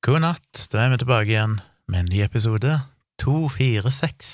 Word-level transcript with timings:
God 0.00 0.22
natt, 0.24 0.62
da 0.72 0.78
er 0.80 0.94
vi 0.94 0.96
tilbake 1.02 1.28
igjen 1.28 1.58
med 1.92 1.98
en 2.00 2.06
ny 2.08 2.22
episode, 2.24 2.72
246. 3.20 4.28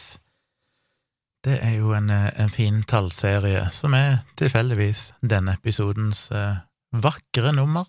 Det 1.42 1.57
er 1.58 1.73
jo 1.81 1.91
en, 1.96 2.06
eh, 2.06 2.29
en 2.38 2.53
fin 2.54 2.85
tallserie 2.87 3.64
som 3.74 3.96
er 3.98 4.21
tilfeldigvis 4.38 5.08
denne 5.26 5.56
episodens 5.58 6.29
eh, 6.30 6.60
vakre 6.94 7.50
nummer. 7.50 7.82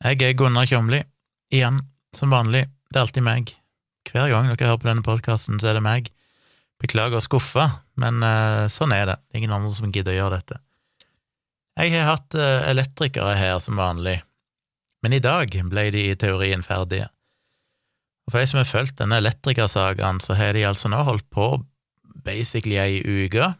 Jeg 0.00 0.22
er 0.24 0.32
Gunnar 0.40 0.64
Kjomli, 0.64 1.02
igjen, 1.52 1.82
som 2.16 2.32
vanlig, 2.32 2.64
det 2.88 2.96
er 2.96 3.04
alltid 3.04 3.26
meg. 3.28 3.52
Hver 4.08 4.32
gang 4.32 4.48
dere 4.48 4.70
hører 4.70 4.80
på 4.80 4.88
denne 4.88 5.04
podkasten, 5.04 5.60
så 5.60 5.68
er 5.68 5.76
det 5.76 5.84
meg. 5.84 6.08
Beklager 6.80 7.20
å 7.20 7.26
skuffe, 7.26 7.66
men 8.00 8.24
eh, 8.24 8.70
sånn 8.72 8.96
er 8.96 9.04
det, 9.12 9.18
ingen 9.36 9.52
andre 9.52 9.74
som 9.74 9.92
gidder 9.92 10.16
å 10.16 10.22
gjøre 10.22 10.40
dette. 10.40 10.62
Jeg 11.76 11.92
har 11.92 12.14
hatt 12.14 12.40
eh, 12.40 12.70
elektrikere 12.72 13.36
her 13.36 13.60
som 13.60 13.76
vanlig, 13.76 14.22
men 15.06 15.14
i 15.14 15.22
dag 15.22 15.52
ble 15.70 15.84
de 15.94 16.00
i 16.10 16.14
teorien 16.18 16.64
ferdige. 16.66 17.06
Og 18.26 18.32
for 18.32 18.42
jeg 18.42 18.50
som 18.50 18.58
har 18.58 18.66
fulgt 18.66 18.96
denne 18.98 19.20
elektrikersagaen, 19.22 20.18
så 20.18 20.34
har 20.34 20.56
de 20.56 20.64
altså 20.66 20.90
nå 20.90 20.98
holdt 21.06 21.28
på 21.30 21.44
basically 22.26 22.74
ei 22.82 22.98
uke. 23.06 23.52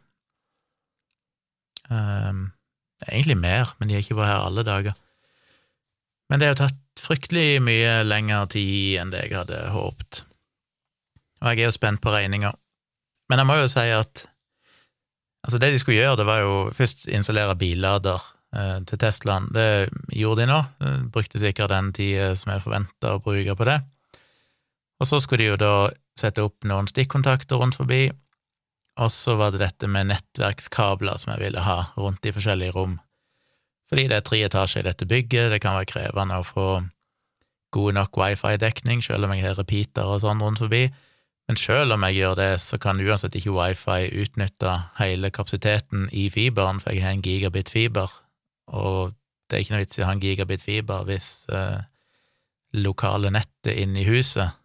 Um, 1.87 2.49
egentlig 3.07 3.39
mer, 3.39 3.71
men 3.79 3.87
de 3.87 3.95
har 3.95 4.03
ikke 4.03 4.19
vært 4.19 4.33
her 4.33 4.49
alle 4.49 4.67
dager. 4.67 4.99
Men 6.27 6.43
det 6.43 6.49
har 6.49 6.57
jo 6.57 6.63
tatt 6.65 7.05
fryktelig 7.07 7.63
mye 7.63 8.01
lengre 8.03 8.43
tid 8.57 8.99
enn 9.05 9.15
det 9.15 9.29
jeg 9.29 9.39
hadde 9.39 9.63
håpet. 9.71 10.25
Og 11.45 11.53
jeg 11.53 11.63
er 11.63 11.71
jo 11.71 11.79
spent 11.79 12.03
på 12.03 12.11
regninga. 12.11 12.57
Men 13.31 13.39
jeg 13.39 13.53
må 13.53 13.61
jo 13.63 13.71
si 13.71 13.87
at 13.87 14.27
altså 15.47 15.63
det 15.63 15.77
de 15.77 15.79
skulle 15.79 16.01
gjøre, 16.01 16.19
det 16.19 16.27
var 16.27 16.43
jo 16.43 16.57
først 16.75 17.07
installere 17.07 17.55
billader 17.55 18.33
til 18.89 19.01
Teslaen. 19.01 19.51
Det 19.53 19.89
gjorde 20.17 20.45
de 20.45 20.51
nå. 20.51 20.59
Brukte 21.13 21.41
sikkert 21.43 21.75
den 21.75 21.93
tida 21.97 22.31
som 22.39 22.55
jeg 22.55 22.65
forventa 22.65 23.15
å 23.15 23.23
bruke 23.23 23.57
på 23.59 23.69
det. 23.69 23.81
Og 25.01 25.09
så 25.11 25.21
skulle 25.21 25.45
de 25.45 25.51
jo 25.51 25.59
da 25.61 25.73
sette 26.17 26.45
opp 26.45 26.65
noen 26.65 26.89
stikkontakter 26.89 27.61
rundt 27.61 27.77
forbi, 27.77 28.07
og 28.97 29.11
så 29.13 29.35
var 29.37 29.53
det 29.53 29.61
dette 29.61 29.89
med 29.93 30.09
nettverkskabler 30.09 31.21
som 31.21 31.35
jeg 31.35 31.43
ville 31.43 31.65
ha 31.67 31.91
rundt 32.01 32.25
i 32.25 32.33
forskjellige 32.33 32.73
rom. 32.73 32.97
Fordi 33.91 34.07
det 34.09 34.17
er 34.17 34.25
tre 34.27 34.41
etasjer 34.47 34.83
i 34.83 34.89
dette 34.89 35.09
bygget, 35.09 35.51
det 35.53 35.61
kan 35.63 35.77
være 35.77 35.91
krevende 35.91 36.41
å 36.41 36.47
få 36.47 36.69
god 37.77 37.99
nok 37.99 38.17
wifi-dekning, 38.17 39.03
selv 39.05 39.29
om 39.29 39.35
jeg 39.37 39.45
har 39.45 39.59
repeater 39.61 40.09
og 40.09 40.23
sånn 40.25 40.41
rundt 40.41 40.63
forbi. 40.65 40.87
Men 41.47 41.61
selv 41.61 41.95
om 41.95 42.07
jeg 42.09 42.17
gjør 42.17 42.39
det, 42.41 42.51
så 42.65 42.81
kan 42.83 43.03
uansett 43.05 43.37
ikke 43.39 43.55
wifi 43.55 44.09
utnytte 44.25 44.73
hele 44.97 45.31
kapasiteten 45.31 46.09
i 46.11 46.31
fiberen, 46.33 46.81
for 46.81 46.97
jeg 46.97 47.05
har 47.05 47.15
en 47.15 47.23
gigabit 47.27 47.71
fiber, 47.71 48.11
og 48.73 49.15
det 49.47 49.57
er 49.57 49.63
ikke 49.63 49.77
noe 49.77 49.85
vits 49.85 49.99
i 49.99 50.03
å 50.03 50.09
ha 50.09 50.15
en 50.17 50.23
gigabit 50.23 50.65
fiber 50.65 51.05
hvis 51.07 51.29
eh, 51.55 51.83
lokale 52.83 53.31
nettet 53.35 53.79
inne 53.79 54.03
i 54.03 54.09
huset 54.09 54.57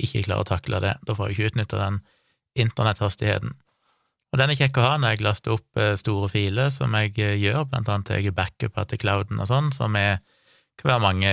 ikke 0.00 0.24
klarer 0.24 0.46
å 0.46 0.48
takle 0.48 0.80
det. 0.80 0.94
Da 1.04 1.16
får 1.16 1.28
jeg 1.28 1.36
ikke 1.36 1.50
utnytta 1.52 1.80
den 1.80 1.98
internetthastigheten. 2.64 3.52
Og 4.30 4.38
den 4.38 4.52
er 4.52 4.58
kjekk 4.58 4.78
å 4.78 4.84
ha 4.86 4.98
når 4.98 5.14
jeg 5.14 5.24
laster 5.26 5.56
opp 5.56 5.80
eh, 5.80 5.96
store 5.98 6.30
filer, 6.32 6.70
som 6.72 6.94
jeg 6.96 7.16
eh, 7.18 7.36
gjør, 7.40 7.66
blant 7.70 7.90
annet 7.90 8.14
jeg 8.16 8.34
backup 8.36 8.78
til 8.88 9.02
clouden 9.02 9.42
og 9.42 9.50
sånn, 9.50 9.72
som 9.76 9.96
er, 9.98 10.22
kan 10.80 10.94
være 10.94 11.04
mange, 11.04 11.32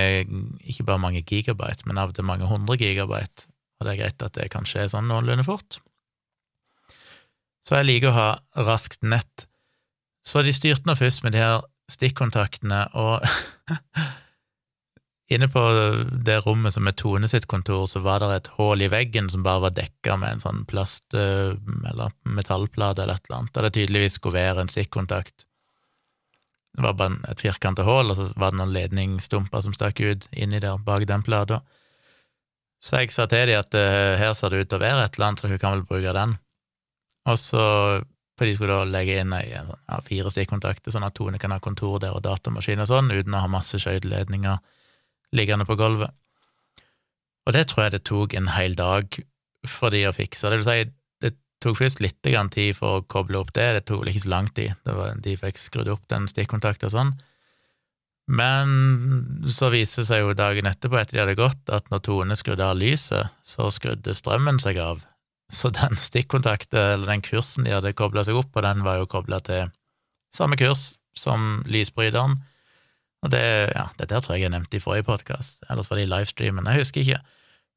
ikke 0.66 0.88
bare 0.88 1.04
mange 1.04 1.22
gigabyte, 1.22 1.86
men 1.88 2.02
av 2.02 2.12
og 2.12 2.18
til 2.18 2.28
mange 2.28 2.50
hundre 2.50 2.80
gigabyte, 2.82 3.48
og 3.78 3.86
det 3.86 3.94
er 3.94 4.02
greit 4.02 4.26
at 4.26 4.40
det 4.40 4.50
kan 4.52 4.66
skje 4.68 4.88
sånn 4.92 5.08
noenlunde 5.08 5.46
fort. 5.48 5.80
Så 7.64 7.78
jeg 7.80 7.88
liker 7.88 8.12
å 8.12 8.18
ha 8.18 8.30
raskt 8.66 9.04
nett. 9.04 9.46
Så 10.26 10.42
de 10.44 10.54
styrte 10.56 10.88
nå 10.88 10.96
først 10.98 11.24
med 11.24 11.36
de 11.36 11.44
her 11.44 11.62
stikkontaktene, 11.92 12.84
og 13.00 13.24
inne 15.34 15.50
på 15.52 15.64
det 16.28 16.40
rommet 16.46 16.76
som 16.76 16.88
er 16.88 16.96
Tone 17.00 17.30
sitt 17.32 17.48
kontor, 17.52 17.86
så 17.88 18.02
var 18.04 18.24
det 18.24 18.32
et 18.36 18.52
hull 18.58 18.84
i 18.84 18.92
veggen 18.92 19.30
som 19.32 19.44
bare 19.46 19.66
var 19.68 19.76
dekka 19.76 20.18
med 20.20 20.38
en 20.38 20.44
sånn 20.44 20.64
plast- 20.70 21.16
eller 21.18 22.14
metallplate 22.24 23.04
eller 23.04 23.20
et 23.20 23.30
eller 23.30 23.42
annet, 23.42 23.54
der 23.56 23.68
det 23.68 23.76
tydeligvis 23.80 24.20
skulle 24.20 24.40
være 24.40 24.66
en 24.66 24.72
stikkontakt. 24.72 25.48
Det 26.78 26.84
var 26.86 26.94
bare 26.94 27.18
et 27.32 27.42
firkanta 27.42 27.84
hull, 27.88 28.12
og 28.12 28.20
så 28.20 28.28
var 28.38 28.54
det 28.54 28.60
noen 28.60 28.76
ledningsstumper 28.76 29.64
som 29.66 29.74
stakk 29.74 30.00
ut 30.04 30.28
inni 30.32 30.62
der 30.62 30.78
bak 30.78 31.08
den 31.10 31.24
plata. 31.26 31.64
Så 32.84 33.02
jeg 33.02 33.10
sa 33.10 33.26
til 33.26 33.50
dem 33.50 33.58
at 33.58 33.74
uh, 33.74 34.14
her 34.20 34.36
ser 34.38 34.54
det 34.54 34.62
ut 34.62 34.70
til 34.70 34.78
å 34.78 34.84
være 34.84 35.08
et 35.08 35.18
eller 35.18 35.32
annet, 35.32 35.42
så 35.42 35.50
dere 35.50 35.62
kan 35.64 35.74
vel 35.74 35.88
bruke 35.90 36.14
den. 36.14 36.36
Og 37.28 37.40
så 37.42 37.64
For 38.38 38.46
de 38.46 38.54
skulle 38.54 38.76
da 38.78 38.86
legge 38.86 39.18
inn 39.22 39.34
ei, 39.34 39.48
ja, 39.50 40.00
fire 40.06 40.30
stikkontakter, 40.34 40.94
sånn 40.94 41.08
at 41.08 41.16
Tone 41.18 41.40
kan 41.42 41.56
ha 41.56 41.62
kontor 41.64 41.98
der 42.04 42.14
og 42.14 42.22
datamaskin 42.28 42.84
og 42.84 42.90
sånn, 42.90 43.10
uten 43.10 43.34
å 43.34 43.42
ha 43.42 43.50
masse 43.50 43.80
skøyteledninger 43.82 44.60
liggende 45.38 45.66
på 45.68 45.78
gulvet. 45.80 46.14
Og 47.48 47.56
det 47.56 47.66
tror 47.72 47.88
jeg 47.88 47.96
det 47.96 48.04
tok 48.06 48.36
en 48.38 48.52
hel 48.54 48.76
dag 48.78 49.18
for 49.68 49.94
de 49.94 50.04
å 50.08 50.14
fikse. 50.16 50.52
Det 50.52 50.60
vil 50.60 50.68
si, 50.68 50.92
det 51.24 51.34
tok 51.64 51.80
først 51.80 52.04
litt 52.04 52.20
tid 52.22 52.76
for 52.78 53.00
å 53.00 53.06
koble 53.10 53.40
opp 53.40 53.56
det, 53.56 53.72
det 53.80 53.86
tok 53.88 54.04
vel 54.04 54.14
ikke 54.14 54.26
så 54.28 54.34
lang 54.36 54.52
tid, 54.54 54.76
var, 54.86 55.16
de 55.18 55.36
fikk 55.40 55.58
skrudd 55.62 55.90
opp 55.90 56.06
den 56.12 56.30
stikkontakten 56.30 56.92
og 56.92 56.94
sånn. 56.94 57.16
Men 58.28 59.48
så 59.48 59.72
viser 59.72 60.04
det 60.04 60.10
seg 60.10 60.26
jo 60.26 60.34
dagen 60.36 60.68
etterpå, 60.68 61.00
etter 61.00 61.16
de 61.16 61.24
hadde 61.24 61.38
gått, 61.40 61.70
at 61.72 61.88
når 61.90 62.04
Tone 62.04 62.36
skrudde 62.36 62.66
av 62.68 62.76
lyset, 62.78 63.32
så 63.48 63.72
skrudde 63.72 64.14
strømmen 64.14 64.60
seg 64.60 64.82
av. 64.84 65.06
Så 65.54 65.72
den 65.76 65.96
stikkontakten, 66.10 66.80
eller 66.80 67.14
den 67.14 67.26
kursen 67.26 67.68
de 67.68 67.76
hadde 67.76 67.96
kobla 67.98 68.26
seg 68.28 68.40
opp 68.40 68.52
på, 68.54 68.64
den 68.66 68.84
var 68.86 69.00
jo 69.02 69.10
kobla 69.10 69.40
til 69.44 69.72
samme 70.36 70.60
kurs 70.60 70.94
som 71.18 71.64
lysbryteren. 71.70 72.38
Og 73.26 73.34
det, 73.34 73.42
ja, 73.74 73.88
det 73.98 74.12
der 74.12 74.22
tror 74.22 74.38
jeg 74.38 74.46
jeg 74.46 74.54
nevnte 74.54 74.78
i 74.78 74.84
forrige 74.84 75.08
podkast, 75.08 75.64
ellers 75.72 75.90
var 75.90 75.98
det 75.98 76.06
i 76.06 76.12
livestreamen, 76.12 76.70
jeg 76.70 76.84
husker 76.84 77.02
ikke. 77.02 77.22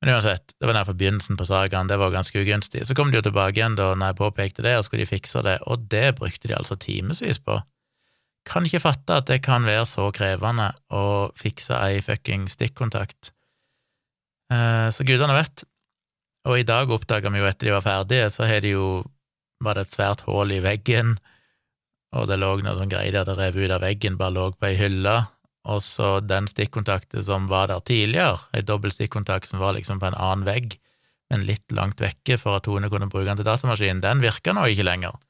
Men 0.01 0.15
uansett, 0.15 0.55
det 0.57 0.69
var 0.69 0.79
derfor 0.79 0.97
begynnelsen 0.97 1.37
på 1.37 1.45
sagaen, 1.49 1.89
det 1.89 1.99
var 2.01 2.13
ganske 2.13 2.41
ugunstig. 2.41 2.87
Så 2.89 2.97
kom 2.97 3.11
de 3.13 3.19
jo 3.19 3.25
tilbake 3.25 3.59
igjen 3.59 3.77
da 3.77 3.91
når 3.93 4.13
jeg 4.13 4.19
påpekte 4.21 4.65
det, 4.65 4.79
og 4.79 4.87
skulle 4.87 5.05
de 5.05 5.11
fikse 5.11 5.43
det, 5.45 5.59
og 5.69 5.85
det 5.93 6.15
brukte 6.17 6.49
de 6.49 6.57
altså 6.57 6.77
timevis 6.81 7.41
på. 7.45 7.59
Kan 8.49 8.65
ikke 8.65 8.81
fatte 8.81 9.19
at 9.21 9.29
det 9.29 9.43
kan 9.45 9.67
være 9.69 9.85
så 9.89 10.07
krevende 10.17 10.71
å 10.97 11.05
fikse 11.37 11.77
ei 11.77 12.01
fucking 12.05 12.49
stikkontakt. 12.49 13.35
Eh, 14.53 14.89
så 14.89 15.05
gudene 15.05 15.37
vet. 15.37 15.67
Og 16.49 16.61
i 16.61 16.65
dag 16.65 16.91
oppdaga 16.93 17.33
vi 17.33 17.43
jo 17.43 17.49
etter 17.49 17.69
de 17.69 17.75
var 17.75 17.85
ferdige, 17.85 18.31
så 18.33 18.47
de 18.49 18.73
jo 18.73 18.87
var 19.61 19.77
det 19.77 19.87
et 19.87 19.93
svært 19.93 20.25
hull 20.25 20.53
i 20.55 20.63
veggen, 20.65 21.19
og 22.17 22.27
det 22.31 22.39
lå 22.41 22.55
noe 22.65 22.79
sånn 22.79 22.91
greier 22.91 23.13
de 23.13 23.21
hadde 23.21 23.37
revet 23.37 23.69
ut 23.69 23.75
av 23.77 23.85
veggen, 23.85 24.17
bare 24.19 24.35
lå 24.35 24.47
på 24.57 24.71
ei 24.71 24.79
hylle, 24.79 25.17
og 25.69 25.83
så 25.85 26.15
den 26.25 26.49
stikkontakten 26.49 27.23
som 27.23 27.51
var 27.51 27.69
der 27.69 27.83
tidligere, 27.85 28.41
ei 28.57 28.65
dobbel 28.65 28.93
stikkontakt 28.95 29.51
som 29.51 29.61
var 29.61 29.77
liksom 29.77 30.01
på 30.01 30.09
en 30.09 30.17
annen 30.17 30.47
vegg, 30.49 30.79
men 31.31 31.45
litt 31.47 31.77
langt 31.77 32.01
vekke 32.01 32.41
for 32.41 32.57
at 32.57 32.65
Tone 32.67 32.89
kunne 32.91 33.11
bruke 33.13 33.29
den 33.29 33.39
til 33.39 33.47
datamaskinen, 33.47 34.01
den 34.03 34.25
virka 34.25 34.57
nå 34.57 34.65
ikke 34.73 34.89
lenger. 34.89 35.21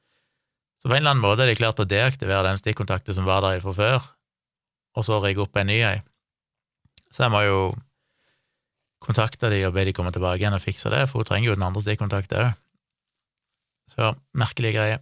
Så 0.81 0.87
på 0.87 0.95
en 0.95 1.03
eller 1.03 1.13
annen 1.13 1.25
måte 1.27 1.43
har 1.43 1.51
de 1.51 1.59
klart 1.59 1.83
å 1.83 1.85
deaktivere 1.85 2.47
den 2.47 2.57
stikkontakten 2.57 3.19
som 3.19 3.27
var 3.27 3.43
der 3.45 3.61
fra 3.61 3.75
før, 3.75 4.07
og 4.97 5.05
så 5.05 5.19
rigge 5.21 5.43
opp 5.43 5.59
en 5.59 5.69
ny 5.69 5.77
ei. 5.85 5.99
Så 7.11 7.27
jeg 7.27 7.35
må 7.35 7.43
jo 7.45 7.59
kontakte 9.01 9.49
de 9.51 9.63
og 9.67 9.75
be 9.75 9.85
de 9.87 9.93
komme 9.97 10.13
tilbake 10.13 10.43
igjen 10.43 10.55
og 10.55 10.63
fikse 10.63 10.91
det, 10.93 11.07
for 11.09 11.21
hun 11.21 11.29
trenger 11.29 11.51
jo 11.51 11.57
den 11.57 11.67
andre 11.67 11.83
stikkontakten 11.83 12.43
òg. 12.45 12.59
Så 13.91 14.13
merkelige 14.37 14.77
greier. 14.77 15.01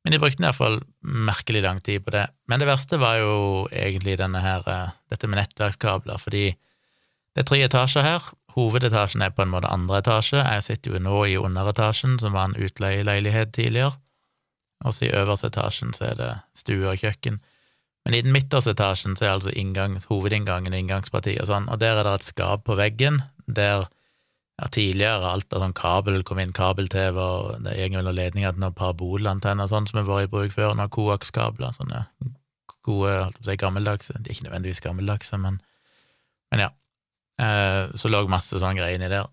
Men 0.00 0.14
de 0.14 0.20
brukte 0.22 0.40
iallfall 0.40 0.78
merkelig 1.04 1.60
lang 1.66 1.80
tid 1.84 2.06
på 2.06 2.14
det. 2.14 2.24
Men 2.48 2.62
det 2.62 2.68
verste 2.70 2.96
var 3.00 3.18
jo 3.20 3.66
egentlig 3.68 4.16
denne 4.20 4.40
her, 4.40 4.64
dette 5.12 5.28
med 5.28 5.42
nettverkskabler, 5.42 6.20
fordi 6.20 6.46
det 7.34 7.42
er 7.42 7.48
tre 7.50 7.60
etasjer 7.66 8.06
her. 8.06 8.30
Hovedetasjen 8.56 9.22
er 9.22 9.34
på 9.34 9.44
en 9.44 9.52
måte 9.52 9.70
andre 9.70 10.00
etasje. 10.00 10.40
Jeg 10.40 10.64
sitter 10.66 10.96
jo 10.96 11.02
nå 11.04 11.18
i 11.28 11.36
underetasjen, 11.38 12.16
som 12.22 12.32
var 12.34 12.48
en 12.48 12.56
utleieleilighet 12.58 13.52
tidligere. 13.54 13.92
Også 14.88 15.06
i 15.06 15.12
øverste 15.12 15.50
etasjen 15.52 15.92
så 15.94 16.08
er 16.08 16.16
det 16.18 16.30
stue 16.56 16.88
og 16.88 17.02
kjøkken. 17.02 17.36
Men 18.06 18.16
i 18.16 18.22
den 18.24 18.32
midterste 18.32 18.72
etasjen 18.72 19.18
så 19.18 19.26
er 19.26 19.34
altså 19.34 19.52
inngangs, 19.52 20.08
hovedinngangen 20.08 20.72
og 20.72 20.80
inngangspartiet 20.80 21.42
og 21.44 21.50
sånn, 21.50 21.68
og 21.68 21.82
der 21.82 22.00
er 22.00 22.08
det 22.08 22.16
et 22.16 22.30
skap 22.30 22.64
på 22.64 22.78
veggen 22.80 23.20
der 23.56 23.86
ja, 24.60 24.68
tidligere 24.68 25.30
alt 25.30 25.54
av 25.56 25.64
sånn 25.64 25.76
kabel 25.76 26.22
kom 26.26 26.40
inn, 26.42 26.52
kabel-TV, 26.56 27.16
og 27.20 27.64
det 27.64 27.78
gikk 27.78 27.96
mellom 27.96 28.16
ledninger 28.16 28.54
til 28.54 28.64
noen 28.64 28.76
parabolantenner 28.76 29.64
og 29.64 29.72
sånn 29.72 29.88
som 29.88 30.02
har 30.02 30.08
vært 30.08 30.28
i 30.28 30.32
bruk 30.34 30.54
før, 30.56 30.76
noen 30.76 30.92
koakskabler, 30.92 31.72
sånne 31.76 32.04
gode, 32.84 33.14
holdt 33.24 33.38
på 33.38 33.44
å 33.44 33.48
si, 33.48 33.58
gammeldagse, 33.60 34.16
de 34.18 34.30
er 34.30 34.36
ikke 34.36 34.48
nødvendigvis 34.48 34.84
gammeldagse, 34.84 35.40
men, 35.40 35.60
men 36.52 36.64
ja, 36.66 36.70
eh, 37.44 37.84
så 38.00 38.12
lå 38.12 38.24
masse 38.28 38.56
sånne 38.56 38.80
greier 38.80 39.00
inni 39.00 39.10
der. 39.12 39.28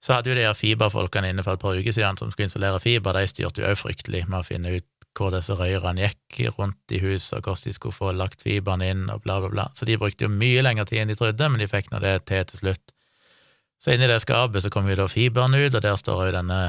Så 0.00 0.14
hadde 0.14 0.32
jo 0.32 0.38
de 0.38 0.46
her 0.46 0.56
fiberfolkene 0.56 1.30
inne 1.30 1.44
for 1.44 1.58
et 1.58 1.62
par 1.62 1.76
uker 1.76 1.92
siden 1.92 2.16
som 2.16 2.30
skulle 2.32 2.48
installere 2.48 2.80
fiber, 2.82 3.16
de 3.16 3.28
styrte 3.28 3.62
jo 3.62 3.68
òg 3.68 3.78
fryktelig 3.78 4.24
med 4.28 4.40
å 4.40 4.46
finne 4.46 4.78
ut 4.78 4.88
hvor 5.18 5.32
disse 5.34 5.54
rørene 5.58 6.06
gikk 6.06 6.54
rundt 6.56 6.94
i 6.94 7.00
huset, 7.02 7.40
og 7.40 7.48
hvordan 7.50 7.66
de 7.66 7.74
skulle 7.74 7.96
få 7.96 8.12
lagt 8.14 8.44
fiberen 8.46 8.84
inn, 8.86 9.08
og 9.10 9.24
bla, 9.24 9.40
bla, 9.42 9.50
bla. 9.50 9.66
Så 9.74 9.88
de 9.88 9.98
brukte 9.98 10.24
jo 10.24 10.30
mye 10.32 10.62
lengre 10.62 10.86
tid 10.88 11.02
enn 11.02 11.10
de 11.10 11.18
trodde, 11.18 11.48
men 11.50 11.60
de 11.60 11.68
fikk 11.70 11.90
nå 11.90 11.98
det 12.04 12.14
til 12.30 12.46
til 12.46 12.62
slutt. 12.62 12.94
Så 13.80 13.94
inni 13.94 14.08
det 14.10 14.20
skapet 14.20 14.62
så 14.62 14.70
kommer 14.72 14.92
jo 14.92 15.02
da 15.02 15.08
fiberen 15.08 15.56
ut, 15.56 15.74
og 15.74 15.82
der 15.82 15.96
står 15.96 16.26
jo 16.28 16.36
denne, 16.36 16.60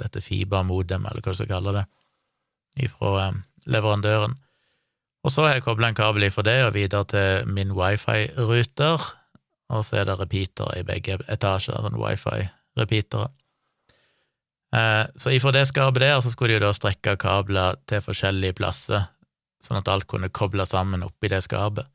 dette 0.00 0.22
fibermodem, 0.24 1.04
eller 1.06 1.24
hva 1.24 1.34
du 1.34 1.40
skal 1.40 1.50
kalle 1.50 1.74
det, 1.76 1.86
ifra 2.88 3.14
eh, 3.26 3.40
leverandøren. 3.68 4.38
Og 5.26 5.34
så 5.34 5.44
har 5.44 5.56
jeg 5.56 5.66
kobla 5.66 5.90
en 5.90 5.98
kabel 5.98 6.28
ifra 6.28 6.44
det 6.46 6.60
og 6.64 6.72
videre 6.78 7.04
til 7.10 7.50
min 7.52 7.74
wifi-ruter, 7.76 9.10
og 9.68 9.84
så 9.84 10.00
er 10.00 10.08
det 10.08 10.16
repeatere 10.22 10.78
i 10.80 10.86
begge 10.88 11.18
etasjer, 11.28 11.76
sånn 11.84 12.00
wifi-repeatere. 12.00 13.28
Eh, 14.72 15.04
så 15.16 15.32
ifra 15.32 15.52
det 15.52 15.66
skapet 15.68 16.00
der 16.04 16.20
så 16.24 16.32
skulle 16.32 16.54
de 16.54 16.60
jo 16.60 16.66
da 16.66 16.72
strekke 16.76 17.16
kabler 17.20 17.76
til 17.88 18.02
forskjellige 18.04 18.56
plasser, 18.56 19.04
sånn 19.64 19.80
at 19.82 19.88
alt 19.92 20.08
kunne 20.08 20.32
kobles 20.32 20.72
sammen 20.72 21.04
oppi 21.04 21.28
det 21.32 21.42
skapet. 21.44 21.88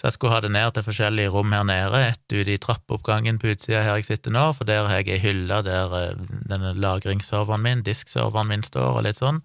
Så 0.00 0.06
jeg 0.06 0.16
skulle 0.16 0.32
ha 0.32 0.40
det 0.40 0.48
ned 0.54 0.72
til 0.72 0.84
forskjellige 0.86 1.28
rom 1.28 1.50
her 1.52 1.64
nede, 1.68 1.98
ett 2.08 2.32
ute 2.32 2.54
i 2.54 2.56
trappeoppgangen 2.56 3.36
på 3.36 3.50
utsida 3.52 3.82
her 3.84 3.98
jeg 3.98 4.06
sitter 4.08 4.32
nå, 4.32 4.46
for 4.56 4.64
der 4.64 4.86
har 4.88 5.02
jeg 5.02 5.12
ei 5.12 5.20
hylle 5.20 5.58
der 5.66 5.92
eh, 5.98 6.22
denne 6.48 6.72
lagringsserveren 6.80 7.60
min, 7.60 7.82
diskserveren 7.84 8.48
min, 8.48 8.64
står, 8.64 8.94
og 8.96 9.04
litt 9.04 9.20
sånn, 9.20 9.42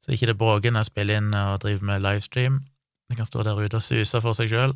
så 0.00 0.14
ikke 0.16 0.30
det 0.30 0.38
bråker 0.40 0.72
når 0.72 0.86
jeg 0.86 0.92
spiller 0.94 1.20
inn 1.20 1.36
og 1.36 1.60
driver 1.60 1.90
med 1.90 2.06
livestream. 2.06 2.56
Det 3.12 3.20
kan 3.20 3.28
stå 3.28 3.44
der 3.44 3.60
ute 3.60 3.76
og 3.76 3.84
suse 3.84 4.24
for 4.24 4.38
seg 4.38 4.48
sjøl. 4.48 4.72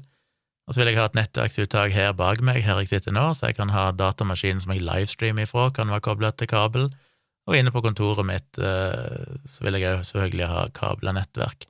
Og 0.69 0.75
så 0.75 0.83
vil 0.83 0.93
jeg 0.93 1.01
ha 1.01 1.09
et 1.09 1.17
nettverksuttak 1.17 1.97
her 1.97 2.13
bak 2.17 2.45
meg, 2.45 2.61
her 2.67 2.83
jeg 2.83 2.93
sitter 2.93 3.17
nå, 3.17 3.31
så 3.33 3.49
jeg 3.49 3.57
kan 3.57 3.73
ha 3.73 3.89
datamaskinen 3.97 4.61
som 4.61 4.77
jeg 4.77 4.85
livestreamer 4.85 5.49
ifra, 5.49 5.71
kan 5.73 5.89
være 5.89 6.05
koblet 6.11 6.37
til 6.37 6.53
kabel. 6.53 6.91
Og 7.49 7.57
inne 7.57 7.73
på 7.73 7.81
kontoret 7.85 8.29
mitt 8.29 8.61
eh, 8.61 9.33
så 9.49 9.65
vil 9.65 9.81
jeg 9.81 9.97
òg 9.97 10.05
selvfølgelig 10.09 10.51
ha 10.53 10.67
kabla 10.77 11.17
nettverk. 11.17 11.65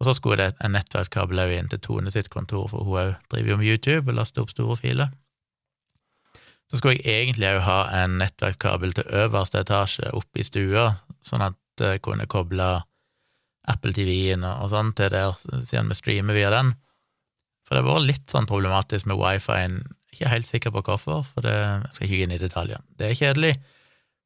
Og 0.00 0.08
så 0.08 0.14
skulle 0.16 0.40
det 0.40 0.64
en 0.64 0.72
nettverkskabel 0.72 1.42
òg 1.42 1.50
inn 1.58 1.68
til 1.68 1.80
Tone 1.84 2.12
sitt 2.12 2.30
kontor, 2.32 2.70
for 2.72 2.86
hun 2.86 3.00
òg 3.02 3.16
driver 3.32 3.52
jo 3.52 3.58
med 3.60 3.68
YouTube 3.68 4.08
og 4.08 4.16
laster 4.16 4.44
opp 4.44 4.52
store 4.54 4.78
filer. 4.80 5.10
Så 6.70 6.78
skulle 6.78 7.00
jeg 7.00 7.26
egentlig 7.26 7.50
òg 7.50 7.64
ha 7.66 7.80
en 8.00 8.16
nettverkskabel 8.20 8.94
til 8.96 9.10
øverste 9.22 9.60
etasje 9.60 10.12
oppe 10.16 10.40
i 10.40 10.46
stua, 10.46 10.86
sånn 11.20 11.44
at 11.44 11.58
jeg 11.82 12.00
kunne 12.04 12.28
koble 12.30 12.68
Apple 13.68 13.92
TV-en 13.94 14.46
og 14.46 14.70
sånn 14.72 14.94
til 14.96 15.10
der, 15.12 15.34
siden 15.68 15.90
vi 15.90 15.98
streamer 15.98 16.36
via 16.36 16.52
den. 16.54 16.72
For 17.66 17.76
det 17.76 17.82
har 17.82 17.90
vært 17.90 18.08
litt 18.08 18.32
sånn 18.32 18.48
problematisk 18.50 19.08
med 19.10 19.20
wifi-en, 19.20 19.82
ikke 20.10 20.30
helt 20.32 20.48
sikker 20.48 20.72
på 20.74 20.82
hvorfor, 20.86 21.26
for 21.26 21.46
det, 21.46 21.54
jeg 21.54 21.96
skal 21.96 22.06
ikke 22.06 22.16
gå 22.16 22.24
inn 22.24 22.34
i 22.34 22.40
detaljene. 22.40 22.86
Det 22.98 23.10
er 23.10 23.18
kjedelig. 23.18 23.52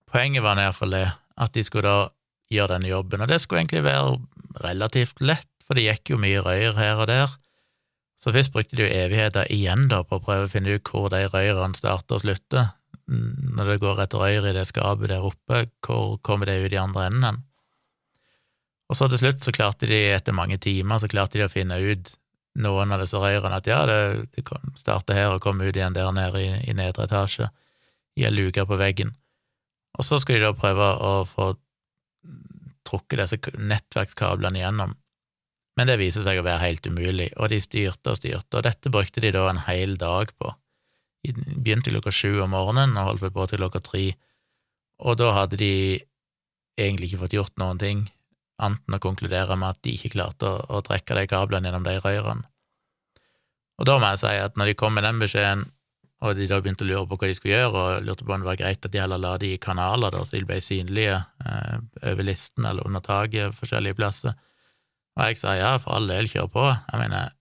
Poenget 0.09 0.45
var 0.45 0.61
iallfall 0.61 0.95
det, 0.95 1.09
at 1.45 1.57
de 1.57 1.65
skulle 1.67 1.91
da 1.91 2.07
gjøre 2.55 2.77
denne 2.77 2.93
jobben, 2.93 3.25
og 3.25 3.29
det 3.33 3.41
skulle 3.43 3.65
egentlig 3.65 3.85
være 3.85 4.15
relativt 4.65 5.21
lett, 5.25 5.51
for 5.65 5.77
det 5.77 5.87
gikk 5.87 6.15
jo 6.15 6.21
mye 6.21 6.43
røyr 6.45 6.77
her 6.77 7.01
og 7.01 7.09
der. 7.11 7.35
Så 8.21 8.33
først 8.33 8.53
brukte 8.55 8.77
de 8.79 8.87
jo 8.87 8.93
evigheter 8.93 9.49
igjen 9.53 9.89
da 9.91 10.03
på 10.07 10.19
å 10.19 10.25
prøve 10.25 10.47
å 10.47 10.53
finne 10.53 10.77
ut 10.77 10.89
hvor 10.89 11.11
de 11.13 11.25
røyrene 11.29 11.77
starter 11.77 12.19
og 12.19 12.25
slutter. 12.25 12.71
Når 13.09 13.73
det 13.73 13.81
går 13.83 14.05
et 14.05 14.17
røyr 14.17 14.49
i 14.49 14.55
det 14.57 14.65
skapet 14.71 15.11
der 15.13 15.27
oppe, 15.27 15.67
hvor 15.85 16.17
kommer 16.25 16.49
det 16.49 16.61
ut 16.65 16.73
i 16.73 16.81
andre 16.81 17.09
enden? 17.11 17.43
Og 18.89 18.97
så 18.99 19.09
til 19.09 19.21
slutt 19.21 19.45
så 19.45 19.53
klarte 19.57 19.89
de, 19.89 19.99
etter 20.13 20.37
mange 20.37 20.59
timer, 20.61 21.01
så 21.01 21.09
klarte 21.11 21.41
de 21.41 21.47
å 21.47 21.53
finne 21.53 21.81
ut 21.81 22.13
noen 22.65 22.93
av 22.95 23.03
disse 23.03 23.19
røyrene 23.19 23.59
at 23.59 23.69
ja, 23.69 23.81
det, 23.89 24.29
det 24.37 24.45
starter 24.79 25.19
her 25.19 25.35
og 25.35 25.43
kommer 25.43 25.69
ut 25.69 25.77
igjen 25.77 25.97
der 25.97 26.13
nede 26.15 26.43
i, 26.43 26.51
i 26.71 26.77
nedre 26.77 27.09
etasje, 27.09 27.49
i 28.15 28.27
ei 28.29 28.33
luke 28.33 28.63
på 28.69 28.79
veggen. 28.79 29.15
Og 29.99 30.07
så 30.07 30.21
skulle 30.21 30.43
de 30.43 30.51
da 30.51 30.59
prøve 30.59 30.91
å 31.03 31.15
få 31.29 31.53
trukket 32.87 33.25
disse 33.25 33.59
nettverkskablene 33.59 34.61
igjennom, 34.61 34.95
men 35.75 35.91
det 35.91 35.99
viser 35.99 36.23
seg 36.27 36.39
å 36.39 36.47
være 36.47 36.63
helt 36.63 36.87
umulig, 36.87 37.31
og 37.37 37.51
de 37.51 37.61
styrte 37.63 38.13
og 38.13 38.21
styrte, 38.21 38.59
og 38.59 38.67
dette 38.67 38.93
brukte 38.93 39.23
de 39.25 39.33
da 39.35 39.49
en 39.51 39.65
hel 39.67 39.97
dag 40.01 40.31
på. 40.39 40.53
De 41.25 41.35
begynte 41.35 41.91
klokka 41.91 42.13
sju 42.15 42.41
om 42.45 42.53
morgenen 42.55 42.99
og 43.01 43.15
holdt 43.15 43.35
på 43.35 43.47
til 43.51 43.63
klokka 43.63 43.83
tre, 43.83 44.05
og 45.05 45.19
da 45.19 45.33
hadde 45.41 45.59
de 45.59 45.75
egentlig 46.79 47.11
ikke 47.11 47.25
fått 47.25 47.39
gjort 47.39 47.59
noen 47.61 47.81
ting 47.81 48.05
annet 48.63 48.83
enn 48.87 48.97
å 48.99 49.03
konkludere 49.03 49.57
med 49.59 49.75
at 49.75 49.81
de 49.83 49.95
ikke 49.97 50.13
klarte 50.15 50.47
å, 50.47 50.59
å 50.79 50.83
trekke 50.87 51.17
de 51.19 51.27
kablene 51.31 51.69
gjennom 51.69 51.87
de 51.87 51.97
rørene. 51.99 52.47
Og 53.81 53.89
da 53.89 53.97
må 53.99 54.13
jeg 54.13 54.23
si 54.23 54.35
at 54.39 54.59
når 54.59 54.71
de 54.71 54.77
kom 54.79 54.95
med 54.95 55.07
den 55.07 55.19
beskjeden, 55.19 55.65
og 56.25 56.39
de 56.39 56.47
da 56.49 56.61
begynte 56.63 56.87
å 56.87 56.89
lure 56.89 57.09
på 57.11 57.19
hva 57.19 57.29
de 57.29 57.37
skulle 57.37 57.57
gjøre, 57.57 57.81
og 57.81 58.07
lurte 58.07 58.25
på 58.25 58.33
om 58.33 58.45
det 58.45 58.49
var 58.49 58.61
greit 58.61 58.87
at 58.87 58.93
de 58.95 59.01
heller 59.03 59.21
la 59.21 59.35
de 59.43 59.51
i 59.57 59.61
kanaler, 59.61 60.15
da, 60.15 60.23
så 60.23 60.37
de 60.37 60.47
ble 60.47 60.61
synlige 60.63 61.19
eh, 61.19 61.81
over 62.13 62.29
listen 62.29 62.69
eller 62.71 62.87
under 62.87 63.03
taket 63.05 63.57
forskjellige 63.59 63.99
plasser, 63.99 64.37
og 65.15 65.31
jeg 65.31 65.39
sa 65.41 65.55
ja, 65.59 65.75
for 65.79 65.97
all 65.97 66.09
del, 66.11 66.29
kjør 66.31 66.49
på. 66.51 66.65
Jeg 66.67 67.01
mener, 67.01 67.35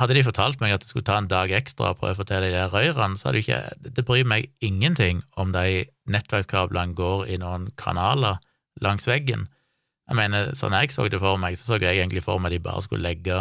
hadde 0.00 0.16
de 0.16 0.24
fortalt 0.24 0.60
meg 0.60 0.74
at 0.74 0.84
det 0.84 0.90
skulle 0.90 1.06
ta 1.08 1.18
en 1.20 1.28
dag 1.28 1.52
ekstra 1.56 1.92
å 1.92 1.98
prøve 1.98 2.16
å 2.16 2.20
få 2.20 2.26
til 2.28 2.44
de 2.44 2.52
der 2.54 2.72
rørene, 2.72 3.16
så 3.16 3.28
hadde 3.28 3.42
jo 3.42 3.46
ikke 3.46 3.92
Det 3.96 4.04
bryr 4.08 4.28
meg 4.28 4.50
ingenting 4.64 5.22
om 5.40 5.52
de 5.56 5.84
nettverkskablene 6.12 6.96
går 6.96 7.26
i 7.32 7.38
noen 7.40 7.70
kanaler 7.80 8.40
langs 8.84 9.08
veggen. 9.08 9.46
Jeg 10.06 10.18
mener, 10.18 10.52
sånn 10.54 10.76
jeg 10.76 10.92
så 10.94 11.08
det 11.10 11.20
for 11.20 11.40
meg, 11.40 11.56
så 11.58 11.66
så 11.66 11.80
jeg 11.82 11.98
egentlig 11.98 12.24
for 12.24 12.40
meg 12.40 12.52
de 12.54 12.62
bare 12.62 12.84
skulle 12.84 13.08
legge 13.08 13.40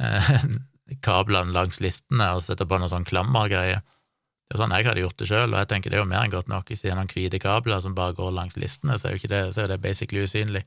eh, 0.00 0.30
kablene 1.06 1.54
langs 1.54 1.82
listene 1.84 2.30
og 2.36 2.44
sette 2.46 2.66
på 2.66 2.78
noen 2.78 2.92
sånn 2.92 3.08
klammergreie. 3.08 3.82
Det 3.82 4.56
er 4.56 4.62
sånn 4.62 4.74
jeg 4.76 4.86
hadde 4.88 5.02
gjort 5.04 5.18
det 5.20 5.28
sjøl, 5.30 5.52
og 5.52 5.60
jeg 5.60 5.68
tenker 5.70 5.92
det 5.92 5.98
er 5.98 6.02
jo 6.02 6.10
mer 6.10 6.24
enn 6.24 6.32
godt 6.32 6.50
nok. 6.50 6.70
Hvis 6.70 6.82
det 6.84 6.92
er 6.92 6.98
noen 6.98 7.10
hvite 7.10 7.40
kabler 7.42 7.82
som 7.84 7.94
bare 7.96 8.16
går 8.16 8.34
langs 8.36 8.58
listene, 8.60 8.98
så 9.00 9.08
er 9.08 9.18
jo 9.18 9.30
det, 9.30 9.42
så 9.56 9.64
er 9.64 9.72
det 9.72 9.82
basically 9.84 10.24
usynlig. 10.24 10.64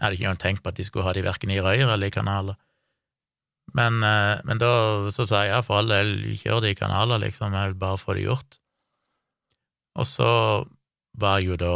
Jeg 0.00 0.06
hadde 0.06 0.16
ikke 0.16 0.24
engang 0.24 0.40
tenkt 0.40 0.62
på 0.64 0.72
at 0.72 0.78
de 0.80 0.84
skulle 0.86 1.04
ha 1.04 1.12
de 1.12 1.22
verken 1.26 1.50
i 1.52 1.60
røyr 1.60 1.84
eller 1.84 2.08
i 2.08 2.14
kanaler. 2.14 2.56
Men, 3.76 4.00
eh, 4.02 4.40
men 4.48 4.58
da 4.58 4.72
så 5.12 5.26
sa 5.28 5.44
jeg 5.44 5.52
ja, 5.52 5.60
for 5.60 5.76
all 5.76 5.92
del, 5.92 6.14
kjør 6.40 6.64
de 6.64 6.72
i 6.72 6.78
kanaler, 6.78 7.20
liksom, 7.20 7.52
jeg 7.52 7.74
vil 7.74 7.82
bare 7.82 8.00
få 8.00 8.16
det 8.16 8.24
gjort. 8.24 8.56
Og 10.00 10.08
så 10.08 10.30
var 11.20 11.38
jeg 11.38 11.52
jo 11.52 11.58
da 11.60 11.74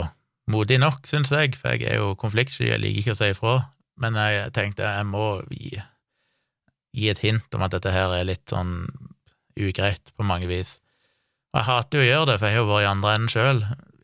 modig 0.50 0.80
nok, 0.80 1.04
syns 1.06 1.34
jeg, 1.34 1.52
for 1.60 1.76
jeg 1.76 1.92
er 1.92 2.00
jo 2.00 2.14
konfliktsky, 2.16 2.70
jeg 2.70 2.80
liker 2.80 3.02
ikke 3.02 3.14
å 3.14 3.20
si 3.20 3.30
ifra, 3.34 3.54
men 4.00 4.16
jeg 4.18 4.54
tenkte 4.56 4.88
jeg 4.88 5.06
må 5.06 5.26
gi, 5.52 5.76
gi, 6.96 7.10
et 7.12 7.22
hint 7.22 7.54
om 7.54 7.66
at 7.66 7.76
dette 7.76 7.92
her 7.92 8.16
er 8.16 8.26
litt 8.26 8.48
sånn 8.50 8.86
ugreit 9.60 10.14
på 10.16 10.26
mange 10.26 10.48
vis. 10.50 10.78
Og 11.52 11.60
jeg 11.60 11.68
hater 11.68 12.00
jo 12.00 12.04
å 12.06 12.08
gjøre 12.08 12.30
det, 12.32 12.38
for 12.40 12.48
jeg 12.48 12.56
har 12.56 12.64
jo 12.64 12.70
vært 12.72 12.86
i 12.86 12.90
andre 12.90 13.14
enden 13.18 13.30
sjøl. 13.30 13.60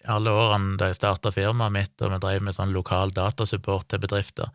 Alle 0.09 0.33
årene 0.33 0.79
da 0.81 0.89
jeg 0.89 0.97
starta 0.97 1.33
firmaet 1.35 1.75
mitt 1.75 2.05
og 2.05 2.15
vi 2.15 2.21
drev 2.23 2.45
med 2.47 2.57
sånn 2.57 2.73
lokal 2.73 3.13
datasupport 3.13 3.89
til 3.91 4.01
bedrifter. 4.01 4.49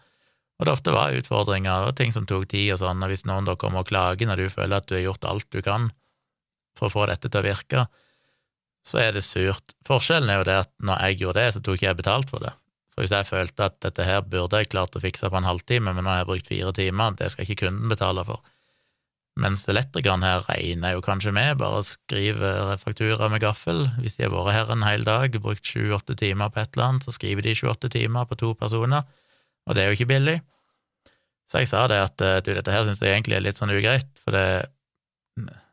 Og 0.58 0.66
det 0.66 0.74
ofte 0.74 0.94
var 0.96 1.14
utfordringer 1.18 1.90
og 1.90 1.98
ting 2.00 2.14
som 2.16 2.26
tok 2.26 2.48
tid 2.50 2.72
og 2.74 2.82
sånn, 2.82 3.04
og 3.04 3.12
hvis 3.12 3.26
noen 3.28 3.48
da 3.48 3.58
kommer 3.60 3.84
og 3.84 3.90
klager 3.92 4.30
når 4.30 4.42
du 4.42 4.50
føler 4.54 4.80
at 4.80 4.88
du 4.88 4.96
har 4.96 5.04
gjort 5.04 5.28
alt 5.30 5.48
du 5.52 5.62
kan 5.66 5.90
for 6.80 6.88
å 6.88 6.94
få 6.94 7.06
dette 7.12 7.30
til 7.30 7.42
å 7.42 7.46
virke, 7.46 7.86
så 8.86 9.02
er 9.02 9.16
det 9.16 9.26
surt. 9.26 9.76
Forskjellen 9.88 10.32
er 10.32 10.42
jo 10.42 10.48
det 10.48 10.58
at 10.64 10.72
når 10.86 11.04
jeg 11.04 11.20
gjorde 11.22 11.42
det, 11.42 11.54
så 11.56 11.62
tok 11.64 11.80
ikke 11.80 11.90
jeg 11.90 12.00
betalt 12.02 12.32
for 12.32 12.46
det. 12.46 12.54
For 12.94 13.04
hvis 13.04 13.14
jeg 13.16 13.28
følte 13.28 13.68
at 13.68 13.80
dette 13.84 14.08
her 14.08 14.22
burde 14.24 14.62
jeg 14.62 14.72
klart 14.72 14.96
å 14.96 15.02
fikse 15.04 15.30
på 15.32 15.40
en 15.40 15.48
halvtime, 15.48 15.92
men 15.92 16.06
nå 16.06 16.12
har 16.14 16.22
jeg 16.22 16.30
brukt 16.30 16.52
fire 16.52 16.72
timer, 16.76 17.18
det 17.20 17.32
skal 17.34 17.48
ikke 17.48 17.66
kunden 17.66 17.92
betale 17.92 18.24
for. 18.28 18.44
Mens 19.36 19.66
elektrikeren 19.68 20.24
her 20.24 20.46
regner 20.48 20.94
jo 20.96 21.02
kanskje 21.04 21.34
med, 21.36 21.58
bare 21.60 21.82
skriver 21.84 22.78
faktura 22.80 23.28
med 23.32 23.44
gaffel. 23.44 23.84
Hvis 24.00 24.16
de 24.16 24.24
har 24.24 24.32
vært 24.32 24.56
her 24.56 24.72
en 24.72 24.86
hel 24.88 25.04
dag, 25.04 25.36
brukt 25.44 25.68
sju-åtte 25.68 26.16
timer 26.16 26.54
på 26.54 26.62
et 26.62 26.72
eller 26.78 26.88
annet, 26.88 27.08
så 27.08 27.12
skriver 27.16 27.44
de 27.44 27.56
28 27.58 27.92
timer 27.98 28.30
på 28.30 28.38
to 28.40 28.54
personer, 28.56 29.04
og 29.68 29.76
det 29.76 29.84
er 29.84 29.92
jo 29.92 29.98
ikke 29.98 30.14
billig. 30.14 30.38
Så 31.52 31.62
jeg 31.62 31.70
sa 31.70 31.84
det 31.92 32.00
at 32.02 32.24
du, 32.46 32.54
dette 32.56 32.72
her 32.72 32.88
syns 32.88 33.04
jeg 33.04 33.12
egentlig 33.12 33.36
er 33.38 33.44
litt 33.44 33.60
sånn 33.60 33.76
ugreit, 33.76 34.08
for 34.24 34.34
det 34.34 34.46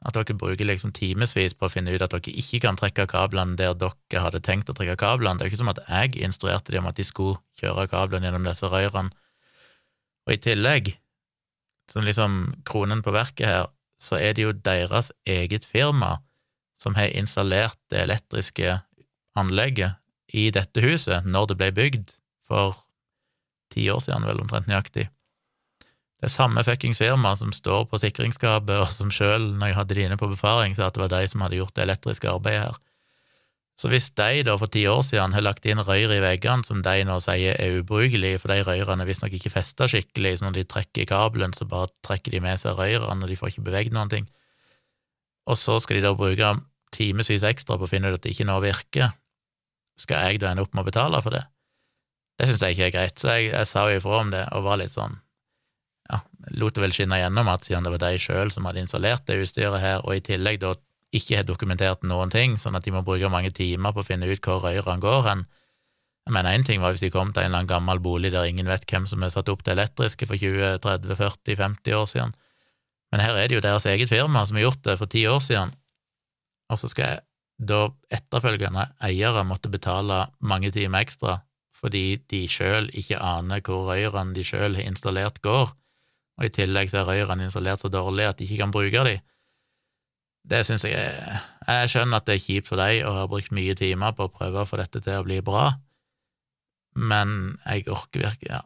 at 0.03 0.17
dere 0.17 0.35
bruker 0.35 0.67
liksom 0.67 0.91
timevis 0.97 1.55
på 1.55 1.69
å 1.69 1.71
finne 1.71 1.93
ut 1.95 2.03
at 2.03 2.11
dere 2.11 2.35
ikke 2.43 2.65
kan 2.65 2.79
trekke 2.79 3.07
kablene 3.11 3.55
der 3.59 3.77
dere 3.79 4.25
hadde 4.25 4.43
tenkt 4.43 4.71
å 4.73 4.75
trekke 4.75 4.99
kablene. 4.99 5.39
Det 5.39 5.47
er 5.47 5.51
jo 5.51 5.55
ikke 5.55 5.63
som 5.63 5.71
at 5.71 5.83
jeg 5.87 6.25
instruerte 6.27 6.75
dem 6.75 6.83
om 6.83 6.91
at 6.91 6.99
de 6.99 7.07
skulle 7.07 7.39
kjøre 7.61 7.87
kablene 7.93 8.27
gjennom 8.27 8.49
disse 8.49 8.67
rørene. 8.67 9.15
Og 10.27 10.35
i 10.35 10.41
tillegg, 10.43 10.93
som 11.93 12.05
liksom 12.07 12.55
kronen 12.69 13.03
på 13.05 13.13
verket 13.15 13.47
her, 13.49 13.67
så 14.01 14.19
er 14.19 14.35
det 14.35 14.47
jo 14.47 14.55
deres 14.57 15.13
eget 15.29 15.67
firma 15.69 16.17
som 16.81 16.97
har 16.99 17.13
installert 17.15 17.79
det 17.93 18.01
elektriske 18.03 18.81
anlegget 19.39 20.01
i 20.33 20.49
dette 20.55 20.83
huset 20.83 21.29
når 21.29 21.53
det 21.53 21.59
ble 21.61 21.71
bygd 21.77 22.15
for 22.49 22.79
ti 23.73 23.87
år 23.93 24.01
siden, 24.05 24.27
vel 24.27 24.41
omtrent 24.43 24.69
nøyaktig. 24.69 25.07
Det 26.23 26.29
er 26.29 26.33
samme 26.33 26.63
fuckings 26.63 27.01
firma 27.03 27.33
som 27.39 27.53
står 27.55 27.87
på 27.91 27.99
sikringsskapet, 27.99 28.77
og 28.79 28.91
som 28.95 29.11
sjøl, 29.11 29.49
når 29.59 29.73
jeg 29.73 29.79
hadde 29.79 29.97
de 29.97 30.05
inne 30.07 30.19
på 30.21 30.31
befaring, 30.31 30.77
sa 30.77 30.87
at 30.87 30.97
det 30.97 31.03
var 31.03 31.13
de 31.13 31.23
som 31.31 31.43
hadde 31.43 31.59
gjort 31.59 31.75
det 31.75 31.87
elektriske 31.87 32.31
arbeidet 32.31 32.69
her. 32.69 32.77
Så 33.83 33.89
hvis 33.91 34.13
de 34.15 34.45
da 34.47 34.53
for 34.55 34.71
ti 34.71 34.85
år 34.87 35.01
siden 35.03 35.33
har 35.35 35.43
lagt 35.43 35.65
inn 35.67 35.81
røyr 35.83 36.13
i 36.15 36.21
veggene 36.23 36.63
som 36.63 36.85
de 36.87 37.01
nå 37.03 37.17
sier 37.25 37.57
er 37.59 37.81
ubrukelige, 37.81 38.39
for 38.39 38.53
de 38.53 38.63
røyrene 38.63 39.03
er 39.03 39.09
visstnok 39.09 39.33
ikke 39.35 39.51
festa 39.51 39.89
skikkelig, 39.91 40.37
så 40.39 40.47
når 40.47 40.61
de 40.61 40.65
trekker 40.71 41.09
kabelen, 41.11 41.51
så 41.57 41.67
bare 41.67 41.91
trekker 42.07 42.31
de 42.31 42.39
med 42.45 42.63
seg 42.63 42.79
røyrene, 42.79 43.19
og 43.27 43.33
de 43.33 43.39
får 43.41 43.51
ikke 43.51 43.65
beveget 43.67 43.97
noen 43.97 44.13
ting, 44.13 44.29
og 45.51 45.59
så 45.59 45.81
skal 45.83 45.99
de 45.99 46.05
da 46.05 46.13
bruke 46.15 46.53
timevis 46.95 47.43
ekstra 47.49 47.75
på 47.75 47.89
å 47.89 47.91
finne 47.91 48.13
ut 48.13 48.21
at 48.21 48.23
det 48.23 48.37
ikke 48.37 48.47
nå 48.47 48.61
virker, 48.63 49.17
skal 49.99 50.31
jeg 50.31 50.45
da 50.45 50.53
ende 50.53 50.63
opp 50.63 50.79
med 50.79 50.85
å 50.85 50.91
betale 50.93 51.25
for 51.25 51.35
det? 51.35 51.43
Det 52.39 52.49
syns 52.49 52.63
jeg 52.63 52.79
ikke 52.79 52.87
er 52.87 52.95
greit, 52.95 53.19
så 53.19 53.35
jeg, 53.35 53.51
jeg 53.51 53.71
sa 53.73 53.89
jo 53.91 53.99
ifra 53.99 54.23
om 54.23 54.31
det, 54.31 54.45
og 54.55 54.63
var 54.69 54.79
litt 54.79 54.95
sånn 54.95 55.19
ja, 56.07 56.23
lot 56.55 56.79
det 56.79 56.87
vel 56.87 56.95
skinne 56.95 57.19
gjennom 57.19 57.51
at 57.51 57.67
siden 57.67 57.83
det 57.83 57.97
var 57.97 58.07
de 58.07 58.23
sjøl 58.23 58.55
som 58.55 58.71
hadde 58.71 58.87
installert 58.87 59.27
det 59.27 59.43
utstyret 59.43 59.83
her, 59.83 60.07
og 60.07 60.15
i 60.15 60.23
tillegg 60.23 60.63
da 60.63 60.77
ikke 61.13 61.41
har 61.41 61.49
dokumentert 61.49 62.05
noen 62.09 62.31
ting, 62.33 62.57
sånn 62.61 62.77
at 62.79 62.87
de 62.87 62.95
må 62.95 63.03
bruke 63.07 63.31
mange 63.33 63.53
timer 63.55 63.93
på 63.93 64.03
å 64.03 64.07
finne 64.07 64.29
ut 64.31 64.41
hvor 64.45 64.63
røyrene 64.65 65.03
går 65.03 65.27
hen. 65.29 65.45
Jeg 66.27 66.35
mener, 66.37 66.55
én 66.55 66.65
ting 66.67 66.81
var 66.81 66.95
hvis 66.95 67.03
de 67.03 67.11
kom 67.11 67.33
til 67.35 67.43
en 67.43 67.51
eller 67.51 67.63
annen 67.63 67.73
gammel 67.73 68.01
bolig 68.03 68.31
der 68.33 68.47
ingen 68.47 68.69
vet 68.71 68.87
hvem 68.89 69.09
som 69.11 69.25
har 69.25 69.33
satt 69.35 69.51
opp 69.51 69.65
det 69.67 69.75
elektriske 69.75 70.29
for 70.31 70.39
20, 70.39 70.79
30, 70.85 71.17
40, 71.19 71.59
50 71.59 71.99
år 71.99 72.09
siden, 72.09 72.35
Men 73.13 73.21
her 73.21 73.37
er 73.37 73.49
det 73.49 73.57
jo 73.59 73.61
deres 73.61 73.85
eget 73.85 74.09
firma 74.09 74.41
som 74.47 74.57
har 74.57 74.63
gjort 74.71 74.85
det 74.87 74.95
for 74.97 75.07
ti 75.07 75.27
år 75.29 75.41
siden, 75.45 75.75
og 76.73 76.79
så 76.81 76.89
skal 76.89 77.11
jeg 77.11 77.21
da 77.61 77.81
etterfølgende 78.09 78.87
eiere 79.05 79.45
måtte 79.45 79.69
betale 79.69 80.27
mange 80.41 80.71
timer 80.73 81.05
ekstra 81.05 81.43
fordi 81.83 82.23
de 82.31 82.45
sjøl 82.47 82.89
ikke 82.95 83.19
aner 83.19 83.61
hvor 83.67 83.89
røyrene 83.91 84.33
de 84.37 84.45
sjøl 84.47 84.77
har 84.79 84.87
installert, 84.87 85.41
går, 85.43 85.73
og 86.39 86.47
i 86.47 86.53
tillegg 86.55 86.93
så 86.93 87.01
er 87.01 87.09
røyrene 87.09 87.49
installert 87.49 87.83
så 87.83 87.91
dårlig 87.91 88.29
at 88.29 88.39
de 88.39 88.47
ikke 88.47 88.61
kan 88.63 88.75
bruke 88.75 89.03
de. 89.09 89.17
Det 90.43 90.65
syns 90.67 90.85
jeg 90.87 90.99
er 90.99 91.43
Jeg 91.69 91.91
skjønner 91.93 92.19
at 92.19 92.27
det 92.27 92.35
er 92.35 92.43
kjipt 92.43 92.67
for 92.67 92.81
deg 92.81 93.05
og 93.07 93.15
har 93.21 93.29
brukt 93.31 93.53
mye 93.55 93.75
timer 93.79 94.15
på 94.19 94.27
å 94.27 94.33
prøve 94.35 94.65
å 94.65 94.67
få 94.67 94.81
dette 94.81 94.99
til 95.05 95.21
å 95.21 95.27
bli 95.27 95.39
bra, 95.47 95.69
men 96.99 97.55
jeg 97.63 97.87
orker 97.87 98.25
virkelig 98.25 98.51
ja. 98.51 98.65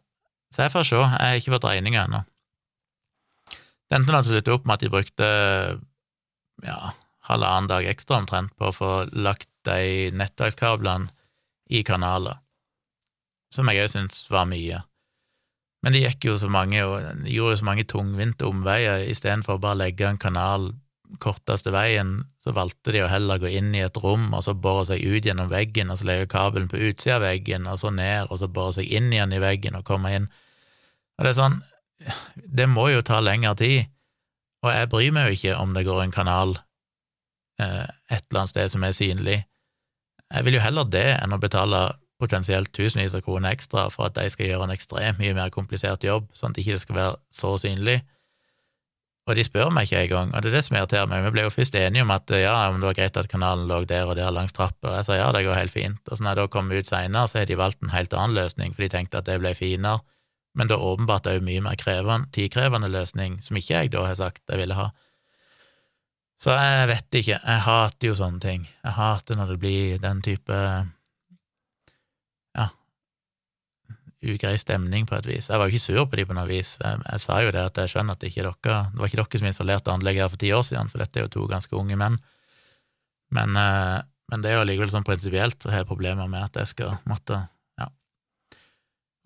Så 0.49 0.65
jeg 0.65 0.73
får 0.73 0.87
se, 0.89 0.97
jeg 0.97 1.21
har 1.21 1.37
ikke 1.37 1.53
fått 1.53 1.67
regninga 1.69 2.07
ennå. 2.07 2.23
Det 3.87 3.99
endte 3.99 4.23
til 4.23 4.33
slutt 4.33 4.49
opp 4.55 4.65
med 4.65 4.79
at 4.79 4.87
de 4.87 4.91
brukte 4.95 5.29
ja, 6.65 6.79
halvannen 7.29 7.69
dag 7.69 7.87
ekstra 7.91 8.23
omtrent 8.23 8.57
på 8.57 8.71
å 8.71 8.75
få 8.75 8.93
lagt 9.13 9.51
de 9.69 10.09
nettverkskablene 10.17 11.11
i 11.77 11.83
kanaler, 11.87 12.41
som 13.53 13.69
jeg 13.69 13.85
òg 13.85 13.93
syns 13.93 14.25
var 14.33 14.49
mye. 14.49 14.81
Men 15.85 15.95
det 15.95 16.03
gikk 16.07 16.31
jo 16.31 16.39
så 16.41 16.49
mange, 16.51 16.81
gjorde 16.81 17.29
jo 17.29 17.61
så 17.61 17.67
mange 17.69 17.87
tungvinte 17.87 18.49
omveier, 18.49 19.05
istedenfor 19.11 19.59
å 19.59 19.63
bare 19.63 19.83
legge 19.85 20.09
en 20.09 20.19
kanal 20.19 20.71
korteste 21.23 21.73
veien, 21.75 22.19
så 22.43 22.53
valgte 22.57 22.95
de 22.95 23.03
å 23.05 23.11
heller 23.11 23.41
gå 23.43 23.51
inn 23.59 23.75
i 23.75 23.83
et 23.85 23.99
rom 24.03 24.29
og 24.35 24.45
så 24.47 24.55
bore 24.55 24.87
seg 24.89 25.03
ut 25.05 25.27
gjennom 25.27 25.51
veggen, 25.53 25.91
og 25.91 26.01
så 26.01 26.09
legge 26.09 26.29
kabelen 26.33 26.69
på 26.71 26.81
utsida 26.89 27.19
av 27.19 27.27
veggen, 27.27 27.67
og 27.71 27.81
så 27.83 27.93
ned, 27.95 28.31
og 28.31 28.41
så 28.41 28.49
bore 28.51 28.77
seg 28.79 28.93
inn 28.99 29.11
igjen 29.13 29.35
i 29.37 29.43
veggen 29.43 29.79
og 29.79 29.87
komme 29.89 30.13
inn. 30.17 30.31
Og 31.17 31.25
det 31.25 31.33
er 31.33 31.39
sånn, 31.39 31.61
det 32.37 32.69
må 32.71 32.89
jo 32.93 33.05
ta 33.07 33.21
lengre 33.25 33.55
tid, 33.59 33.93
og 34.65 34.73
jeg 34.73 34.91
bryr 34.93 35.13
meg 35.15 35.29
jo 35.29 35.39
ikke 35.39 35.59
om 35.61 35.77
det 35.77 35.85
går 35.87 36.03
en 36.03 36.15
kanal 36.15 36.57
eh, 37.63 37.85
et 38.11 38.25
eller 38.25 38.43
annet 38.43 38.55
sted 38.55 38.73
som 38.73 38.87
er 38.87 38.97
synlig. 38.97 39.39
Jeg 40.33 40.47
vil 40.47 40.59
jo 40.59 40.65
heller 40.65 40.89
det 40.91 41.07
enn 41.21 41.37
å 41.37 41.41
betale 41.41 41.87
potensielt 42.21 42.73
tusenvis 42.75 43.15
av 43.15 43.23
kroner 43.27 43.53
ekstra 43.53 43.87
for 43.93 44.09
at 44.09 44.17
de 44.17 44.29
skal 44.33 44.49
gjøre 44.49 44.69
en 44.69 44.75
ekstremt 44.75 45.21
mye 45.21 45.37
mer 45.37 45.53
komplisert 45.55 46.05
jobb, 46.05 46.31
sånn 46.35 46.55
at 46.55 46.61
ikke 46.63 46.81
skal 46.83 46.99
være 46.99 47.17
så 47.35 47.53
synlig. 47.61 48.01
Og 49.27 49.35
de 49.35 49.43
spør 49.43 49.73
meg 49.75 49.89
ikke 49.89 50.05
engang, 50.05 50.31
og 50.31 50.43
det 50.43 50.53
er 50.53 50.55
det 50.55 50.65
som 50.69 50.77
irriterer 50.79 51.09
meg. 51.11 51.25
Vi 51.25 51.33
ble 51.35 51.45
jo 51.49 51.51
først 51.51 51.75
enige 51.75 52.05
om 52.07 52.13
at 52.15 52.31
ja, 52.31 52.55
om 52.71 52.77
det 52.79 52.87
var 52.87 52.99
greit 52.99 53.17
at 53.19 53.29
kanalen 53.31 53.67
lå 53.67 53.81
der 53.91 54.07
og 54.07 54.15
der 54.19 54.31
langs 54.31 54.55
trappa, 54.55 54.93
jeg 55.01 55.09
sa 55.09 55.17
ja, 55.19 55.33
det 55.35 55.43
går 55.49 55.59
helt 55.59 55.75
fint. 55.75 55.99
Og 56.07 56.15
så 56.15 56.23
når 56.23 56.31
jeg 56.31 56.39
da 56.39 56.53
kom 56.55 56.71
ut 56.71 56.91
seinere, 56.93 57.27
så 57.27 57.41
har 57.41 57.49
de 57.51 57.57
valgt 57.59 57.83
en 57.83 57.91
helt 57.91 58.15
annen 58.15 58.39
løsning, 58.39 58.77
for 58.77 58.87
de 58.87 58.91
tenkte 58.93 59.19
at 59.19 59.27
det 59.27 59.41
ble 59.43 59.51
finere, 59.59 60.05
men 60.57 60.71
er 60.71 60.87
åpenbart 60.91 61.27
òg 61.29 61.43
mye 61.45 61.65
mer 61.65 61.75
krevende, 61.81 62.31
tidkrevende 62.33 62.89
løsning, 62.93 63.41
som 63.43 63.59
ikke 63.59 63.75
jeg 63.75 63.93
da 63.97 64.07
har 64.07 64.15
sagt 64.21 64.45
jeg 64.47 64.63
ville 64.63 64.79
ha. 64.79 64.93
Så 66.39 66.55
jeg 66.55 66.89
vet 66.93 67.19
ikke, 67.19 67.41
jeg 67.41 67.65
hater 67.67 68.11
jo 68.11 68.15
sånne 68.17 68.41
ting. 68.45 68.67
Jeg 68.85 68.95
hater 68.95 69.39
når 69.41 69.55
det 69.55 69.59
blir 69.61 70.01
den 70.03 70.23
type 70.25 70.57
ja, 72.55 72.67
ugrei 74.35 74.55
stemning, 74.61 75.07
på 75.09 75.17
et 75.19 75.29
vis. 75.29 75.51
Jeg 75.51 75.61
var 75.61 75.69
jo 75.69 75.77
ikke 75.77 75.85
sur 75.85 76.07
på 76.11 76.19
de 76.19 76.27
på 76.29 76.37
noe 76.37 76.49
vis. 76.49 76.77
Jeg, 76.83 77.01
jeg 77.05 77.23
sa 77.23 77.39
jo 77.45 77.53
det 77.55 77.65
at 77.71 77.81
jeg 77.83 77.93
skjønner 77.93 78.17
at 78.17 78.23
det 78.23 78.31
ikke 78.33 78.43
er 78.43 78.51
dere 78.51 78.79
Det 78.93 79.01
var 79.01 79.11
ikke 79.11 79.23
dere 79.23 79.41
som 79.41 79.51
installerte 79.51 79.95
anlegget 79.95 80.25
her 80.25 80.33
for 80.33 80.43
ti 80.43 80.53
år 80.57 80.65
siden, 80.69 80.93
for 80.93 81.03
dette 81.03 81.21
er 81.21 81.27
jo 81.27 81.35
to 81.37 81.49
ganske 81.51 81.77
unge 81.79 81.99
menn. 82.01 82.21
Men, 83.37 83.59
eh, 83.61 83.99
men 84.31 84.43
det 84.43 84.51
er 84.51 84.59
jo 84.59 84.63
allikevel 84.65 84.93
sånn 84.93 85.07
prinsipielt 85.07 85.59
så 85.63 85.73
har 85.73 85.83
jeg 85.83 85.91
problemer 85.91 86.31
med 86.31 86.49
at 86.49 86.63
jeg 86.63 86.75
skal 86.75 86.97
måtte 87.11 87.43
Ja. 87.81 87.91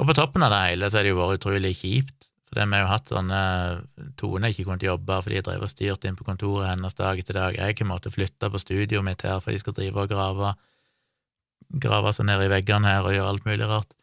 Og 0.00 0.09
på 0.09 0.16
toppen 0.16 0.42
av 0.42 0.52
det 0.52 0.64
hele 0.69 0.88
så 0.90 0.99
har 0.99 1.04
det 1.04 1.12
jo 1.14 1.21
vært 1.21 1.40
utrolig 1.40 1.76
kjipt 1.76 2.30
for 2.50 2.59
det 2.59 2.66
vi 2.66 2.75
har 2.75 2.83
jo 2.83 2.90
hatt 2.90 3.11
sånne 3.12 3.40
Tone 4.19 4.49
ikke 4.50 4.64
kunnet 4.66 4.83
jobbe 4.83 5.21
fordi 5.23 5.37
jeg 5.38 5.47
drev 5.47 5.62
og 5.62 5.71
styrte 5.71 6.11
inn 6.11 6.16
på 6.19 6.26
kontoret 6.26 6.73
hennes 6.73 6.97
dag 6.99 7.21
etter 7.23 7.38
dag. 7.38 7.54
Jeg 7.54 7.76
har 7.78 7.87
måttet 7.87 8.16
flytte 8.16 8.50
på 8.50 8.59
studioet 8.59 9.07
mitt 9.07 9.23
her 9.23 9.38
for 9.38 9.54
de 9.54 9.61
skal 9.62 9.76
drive 9.76 10.02
og 10.02 10.11
grave 10.11 10.50
grave 11.71 12.11
seg 12.16 12.26
ned 12.26 12.42
i 12.42 12.50
veggene 12.50 12.90
her 12.90 13.07
og 13.07 13.14
gjøre 13.14 13.30
alt 13.30 13.47
mulig 13.47 13.69
rart. 13.71 13.95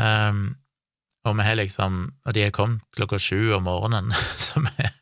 Um, 0.00 0.44
og 1.28 1.34
vi 1.36 1.44
har 1.44 1.58
liksom 1.58 1.96
Og 2.24 2.32
de 2.32 2.46
har 2.46 2.52
kommet 2.56 2.80
klokka 2.96 3.18
sju 3.20 3.52
om 3.52 3.66
morgenen, 3.68 4.14
som 4.48 4.64
er 4.80 4.94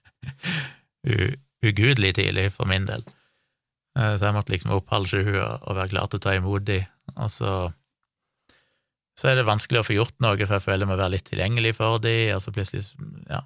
ugudelig 1.62 2.16
tidlig 2.18 2.48
for 2.56 2.66
min 2.66 2.88
del. 2.88 3.04
Uh, 3.98 4.16
så 4.16 4.28
jeg 4.28 4.36
måtte 4.36 4.54
liksom 4.54 4.74
opp 4.74 4.90
halv 4.90 5.10
sju 5.10 5.22
og, 5.22 5.62
og 5.62 5.76
være 5.78 5.92
klar 5.94 6.10
til 6.10 6.20
å 6.20 6.24
ta 6.26 6.34
imot 6.38 6.66
de, 6.66 6.82
og 7.16 7.30
så 7.32 7.52
så 9.18 9.32
er 9.32 9.40
det 9.40 9.48
vanskelig 9.48 9.80
å 9.80 9.86
få 9.86 9.96
gjort 9.96 10.14
noe, 10.22 10.38
for 10.38 10.54
jeg 10.54 10.62
føler 10.62 10.84
jeg 10.84 10.90
må 10.92 10.96
være 10.98 11.16
litt 11.16 11.26
tilgjengelig 11.26 11.72
for 11.74 11.98
de, 12.02 12.14
og 12.36 12.42
så 12.44 12.52
plutselig, 12.54 12.84
ja, 13.26 13.40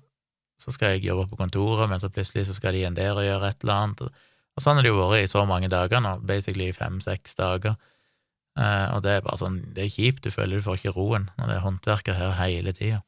så 0.61 0.75
skal 0.75 0.95
jeg 0.95 1.07
jobbe 1.07 1.31
på 1.31 1.39
kontoret, 1.41 1.89
men 1.89 2.03
så 2.03 2.11
plutselig 2.13 2.45
så 2.49 2.57
skal 2.57 2.77
de 2.77 2.83
igjen 2.83 2.99
der 2.99 3.17
og 3.17 3.25
gjøre 3.25 3.49
et 3.49 3.65
eller 3.65 3.79
annet. 3.79 4.03
Og, 4.05 4.27
og 4.53 4.65
sånn 4.65 4.77
har 4.77 4.85
det 4.85 4.93
jo 4.93 4.99
vært 5.01 5.25
i 5.25 5.31
så 5.33 5.47
mange 5.49 5.71
dager 5.73 6.05
nå, 6.05 6.19
basically 6.29 6.69
fem-seks 6.77 7.39
dager. 7.41 7.79
Eh, 8.59 8.87
og 8.93 9.01
det 9.05 9.17
er 9.17 9.25
bare 9.25 9.41
sånn, 9.41 9.61
det 9.73 9.87
er 9.87 9.93
kjipt, 9.95 10.25
du 10.27 10.33
føler 10.33 10.61
du 10.61 10.67
får 10.67 10.81
ikke 10.81 10.97
roen 10.97 11.31
når 11.39 11.49
det 11.49 11.57
er 11.57 11.67
håndverker 11.67 12.19
her 12.19 12.35
hele 12.37 12.75
tida, 12.77 13.01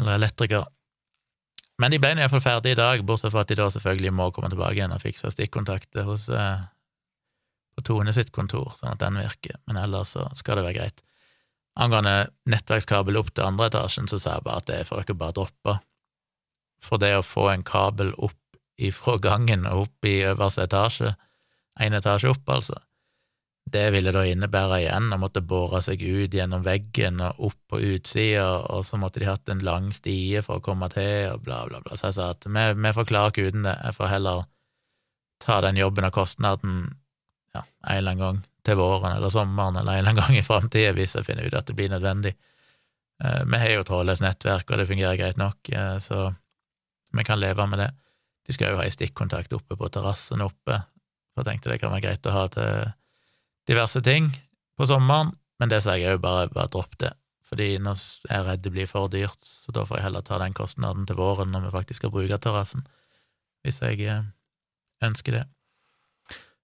eller 0.00 0.16
elektriker. 0.16 0.68
Men 1.80 1.92
de 1.92 2.00
ble 2.00 2.14
nå 2.14 2.24
iallfall 2.24 2.44
ferdige 2.44 2.76
i 2.76 2.80
dag, 2.80 3.04
bortsett 3.08 3.32
fra 3.32 3.44
at 3.44 3.52
de 3.52 3.58
da 3.60 3.68
selvfølgelig 3.72 4.12
må 4.16 4.30
komme 4.36 4.50
tilbake 4.52 4.78
igjen 4.78 4.96
og 4.96 5.02
fikse 5.02 5.32
stikkontakter 5.32 6.08
hos 6.08 6.28
eh, 6.32 6.64
på 7.76 7.84
Tone 7.86 8.12
sitt 8.16 8.32
kontor, 8.36 8.72
sånn 8.76 8.96
at 8.96 9.04
den 9.04 9.20
virker, 9.20 9.60
men 9.68 9.80
ellers 9.80 10.16
så 10.16 10.26
skal 10.36 10.60
det 10.60 10.66
være 10.68 10.78
greit. 10.80 11.04
Angående 11.80 12.30
nettverkskabel 12.50 13.16
opp 13.20 13.30
til 13.32 13.46
andre 13.46 13.70
etasjen, 13.70 14.08
så 14.10 14.18
sa 14.20 14.36
jeg 14.36 14.46
bare 14.48 14.64
at 14.64 14.68
det 14.68 14.82
får 14.88 15.04
dere 15.04 15.20
bare 15.20 15.36
droppe. 15.36 15.76
For 16.84 17.00
det 17.00 17.12
å 17.16 17.24
få 17.24 17.50
en 17.52 17.64
kabel 17.64 18.12
opp 18.16 18.36
ifra 18.80 19.18
gangen 19.20 19.66
og 19.68 19.86
opp 19.86 20.08
i 20.08 20.22
øverste 20.28 20.64
etasje, 20.64 21.14
én 21.80 21.96
etasje 21.96 22.32
opp, 22.32 22.48
altså, 22.48 22.80
det 23.70 23.90
ville 23.94 24.12
da 24.14 24.22
innebære 24.26 24.80
igjen 24.82 25.12
å 25.14 25.18
måtte 25.20 25.42
bore 25.46 25.78
seg 25.84 26.00
ut 26.02 26.34
gjennom 26.34 26.64
veggen 26.66 27.20
og 27.22 27.50
opp 27.50 27.58
på 27.70 27.80
utsida, 27.92 28.46
og 28.72 28.82
så 28.86 28.98
måtte 28.98 29.22
de 29.22 29.28
hatt 29.28 29.48
en 29.52 29.62
lang 29.64 29.90
stie 29.94 30.42
for 30.42 30.58
å 30.58 30.64
komme 30.64 30.88
til, 30.90 31.34
og 31.34 31.44
bla, 31.46 31.62
bla, 31.68 31.82
bla. 31.84 31.98
Så 31.98 32.08
jeg 32.08 32.18
sa 32.18 32.30
at 32.34 32.48
vi, 32.48 32.64
vi 32.74 32.94
får 32.96 33.08
klare 33.10 33.32
ikke 33.32 33.46
uten 33.50 33.68
det, 33.68 33.76
jeg 33.84 33.98
får 33.98 34.12
heller 34.14 34.46
ta 35.40 35.60
den 35.64 35.78
jobben 35.80 36.08
og 36.08 36.16
kostnaden 36.16 36.80
ja, 37.54 37.62
en 37.62 37.96
eller 37.96 38.12
annen 38.12 38.24
gang 38.24 38.42
til 38.66 38.76
våren 38.76 39.16
eller 39.16 39.32
sommeren 39.32 39.78
eller 39.80 39.96
en 39.96 40.02
eller 40.02 40.10
annen 40.12 40.20
gang 40.20 40.36
i 40.36 40.44
framtida 40.44 40.92
hvis 40.96 41.16
jeg 41.16 41.26
finner 41.26 41.48
ut 41.48 41.56
at 41.56 41.70
det 41.70 41.76
blir 41.78 41.92
nødvendig. 41.92 42.34
Eh, 43.24 43.42
vi 43.46 43.60
har 43.62 43.74
jo 43.74 43.86
trådløst 43.88 44.24
nettverk, 44.24 44.68
og 44.70 44.80
det 44.80 44.88
fungerer 44.90 45.18
greit 45.20 45.40
nok, 45.40 45.72
eh, 45.72 45.96
så 46.02 46.30
vi 47.12 47.24
kan 47.26 47.40
leve 47.40 47.66
med 47.66 47.84
det. 47.84 47.90
De 48.46 48.54
skal 48.56 48.72
jo 48.72 48.80
ha 48.80 48.86
ei 48.86 48.94
stikkontakt 48.94 49.52
oppe 49.56 49.76
på 49.78 49.90
terrassen 49.92 50.42
oppe, 50.44 50.82
for 51.32 51.42
jeg 51.42 51.52
tenkte 51.52 51.72
det 51.72 51.80
kan 51.82 51.94
være 51.94 52.08
greit 52.08 52.26
å 52.26 52.34
ha 52.34 52.48
til 52.52 52.90
diverse 53.70 54.02
ting 54.04 54.28
på 54.78 54.88
sommeren, 54.90 55.34
men 55.60 55.70
det 55.70 55.82
sa 55.84 55.96
jeg 55.98 56.16
òg 56.16 56.22
bare, 56.24 56.48
bare 56.52 56.70
dropp 56.72 56.96
det, 57.02 57.12
fordi 57.50 57.74
nå 57.82 57.94
er 57.94 58.34
jeg 58.34 58.46
redd 58.46 58.64
det 58.64 58.72
blir 58.74 58.90
for 58.90 59.12
dyrt, 59.12 59.38
så 59.42 59.74
da 59.74 59.84
får 59.86 60.00
jeg 60.00 60.08
heller 60.08 60.26
ta 60.26 60.40
den 60.42 60.56
kostnaden 60.56 61.06
til 61.06 61.18
våren 61.20 61.52
når 61.52 61.68
vi 61.68 61.76
faktisk 61.76 62.02
skal 62.02 62.12
bruke 62.14 62.38
terrassen, 62.42 62.84
hvis 63.64 63.82
jeg 63.84 64.02
eh, 64.08 64.28
ønsker 65.04 65.40
det. 65.40 65.46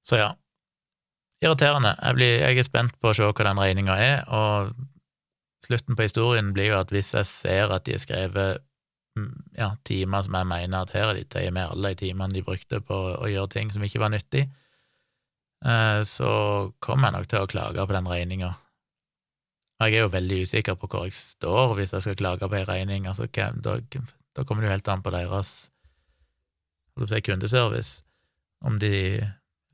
Så 0.06 0.20
ja, 0.20 0.30
irriterende. 1.42 1.96
Jeg, 1.98 2.18
blir, 2.18 2.36
jeg, 2.44 2.58
er 2.58 2.68
spent 2.68 2.94
på 3.02 3.10
å 3.10 3.16
se 3.16 3.26
hva 3.26 3.48
den 3.48 3.60
regninga 3.60 3.96
er, 4.00 4.22
og 4.30 4.72
slutten 5.66 5.98
på 5.98 6.06
historien 6.06 6.52
blir 6.54 6.70
jo 6.70 6.78
at 6.78 6.92
hvis 6.94 7.12
jeg 7.16 7.28
ser 7.28 7.74
at 7.74 7.86
de 7.88 7.96
har 7.96 8.02
skrevet 8.02 8.62
mm, 9.18 9.32
ja, 9.58 9.72
timer 9.88 10.22
som 10.26 10.38
jeg 10.38 10.50
mener 10.52 10.86
at 10.86 10.94
her 10.94 11.10
er 11.10 11.18
de 11.18 11.26
teier 11.26 11.54
med 11.54 11.74
alle 11.74 11.92
de 11.92 12.06
timene 12.06 12.36
de 12.36 12.44
brukte 12.46 12.80
på 12.84 13.00
å 13.16 13.30
gjøre 13.30 13.52
ting 13.56 13.74
som 13.74 13.84
ikke 13.84 14.02
var 14.02 14.14
nyttig, 14.14 14.46
så 16.06 16.30
kommer 16.84 17.08
jeg 17.08 17.16
nok 17.16 17.28
til 17.30 17.42
å 17.42 17.50
klage 17.50 17.86
på 17.86 17.94
den 17.96 18.08
regninga. 18.10 18.52
Jeg 19.82 19.92
er 19.92 20.06
jo 20.06 20.12
veldig 20.12 20.42
usikker 20.46 20.76
på 20.80 20.88
hvor 20.88 21.04
jeg 21.04 21.16
står 21.16 21.74
hvis 21.76 21.92
jeg 21.92 22.04
skal 22.04 22.18
klage 22.20 22.48
på 22.48 22.56
ei 22.56 22.64
regning. 22.68 23.08
Altså, 23.10 23.26
da, 23.28 23.50
da, 23.60 24.44
kommer 24.44 24.62
det 24.62 24.70
jo 24.70 24.76
helt 24.76 24.88
an 24.92 25.04
på 25.04 25.12
deres 25.12 25.54
kundeservice, 27.26 28.00
om 28.64 28.78
de 28.80 29.20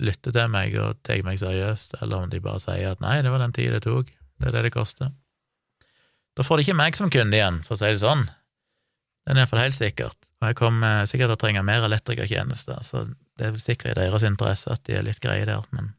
lytter 0.02 0.34
til 0.34 0.50
meg 0.50 0.74
og 0.80 0.98
tar 1.06 1.22
meg 1.22 1.38
seriøst, 1.38 2.00
eller 2.02 2.24
om 2.24 2.30
de 2.32 2.40
bare 2.42 2.62
sier 2.62 2.96
at 2.96 3.02
nei, 3.04 3.20
det 3.22 3.30
var 3.30 3.44
den 3.44 3.54
tida 3.54 3.78
det 3.78 3.86
tok, 3.86 4.10
det 4.42 4.50
er 4.50 4.56
det 4.56 4.64
det 4.66 4.74
koster. 4.74 5.12
Da 6.34 6.42
får 6.46 6.58
de 6.58 6.66
ikke 6.66 6.78
meg 6.80 6.98
som 6.98 7.12
kunde 7.12 7.38
igjen, 7.38 7.60
for 7.66 7.76
å 7.76 7.82
si 7.82 7.92
det 7.92 8.02
sånn. 8.02 8.24
Det 9.22 9.34
er 9.34 9.42
iallfall 9.44 9.62
helt 9.62 9.78
sikkert. 9.78 10.18
Og 10.42 10.48
jeg 10.48 10.58
kommer 10.58 11.06
sikkert 11.06 11.30
til 11.30 11.36
å 11.36 11.42
trenge 11.44 11.62
mer 11.66 11.86
elektrikertjenester, 11.86 12.80
så 12.82 13.04
det 13.42 13.49
er 13.50 13.58
sikkert 13.58 13.96
i 13.96 14.04
deres 14.04 14.22
interesse 14.26 14.70
at 14.70 14.84
de 14.87 14.94
er 14.99 15.06
litt 15.06 15.20
greie 15.22 15.46
der, 15.49 15.64
men, 15.75 15.90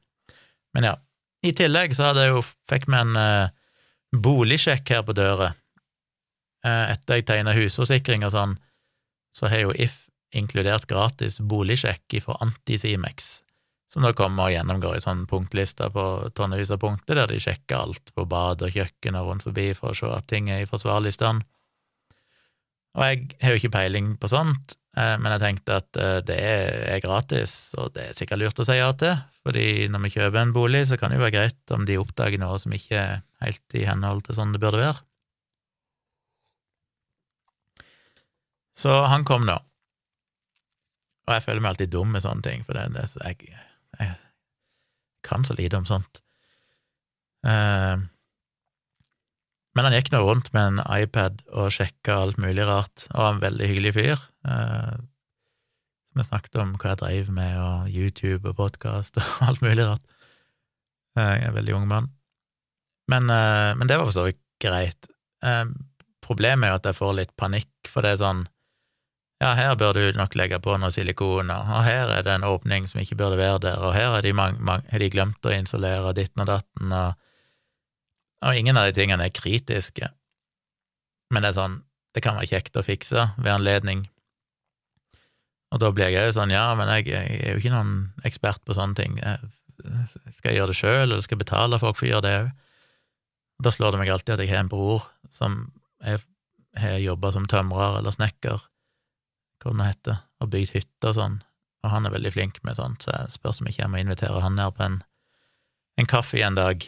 men 0.75 0.87
ja. 0.87 0.95
I 1.43 1.51
tillegg 1.51 1.91
så 1.91 2.07
hadde 2.07 2.23
jeg 2.23 2.31
jo, 2.31 2.41
fikk 2.71 2.87
vi 2.87 2.95
en 2.95 3.17
eh, 3.19 3.51
boligsjekk 4.15 4.93
her 4.95 5.01
på 5.03 5.15
døra. 5.17 5.49
Eh, 6.63 6.93
etter 6.93 7.19
jeg 7.19 7.27
tegna 7.27 7.51
husforsikring 7.57 8.23
og 8.23 8.31
sånn, 8.31 8.53
så 9.35 9.51
har 9.51 9.65
jo 9.65 9.73
If 9.75 10.05
inkludert 10.33 10.87
gratis 10.87 11.41
boligsjekk 11.43 12.15
fra 12.23 12.39
Antisimex 12.45 13.43
som 13.93 14.01
da 14.01 14.09
kommer 14.17 14.47
og 14.47 14.53
gjennomgår 14.55 14.97
i 14.97 15.01
sånn 15.03 15.27
punktliste 15.29 15.85
på 15.93 16.03
tonnevis 16.33 16.71
av 16.73 16.79
punkter, 16.81 17.19
der 17.19 17.29
de 17.29 17.37
sjekker 17.41 17.77
alt 17.77 18.13
på 18.15 18.25
bad 18.25 18.63
og 18.65 18.73
kjøkken 18.73 19.19
og 19.19 19.27
rundt 19.27 19.45
forbi 19.45 19.67
for 19.77 19.93
å 19.93 19.97
se 19.97 20.09
at 20.09 20.25
ting 20.31 20.49
er 20.49 20.63
i 20.63 20.69
forsvarlig 20.69 21.13
stand. 21.13 21.43
Og 22.97 23.03
jeg 23.05 23.27
har 23.43 23.53
jo 23.53 23.61
ikke 23.61 23.75
peiling 23.75 24.15
på 24.17 24.31
sånt, 24.31 24.73
men 24.93 25.33
jeg 25.33 25.41
tenkte 25.41 25.77
at 25.79 25.97
eh, 25.97 26.19
det 26.25 26.37
er 26.37 26.99
gratis, 27.01 27.73
og 27.81 27.95
det 27.95 28.09
er 28.09 28.17
sikkert 28.17 28.43
lurt 28.43 28.59
å 28.61 28.65
si 28.67 28.75
ja 28.77 28.91
til, 28.97 29.15
fordi 29.41 29.87
når 29.89 30.03
vi 30.05 30.11
kjøper 30.13 30.41
en 30.43 30.53
bolig, 30.53 30.83
så 30.89 30.99
kan 31.01 31.09
det 31.09 31.17
jo 31.17 31.23
være 31.25 31.33
greit 31.33 31.73
om 31.73 31.87
de 31.89 31.97
oppdager 31.97 32.41
noe 32.41 32.59
som 32.61 32.75
ikke 32.77 32.99
er 32.99 33.23
helt 33.41 33.77
i 33.79 33.87
henhold 33.89 34.21
til 34.27 34.37
sånn 34.37 34.53
det 34.53 34.61
burde 34.61 34.83
være. 34.83 35.01
Så 38.77 38.93
han 39.09 39.25
kom 39.25 39.45
nå, 39.49 39.55
og 41.23 41.33
jeg 41.37 41.45
føler 41.45 41.63
meg 41.63 41.73
alltid 41.73 41.93
dum 41.93 42.13
med 42.13 42.23
sånne 42.25 42.45
ting, 42.45 42.65
for 42.67 42.77
det, 42.77 42.87
det, 42.93 43.05
jeg, 43.21 43.53
jeg, 43.99 44.15
kan 45.23 45.45
så 45.47 45.55
lite 45.57 45.79
om 45.79 45.87
sånt. 45.87 46.19
Uh, 47.47 48.01
men 49.73 49.87
han 49.87 49.95
gikk 49.95 50.11
nå 50.13 50.21
rundt 50.25 50.51
med 50.55 50.73
en 50.75 50.81
iPad 50.99 51.41
og 51.49 51.71
sjekka 51.73 52.19
alt 52.25 52.41
mulig 52.41 52.65
rart, 52.67 53.07
og 53.13 53.21
var 53.21 53.33
en 53.33 53.43
veldig 53.45 53.69
hyggelig 53.71 53.95
fyr. 53.97 54.25
Uh, 54.43 54.95
jeg 56.13 56.27
snakket 56.27 56.59
om 56.61 56.75
hva 56.77 56.93
jeg 56.93 57.01
drev 57.01 57.31
med, 57.33 57.55
og 57.57 57.89
YouTube 57.89 58.51
og 58.51 58.57
podkast 58.59 59.17
og 59.21 59.29
alt 59.47 59.63
mulig 59.65 59.87
rart. 59.87 60.03
Uh, 61.17 61.33
jeg 61.33 61.43
er 61.45 61.51
en 61.51 61.57
veldig 61.57 61.75
ung 61.79 61.87
mann. 61.89 62.09
Men, 63.11 63.27
uh, 63.31 63.73
men 63.79 63.89
det 63.89 63.99
var 63.99 64.09
for 64.09 64.15
så 64.15 64.27
vidt 64.29 64.41
greit. 64.63 65.09
problemet 66.23 66.67
er 66.67 66.71
jo 66.71 66.79
at 66.79 66.85
jeg 66.87 66.95
får 66.95 67.15
litt 67.17 67.31
panikk, 67.35 67.71
for 67.91 68.05
det 68.05 68.13
er 68.13 68.21
sånn 68.21 68.45
ja, 69.43 69.49
her 69.59 69.73
bør 69.75 69.97
du 69.97 70.03
nok 70.15 70.37
legge 70.39 70.55
på 70.63 70.77
noe 70.79 70.93
silikon, 70.93 71.49
og 71.51 71.81
her 71.83 72.13
er 72.13 72.21
det 72.23 72.31
en 72.31 72.45
åpning 72.47 72.85
som 72.87 73.01
ikke 73.01 73.17
burde 73.19 73.35
være 73.35 73.59
der, 73.65 73.81
og 73.83 73.91
her 73.91 74.13
har 74.13 74.23
de, 74.23 74.31
de 74.31 75.09
glemt 75.11 75.43
å 75.43 75.51
installere 75.51 76.13
ditten 76.15 76.45
og 76.45 76.47
datten, 76.47 76.93
og 76.95 77.17
og 78.43 78.59
ingen 78.59 78.77
av 78.77 78.89
de 78.89 78.95
tingene 78.97 79.27
er 79.27 79.35
kritiske, 79.35 80.09
men 81.31 81.43
det 81.43 81.53
er 81.53 81.57
sånn, 81.57 81.77
det 82.13 82.23
kan 82.25 82.35
være 82.37 82.51
kjekt 82.51 82.77
å 82.77 82.85
fikse 82.85 83.29
ved 83.37 83.51
anledning. 83.53 84.03
Og 85.73 85.81
da 85.81 85.89
blir 85.95 86.11
jeg 86.13 86.29
jo 86.29 86.35
sånn, 86.35 86.53
ja, 86.53 86.67
men 86.77 86.89
jeg, 86.99 87.07
jeg, 87.09 87.37
er 87.41 87.55
jo 87.55 87.61
ikke 87.61 87.73
noen 87.73 87.93
ekspert 88.27 88.61
på 88.65 88.75
sånne 88.77 88.97
ting. 88.99 89.15
Jeg 89.17 90.35
skal 90.35 90.51
jeg 90.51 90.59
gjøre 90.59 90.69
det 90.69 90.77
sjøl, 90.77 91.07
eller 91.07 91.23
skal 91.25 91.37
jeg 91.37 91.45
betale 91.45 91.79
folk 91.81 91.97
for 91.97 92.07
å 92.07 92.11
gjøre 92.11 92.25
det 92.27 92.33
òg? 92.43 92.51
Da 93.63 93.71
slår 93.71 93.93
det 93.93 94.01
meg 94.01 94.11
alltid 94.11 94.35
at 94.35 94.43
jeg 94.43 94.51
har 94.51 94.61
en 94.63 94.69
bror 94.69 95.07
som 95.33 95.63
har 96.03 96.99
jobba 96.99 97.31
som 97.33 97.47
tømrer 97.49 97.99
eller 97.99 98.13
snekker, 98.13 98.61
hva 99.63 99.73
det 99.79 99.87
heter, 99.87 100.21
og 100.43 100.51
bygd 100.51 100.73
hytter 100.75 101.13
og 101.13 101.17
sånn, 101.17 101.35
og 101.83 101.91
han 101.93 102.07
er 102.07 102.15
veldig 102.15 102.33
flink 102.35 102.59
med 102.67 102.77
sånt, 102.77 103.05
så 103.05 103.13
jeg 103.13 103.35
spørs 103.37 103.61
om 103.61 103.69
ikke 103.69 103.83
jeg 103.83 103.91
må 103.93 104.01
invitere 104.01 104.41
han 104.43 104.57
ned 104.59 104.75
på 104.75 104.83
en, 104.85 104.97
en 105.99 106.09
kaffe 106.09 106.41
en 106.43 106.57
dag 106.59 106.83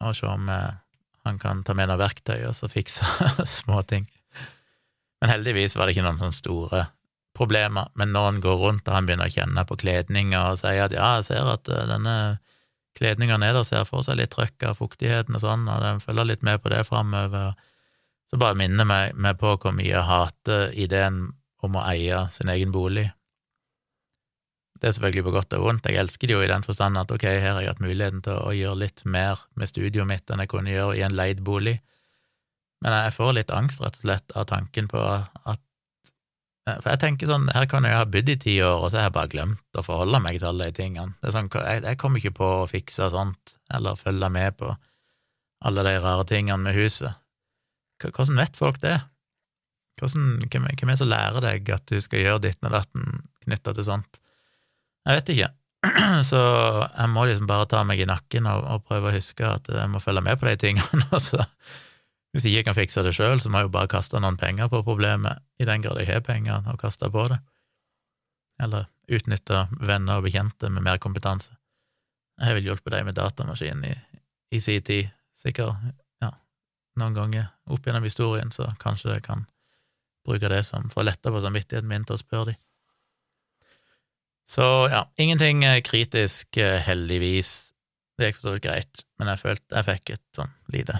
og 0.00 0.16
se 0.16 0.26
om 0.26 0.48
eh, 0.50 0.80
han 1.28 1.38
kan 1.38 1.60
ta 1.66 1.76
med 1.76 1.90
noe 1.90 2.00
verktøy 2.00 2.40
og 2.48 2.56
så 2.56 2.70
fikse 2.72 3.04
småting. 3.60 4.08
Men 5.20 5.34
heldigvis 5.34 5.76
var 5.76 5.86
det 5.86 5.94
ikke 5.94 6.06
noen 6.06 6.20
sånne 6.22 6.38
store 6.38 6.86
problemer. 7.40 7.88
Men 7.98 8.12
når 8.14 8.28
han 8.28 8.44
går 8.44 8.60
rundt 8.60 8.88
og 8.88 8.94
han 8.94 9.08
begynner 9.08 9.30
å 9.30 9.34
kjenne 9.34 9.64
på 9.66 9.78
kledninga 9.80 10.44
og 10.50 10.60
sier 10.60 10.84
at 10.86 10.94
ja, 10.96 11.16
jeg 11.18 11.30
ser 11.30 11.50
at 11.54 11.70
eh, 11.72 11.88
denne 11.88 12.14
kledninga 12.98 13.38
nederst 13.40 13.74
her 13.74 13.86
får 13.88 14.08
seg 14.08 14.20
litt 14.20 14.32
trøkk 14.34 14.66
av 14.68 14.80
fuktigheten 14.80 15.36
og 15.38 15.44
sånn, 15.44 15.68
og 15.70 15.84
den 15.84 16.02
følger 16.04 16.28
litt 16.32 16.46
med 16.46 16.60
på 16.62 16.72
det 16.72 16.82
framover, 16.88 17.54
så 18.30 18.38
bare 18.38 18.58
minner 18.58 18.86
meg, 18.86 19.14
meg 19.18 19.38
på 19.40 19.54
hvor 19.56 19.74
mye 19.74 19.88
jeg 19.88 20.06
hater 20.06 20.74
ideen 20.78 21.30
om 21.64 21.78
å 21.78 21.86
eie 21.90 22.26
sin 22.34 22.50
egen 22.52 22.74
bolig. 22.74 23.08
Det 24.80 24.88
er 24.88 24.94
selvfølgelig 24.96 25.26
på 25.26 25.32
godt 25.34 25.54
og 25.58 25.64
vondt. 25.66 25.88
Jeg 25.90 26.00
elsker 26.00 26.30
det 26.30 26.36
jo 26.36 26.42
i 26.44 26.48
den 26.48 26.64
forstand 26.64 26.96
at 26.96 27.10
ok, 27.12 27.26
her 27.28 27.56
har 27.56 27.60
jeg 27.60 27.74
hatt 27.74 27.82
muligheten 27.84 28.22
til 28.24 28.38
å 28.38 28.52
gjøre 28.56 28.80
litt 28.86 29.04
mer 29.04 29.42
med 29.60 29.68
studioet 29.68 30.08
mitt 30.08 30.30
enn 30.32 30.40
jeg 30.40 30.52
kunne 30.52 30.72
gjøre 30.72 30.96
i 30.96 31.04
en 31.04 31.16
leid 31.16 31.42
bolig, 31.44 31.76
men 32.80 32.96
jeg 32.96 33.12
får 33.12 33.34
litt 33.36 33.50
angst, 33.52 33.82
rett 33.84 33.98
og 33.98 34.04
slett, 34.06 34.32
av 34.32 34.46
tanken 34.48 34.88
på 34.88 35.00
at 35.04 35.60
For 36.80 36.92
jeg 36.92 37.02
tenker 37.02 37.30
sånn, 37.30 37.48
her 37.54 37.66
kan 37.70 37.86
jeg 37.86 37.96
ha 37.98 38.06
bodd 38.08 38.30
i 38.32 38.36
ti 38.40 38.56
år, 38.64 38.84
og 38.84 38.90
så 38.90 39.00
har 39.00 39.08
jeg 39.08 39.16
bare 39.16 39.32
glemt 39.32 39.78
å 39.78 39.84
forholde 39.86 40.20
meg 40.22 40.38
til 40.38 40.50
alle 40.50 40.70
de 40.70 40.76
tingene. 40.76 41.16
Det 41.20 41.30
er 41.30 41.36
sånn, 41.36 41.50
jeg, 41.54 41.84
jeg 41.86 42.00
kommer 42.00 42.22
ikke 42.22 42.38
på 42.40 42.50
å 42.60 42.68
fikse 42.70 43.10
sånt, 43.14 43.54
eller 43.74 43.98
følge 43.98 44.30
med 44.32 44.58
på 44.60 44.72
alle 45.68 45.84
de 45.86 45.94
rare 46.00 46.26
tingene 46.28 46.62
med 46.64 46.78
huset. 46.78 47.16
Hvordan 48.00 48.40
vet 48.40 48.56
folk 48.56 48.80
det? 48.82 48.96
Hvordan, 50.00 50.38
hvem, 50.48 50.66
er 50.70 50.76
det 50.80 50.96
som 50.96 51.10
lærer 51.10 51.44
deg 51.44 51.72
at 51.74 51.84
du 51.90 52.00
skal 52.00 52.24
gjøre 52.24 52.44
ditt 52.46 52.62
og 52.64 52.72
datten 52.72 53.20
knytta 53.44 53.74
til 53.76 53.86
sånt? 53.86 54.20
Jeg 55.04 55.18
vet 55.18 55.32
ikke. 55.34 55.50
Så 56.30 56.40
jeg 56.40 57.12
må 57.12 57.26
liksom 57.28 57.48
bare 57.48 57.68
ta 57.68 57.82
meg 57.88 58.00
i 58.00 58.08
nakken 58.08 58.48
og, 58.48 58.64
og 58.64 58.88
prøve 58.88 59.10
å 59.10 59.14
huske 59.16 59.44
at 59.48 59.68
jeg 59.68 59.92
må 59.92 60.00
følge 60.00 60.24
med 60.24 60.40
på 60.40 60.48
de 60.48 60.56
tingene. 60.60 61.04
Altså, 61.16 61.44
hvis 62.30 62.46
jeg 62.46 62.60
ikke 62.60 62.70
kan 62.70 62.78
fikse 62.78 63.02
det 63.02 63.14
sjøl, 63.16 63.40
så 63.42 63.50
må 63.50 63.60
jeg 63.60 63.66
jo 63.66 63.74
bare 63.74 63.90
kaste 63.90 64.20
noen 64.22 64.38
penger 64.38 64.70
på 64.70 64.84
problemet, 64.86 65.42
i 65.58 65.66
den 65.66 65.82
grad 65.82 65.98
jeg 65.98 66.12
har 66.12 66.22
penger 66.22 66.68
å 66.70 66.76
kaste 66.78 67.10
på 67.10 67.26
det. 67.32 67.40
Eller 68.62 68.86
utnytte 69.10 69.64
venner 69.80 70.20
og 70.20 70.28
bekjente 70.28 70.70
med 70.70 70.86
mer 70.86 71.00
kompetanse. 71.02 71.56
Jeg 72.38 72.46
har 72.46 72.56
vel 72.56 72.70
hjulpet 72.70 72.94
deg 72.94 73.08
med 73.08 73.18
datamaskinen 73.18 73.88
i, 73.90 73.96
i 74.54 74.62
sin 74.62 74.84
tid, 74.86 75.10
sikkert, 75.40 75.74
ja, 76.22 76.30
noen 77.02 77.18
ganger 77.18 77.50
opp 77.66 77.86
gjennom 77.86 78.06
historien, 78.06 78.54
så 78.54 78.70
kanskje 78.80 79.16
jeg 79.16 79.26
kan 79.26 79.44
bruke 80.26 80.52
det 80.52 80.62
som 80.68 80.86
for 80.92 81.02
å 81.02 81.08
lette 81.10 81.32
på 81.32 81.42
samvittigheten 81.42 81.90
min 81.90 82.06
til 82.06 82.14
å 82.14 82.22
spørre 82.22 82.52
dem. 82.52 82.60
Så 84.50 84.64
ja, 84.90 85.04
ingenting 85.18 85.62
kritisk, 85.86 86.56
eh, 86.58 86.80
heldigvis. 86.82 87.72
Det 88.18 88.30
gikk 88.30 88.40
for 88.40 88.48
så 88.48 88.54
vidt 88.56 88.66
greit, 88.66 89.04
men 89.18 89.30
jeg 89.30 89.42
følte 89.44 89.76
jeg 89.76 89.86
fikk 89.86 90.14
et 90.16 90.26
sånn 90.36 90.50
lite 90.74 90.98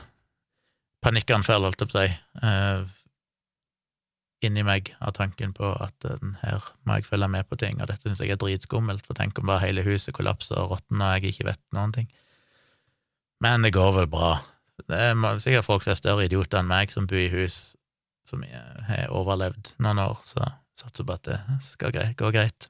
panikkanfall, 1.04 1.66
holdt 1.66 1.82
jeg 1.82 1.90
på 1.90 1.98
å 1.98 2.02
si, 2.04 2.16
uh, 2.44 2.84
inni 4.44 4.64
meg 4.64 4.92
av 5.04 5.12
tanken 5.16 5.52
på 5.56 5.72
at 5.84 5.94
den 6.04 6.36
her 6.40 6.64
må 6.88 6.96
jeg 6.96 7.08
følge 7.10 7.28
med 7.28 7.48
på 7.48 7.58
ting, 7.60 7.80
og 7.80 7.90
dette 7.90 8.08
syns 8.08 8.22
jeg 8.22 8.32
er 8.32 8.40
dritskummelt, 8.40 9.04
for 9.06 9.18
tenk 9.18 9.38
om 9.40 9.50
bare 9.50 9.66
hele 9.66 9.84
huset 9.84 10.16
kollapser 10.16 10.60
og 10.62 10.74
råtner 10.74 11.18
og 11.18 11.26
jeg 11.26 11.34
ikke 11.34 11.50
vet 11.50 11.62
noen 11.76 11.92
ting. 11.96 12.08
Men 13.40 13.64
det 13.64 13.74
går 13.76 13.92
vel 13.96 14.08
bra. 14.12 14.38
Det 14.88 14.96
er 14.96 15.44
sikkert 15.44 15.68
folk 15.68 15.84
som 15.84 15.92
er 15.92 16.00
større 16.00 16.26
idioter 16.28 16.60
enn 16.60 16.72
meg, 16.72 16.92
som 16.92 17.08
bor 17.08 17.20
i 17.20 17.30
hus 17.32 17.74
som 18.28 18.44
har 18.88 19.10
overlevd 19.16 19.72
noen 19.82 20.00
år, 20.02 20.20
så 20.24 20.52
satser 20.78 21.06
på 21.06 21.16
at 21.16 21.26
det 21.28 21.38
skal 21.64 21.94
gå 22.16 22.30
greit. 22.32 22.68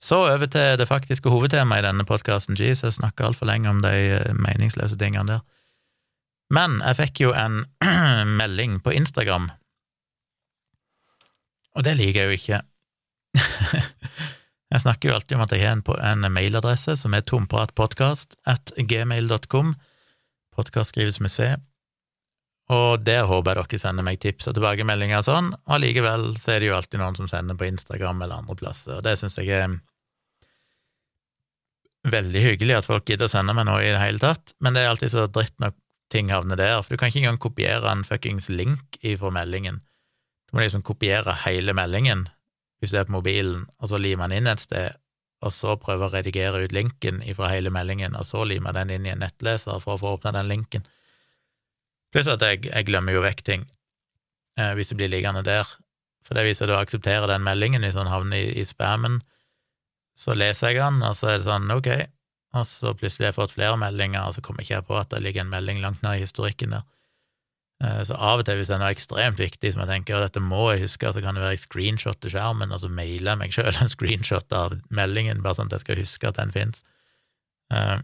Så 0.00 0.20
over 0.28 0.46
til 0.46 0.76
det 0.78 0.86
faktiske 0.86 1.30
hovedtemaet 1.32 1.82
i 1.82 1.88
denne 1.88 2.06
podkasten. 2.06 2.56
Jeg 2.58 2.76
snakker 2.78 3.26
altfor 3.26 3.48
lenge 3.50 3.70
om 3.70 3.80
de 3.82 3.94
eh, 4.14 4.34
meningsløse 4.36 4.96
tingene 4.96 5.26
der. 5.32 5.40
Men 6.54 6.80
jeg 6.80 6.98
fikk 7.02 7.22
jo 7.26 7.34
en 7.36 7.62
melding 8.40 8.78
på 8.84 8.94
Instagram, 8.96 9.50
og 11.76 11.84
det 11.86 11.94
liker 11.98 12.24
jeg 12.24 12.28
jo 12.28 12.38
ikke. 12.38 12.60
jeg 14.72 14.82
snakker 14.82 15.10
jo 15.10 15.14
alltid 15.14 15.36
om 15.36 15.44
at 15.44 15.52
jeg 15.54 15.62
har 15.62 15.76
en, 15.76 15.84
en 16.24 16.32
mailadresse 16.34 16.96
som 16.98 17.14
er 17.14 17.26
tompratpodkast 17.28 18.34
at 18.50 18.72
gmail.com. 18.74 19.76
Podkast 20.58 20.90
skrives 20.94 21.20
med 21.22 21.30
C. 21.30 21.52
Og 22.74 23.04
der 23.06 23.28
håper 23.28 23.60
jeg 23.60 23.68
dere 23.70 23.80
sender 23.80 24.04
meg 24.04 24.18
tips 24.20 24.50
og 24.50 24.56
tilbakemeldinger 24.58 25.22
og 25.22 25.28
sånn, 25.28 25.52
og 25.54 25.76
allikevel 25.78 26.32
så 26.40 26.52
er 26.52 26.60
det 26.60 26.68
jo 26.68 26.76
alltid 26.76 27.00
noen 27.00 27.16
som 27.16 27.30
sender 27.30 27.56
på 27.56 27.68
Instagram 27.68 28.24
eller 28.24 28.42
andre 28.42 28.58
plasser, 28.58 28.98
og 28.98 29.06
det 29.06 29.14
syns 29.20 29.38
jeg 29.40 29.54
er 29.56 29.78
veldig 32.08 32.42
hyggelig 32.44 32.76
at 32.76 32.88
folk 32.88 33.08
gidder 33.08 33.28
å 33.28 33.32
sende 33.32 33.54
meg 33.56 33.64
noe 33.70 33.80
i 33.80 33.92
det 33.94 34.02
hele 34.02 34.20
tatt, 34.20 34.52
men 34.60 34.76
det 34.76 34.82
er 34.82 34.92
alltid 34.92 35.14
så 35.14 35.24
dritt 35.32 35.54
når 35.62 35.72
ting 36.12 36.32
havner 36.32 36.56
der, 36.56 36.80
for 36.82 36.94
du 36.94 37.00
kan 37.00 37.10
ikke 37.10 37.22
engang 37.24 37.40
kopiere 37.42 37.90
en 37.92 38.04
fuckings 38.06 38.48
link 38.48 38.98
ifra 39.04 39.30
meldingen. 39.34 39.82
Du 40.48 40.56
må 40.56 40.64
liksom 40.64 40.84
kopiere 40.86 41.36
hele 41.44 41.74
meldingen 41.76 42.28
hvis 42.78 42.92
du 42.94 43.00
er 43.00 43.08
på 43.08 43.16
mobilen, 43.16 43.64
og 43.82 43.90
så 43.90 43.98
limer 43.98 44.30
den 44.30 44.44
inn 44.44 44.52
et 44.52 44.62
sted, 44.62 44.94
og 45.42 45.50
så 45.54 45.74
prøve 45.82 46.06
å 46.06 46.12
redigere 46.12 46.60
ut 46.62 46.74
linken 46.74 47.18
ifra 47.26 47.50
hele 47.50 47.72
meldingen, 47.74 48.14
og 48.14 48.26
så 48.26 48.44
limer 48.46 48.76
den 48.76 48.92
inn 48.94 49.06
i 49.06 49.10
en 49.10 49.22
nettleser 49.22 49.80
for 49.82 49.96
å 49.96 49.98
få 49.98 50.12
åpna 50.14 50.32
den 50.36 50.50
linken. 50.50 50.86
Pluss 52.14 52.30
at 52.30 52.42
jeg, 52.46 52.68
jeg, 52.68 52.86
glemmer 52.88 53.16
jo 53.16 53.24
vekk 53.24 53.42
ting 53.44 53.66
eh, 54.58 54.72
hvis 54.78 54.92
det 54.92 55.00
blir 55.00 55.10
liggende 55.10 55.42
der, 55.46 55.66
for 56.24 56.38
det 56.38 56.46
viser 56.46 56.68
at 56.68 56.70
du 56.70 56.78
aksepterer 56.78 57.26
den 57.30 57.44
meldingen 57.44 57.82
hvis 57.84 57.98
den 57.98 58.10
havner 58.10 58.38
i, 58.38 58.54
i 58.62 58.64
spammen, 58.68 59.20
så 60.18 60.34
leser 60.38 60.72
jeg 60.72 60.80
den, 60.80 61.02
og 61.02 61.18
så 61.18 61.32
er 61.32 61.42
det 61.42 61.46
sånn, 61.50 61.68
ok, 61.74 61.90
og 62.56 62.64
så 62.66 62.94
plutselig 62.96 63.26
har 63.26 63.32
jeg 63.32 63.40
fått 63.40 63.56
flere 63.56 63.80
meldinger, 63.80 64.24
og 64.24 64.36
så 64.36 64.44
kommer 64.44 64.64
ikke 64.64 64.78
jeg 64.78 64.86
på 64.88 64.96
at 64.96 65.10
det 65.12 65.20
ligger 65.24 65.44
en 65.44 65.52
melding 65.52 65.82
langt 65.84 66.00
ned 66.04 66.16
i 66.16 66.24
historikken 66.24 66.76
der. 66.76 66.86
Eh, 67.84 68.00
så 68.08 68.16
av 68.16 68.40
og 68.40 68.46
til, 68.48 68.58
hvis 68.58 68.70
det 68.70 68.78
er 68.78 68.82
noe 68.82 68.94
ekstremt 68.94 69.42
viktig 69.42 69.74
som 69.74 69.84
jeg 69.84 69.90
tenker, 69.92 70.16
og 70.16 70.24
dette 70.26 70.42
må 70.42 70.70
jeg 70.72 70.86
huske, 70.86 71.12
så 71.14 71.22
kan 71.22 71.36
det 71.36 71.44
være 71.44 71.54
jeg 71.54 71.66
screenshotter 71.66 72.32
skjermen, 72.32 72.72
og 72.74 72.82
så 72.82 72.90
mailer 72.90 73.34
jeg 73.34 73.42
meg 73.42 73.54
sjøl 73.54 73.74
en 73.74 73.92
screenshot 73.96 74.56
av 74.56 74.78
meldingen, 74.88 75.44
bare 75.44 75.60
sånn 75.60 75.70
at 75.70 75.78
jeg 75.78 75.86
skal 75.86 76.00
huske 76.02 76.32
at 76.32 76.40
den 76.40 76.54
fins. 76.54 76.82
Eh, 77.74 78.00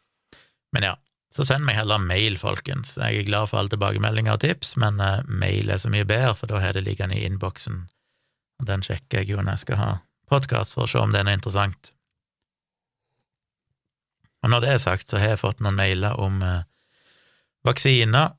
men 0.76 0.88
ja, 0.88 0.94
så 1.34 1.44
send 1.44 1.66
meg 1.66 1.76
heller 1.76 2.00
mail, 2.00 2.38
folkens. 2.40 2.94
Jeg 2.96 3.20
er 3.20 3.28
glad 3.28 3.50
for 3.50 3.60
alle 3.60 3.72
tilbakemeldinger 3.74 4.38
og 4.38 4.40
tips, 4.40 4.76
men 4.80 5.02
uh, 5.02 5.20
mail 5.28 5.68
er 5.68 5.82
så 5.82 5.90
mye 5.92 6.06
bedre, 6.08 6.32
for 6.38 6.48
da 6.48 6.62
har 6.62 6.72
det 6.72 6.86
liggende 6.86 7.18
i 7.18 7.26
innboksen, 7.28 7.82
og 8.62 8.70
den 8.70 8.84
sjekker 8.86 9.20
jeg 9.20 9.34
jo 9.34 9.42
når 9.42 9.58
jeg 9.58 9.64
skal 9.66 9.80
ha 9.82 9.90
podkast 10.30 10.72
for 10.72 10.86
å 10.86 10.90
se 10.90 11.02
om 11.02 11.12
det 11.12 11.20
er 11.20 11.34
interessant. 11.34 11.92
Og 14.46 14.50
når 14.52 14.62
det 14.62 14.68
er 14.70 14.78
sagt, 14.78 15.10
så 15.10 15.18
har 15.18 15.32
jeg 15.34 15.42
fått 15.42 15.58
noen 15.58 15.74
mailer 15.74 16.14
om 16.22 16.38
eh, 16.46 16.66
vaksiner, 17.66 18.36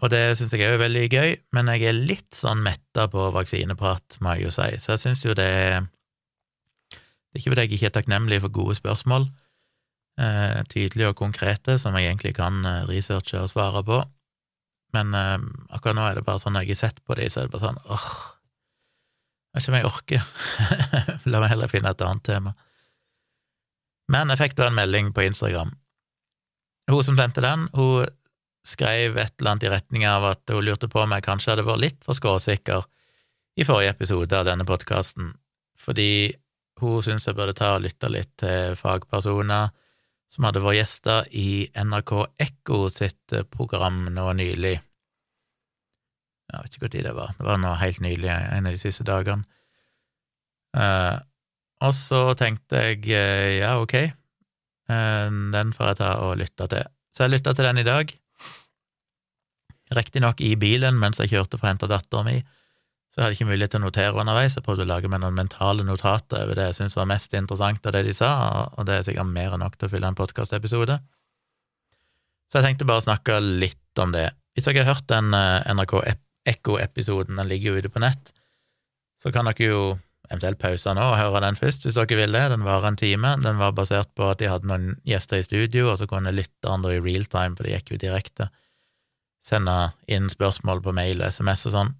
Og 0.00 0.08
det 0.08 0.36
syns 0.36 0.52
jeg 0.56 0.64
er 0.64 0.78
veldig 0.80 1.06
gøy, 1.12 1.34
men 1.52 1.68
jeg 1.68 1.84
er 1.88 1.96
litt 1.96 2.36
sånn 2.36 2.62
metta 2.64 3.04
på 3.12 3.26
vaksineprat, 3.34 4.16
må 4.24 4.32
jeg 4.36 4.46
jo 4.46 4.52
si, 4.54 4.68
så 4.80 4.94
jeg 4.94 5.02
syns 5.02 5.24
jo 5.26 5.34
det 5.36 5.50
Det 5.80 7.36
er 7.36 7.40
ikke 7.40 7.52
fordi 7.52 7.64
jeg 7.66 7.72
ikke 7.76 7.88
er 7.90 7.96
takknemlig 7.98 8.40
for 8.40 8.52
gode 8.60 8.76
spørsmål, 8.78 9.28
eh, 10.20 10.62
tydelige 10.72 11.12
og 11.12 11.18
konkrete, 11.20 11.76
som 11.78 11.96
jeg 11.96 12.08
egentlig 12.08 12.34
kan 12.40 12.64
eh, 12.64 12.88
researche 12.88 13.40
og 13.40 13.52
svare 13.52 13.84
på, 13.84 14.00
men 14.96 15.14
eh, 15.14 15.36
akkurat 15.70 15.96
nå 15.96 16.08
er 16.08 16.18
det 16.18 16.24
bare 16.26 16.42
sånn 16.42 16.56
når 16.56 16.64
jeg 16.64 16.74
har 16.74 16.82
sett 16.88 17.04
på 17.04 17.16
de, 17.20 17.28
så 17.28 17.40
er 17.40 17.48
det 17.48 17.54
bare 17.54 17.68
sånn 17.68 17.84
åh, 17.86 18.10
jeg 19.52 19.60
vet 19.60 19.62
ikke 19.62 19.72
om 19.72 19.78
jeg 19.78 19.90
orker. 19.92 20.26
La 21.30 21.40
meg 21.44 21.52
heller 21.52 21.70
finne 21.70 21.92
et 21.92 22.04
annet 22.06 22.26
tema. 22.26 22.56
Men 24.10 24.32
jeg 24.32 24.40
fikk 24.40 24.56
da 24.58 24.68
en 24.68 24.78
melding 24.78 25.12
på 25.14 25.24
Instagram. 25.28 25.70
Hun 26.90 27.04
som 27.06 27.18
sendte 27.18 27.44
den, 27.44 27.68
hun 27.76 28.08
skrev 28.66 29.16
et 29.16 29.34
eller 29.38 29.54
annet 29.54 29.66
i 29.68 29.72
retning 29.72 30.06
av 30.08 30.26
at 30.32 30.52
hun 30.52 30.64
lurte 30.66 30.90
på 30.90 31.00
om 31.04 31.14
jeg 31.14 31.24
kanskje 31.24 31.54
hadde 31.54 31.66
vært 31.68 31.84
litt 31.84 32.00
for 32.04 32.18
skråsikker 32.18 32.84
i 33.60 33.66
forrige 33.66 33.94
episode 33.94 34.36
av 34.36 34.46
denne 34.48 34.66
podkasten, 34.68 35.32
fordi 35.80 36.32
hun 36.80 37.04
syntes 37.04 37.28
jeg 37.28 37.36
burde 37.38 37.56
ta 37.56 37.74
og 37.76 37.84
lytte 37.84 38.10
litt 38.12 38.32
til 38.40 38.76
fagpersoner 38.78 39.70
som 40.30 40.46
hadde 40.46 40.62
vært 40.62 40.78
gjester 40.80 41.26
i 41.36 41.66
NRK 41.74 42.12
Ekko 42.40 42.84
sitt 42.92 43.34
program 43.50 44.04
nå 44.14 44.28
nylig. 44.38 44.76
Jeg 46.50 46.66
vet 46.66 46.76
ikke 46.76 46.90
når 46.90 47.06
det 47.06 47.16
var, 47.16 47.34
det 47.38 47.46
var 47.46 47.58
nå 47.62 47.72
helt 47.78 48.00
nylig, 48.02 48.30
en 48.30 48.66
av 48.66 48.74
de 48.74 48.82
siste 48.82 49.06
dagene. 49.06 49.46
Uh, 50.74 51.18
og 51.80 51.92
så 51.96 52.22
tenkte 52.38 52.82
jeg 52.84 53.04
uh, 53.08 53.50
ja, 53.60 53.74
ok, 53.80 53.96
uh, 54.92 55.28
den 55.54 55.74
får 55.76 55.92
jeg 55.92 56.00
ta 56.02 56.14
og 56.26 56.38
lytte 56.40 56.68
til. 56.72 56.88
Så 57.10 57.24
jeg 57.24 57.34
lytta 57.34 57.54
til 57.56 57.66
den 57.66 57.82
i 57.82 57.86
dag, 57.86 58.14
riktignok 59.96 60.40
i 60.46 60.54
bilen 60.60 60.98
mens 61.00 61.18
jeg 61.18 61.32
kjørte 61.32 61.58
for 61.58 61.66
å 61.66 61.72
hente 61.72 61.90
dattera 61.90 62.22
mi, 62.26 62.38
så 63.10 63.18
jeg 63.18 63.24
hadde 63.24 63.36
ikke 63.40 63.48
mulighet 63.48 63.72
til 63.74 63.80
å 63.80 63.86
notere 63.88 64.20
underveis. 64.22 64.54
Jeg 64.54 64.62
prøvde 64.62 64.84
å 64.84 64.90
lage 64.90 65.08
meg 65.10 65.18
noen 65.24 65.34
mentale 65.34 65.82
notater 65.82 66.44
over 66.44 66.54
det 66.54 66.68
jeg 66.68 66.76
syntes 66.78 66.94
var 66.94 67.08
mest 67.10 67.32
interessant 67.34 67.88
av 67.90 67.96
det 67.96 68.04
de 68.06 68.12
sa, 68.14 68.28
og 68.78 68.86
det 68.86 69.00
er 69.00 69.08
sikkert 69.08 69.32
mer 69.32 69.56
enn 69.56 69.64
nok 69.64 69.74
til 69.80 69.88
å 69.88 69.92
fylle 69.96 70.12
en 70.12 70.18
podkastepisode. 70.18 71.00
Så 72.50 72.60
jeg 72.60 72.68
tenkte 72.68 72.86
bare 72.86 73.02
å 73.02 73.06
snakke 73.08 73.40
litt 73.42 74.02
om 74.02 74.14
det. 74.14 74.28
Hvis 74.54 74.68
dere 74.68 74.84
har 74.84 74.94
hørt 74.94 75.08
den 75.10 75.34
NRK 75.34 75.96
Ekko-episoden, 76.50 77.38
den 77.38 77.50
ligger 77.50 77.74
jo 77.74 77.82
ute 77.82 77.90
på 77.92 78.02
nett, 78.02 78.30
så 79.20 79.34
kan 79.34 79.50
dere 79.50 79.66
jo 79.66 79.82
eventuelt 80.30 80.60
pause 80.62 80.94
nå 80.94 81.04
og 81.10 81.18
høre 81.18 81.42
den 81.42 81.58
først, 81.58 81.84
hvis 81.84 81.98
dere 81.98 82.18
vil 82.20 82.36
det. 82.36 82.44
Den 82.52 82.66
varer 82.66 82.92
en 82.92 82.98
time. 83.00 83.34
Den 83.42 83.58
var 83.58 83.74
basert 83.76 84.12
på 84.14 84.30
at 84.30 84.40
de 84.40 84.50
hadde 84.50 84.70
noen 84.70 84.92
gjester 85.08 85.40
i 85.40 85.46
studio, 85.46 85.90
og 85.90 85.98
så 85.98 86.08
kunne 86.10 86.34
lytterne 86.34 86.94
i 86.94 87.02
real 87.02 87.26
time, 87.26 87.56
for 87.58 87.66
det 87.66 87.74
gikk 87.74 87.94
jo 87.94 88.02
direkte, 88.06 88.50
sende 89.42 89.92
inn 90.10 90.30
spørsmål 90.30 90.82
på 90.84 90.94
mail 90.94 91.22
og 91.22 91.34
SMS 91.34 91.66
og 91.70 91.76
sånn. 91.76 91.94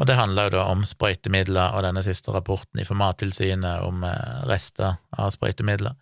Og 0.00 0.08
det 0.08 0.16
handla 0.16 0.46
jo 0.46 0.54
da 0.54 0.62
om 0.72 0.86
sprøytemidler 0.88 1.74
og 1.76 1.84
denne 1.84 2.00
siste 2.06 2.32
rapporten 2.32 2.80
fra 2.88 2.96
Mattilsynet 2.96 3.84
om 3.84 4.06
eh, 4.08 4.38
rester 4.48 4.96
av 5.12 5.34
sprøytemidler. 5.34 5.98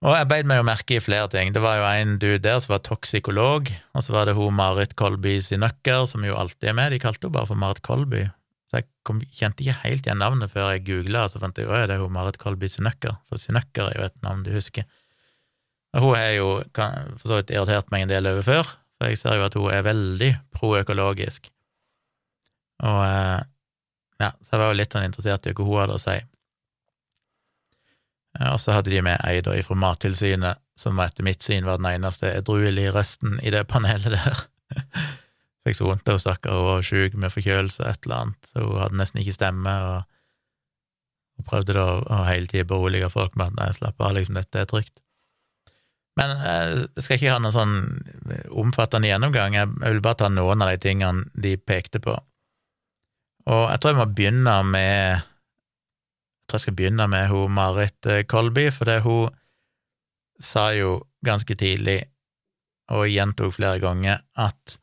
Og 0.00 0.16
jeg 0.16 0.26
beit 0.30 0.48
meg 0.48 0.58
jo 0.58 0.64
merke 0.66 0.96
i 0.96 1.02
flere 1.04 1.28
ting. 1.30 1.52
Det 1.52 1.60
var 1.62 1.76
jo 1.76 1.86
en 1.86 2.16
dude 2.18 2.40
der 2.42 2.58
som 2.64 2.72
var 2.72 2.82
toksikolog, 2.82 3.68
og 3.94 4.02
så 4.02 4.14
var 4.16 4.26
det 4.26 4.34
hun 4.34 4.56
Marit 4.56 4.96
Kolby 4.98 5.36
Sinøkker, 5.44 6.08
som 6.08 6.24
jo 6.24 6.38
alltid 6.40 6.72
er 6.72 6.78
med. 6.78 6.94
De 6.96 7.02
kalte 7.02 7.28
henne 7.28 7.36
bare 7.36 7.50
for 7.52 7.60
Marit 7.60 7.84
Kolby. 7.86 8.24
Så 8.70 8.78
jeg 8.78 8.86
kom, 9.06 9.18
kjente 9.34 9.64
ikke 9.64 9.80
helt 9.82 10.06
igjen 10.06 10.20
navnet 10.22 10.52
før 10.52 10.70
jeg 10.70 10.84
googla, 10.86 11.24
og 11.26 11.32
så 11.32 11.40
fant 11.42 11.58
jeg 11.58 11.66
at 11.66 11.90
det 11.90 11.96
er 11.96 12.04
hun 12.04 12.14
Marit 12.14 12.38
Kolby 12.38 12.68
Synøkker, 12.70 13.16
for 13.26 13.42
Synøkker 13.42 13.88
er 13.88 13.96
jo 13.98 14.04
et 14.06 14.18
navn 14.22 14.44
du 14.46 14.52
husker. 14.54 14.86
Og 15.98 16.04
hun 16.04 16.18
er 16.20 16.36
jo 16.36 16.50
for 16.78 17.26
så 17.26 17.40
vidt 17.40 17.50
irritert 17.50 17.90
meg 17.90 18.06
en 18.06 18.12
del 18.12 18.30
over 18.30 18.46
før, 18.46 18.74
for 18.94 19.10
jeg 19.10 19.18
ser 19.18 19.40
jo 19.40 19.46
at 19.48 19.56
hun 19.58 19.72
er 19.74 19.86
veldig 19.88 20.30
proøkologisk. 20.54 21.50
Og 22.86 23.00
eh, 23.08 23.40
ja, 24.22 24.30
så 24.38 24.54
jeg 24.54 24.62
var 24.62 24.70
jo 24.70 24.78
litt 24.78 24.94
sånn 24.94 25.08
interessert 25.08 25.48
i 25.50 25.56
hva 25.56 25.66
hun 25.66 25.80
hadde 25.82 25.96
å 25.98 26.02
si. 26.02 26.16
Og 28.52 28.60
så 28.62 28.76
hadde 28.76 28.92
de 28.92 29.00
med 29.02 29.18
ei 29.26 29.40
da 29.42 29.56
fra 29.66 29.76
Mattilsynet, 29.82 30.62
som 30.78 31.00
etter 31.02 31.26
mitt 31.26 31.42
syn 31.42 31.66
var 31.66 31.80
den 31.80 31.90
eneste 31.90 32.30
edruelige 32.30 32.94
røsten 32.94 33.40
i 33.42 33.50
det 33.52 33.66
panelet 33.68 34.14
der. 34.14 34.44
Fikk 35.66 35.76
så 35.76 35.90
vondt 35.90 36.08
av 36.08 36.16
henne, 36.16 36.22
stakkar, 36.22 36.56
hun 36.56 36.68
var 36.70 36.86
sjuk 36.86 37.16
med 37.20 37.32
forkjølelse 37.34 37.84
et 37.84 38.06
eller 38.06 38.22
annet, 38.22 38.48
så 38.48 38.64
hun 38.64 38.80
hadde 38.80 39.00
nesten 39.00 39.20
ikke 39.20 39.36
stemme, 39.36 39.74
og, 39.90 40.16
hun 41.40 41.48
prøvde 41.48 41.76
da 41.76 41.86
å 42.00 42.24
hele 42.28 42.48
tida 42.48 42.68
berolige 42.68 43.08
folk 43.12 43.36
med 43.36 43.52
at 43.52 43.58
nei, 43.58 43.70
slapp 43.76 44.00
av, 44.00 44.14
liksom, 44.16 44.36
dette 44.40 44.60
er 44.60 44.68
trygt. 44.68 45.02
Men 46.18 46.32
eh, 46.36 46.72
jeg 46.96 47.04
skal 47.04 47.18
ikke 47.18 47.34
ha 47.34 47.40
noen 47.40 47.54
sånn 47.54 47.76
omfattende 48.60 49.08
gjennomgang, 49.08 49.56
jeg 49.56 49.70
vil 49.80 50.02
bare 50.04 50.22
ta 50.24 50.32
noen 50.32 50.64
av 50.64 50.72
de 50.72 50.80
tingene 50.82 51.28
de 51.36 51.54
pekte 51.56 52.02
på. 52.02 52.16
Og 53.50 53.62
jeg 53.70 53.80
tror 53.80 53.94
jeg 53.94 53.98
må 53.98 54.08
begynne 54.12 54.56
med 54.68 54.94
Jeg 55.16 56.50
tror 56.50 56.58
jeg 56.58 56.64
skal 56.66 56.76
begynne 56.76 57.06
med 57.08 57.28
hun 57.30 57.54
Marit 57.54 58.06
eh, 58.10 58.24
Kolby, 58.28 58.68
for 58.74 58.90
det 58.90 59.00
hun 59.04 59.30
sa 60.40 60.70
jo 60.74 60.98
ganske 61.24 61.54
tidlig, 61.54 62.00
og 62.90 63.06
gjentok 63.06 63.54
flere 63.54 63.78
ganger, 63.78 64.24
at 64.34 64.79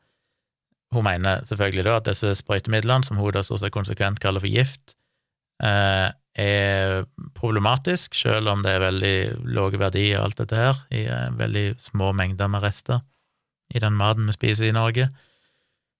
hun 0.94 1.04
mener 1.04 1.44
selvfølgelig 1.44 1.84
da 1.84 1.96
at 1.98 2.08
disse 2.08 2.32
sprøytemidlene, 2.40 3.04
som 3.04 3.20
hun 3.20 3.34
da 3.34 3.42
stort 3.44 3.60
sett 3.62 3.74
konsekvent 3.74 4.20
kaller 4.22 4.40
for 4.40 4.52
gift, 4.52 4.94
eh, 5.62 6.08
er 6.38 7.04
problematisk, 7.34 8.14
selv 8.14 8.48
om 8.52 8.62
det 8.62 8.76
er 8.76 8.84
veldig 8.86 9.16
lave 9.50 9.80
verdier 9.80 10.20
og 10.20 10.28
alt 10.28 10.42
dette 10.44 10.56
her, 10.56 10.82
i 10.94 11.04
eh, 11.10 11.30
veldig 11.36 11.66
små 11.82 12.12
mengder 12.16 12.48
med 12.48 12.62
rester 12.64 13.02
i 13.74 13.82
den 13.82 13.96
maten 13.98 14.28
vi 14.30 14.36
spiser 14.36 14.68
i 14.68 14.72
Norge. 14.76 15.08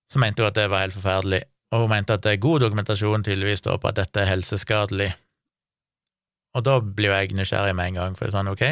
Så 0.08 0.20
mente 0.22 0.40
hun 0.40 0.48
at 0.48 0.56
det 0.56 0.70
var 0.72 0.86
helt 0.86 0.96
forferdelig, 0.96 1.42
og 1.74 1.84
hun 1.84 1.92
mente 1.92 2.16
at 2.16 2.24
det 2.24 2.36
er 2.36 2.44
god 2.44 2.62
dokumentasjon 2.64 3.26
tydeligvis 3.26 3.66
da 3.66 3.76
på 3.76 3.90
at 3.90 3.98
dette 4.00 4.22
er 4.22 4.30
helseskadelig, 4.30 5.10
og 6.56 6.64
da 6.64 6.78
blir 6.80 7.12
jo 7.12 7.18
jeg 7.18 7.36
nysgjerrig 7.36 7.74
med 7.76 7.90
en 7.90 7.98
gang, 8.00 8.14
for 8.16 8.24
det 8.24 8.32
er 8.32 8.38
sånn, 8.38 8.52
ok, 8.54 8.64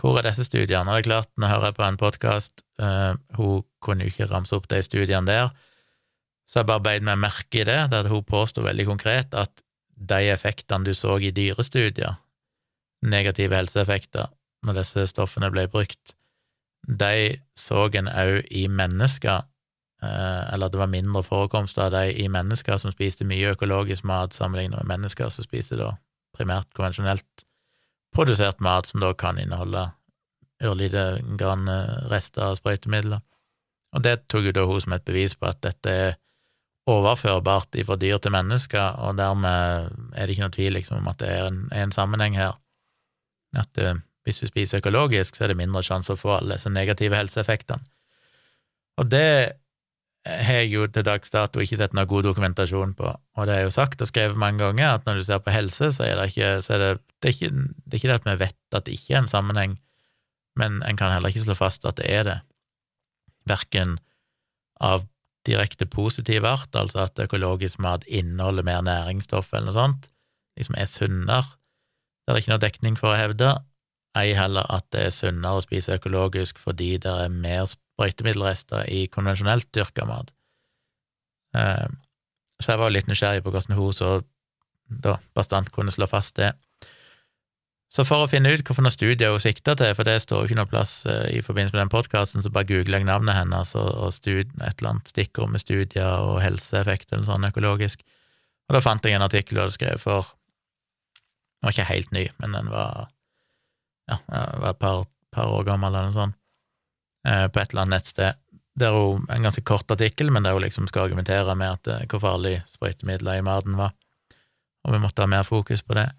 hvor 0.00 0.18
er 0.18 0.28
disse 0.28 0.44
studiene? 0.46 0.90
Og 0.90 0.98
det 0.98 1.04
er 1.04 1.08
klart, 1.08 1.30
jeg 1.40 1.50
hører 1.50 1.76
på 1.76 1.84
en 1.86 2.00
podkast, 2.00 2.64
uh, 2.82 2.86
eh, 2.86 3.14
hun 3.38 3.64
kunne 3.80 4.04
jo 4.04 4.12
ikke 4.12 4.28
ramse 4.30 4.56
opp 4.56 4.68
de 4.70 4.82
studiene 4.84 5.26
der, 5.26 5.54
så 6.46 6.60
jeg 6.60 6.68
bare 6.68 6.84
beit 6.84 7.06
meg 7.06 7.18
merke 7.18 7.62
i 7.62 7.66
det, 7.66 7.80
der 7.90 8.08
hun 8.10 8.24
påsto 8.24 8.62
veldig 8.62 8.86
konkret 8.86 9.34
at 9.34 9.62
de 9.96 10.28
effektene 10.30 10.86
du 10.86 10.94
så 10.94 11.16
i 11.18 11.32
dyrestudier, 11.34 12.20
negative 13.02 13.56
helseeffekter, 13.56 14.30
når 14.66 14.80
disse 14.80 15.06
stoffene 15.10 15.50
ble 15.50 15.66
brukt, 15.72 16.14
de 16.86 17.40
så 17.58 17.88
en 17.98 18.08
òg 18.12 18.46
i 18.54 18.66
mennesker, 18.68 19.42
uh, 20.04 20.42
eller 20.52 20.70
det 20.70 20.80
var 20.80 20.92
mindre 20.92 21.24
forekomst 21.26 21.80
av 21.82 21.90
de 21.96 22.12
i 22.20 22.28
mennesker 22.28 22.78
som 22.78 22.94
spiste 22.94 23.26
mye 23.26 23.56
økologisk 23.56 24.04
mat 24.06 24.36
sammenlignet 24.36 24.82
med 24.82 24.92
mennesker 24.92 25.32
som 25.32 25.46
spiste 25.46 25.80
da 25.80 25.94
primært 26.36 26.68
konvensjonelt 26.76 27.46
produsert 28.16 28.62
mat, 28.64 28.88
som 28.88 29.02
da 29.04 29.12
kan 29.14 29.38
inneholde 29.40 29.86
ørlite 30.64 31.06
grann 31.38 31.68
eh, 31.68 31.96
rester 32.10 32.48
av 32.48 32.56
sprøytemidler. 32.58 33.20
Og 33.96 34.04
det 34.04 34.22
tok 34.30 34.48
jo 34.48 34.54
da 34.56 34.64
hun 34.68 34.82
som 34.82 34.96
et 34.96 35.04
bevis 35.06 35.36
på 35.36 35.48
at 35.48 35.60
dette 35.64 35.92
er 35.92 36.16
overførbart 36.86 37.76
fra 37.86 37.96
dyr 37.98 38.20
til 38.22 38.34
mennesker, 38.34 39.00
og 39.02 39.16
dermed 39.18 39.90
er 40.14 40.26
det 40.26 40.34
ikke 40.34 40.44
noe 40.44 40.54
tvil 40.54 40.76
liksom, 40.78 41.00
om 41.02 41.10
at 41.10 41.18
det 41.22 41.30
er 41.32 41.48
en, 41.48 41.64
er 41.74 41.86
en 41.86 41.94
sammenheng 41.94 42.38
her. 42.38 42.56
At 43.58 43.82
eh, 43.82 43.98
hvis 44.26 44.42
du 44.42 44.48
spiser 44.48 44.82
økologisk, 44.82 45.36
så 45.36 45.46
er 45.46 45.52
det 45.52 45.60
mindre 45.60 45.84
sjanse 45.86 46.14
å 46.14 46.20
få 46.20 46.36
alle 46.38 46.56
disse 46.56 46.72
negative 46.72 47.18
helseeffektene. 47.18 47.84
Og 48.96 49.10
det 49.12 49.28
har 50.26 50.60
jeg 50.62 50.70
jo 50.72 50.86
til 50.90 51.04
dags 51.06 51.30
dato 51.30 51.62
ikke 51.62 51.78
sett 51.78 51.94
noe 51.94 52.08
god 52.10 52.26
dokumentasjon 52.26 52.94
på, 52.98 53.10
og 53.14 53.48
det 53.48 53.56
er 53.56 53.66
jo 53.66 53.74
sagt 53.74 54.02
og 54.02 54.10
skrevet 54.10 54.38
mange 54.40 54.64
ganger, 54.64 54.96
at 54.96 55.06
når 55.06 55.20
du 55.20 55.26
ser 55.26 55.42
på 55.42 55.54
helse, 55.54 55.92
så 55.94 56.06
er 56.06 56.18
det 56.18 56.30
ikke, 56.32 56.48
er 56.58 56.82
det, 56.82 56.90
det, 57.22 57.28
er 57.30 57.34
ikke, 57.34 57.50
det 57.52 57.92
er 57.94 58.00
ikke 58.00 58.10
det 58.10 58.18
at 58.18 58.26
vi 58.28 58.38
vet 58.42 58.78
at 58.78 58.88
det 58.88 58.96
ikke 58.96 59.14
er 59.14 59.22
en 59.22 59.30
sammenheng, 59.30 59.76
men 60.58 60.80
en 60.82 60.98
kan 60.98 61.14
heller 61.14 61.30
ikke 61.30 61.44
slå 61.44 61.56
fast 61.58 61.86
at 61.86 62.00
det 62.00 62.10
er 62.10 62.26
det, 62.26 62.40
verken 63.46 64.00
av 64.82 65.06
direkte 65.46 65.86
positiv 65.86 66.44
art, 66.48 66.74
altså 66.74 67.04
at 67.06 67.22
økologisk 67.22 67.78
mat 67.78 68.02
inneholder 68.10 68.66
mer 68.66 68.82
næringsstoff 68.82 69.52
eller 69.54 69.70
noe 69.70 69.78
sånt, 69.78 70.10
liksom 70.58 70.78
er 70.80 70.90
sunnere, 70.90 71.54
det 72.26 72.32
er 72.32 72.34
det 72.34 72.42
ikke 72.42 72.54
noe 72.56 72.64
dekning 72.66 72.98
for 72.98 73.14
å 73.14 73.20
hevde, 73.20 73.54
ei 74.18 74.32
heller 74.34 74.66
at 74.72 74.88
det 74.90 75.06
er 75.06 75.14
sunnere 75.14 75.60
å 75.60 75.64
spise 75.64 75.94
økologisk 76.00 76.58
fordi 76.58 76.96
det 77.04 77.12
er 77.12 77.30
mer 77.30 77.68
sprøytemiddelrester 77.96 78.86
i 78.92 79.06
konvensjonelt 79.12 79.70
dyrka 79.74 80.06
mat. 80.08 80.32
Eh, 81.56 81.88
så 82.60 82.72
jeg 82.72 82.80
var 82.80 82.92
litt 82.92 83.08
nysgjerrig 83.08 83.44
på 83.44 83.52
hvordan 83.52 83.76
hun 83.76 83.96
så 83.96 84.20
da 84.86 85.16
bastant 85.34 85.72
kunne 85.74 85.92
slå 85.92 86.06
fast 86.10 86.36
det. 86.38 86.52
Så 87.90 88.02
for 88.04 88.24
å 88.24 88.28
finne 88.30 88.50
ut 88.50 88.66
hvilke 88.66 88.90
studier 88.90 89.32
hun 89.32 89.42
sikta 89.42 89.76
til, 89.78 89.92
for 89.94 90.06
det 90.06 90.18
står 90.22 90.42
jo 90.42 90.48
ikke 90.48 90.58
noe 90.58 90.70
plass 90.70 90.94
eh, 91.08 91.38
i 91.38 91.42
forbindelse 91.44 91.76
med 91.76 91.84
den 91.84 91.94
podkasten, 91.94 92.44
så 92.44 92.52
bare 92.52 92.68
googler 92.68 93.00
jeg 93.00 93.08
navnet 93.08 93.38
hennes 93.38 93.74
og, 93.78 93.88
og 94.06 94.14
stud, 94.14 94.52
et 94.58 94.80
eller 94.80 94.92
annet 94.92 95.12
stikkord 95.12 95.52
med 95.54 95.62
studier 95.62 96.26
og 96.26 96.40
helseeffekt 96.44 97.12
eller 97.12 97.28
sånn 97.28 97.48
økologisk, 97.48 98.02
og 98.66 98.76
da 98.76 98.82
fant 98.82 99.06
jeg 99.06 99.16
en 99.16 99.24
artikkel 99.24 99.56
hun 99.56 99.66
hadde 99.66 99.78
skrevet 99.78 100.02
for 100.02 100.32
Den 101.56 101.70
var 101.70 101.72
ikke 101.72 101.88
helt 101.88 102.10
ny, 102.12 102.24
men 102.42 102.52
den 102.52 102.66
var 102.68 103.06
ja, 104.10 104.18
var 104.28 104.74
et 104.74 104.78
par, 104.82 105.06
par 105.34 105.54
år 105.54 105.64
gammel 105.66 105.94
eller 105.94 106.10
noe 106.10 106.14
sånt 106.14 106.36
på 107.26 107.58
et 107.60 107.72
eller 107.72 107.82
annet 107.82 107.96
nettsted. 107.96 108.38
Det 108.76 108.84
er 108.84 108.92
jo 108.92 109.16
en 109.32 109.46
ganske 109.46 109.64
kort 109.64 109.90
artikkel, 109.90 110.30
men 110.30 110.44
det 110.44 110.50
er 110.50 110.58
jo 110.58 110.64
liksom 110.66 110.88
skal 110.90 111.06
argumentere 111.06 111.54
med 111.56 111.78
at 111.78 111.88
eh, 111.92 112.04
hvor 112.10 112.20
farlig 112.20 112.58
sprøytemidler 112.68 113.38
i 113.38 113.44
maten 113.46 113.78
var, 113.78 113.94
og 114.84 114.92
vi 114.92 115.00
måtte 115.00 115.24
ha 115.24 115.30
mer 115.30 115.46
fokus 115.48 115.82
på 115.82 115.96
det. 115.96 116.10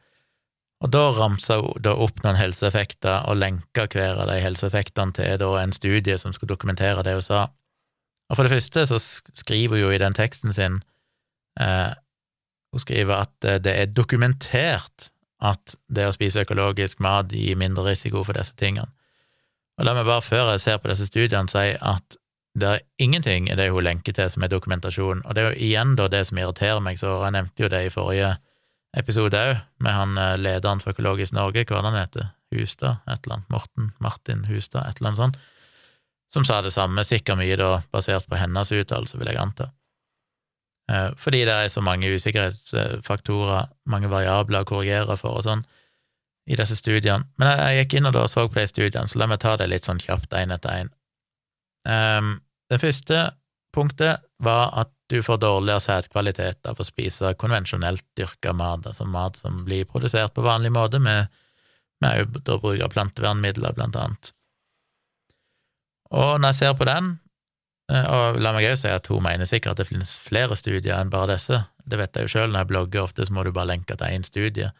Og 0.82 0.89
da 0.93 1.04
ramsa 1.13 1.60
hun 1.62 1.78
da 1.86 1.93
opp 1.98 2.24
noen 2.24 2.38
helseeffekter 2.38 3.30
og 3.30 3.38
lenka 3.38 3.88
hver 3.93 4.24
av 4.24 4.30
de 4.30 4.39
helseeffektene 4.41 5.13
til 5.17 5.38
da 5.41 5.52
en 5.62 5.74
studie 5.74 6.17
som 6.22 6.34
skulle 6.34 6.54
dokumentere 6.54 7.06
det 7.06 7.15
hun 7.17 7.26
sa. 7.26 7.46
Og 8.28 8.38
for 8.38 8.46
det 8.46 8.58
første 8.58 8.86
så 8.89 9.00
skriver 9.00 9.78
hun 9.78 9.86
jo 9.86 9.93
i 9.93 10.02
den 10.02 10.17
teksten 10.17 10.54
sin 10.54 10.82
eh, 11.62 11.93
Hun 12.74 12.84
skriver 12.84 13.24
at 13.24 13.46
eh, 13.46 13.62
det 13.63 13.74
er 13.74 13.93
dokumentert 13.93 15.12
at 15.38 15.78
det 15.93 16.10
å 16.10 16.13
spise 16.13 16.41
økologisk 16.41 17.00
mat 17.06 17.30
gir 17.32 17.58
mindre 17.58 17.86
risiko 17.91 18.26
for 18.26 18.38
disse 18.38 18.58
tingene. 18.58 18.89
Og 19.77 19.85
la 19.85 19.93
meg 19.93 20.07
bare, 20.09 20.25
før 20.25 20.53
jeg 20.55 20.63
ser 20.63 20.79
på 20.81 20.89
disse 20.89 21.05
studiene, 21.09 21.49
si 21.51 21.75
at 21.75 22.17
det 22.57 22.69
er 22.69 22.85
ingenting 22.97 23.51
i 23.51 23.57
det 23.57 23.69
hun 23.69 23.85
lenker 23.85 24.15
til 24.17 24.29
som 24.33 24.43
er 24.43 24.49
dokumentasjon, 24.49 25.21
og 25.25 25.35
det 25.35 25.43
er 25.43 25.51
jo 25.51 25.65
igjen 25.67 25.93
da 25.99 26.07
det 26.09 26.23
som 26.25 26.39
irriterer 26.41 26.81
meg, 26.81 26.97
så 26.97 27.19
jeg 27.21 27.35
nevnte 27.35 27.63
jo 27.63 27.69
det 27.69 27.83
i 27.85 27.91
forrige 27.93 28.31
episode 28.97 29.37
òg, 29.37 29.59
med 29.85 29.93
han 29.93 30.17
eh, 30.17 30.37
lederen 30.41 30.81
for 30.81 30.95
Økologisk 30.95 31.35
Norge, 31.37 31.67
hva 31.69 31.83
han 31.85 31.99
heter, 31.99 32.31
Hustad, 32.55 33.03
et 33.05 33.27
eller 33.27 33.37
annet, 33.37 33.49
Morten 33.53 33.91
Martin 34.01 34.45
Hustad, 34.47 34.87
et 34.87 34.97
eller 34.97 35.11
annet 35.11 35.21
sånt, 35.21 35.39
som 36.33 36.47
sa 36.47 36.61
det 36.63 36.73
samme, 36.73 37.03
sikkert 37.05 37.37
mye 37.39 37.57
da 37.59 37.75
basert 37.93 38.25
på 38.27 38.39
hennes 38.39 38.71
uttalelse, 38.73 39.19
vil 39.19 39.29
jeg 39.29 39.41
anta. 39.41 39.69
Eh, 40.89 41.09
fordi 41.19 41.43
det 41.45 41.53
er 41.53 41.69
så 41.69 41.83
mange 41.85 42.09
usikkerhetsfaktorer, 42.15 43.69
mange 43.91 44.09
variabler 44.09 44.65
å 44.65 44.69
korrigere 44.69 45.19
for 45.19 45.37
og 45.37 45.45
sånn, 45.45 45.65
i 46.47 46.55
disse 46.55 46.77
studiene. 46.79 47.27
Men 47.39 47.60
jeg, 47.60 47.81
gikk 47.81 47.97
inn 47.99 48.10
og 48.10 48.15
da 48.15 48.23
så 48.31 48.47
på 48.47 48.60
de 48.60 48.67
studiene, 48.69 49.07
så 49.12 49.19
la 49.19 49.27
meg 49.29 49.41
ta 49.43 49.57
det 49.60 49.67
litt 49.69 49.88
sånn 49.88 49.99
kjapt 50.03 50.36
én 50.39 50.53
etter 50.55 50.83
én. 50.83 50.93
Um, 51.88 52.38
det 52.71 52.79
første 52.81 53.19
punktet 53.75 54.23
var 54.43 54.71
at 54.79 54.91
du 55.12 55.19
får 55.23 55.39
dårligere 55.39 55.83
sædkvalitet 55.83 56.67
av 56.67 56.79
å 56.79 56.88
spise 56.88 57.33
konvensjonelt 57.39 58.03
dyrka 58.19 58.53
mat, 58.55 58.88
altså 58.89 59.05
mat 59.07 59.39
som 59.39 59.62
blir 59.67 59.88
produsert 59.88 60.33
på 60.36 60.43
vanlig 60.43 60.73
måte 60.75 60.99
med, 61.03 61.31
med 62.03 62.39
å 62.49 62.57
bruke 62.63 62.89
plantevernmidler, 62.91 63.75
blant 63.77 63.95
annet. 63.99 64.33
Og 66.12 66.39
når 66.39 66.51
jeg 66.51 66.60
ser 66.60 66.75
på 66.79 66.88
den, 66.88 67.13
eh, 67.91 68.07
og 68.07 68.41
la 68.43 68.53
meg 68.55 68.67
òg 68.71 68.79
si 68.79 68.91
at 68.91 69.07
hun 69.12 69.23
mener 69.23 69.47
sikkert 69.47 69.75
at 69.75 69.83
det 69.83 69.89
finnes 69.91 70.17
flere 70.23 70.55
studier 70.60 70.99
enn 70.99 71.12
bare 71.12 71.36
disse, 71.36 71.62
det 71.88 71.99
vet 71.99 72.15
jeg 72.15 72.27
jo 72.27 72.36
sjøl, 72.36 72.51
når 72.51 72.63
jeg 72.63 72.71
blogger 72.73 73.07
ofte 73.07 73.27
så 73.27 73.36
må 73.36 73.43
du 73.47 73.53
bare 73.55 73.71
lenke 73.71 73.95
til 73.95 74.12
én 74.12 74.27
studie. 74.27 74.71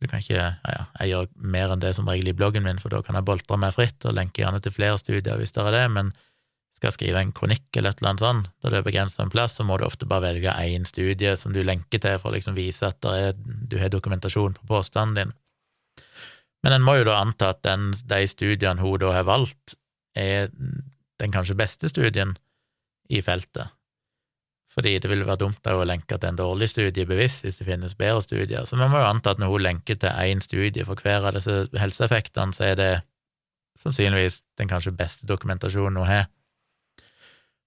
Du 0.00 0.08
kan 0.08 0.22
ikke, 0.22 0.40
ja, 0.40 0.84
Jeg 1.00 1.12
gjør 1.12 1.28
mer 1.36 1.74
enn 1.74 1.82
det 1.82 1.92
som 1.96 2.08
regel 2.08 2.30
i 2.32 2.36
bloggen 2.36 2.64
min, 2.64 2.80
for 2.80 2.92
da 2.92 3.02
kan 3.04 3.18
jeg 3.18 3.26
boltre 3.28 3.58
meg 3.60 3.74
fritt 3.76 4.06
og 4.08 4.16
lenke 4.16 4.40
gjerne 4.40 4.60
til 4.64 4.72
flere 4.72 4.98
studier 5.00 5.36
hvis 5.36 5.52
det 5.52 5.64
er 5.66 5.76
det, 5.76 5.86
men 5.92 6.12
skal 6.80 6.88
jeg 6.88 6.96
skrive 6.96 7.20
en 7.20 7.32
kronikk 7.36 7.76
eller 7.76 7.92
et 7.92 7.98
eller 8.00 8.14
annet 8.14 8.24
sånt, 8.24 8.46
da 8.62 8.70
det 8.72 8.78
er 8.78 8.86
begrenset 8.86 9.20
en 9.20 9.32
plass, 9.32 9.58
så 9.58 9.66
må 9.68 9.76
du 9.76 9.84
ofte 9.84 10.08
bare 10.08 10.30
velge 10.30 10.54
én 10.64 10.86
studie 10.88 11.34
som 11.36 11.52
du 11.52 11.60
lenker 11.60 12.00
til 12.00 12.16
for 12.22 12.30
å 12.30 12.38
liksom 12.38 12.56
vise 12.56 12.88
at 12.88 13.04
er, 13.10 13.34
du 13.36 13.76
har 13.76 13.92
dokumentasjon 13.92 14.56
på 14.56 14.68
påstanden 14.70 15.18
din. 15.18 15.34
Men 16.64 16.76
en 16.78 16.84
må 16.84 16.96
jo 16.96 17.04
da 17.10 17.18
anta 17.20 17.52
at 17.52 17.60
den, 17.66 17.90
de 17.92 18.22
studiene 18.28 18.80
hun 18.80 18.96
da 19.02 19.12
har 19.12 19.28
valgt, 19.28 19.76
er 20.16 20.48
den 21.20 21.34
kanskje 21.34 21.58
beste 21.60 21.92
studien 21.92 22.32
i 23.12 23.20
feltet, 23.24 23.68
fordi 24.70 24.98
det 25.02 25.10
ville 25.10 25.26
være 25.26 25.42
dumt 25.42 25.66
å 25.66 25.82
lenke 25.86 26.16
til 26.18 26.30
en 26.30 26.38
dårlig 26.38 26.68
studie 26.70 27.06
bevisst 27.08 27.44
hvis 27.44 27.58
det 27.58 27.66
finnes 27.66 27.96
bedre 27.98 28.22
studier. 28.22 28.66
Så 28.66 28.78
vi 28.78 28.86
må 28.86 29.02
jo 29.02 29.08
anta 29.08 29.34
at 29.34 29.42
når 29.42 29.50
hun 29.50 29.64
lenker 29.66 29.98
til 29.98 30.14
én 30.30 30.42
studie 30.44 30.86
for 30.86 31.00
hver 31.02 31.26
av 31.26 31.34
disse 31.34 31.64
helseeffektene, 31.80 32.54
så 32.54 32.68
er 32.70 32.76
det 32.78 32.90
sannsynligvis 33.80 34.42
den 34.60 34.70
kanskje 34.70 34.94
beste 34.94 35.26
dokumentasjonen 35.26 35.98
hun 35.98 36.10
har. 36.10 36.28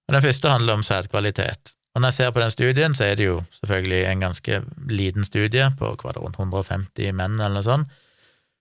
Og 0.08 0.16
Den 0.16 0.24
første 0.24 0.48
handler 0.48 0.78
om 0.78 0.84
sædkvalitet. 0.84 1.74
Og 1.94 2.00
når 2.00 2.10
jeg 2.10 2.14
ser 2.14 2.30
på 2.30 2.40
den 2.40 2.50
studien, 2.50 2.94
så 2.94 3.04
er 3.04 3.14
det 3.16 3.28
jo 3.28 3.42
selvfølgelig 3.60 4.00
en 4.08 4.20
ganske 4.20 4.62
liten 4.88 5.24
studie 5.24 5.68
på 5.78 5.94
rundt 5.94 6.38
150 6.38 7.12
menn 7.12 7.38
eller 7.38 7.60
noe 7.60 7.66
sånt. 7.66 7.88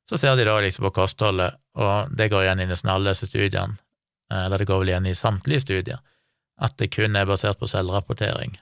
Så 0.09 0.19
ser 0.19 0.35
de 0.35 0.45
da 0.45 0.59
liksom 0.59 0.83
på 0.83 0.97
kostholdet, 0.99 1.55
og 1.79 2.11
det 2.11 2.29
går 2.31 2.43
igjen 2.43 2.59
i 2.59 2.67
nesten 2.67 2.91
alle 2.91 3.15
disse 3.15 3.29
studiene, 3.31 3.79
eller 4.29 4.59
det 4.59 4.67
går 4.67 4.81
vel 4.83 4.91
igjen 4.91 5.07
i 5.07 5.15
samtlige 5.15 5.63
studier 5.63 6.01
at 6.63 6.77
det 6.79 6.91
kun 6.95 7.17
er 7.19 7.27
basert 7.27 7.59
på 7.59 7.69
selvrapportering. 7.69 8.55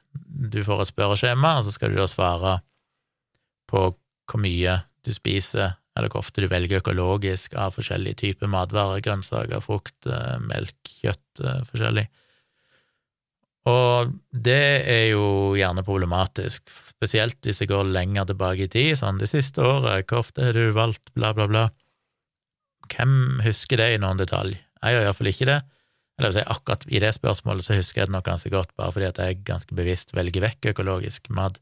Du 0.52 0.62
får 0.66 0.84
et 0.84 0.92
spørreskjema, 0.92 1.58
og 1.60 1.68
så 1.68 1.76
skal 1.76 1.94
du 1.94 2.00
da 2.02 2.08
svare 2.10 2.58
på 3.70 3.92
hvor 4.32 4.42
mye 4.42 4.80
du 5.06 5.12
spiser, 5.14 5.76
eller 5.98 6.12
hvor 6.12 6.24
ofte 6.24 6.44
du 6.44 6.48
velger 6.52 6.82
økologisk 6.82 7.56
av 7.60 7.76
forskjellige 7.76 8.22
typer 8.24 8.50
matvarer, 8.52 9.04
grønnsaker, 9.04 9.62
frukt, 9.64 9.98
eh, 10.08 10.38
melk, 10.40 10.78
kjøtt, 11.02 11.44
eh, 11.44 11.62
forskjellig. 11.68 12.08
Og 13.70 14.14
det 14.34 14.64
er 14.90 15.04
jo 15.12 15.54
gjerne 15.54 15.84
problematisk, 15.86 16.72
spesielt 16.96 17.38
hvis 17.46 17.62
jeg 17.62 17.70
går 17.70 17.92
lenger 17.94 18.32
tilbake 18.32 18.66
i 18.66 18.72
tid, 18.72 18.96
sånn 18.98 19.22
det 19.22 19.30
siste 19.30 19.62
året, 19.62 20.08
hvor 20.10 20.24
ofte 20.24 20.48
har 20.48 20.58
du 20.58 20.72
valgt 20.74 21.14
bla, 21.14 21.34
bla, 21.38 21.46
bla. 21.52 21.68
Hvem 22.92 23.44
husker 23.46 23.78
det 23.78 23.92
i 23.94 24.02
noen 24.02 24.18
detalj? 24.18 24.58
Jeg 24.82 24.96
gjør 24.96 25.06
iallfall 25.06 25.30
ikke 25.30 25.50
det. 25.52 25.60
Eller 26.20 26.34
si, 26.36 26.44
akkurat 26.44 26.84
i 26.92 27.00
det 27.02 27.14
spørsmålet 27.16 27.66
så 27.66 27.78
husker 27.78 28.04
jeg 28.04 28.12
det 28.12 28.16
nok 28.16 28.28
ganske 28.28 28.52
godt, 28.54 28.74
bare 28.78 28.94
fordi 28.94 29.08
at 29.10 29.22
jeg 29.22 29.44
ganske 29.48 29.76
bevisst 29.78 30.14
velger 30.18 30.44
vekk 30.44 30.72
økologisk 30.74 31.32
mat. 31.34 31.58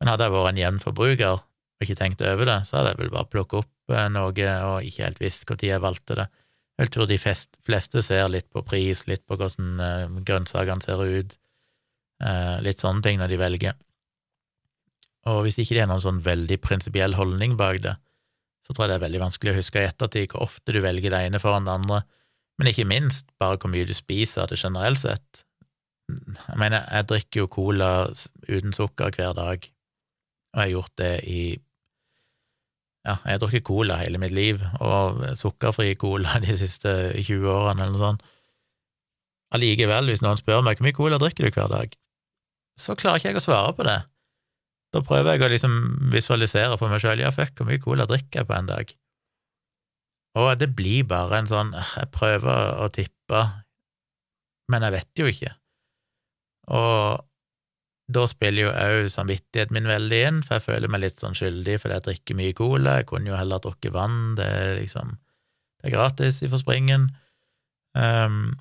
Men 0.00 0.12
hadde 0.12 0.28
jeg 0.28 0.34
vært 0.34 0.52
en 0.52 0.60
jevn 0.60 0.82
forbruker 0.82 1.40
og 1.40 1.86
ikke 1.86 1.98
tenkt 1.98 2.22
over 2.26 2.48
det, 2.48 2.60
så 2.68 2.78
hadde 2.78 2.92
jeg 2.92 3.00
vel 3.02 3.12
bare 3.14 3.30
plukket 3.32 3.64
opp 3.64 3.94
eh, 3.94 4.08
noe 4.12 4.48
og 4.68 4.86
ikke 4.86 5.06
helt 5.06 5.22
visst 5.22 5.48
når 5.48 5.66
jeg 5.66 5.82
valgte 5.82 6.18
det. 6.20 6.28
Jeg 6.80 6.92
tror 6.94 7.06
de 7.06 7.18
fleste 7.20 8.02
ser 8.02 8.30
litt 8.32 8.48
på 8.50 8.62
pris, 8.66 9.04
litt 9.06 9.22
på 9.28 9.36
hvordan 9.36 9.82
uh, 9.82 10.20
grønnsakene 10.24 10.82
ser 10.82 11.02
ut, 11.04 11.34
uh, 12.24 12.56
litt 12.64 12.80
sånne 12.80 13.04
ting 13.04 13.20
når 13.20 13.34
de 13.34 13.38
velger. 13.42 13.76
Og 15.30 15.44
hvis 15.44 15.60
ikke 15.62 15.76
det 15.76 15.84
er 15.84 15.90
noen 15.90 16.02
sånn 16.02 16.22
veldig 16.24 16.58
prinsipiell 16.64 17.14
holdning 17.18 17.54
bak 17.60 17.82
det, 17.84 17.94
så 18.66 18.72
tror 18.72 18.86
jeg 18.86 18.92
det 18.92 18.96
er 18.96 19.04
veldig 19.04 19.22
vanskelig 19.22 19.52
å 19.52 19.58
huske 19.58 19.82
i 19.82 19.90
ettertid 19.90 20.32
hvor 20.32 20.46
ofte 20.48 20.74
du 20.74 20.80
velger 20.82 21.14
det 21.14 21.22
ene 21.28 21.42
foran 21.42 21.68
det 21.68 21.76
andre 21.76 22.02
men 22.58 22.70
ikke 22.70 22.88
minst 22.88 23.28
bare 23.40 23.58
hvor 23.60 23.72
mye 23.72 23.88
du 23.88 23.94
spiser 23.96 24.50
det 24.50 24.60
generelt 24.60 25.00
sett. 25.00 25.44
Jeg 26.10 26.58
mener, 26.60 26.84
jeg 26.90 27.08
drikker 27.08 27.44
jo 27.44 27.50
cola 27.52 27.90
uten 28.48 28.74
sukker 28.76 29.14
hver 29.16 29.36
dag, 29.38 29.68
og 30.52 30.60
jeg 30.60 30.64
har 30.66 30.72
gjort 30.74 30.98
det 31.00 31.14
i 31.28 31.42
ja, 33.02 33.16
jeg 33.24 33.34
har 33.34 33.40
drukket 33.42 33.64
cola 33.66 33.96
hele 33.98 34.20
mitt 34.22 34.34
liv, 34.34 34.60
og 34.78 35.24
sukkerfri 35.38 35.96
cola 35.98 36.36
de 36.44 36.54
siste 36.58 36.92
20 37.18 37.48
årene, 37.50 37.82
eller 37.82 37.96
noe 37.96 38.02
sånt. 38.02 38.28
Allikevel, 39.52 40.08
hvis 40.08 40.22
noen 40.24 40.38
spør 40.40 40.62
meg 40.64 40.78
hvor 40.78 40.86
mye 40.86 40.96
cola 40.96 41.18
drikker 41.20 41.48
du 41.48 41.50
hver 41.56 41.72
dag, 41.72 41.96
så 42.80 42.94
klarer 42.96 43.20
ikke 43.20 43.32
jeg 43.32 43.42
å 43.42 43.44
svare 43.44 43.74
på 43.76 43.84
det. 43.88 43.98
Da 44.92 45.02
prøver 45.04 45.34
jeg 45.34 45.44
å 45.44 45.50
liksom 45.52 45.74
visualisere 46.12 46.78
for 46.80 46.92
meg 46.92 47.02
sjøl, 47.02 47.20
ja, 47.20 47.32
fuck, 47.34 47.56
hvor 47.58 47.68
mye 47.68 47.82
cola 47.82 48.06
drikker 48.08 48.42
jeg 48.42 48.48
på 48.48 48.56
en 48.56 48.70
dag? 48.70 48.94
Og 50.38 50.54
det 50.60 50.70
blir 50.76 51.04
bare 51.04 51.42
en 51.42 51.48
sånn 51.50 51.74
Jeg 51.76 52.08
prøver 52.14 52.78
å 52.80 52.88
tippe, 52.92 53.42
men 54.72 54.86
jeg 54.86 54.94
vet 54.94 55.20
jo 55.20 55.28
ikke. 55.28 55.52
Og 56.72 57.20
da 58.12 58.24
spiller 58.28 58.66
jo 58.66 58.72
òg 58.72 59.10
samvittigheten 59.12 59.76
min 59.76 59.88
veldig 59.88 60.20
inn, 60.28 60.40
for 60.44 60.58
jeg 60.58 60.66
føler 60.66 60.90
meg 60.92 61.04
litt 61.04 61.20
sånn 61.20 61.36
skyldig 61.38 61.78
fordi 61.80 61.96
jeg 61.96 62.06
drikker 62.08 62.38
mye 62.38 62.56
cola. 62.56 62.98
Jeg 63.00 63.08
kunne 63.10 63.32
jo 63.32 63.38
heller 63.38 63.62
drukket 63.62 63.94
vann, 63.94 64.34
det 64.38 64.48
er 64.48 64.74
liksom 64.80 65.16
Det 65.82 65.90
er 65.90 65.96
gratis 65.96 66.42
i 66.46 66.48
Forspringen. 66.50 67.08
Um, 67.98 68.54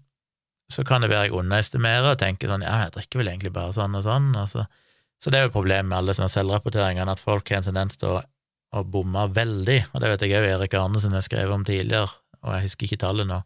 så 0.73 0.83
kan 0.87 1.03
det 1.03 1.11
være 1.11 1.27
jeg 1.27 1.35
underestimerer 1.37 2.15
og 2.15 2.19
tenker 2.19 2.49
sånn 2.49 2.63
ja, 2.65 2.79
jeg 2.85 2.95
drikker 2.95 3.21
vel 3.21 3.29
egentlig 3.29 3.51
bare 3.53 3.75
sånn 3.75 3.97
og 3.99 4.05
sånn. 4.07 4.31
Og 4.39 4.47
så, 4.49 4.65
så 5.21 5.29
det 5.29 5.39
er 5.39 5.45
jo 5.45 5.53
problemet 5.53 5.91
med 5.91 5.99
alle 5.99 6.15
sånne 6.17 6.33
selvrapporteringene, 6.33 7.13
at 7.13 7.21
folk 7.21 7.51
har 7.51 7.61
en 7.61 7.69
tendens 7.69 7.99
til 8.01 8.15
å 8.15 8.21
og 8.71 8.87
bomma 8.91 9.25
veldig, 9.27 9.79
og 9.91 10.01
det 10.01 10.11
vet 10.13 10.25
jeg 10.25 10.37
òg 10.39 10.47
Erik 10.47 10.75
Arnesen 10.79 11.15
har 11.15 11.23
skrevet 11.25 11.53
om 11.53 11.65
tidligere, 11.67 12.11
og 12.41 12.55
jeg 12.55 12.69
husker 12.69 12.87
ikke 12.87 13.01
tallet 13.03 13.27
nå, 13.27 13.41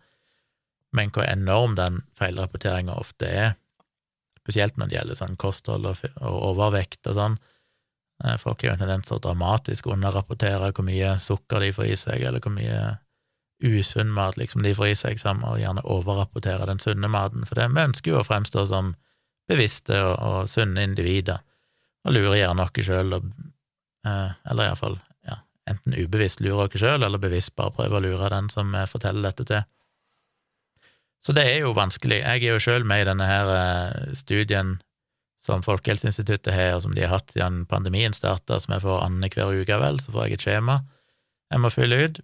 men 0.96 1.12
hvor 1.12 1.26
enorm 1.28 1.74
den 1.78 2.04
feilrapporteringa 2.18 2.96
ofte 2.96 3.30
er, 3.30 3.56
spesielt 4.38 4.78
når 4.78 4.92
det 4.92 4.98
gjelder 5.00 5.20
sånn 5.20 5.40
kosthold 5.42 5.88
og, 5.90 6.04
overvekt 6.22 7.10
og 7.10 7.18
sånn. 7.18 7.40
Eh, 8.24 8.36
folk 8.40 8.62
har 8.62 8.70
jo 8.70 8.76
en 8.76 8.84
tendens 8.84 9.10
til 9.10 9.18
å 9.18 9.24
dramatisk 9.24 9.90
underrapportere 9.90 10.70
hvor 10.70 10.86
mye 10.86 11.16
sukker 11.24 11.66
de 11.66 11.72
får 11.76 11.90
i 11.90 11.98
seg, 12.00 12.22
eller 12.22 12.44
hvor 12.44 12.54
mye 12.54 12.84
usunn 13.66 14.14
mat 14.14 14.38
liksom 14.38 14.62
de 14.62 14.76
får 14.78 14.92
i 14.92 15.00
seg, 15.00 15.20
sammen, 15.20 15.48
og 15.50 15.60
gjerne 15.60 15.84
overrapportere 15.90 16.70
den 16.70 16.84
sunne 16.84 17.10
maten, 17.12 17.48
for 17.50 17.58
det 17.58 17.68
vi 17.74 17.88
ønsker 17.88 18.14
jo 18.14 18.22
å 18.22 18.28
fremstå 18.28 18.68
som 18.70 18.94
bevisste 19.50 19.98
og, 20.04 20.16
og 20.22 20.52
sunne 20.52 20.86
individer, 20.86 21.42
og 22.06 22.14
lurer 22.14 22.38
gjerne 22.44 22.68
oss 22.68 22.86
sjøl, 22.86 23.18
eh, 23.18 24.32
eller 24.46 24.70
iallfall 24.70 25.00
enten 25.70 25.96
ubevisst 25.98 26.44
lurer 26.44 26.70
dere 26.70 26.82
sjøl, 26.82 27.06
eller 27.06 27.22
bevisst 27.22 27.56
bare 27.58 27.74
prøver 27.76 27.98
å 27.98 28.04
lure 28.06 28.32
den 28.34 28.52
som 28.54 28.74
forteller 28.92 29.30
dette 29.30 29.48
til. 29.50 29.64
Så 31.26 31.34
det 31.34 31.46
er 31.50 31.64
jo 31.64 31.74
vanskelig. 31.74 32.20
Jeg 32.22 32.44
er 32.44 32.54
jo 32.54 32.62
sjøl 32.62 32.84
med 32.86 33.02
i 33.02 33.08
denne 33.08 33.26
her 33.26 33.50
eh, 33.50 34.12
studien 34.18 34.76
som 35.42 35.64
Folkehelseinstituttet 35.66 36.54
har, 36.54 36.76
og 36.76 36.84
som 36.86 36.94
de 36.94 37.02
har 37.06 37.16
hatt 37.16 37.34
siden 37.34 37.64
pandemien 37.70 38.14
starta, 38.14 38.60
som 38.62 38.76
jeg 38.76 38.84
får 38.86 39.02
annenhver 39.08 39.58
uke, 39.58 39.80
vel, 39.82 39.98
så 40.02 40.14
får 40.14 40.28
jeg 40.28 40.38
et 40.38 40.46
skjema 40.46 40.78
jeg 41.54 41.62
må 41.62 41.70
fylle 41.72 42.00
ut, 42.08 42.22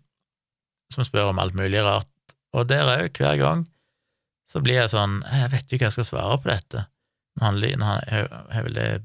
som 0.91 1.05
spør 1.05 1.31
om 1.31 1.39
alt 1.41 1.55
mulig 1.57 1.81
rart. 1.85 2.09
Og 2.57 2.67
der 2.67 2.89
òg, 2.89 3.15
hver 3.15 3.37
gang, 3.39 3.65
så 4.49 4.59
blir 4.59 4.81
jeg 4.81 4.91
sånn 4.91 5.21
Jeg 5.23 5.51
vet 5.53 5.69
jo 5.69 5.77
ikke 5.77 5.85
hva 5.85 5.91
jeg 5.91 5.95
skal 5.95 6.07
svare 6.09 6.39
på 6.41 6.49
dette. 6.49 6.81
Han, 7.39 7.61
han, 7.61 8.01
jeg, 8.09 8.25
jeg, 8.27 8.73
jeg 8.75 9.03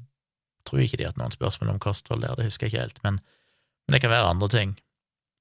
tror 0.67 0.83
ikke 0.83 0.99
de 0.99 1.05
har 1.05 1.13
hatt 1.13 1.21
noen 1.21 1.35
spørsmål 1.35 1.75
om 1.75 1.79
kosthold 1.79 2.25
der, 2.25 2.35
det 2.35 2.49
husker 2.49 2.67
jeg 2.67 2.73
ikke 2.73 2.83
helt, 2.83 2.99
men, 3.05 3.21
men 3.87 3.95
det 3.95 4.03
kan 4.03 4.11
være 4.11 4.33
andre 4.33 4.49
ting. 4.51 4.75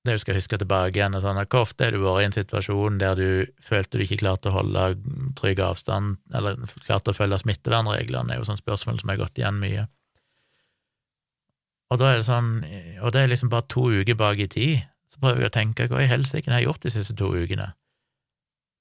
Det 0.07 0.15
du 0.15 0.23
skal 0.23 0.37
huske 0.39 0.59
tilbake 0.61 0.95
igjen, 0.95 1.17
er 1.19 1.23
sånn 1.25 1.41
at 1.41 1.51
hvor 1.51 1.67
ofte 1.67 1.89
har 1.89 1.95
du 1.97 1.99
vært 2.05 2.23
i 2.23 2.27
en 2.29 2.37
situasjon 2.37 3.01
der 3.03 3.19
du 3.19 3.29
følte 3.63 3.99
du 3.99 4.05
ikke 4.05 4.21
klarte 4.21 4.53
å 4.53 4.55
holde 4.61 4.85
trygg 5.39 5.63
avstand, 5.67 6.21
eller 6.31 6.61
klarte 6.85 7.11
å 7.11 7.17
følge 7.17 7.41
smittevernreglene, 7.43 8.31
det 8.31 8.37
er 8.37 8.43
jo 8.43 8.47
sånne 8.47 8.63
spørsmål 8.63 9.01
som 9.03 9.11
har 9.11 9.19
gått 9.25 9.41
igjen 9.41 9.59
mye. 9.59 9.89
Og 11.91 11.99
da 11.99 12.13
er 12.13 12.21
det 12.21 12.29
sånn, 12.29 12.53
og 13.03 13.15
det 13.15 13.23
er 13.23 13.33
liksom 13.33 13.51
bare 13.51 13.67
to 13.71 13.89
uker 13.91 14.19
bak 14.19 14.39
i 14.43 14.49
tid, 14.51 14.87
så 15.11 15.23
prøver 15.23 15.45
jeg 15.47 15.51
å 15.51 15.57
tenke 15.57 15.89
hva 15.91 16.03
i 16.03 16.11
helsike 16.11 16.51
har 16.51 16.63
jeg 16.63 16.69
gjort 16.69 16.87
de 16.87 16.95
siste 16.95 17.19
to 17.19 17.33
ukene? 17.35 17.73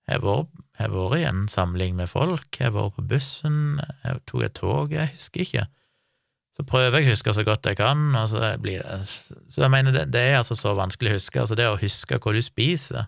Jeg 0.05 0.21
har 0.21 0.93
vært 0.93 1.17
i 1.17 1.25
en 1.25 1.47
samling 1.49 1.97
med 1.97 2.09
folk, 2.11 2.49
jeg 2.59 2.69
har 2.69 2.77
vært 2.77 2.99
på 2.99 3.07
bussen, 3.15 3.79
jeg 4.05 4.21
tok 4.29 4.45
et 4.45 4.57
tog, 4.61 4.93
jeg 4.93 5.13
husker 5.15 5.45
ikke. 5.45 5.65
Så 6.55 6.63
prøver 6.63 7.01
jeg 7.01 7.09
å 7.09 7.11
huske 7.11 7.33
så 7.35 7.43
godt 7.43 7.67
jeg 7.67 7.77
kan, 7.81 8.07
og 8.15 8.29
så 8.31 8.53
blir 8.63 8.79
det 8.79 9.01
Så 9.09 9.59
jeg 9.59 9.71
mener, 9.73 9.91
det, 9.91 10.05
det 10.13 10.21
er 10.29 10.37
altså 10.39 10.55
så 10.55 10.71
vanskelig 10.77 11.11
å 11.11 11.17
huske. 11.17 11.41
Altså, 11.41 11.57
det 11.59 11.67
å 11.67 11.79
huske 11.81 12.19
hva 12.21 12.33
du 12.35 12.41
spiser 12.45 13.01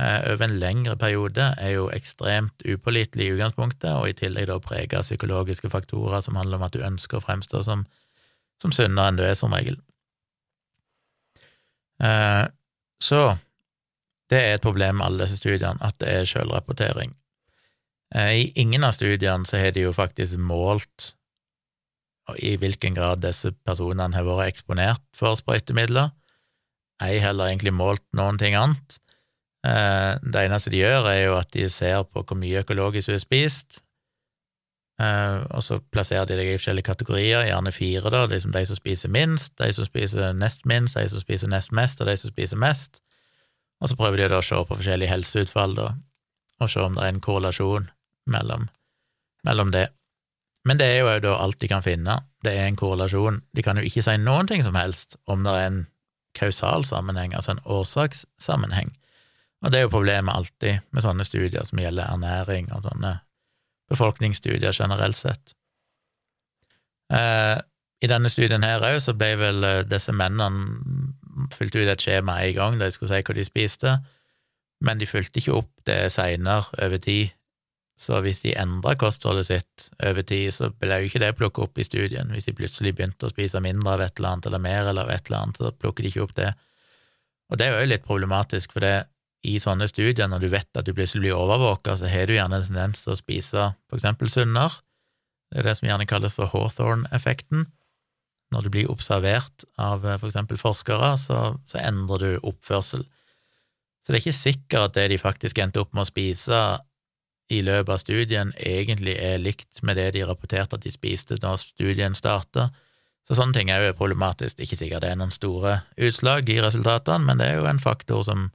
eh, 0.00 0.20
over 0.32 0.48
en 0.48 0.58
lengre 0.58 0.96
periode 0.98 1.52
er 1.54 1.76
jo 1.76 1.88
ekstremt 1.94 2.66
upålitelig 2.66 3.28
i 3.28 3.34
utgangspunktet, 3.36 3.90
og 3.94 4.10
i 4.10 4.16
tillegg 4.18 4.50
da 4.50 4.58
preget 4.62 4.98
av 4.98 5.06
psykologiske 5.06 5.70
faktorer 5.70 6.24
som 6.24 6.40
handler 6.40 6.58
om 6.58 6.66
at 6.66 6.74
du 6.74 6.82
ønsker 6.82 7.20
å 7.20 7.24
fremstå 7.24 7.62
som 7.68 7.86
som 8.62 8.74
sunnere 8.74 9.10
enn 9.10 9.18
du 9.18 9.24
er, 9.26 9.34
som 9.38 9.54
regel. 9.54 9.78
Eh, 12.02 12.44
så 13.02 13.22
det 14.30 14.38
er 14.38 14.54
et 14.56 14.64
problem 14.64 15.00
med 15.00 15.08
alle 15.08 15.26
disse 15.26 15.40
studiene, 15.42 15.82
at 15.82 15.98
det 16.02 16.12
er 16.12 16.28
sjølrapportering. 16.28 17.14
Eh, 18.14 18.30
I 18.42 18.44
ingen 18.62 18.86
av 18.86 18.94
studiene 18.96 19.48
så 19.48 19.60
har 19.60 19.74
de 19.74 19.86
jo 19.86 19.94
faktisk 19.96 20.38
målt 20.40 21.12
i 22.38 22.54
hvilken 22.60 22.94
grad 22.94 23.22
disse 23.24 23.50
personene 23.66 24.14
har 24.14 24.26
vært 24.26 24.54
eksponert 24.54 25.02
for 25.16 25.38
sprøytemidler, 25.38 26.12
ei 27.02 27.18
heller 27.22 27.50
egentlig 27.50 27.74
målt 27.74 28.04
noen 28.14 28.38
ting 28.38 28.54
annet. 28.54 28.98
Eh, 29.66 30.18
det 30.22 30.44
eneste 30.46 30.70
de 30.70 30.84
gjør, 30.84 31.08
er 31.10 31.24
jo 31.24 31.38
at 31.40 31.50
de 31.54 31.66
ser 31.70 32.04
på 32.06 32.22
hvor 32.22 32.38
mye 32.38 32.62
økologisk 32.62 33.10
du 33.10 33.16
har 33.16 33.24
spist, 33.24 33.82
Uh, 35.00 35.42
og 35.56 35.62
så 35.64 35.78
plasserer 35.90 36.26
de 36.28 36.36
deg 36.36 36.50
i 36.50 36.58
forskjellige 36.58 36.86
kategorier, 36.86 37.46
gjerne 37.48 37.72
fire, 37.74 38.10
da, 38.12 38.26
liksom 38.30 38.52
de 38.54 38.60
som 38.68 38.76
spiser 38.78 39.10
minst, 39.10 39.54
de 39.58 39.70
som 39.74 39.88
spiser 39.88 40.34
nest 40.36 40.66
minst, 40.68 40.98
de 40.98 41.08
som 41.08 41.22
spiser 41.22 41.50
nest 41.50 41.72
mest, 41.74 42.02
og 42.02 42.10
de 42.10 42.16
som 42.20 42.30
spiser 42.30 42.60
mest. 42.60 43.00
Og 43.82 43.90
så 43.90 43.96
prøver 43.98 44.20
de 44.20 44.28
da 44.30 44.38
å 44.42 44.46
se 44.46 44.60
på 44.68 44.76
forskjellige 44.76 45.10
helseutfall, 45.10 45.74
da, 45.78 45.88
og 46.60 46.70
se 46.70 46.84
om 46.84 46.98
det 46.98 47.06
er 47.06 47.14
en 47.16 47.24
korrelasjon 47.24 47.88
mellom, 48.30 48.68
mellom 49.48 49.72
det. 49.74 49.88
Men 50.68 50.78
det 50.78 50.86
er 50.86 51.00
jo 51.02 51.14
da 51.24 51.36
alt 51.42 51.58
de 51.60 51.68
kan 51.70 51.82
finne, 51.82 52.20
det 52.44 52.52
er 52.54 52.68
en 52.68 52.78
korrelasjon. 52.78 53.40
De 53.54 53.64
kan 53.66 53.78
jo 53.78 53.86
ikke 53.86 54.04
si 54.04 54.14
noen 54.20 54.46
ting 54.50 54.62
som 54.62 54.78
helst 54.78 55.16
om 55.30 55.42
det 55.46 55.54
er 55.58 55.66
en 55.70 55.80
kausal 56.38 56.86
sammenheng, 56.86 57.34
altså 57.34 57.56
en 57.56 57.64
årsakssammenheng. 57.64 58.92
Og 59.62 59.72
det 59.72 59.78
er 59.78 59.86
jo 59.86 59.94
problemet 59.94 60.34
alltid 60.34 60.86
med 60.90 61.04
sånne 61.04 61.26
studier 61.26 61.66
som 61.66 61.82
gjelder 61.82 62.10
ernæring 62.10 62.70
og 62.74 62.86
sånne 62.86 63.16
befolkningsstudier 63.92 64.74
generelt 64.74 65.18
sett. 65.18 65.54
Eh, 67.12 67.58
I 68.02 68.10
denne 68.10 68.30
studien 68.32 68.64
her 68.66 68.82
òg 68.86 68.98
så 69.04 69.14
ble 69.14 69.34
vel 69.38 69.66
eh, 69.66 69.84
disse 69.86 70.14
mennene 70.16 71.50
fylt 71.54 71.76
ut 71.76 71.88
et 71.88 72.02
skjema 72.02 72.40
en 72.42 72.56
gang 72.56 72.78
da 72.78 72.88
de 72.88 72.96
skulle 72.96 73.12
si 73.12 73.22
hva 73.26 73.36
de 73.36 73.46
spiste, 73.46 73.94
men 74.82 74.98
de 74.98 75.06
fulgte 75.06 75.38
ikke 75.38 75.60
opp 75.60 75.70
det 75.86 76.00
seinere 76.14 76.66
over 76.82 76.98
tid. 77.02 77.30
Så 77.98 78.18
hvis 78.24 78.40
de 78.42 78.54
endra 78.58 78.94
kostholdet 78.98 79.46
sitt 79.46 79.88
over 80.02 80.24
tid, 80.26 80.48
så 80.54 80.70
ble 80.72 81.02
jo 81.02 81.10
ikke 81.10 81.20
det 81.22 81.34
plukket 81.38 81.68
opp 81.68 81.78
i 81.78 81.86
studien. 81.86 82.32
Hvis 82.34 82.48
de 82.48 82.56
plutselig 82.56 82.94
begynte 82.96 83.28
å 83.28 83.32
spise 83.32 83.60
mindre 83.62 83.94
av 83.94 84.04
et 84.04 84.18
eller 84.18 84.32
annet, 84.32 84.48
eller 84.48 84.62
mer 84.64 84.90
eller 84.90 85.12
et 85.12 85.28
eller 85.28 85.44
annet, 85.44 85.60
så 85.60 85.72
plukker 85.76 86.02
de 86.02 86.12
ikke 86.12 86.24
opp 86.24 86.34
det. 86.38 86.50
Og 87.52 87.60
det 87.60 87.68
er 87.68 87.76
jo 87.76 87.90
litt 87.92 88.06
problematisk, 88.06 88.72
for 88.72 88.84
det 88.84 88.94
i 89.42 89.58
sånne 89.60 89.88
studier, 89.90 90.28
når 90.30 90.44
du 90.44 90.48
vet 90.52 90.78
at 90.78 90.86
du 90.86 90.94
plutselig 90.94 91.26
blir 91.26 91.36
overvåka, 91.36 91.96
så 91.98 92.08
har 92.10 92.30
du 92.30 92.36
gjerne 92.36 92.60
en 92.60 92.66
tendens 92.66 93.02
til 93.02 93.14
å 93.14 93.18
spise 93.18 93.70
for 93.90 93.98
eksempel 93.98 94.30
sunnere. 94.30 94.78
Det 95.50 95.60
er 95.60 95.68
det 95.68 95.76
som 95.78 95.88
gjerne 95.90 96.08
kalles 96.08 96.36
for 96.36 96.48
Hawthorne-effekten. 96.48 97.66
Når 98.54 98.64
du 98.64 98.70
blir 98.72 98.92
observert 98.92 99.66
av 99.80 100.06
eh, 100.06 100.18
for 100.20 100.30
eksempel 100.30 100.60
forskere, 100.60 101.10
så, 101.20 101.40
så, 101.68 101.80
endrer 101.82 102.22
du 102.22 102.46
oppførsel. 102.52 103.04
Så 104.02 104.10
det 104.10 104.18
er 104.18 104.22
ikke 104.22 104.36
sikkert 104.36 104.86
at 104.88 104.96
det 104.96 105.10
de 105.12 105.20
faktisk 105.20 105.60
endte 105.62 105.82
opp 105.82 105.92
med 105.94 106.06
å 106.06 106.10
spise 106.10 106.62
i 107.52 107.60
løpet 107.64 107.92
av 107.92 108.00
studien, 108.00 108.54
egentlig 108.56 109.18
er 109.20 109.42
likt 109.42 109.82
med 109.84 109.98
det 110.00 110.12
de 110.16 110.24
rapporterte 110.28 110.78
at 110.78 110.86
de 110.86 110.92
spiste 110.92 111.36
da 111.42 111.52
studien 111.60 112.16
starta. 112.16 112.70
Så 113.28 113.36
sånne 113.38 113.54
ting 113.54 113.70
er 113.70 113.84
jo 113.84 113.98
problematisk. 113.98 114.58
Ikke 114.64 114.78
sikkert 114.78 115.04
det 115.04 115.12
er 115.12 115.20
noen 115.20 115.34
store 115.34 115.82
utslag 116.00 116.48
i 116.50 116.58
resultatene, 116.64 117.22
men 117.28 117.38
det 117.38 117.50
er 117.50 117.60
jo 117.60 117.68
en 117.70 117.82
faktor 117.82 118.24
som 118.26 118.48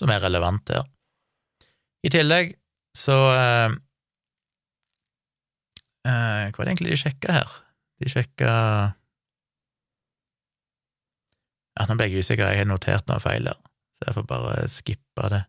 som 0.00 0.10
er 0.12 0.22
relevant 0.24 0.72
her. 0.72 0.86
I 2.06 2.12
tillegg 2.12 2.54
så 2.96 3.16
eh, 3.34 3.74
eh, 6.08 6.46
Hva 6.48 6.62
er 6.62 6.64
det 6.64 6.72
egentlig 6.72 6.94
de 6.94 7.00
sjekka 7.02 7.36
her? 7.40 7.58
De 8.00 8.12
sjekka 8.12 8.52
Ja, 11.78 11.86
nå 11.86 11.96
ble 11.96 12.10
jeg 12.10 12.24
usikker, 12.24 12.50
jeg 12.50 12.64
har 12.64 12.68
notert 12.68 13.06
noe 13.08 13.20
feil 13.22 13.46
her, 13.48 13.56
så 13.96 14.08
jeg 14.08 14.16
får 14.18 14.24
bare 14.28 14.54
skippe 14.68 15.28
det. 15.32 15.44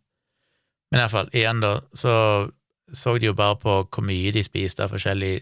Men 0.92 1.02
iallfall, 1.02 1.32
igjen, 1.36 1.60
da, 1.64 1.72
så 1.98 2.14
så 2.94 3.18
de 3.18 3.30
jo 3.30 3.38
bare 3.38 3.58
på 3.62 3.78
hvor 3.84 4.06
mye 4.06 4.34
de 4.36 4.44
spiste 4.44 4.84
av 4.84 4.94
forskjellig 4.96 5.40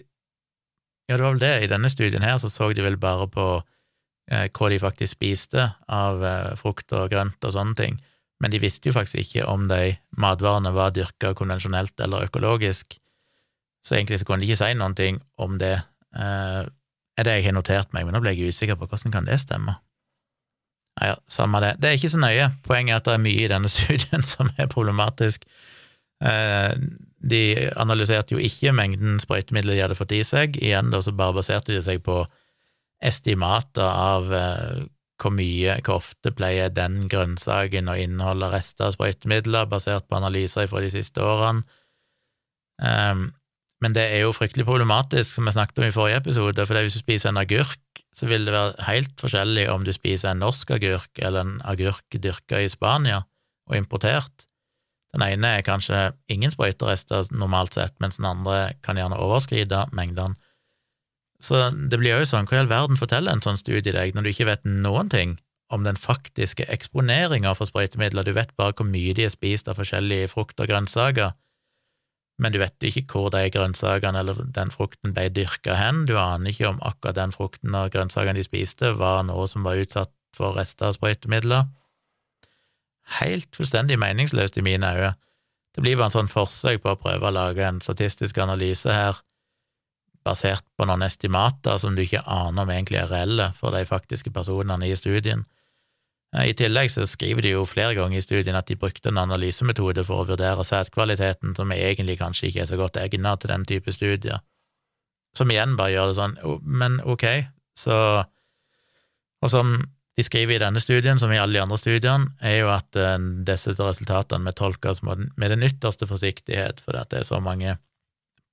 Ja, 1.10 1.18
det 1.18 1.24
var 1.24 1.34
vel 1.34 1.42
det, 1.42 1.56
i 1.64 1.70
denne 1.72 1.90
studien 1.90 2.22
her 2.22 2.38
så 2.38 2.52
så 2.54 2.70
de 2.74 2.86
vel 2.86 2.98
bare 3.02 3.26
på 3.28 3.46
eh, 4.32 4.46
hva 4.54 4.70
de 4.70 4.78
faktisk 4.80 5.18
spiste 5.18 5.72
av 5.88 6.24
eh, 6.24 6.56
frukt 6.60 6.94
og 6.94 7.10
grønt 7.10 7.44
og 7.46 7.56
sånne 7.56 7.76
ting 7.80 7.98
men 8.40 8.52
de 8.52 8.62
visste 8.64 8.90
jo 8.90 8.96
faktisk 8.96 9.20
ikke 9.20 9.48
om 9.52 9.68
de 9.68 9.98
matvarene 10.20 10.72
var 10.76 10.94
dyrka 10.96 11.34
konvensjonelt 11.38 12.00
eller 12.00 12.30
økologisk, 12.30 12.96
så 13.84 13.96
egentlig 13.96 14.22
så 14.22 14.28
kunne 14.28 14.44
de 14.44 14.50
ikke 14.50 14.62
si 14.62 14.78
noen 14.80 14.96
ting 14.96 15.20
om 15.40 15.58
det. 15.60 15.76
Eh, 16.16 16.64
er 17.20 17.28
det 17.28 17.36
jeg 17.36 17.50
har 17.50 17.56
notert 17.58 17.92
meg, 17.96 18.06
men 18.08 18.16
nå 18.16 18.22
ble 18.24 18.32
jeg 18.32 18.54
usikker 18.54 18.80
på 18.80 18.88
hvordan 18.88 19.12
kan 19.12 19.28
det 19.28 19.42
stemme. 19.44 19.76
Ja, 21.00 21.12
ja, 21.12 21.18
samme 21.32 21.60
det. 21.64 21.74
Det 21.80 21.90
er 21.90 22.00
ikke 22.00 22.12
så 22.12 22.20
nøye. 22.20 22.48
Poenget 22.64 22.94
er 22.94 23.02
at 23.02 23.10
det 23.10 23.14
er 23.18 23.26
mye 23.28 23.44
i 23.44 23.52
denne 23.52 23.72
studien 23.76 24.24
som 24.24 24.52
er 24.56 24.72
problematisk. 24.72 25.44
Eh, 26.24 26.72
de 27.20 27.70
analyserte 27.80 28.36
jo 28.36 28.42
ikke 28.44 28.72
mengden 28.76 29.20
sprøytemidler 29.20 29.76
de 29.76 29.84
hadde 29.84 29.98
fått 30.00 30.16
i 30.16 30.22
seg. 30.28 30.56
Igjen 30.62 30.94
da 30.94 31.02
så 31.04 31.14
bare 31.16 31.36
baserte 31.40 31.76
de 31.76 31.82
seg 31.84 32.04
på 32.06 32.22
estimater 33.04 33.86
av 33.86 34.32
eh, 34.36 34.86
hvor 35.20 35.34
mye, 35.36 35.76
hvor 35.84 36.00
ofte 36.00 36.32
pleier 36.36 36.72
den 36.72 37.02
grønnsaken 37.12 37.92
å 37.92 37.98
inneholde 38.00 38.52
rester 38.54 38.88
av 38.88 38.96
sprøytemidler, 38.96 39.68
basert 39.72 40.08
på 40.08 40.20
analyser 40.20 40.70
fra 40.72 40.84
de 40.84 40.92
siste 40.94 41.24
årene. 41.24 41.66
Um, 42.80 43.28
men 43.84 43.96
det 43.96 44.06
er 44.12 44.24
jo 44.24 44.36
fryktelig 44.36 44.66
problematisk, 44.68 45.34
som 45.34 45.48
vi 45.48 45.56
snakket 45.56 45.80
om 45.80 45.88
i 45.88 45.96
forrige 45.96 46.22
episode, 46.24 46.66
for 46.68 46.80
hvis 46.80 46.96
du 46.96 47.02
spiser 47.02 47.32
en 47.32 47.42
agurk, 47.42 48.04
så 48.16 48.28
vil 48.28 48.48
det 48.48 48.56
være 48.56 48.88
helt 48.88 49.14
forskjellig 49.20 49.68
om 49.72 49.84
du 49.88 49.92
spiser 49.96 50.32
en 50.32 50.42
norsk 50.44 50.72
agurk 50.76 51.22
eller 51.22 51.46
en 51.46 51.58
agurk 51.68 52.16
dyrka 52.16 52.60
i 52.64 52.72
Spania 52.72 53.22
og 53.70 53.78
importert. 53.78 54.49
Den 55.16 55.26
ene 55.26 55.56
er 55.58 55.66
kanskje 55.66 56.12
ingen 56.30 56.54
sprøyterester 56.54 57.32
normalt 57.34 57.74
sett, 57.78 57.96
mens 58.04 58.20
den 58.20 58.30
andre 58.30 58.76
kan 58.86 59.00
gjerne 59.00 59.18
overskride 59.18 59.88
mengdene. 59.96 60.38
Så 61.42 61.70
det 61.72 61.98
blir 62.02 62.20
jo 62.20 62.28
sånn, 62.28 62.50
hva 62.50 62.58
i 62.58 62.62
all 62.62 62.72
verden 62.72 63.00
forteller 63.00 63.32
en 63.32 63.44
sånn 63.44 63.58
studie 63.58 63.96
deg 63.96 64.14
når 64.14 64.26
du 64.26 64.32
ikke 64.34 64.50
vet 64.50 64.66
noen 64.68 65.10
ting 65.10 65.38
om 65.74 65.86
den 65.86 65.98
faktiske 65.98 66.66
eksponeringa 66.74 67.54
for 67.56 67.70
sprøytemidler, 67.70 68.26
du 68.26 68.34
vet 68.36 68.52
bare 68.60 68.76
hvor 68.76 68.90
mye 68.90 69.14
de 69.16 69.28
har 69.28 69.34
spist 69.34 69.70
av 69.70 69.78
forskjellige 69.80 70.32
frukt 70.34 70.60
og 70.60 70.70
grønnsaker, 70.70 71.32
men 72.40 72.56
du 72.56 72.60
vet 72.62 72.88
ikke 72.88 73.04
hvor 73.12 73.28
de 73.34 73.44
grønnsakene 73.52 74.22
eller 74.22 74.40
den 74.56 74.72
frukten 74.72 75.14
ble 75.16 75.28
dyrka 75.36 75.76
hen, 75.76 76.06
du 76.08 76.16
aner 76.20 76.54
ikke 76.54 76.70
om 76.72 76.80
akkurat 76.88 77.18
den 77.18 77.36
frukten 77.36 77.76
og 77.76 77.92
grønnsakene 77.94 78.40
de 78.40 78.46
spiste, 78.48 78.94
var 79.00 79.26
noe 79.28 79.48
som 79.52 79.68
var 79.68 79.80
utsatt 79.82 80.14
for 80.36 80.56
rester 80.56 80.88
av 80.90 80.96
sprøytemidler. 80.96 81.68
Helt 83.18 83.56
fullstendig 83.56 83.98
meningsløst 84.00 84.58
i 84.58 84.66
mine 84.66 84.94
øyne. 84.96 85.16
Det 85.76 85.84
blir 85.86 85.98
bare 85.98 86.10
en 86.10 86.16
sånn 86.18 86.32
forsøk 86.32 86.82
på 86.84 86.94
å 86.94 87.00
prøve 87.00 87.30
å 87.30 87.34
lage 87.34 87.66
en 87.66 87.82
statistisk 87.82 88.38
analyse 88.42 88.90
her 88.90 89.20
basert 90.26 90.66
på 90.78 90.86
noen 90.90 91.06
estimater 91.06 91.78
som 91.82 91.96
du 91.96 92.04
ikke 92.04 92.26
aner 92.26 92.66
om 92.66 92.74
egentlig 92.74 93.00
er 93.02 93.12
reelle 93.12 93.52
for 93.58 93.74
de 93.76 93.86
faktiske 93.88 94.34
personene 94.36 94.90
i 94.90 94.98
studien. 95.00 95.46
Eh, 96.36 96.50
I 96.52 96.56
tillegg 96.58 96.92
så 96.94 97.06
skriver 97.10 97.46
de 97.46 97.54
jo 97.56 97.66
flere 97.70 97.96
ganger 97.98 98.20
i 98.20 98.26
studien 98.26 98.58
at 98.60 98.70
de 98.70 98.78
brukte 98.80 99.10
en 99.12 99.22
analysemetode 99.22 100.04
for 100.08 100.24
å 100.24 100.30
vurdere 100.34 100.66
sædkvaliteten 100.68 101.56
som 101.58 101.72
egentlig 101.74 102.20
kanskje 102.20 102.50
ikke 102.50 102.66
er 102.66 102.72
så 102.72 102.80
godt 102.82 103.00
egnet 103.02 103.42
til 103.42 103.54
den 103.54 103.66
type 103.70 103.94
studier, 103.96 104.44
som 105.38 105.50
igjen 105.54 105.78
bare 105.80 105.96
gjør 105.96 106.12
det 106.12 106.20
sånn, 106.20 106.36
men 106.66 107.00
ok, 107.06 107.26
så 107.78 108.26
Og 109.40 109.48
som 109.48 109.70
de 110.20 110.26
skriver 110.28 110.58
i 110.58 110.60
denne 110.60 110.82
studien, 110.84 111.20
som 111.20 111.32
i 111.32 111.38
alle 111.40 111.56
de 111.56 111.62
andre 111.64 111.78
studiene, 111.80 112.34
er 112.44 112.58
jo 112.60 112.72
at 112.74 112.98
uh, 113.00 113.16
disse 113.48 113.72
resultatene 113.78 114.44
må 114.44 114.52
tolkes 114.58 115.00
med 115.06 115.46
den 115.54 115.64
ytterste 115.64 116.10
forsiktighet, 116.10 116.82
fordi 116.84 117.06
det 117.14 117.22
er 117.22 117.30
så 117.30 117.40
mange 117.44 117.78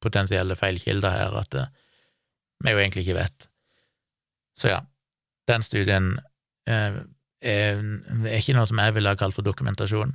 potensielle 0.04 0.54
feilkilder 0.58 1.10
her 1.10 1.34
at 1.40 1.56
uh, 1.58 1.72
vi 2.62 2.70
jo 2.70 2.82
egentlig 2.82 3.02
ikke 3.06 3.18
vet. 3.18 3.48
Så 4.56 4.70
ja, 4.70 4.78
den 5.50 5.66
studien 5.66 6.12
uh, 6.70 7.00
er, 7.42 7.82
ikke 8.36 8.54
noe 8.54 8.68
som 8.70 8.84
jeg 8.84 8.94
ville 8.94 9.10
ha 9.10 9.18
kalt 9.18 9.34
for 9.34 9.46
dokumentasjon. 9.46 10.14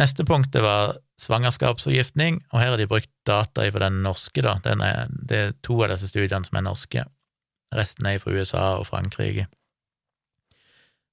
Neste 0.00 0.24
punkt 0.24 0.54
det 0.54 0.64
var 0.64 0.96
svangerskapsforgiftning, 1.20 2.40
og 2.54 2.62
her 2.62 2.72
har 2.72 2.80
de 2.80 2.88
brukt 2.88 3.12
data 3.28 3.68
fra 3.68 3.84
den 3.90 4.00
norske, 4.06 4.40
da. 4.46 4.56
Den 4.64 4.80
er, 4.86 5.12
det 5.12 5.44
er 5.44 5.54
to 5.66 5.82
av 5.82 5.92
disse 5.92 6.08
studiene 6.08 6.48
som 6.48 6.56
er 6.56 6.68
norske. 6.70 7.04
Resten 7.76 8.08
er 8.08 8.22
fra 8.22 8.32
USA 8.32 8.66
og 8.78 8.88
Frankrike. 8.88 9.50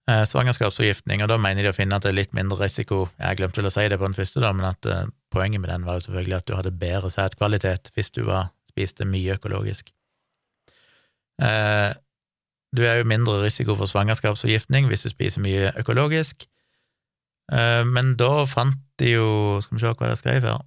Eh, 0.05 0.21
svangerskapsforgiftning, 0.29 1.23
og 1.25 1.31
da 1.31 1.35
mener 1.41 1.65
de 1.65 1.71
å 1.71 1.73
finne 1.73 1.97
at 1.97 2.03
det 2.05 2.11
er 2.11 2.17
litt 2.19 2.33
mindre 2.37 2.59
risiko 2.59 3.07
Jeg 3.17 3.39
glemte 3.39 3.57
vel 3.57 3.71
å 3.71 3.73
si 3.73 3.87
det 3.89 3.97
på 3.97 4.05
den 4.05 4.13
første, 4.13 4.37
da, 4.43 4.51
men 4.53 4.67
at 4.69 4.85
eh, 4.85 5.07
poenget 5.33 5.63
med 5.63 5.71
den 5.71 5.85
var 5.87 5.95
jo 5.97 6.03
selvfølgelig 6.05 6.35
at 6.37 6.45
du 6.45 6.51
hadde 6.53 6.71
bedre 6.77 7.09
sædkvalitet 7.09 7.89
hvis 7.95 8.11
du 8.13 8.19
var, 8.27 8.51
spiste 8.69 9.07
mye 9.09 9.33
økologisk. 9.39 9.89
Eh, 11.41 11.95
du 12.77 12.83
er 12.85 12.99
jo 12.99 13.07
mindre 13.09 13.39
risiko 13.41 13.73
for 13.79 13.89
svangerskapsforgiftning 13.89 14.85
hvis 14.91 15.07
du 15.07 15.09
spiser 15.09 15.41
mye 15.41 15.71
økologisk. 15.79 16.45
Men 17.85 18.15
da 18.17 18.41
fant 18.49 18.79
de 18.97 19.11
jo 19.11 19.25
Skal 19.61 19.77
vi 19.77 19.81
se 19.83 19.91
hva 19.93 20.07
de 20.09 20.15
skrev 20.17 20.47
her. 20.49 20.63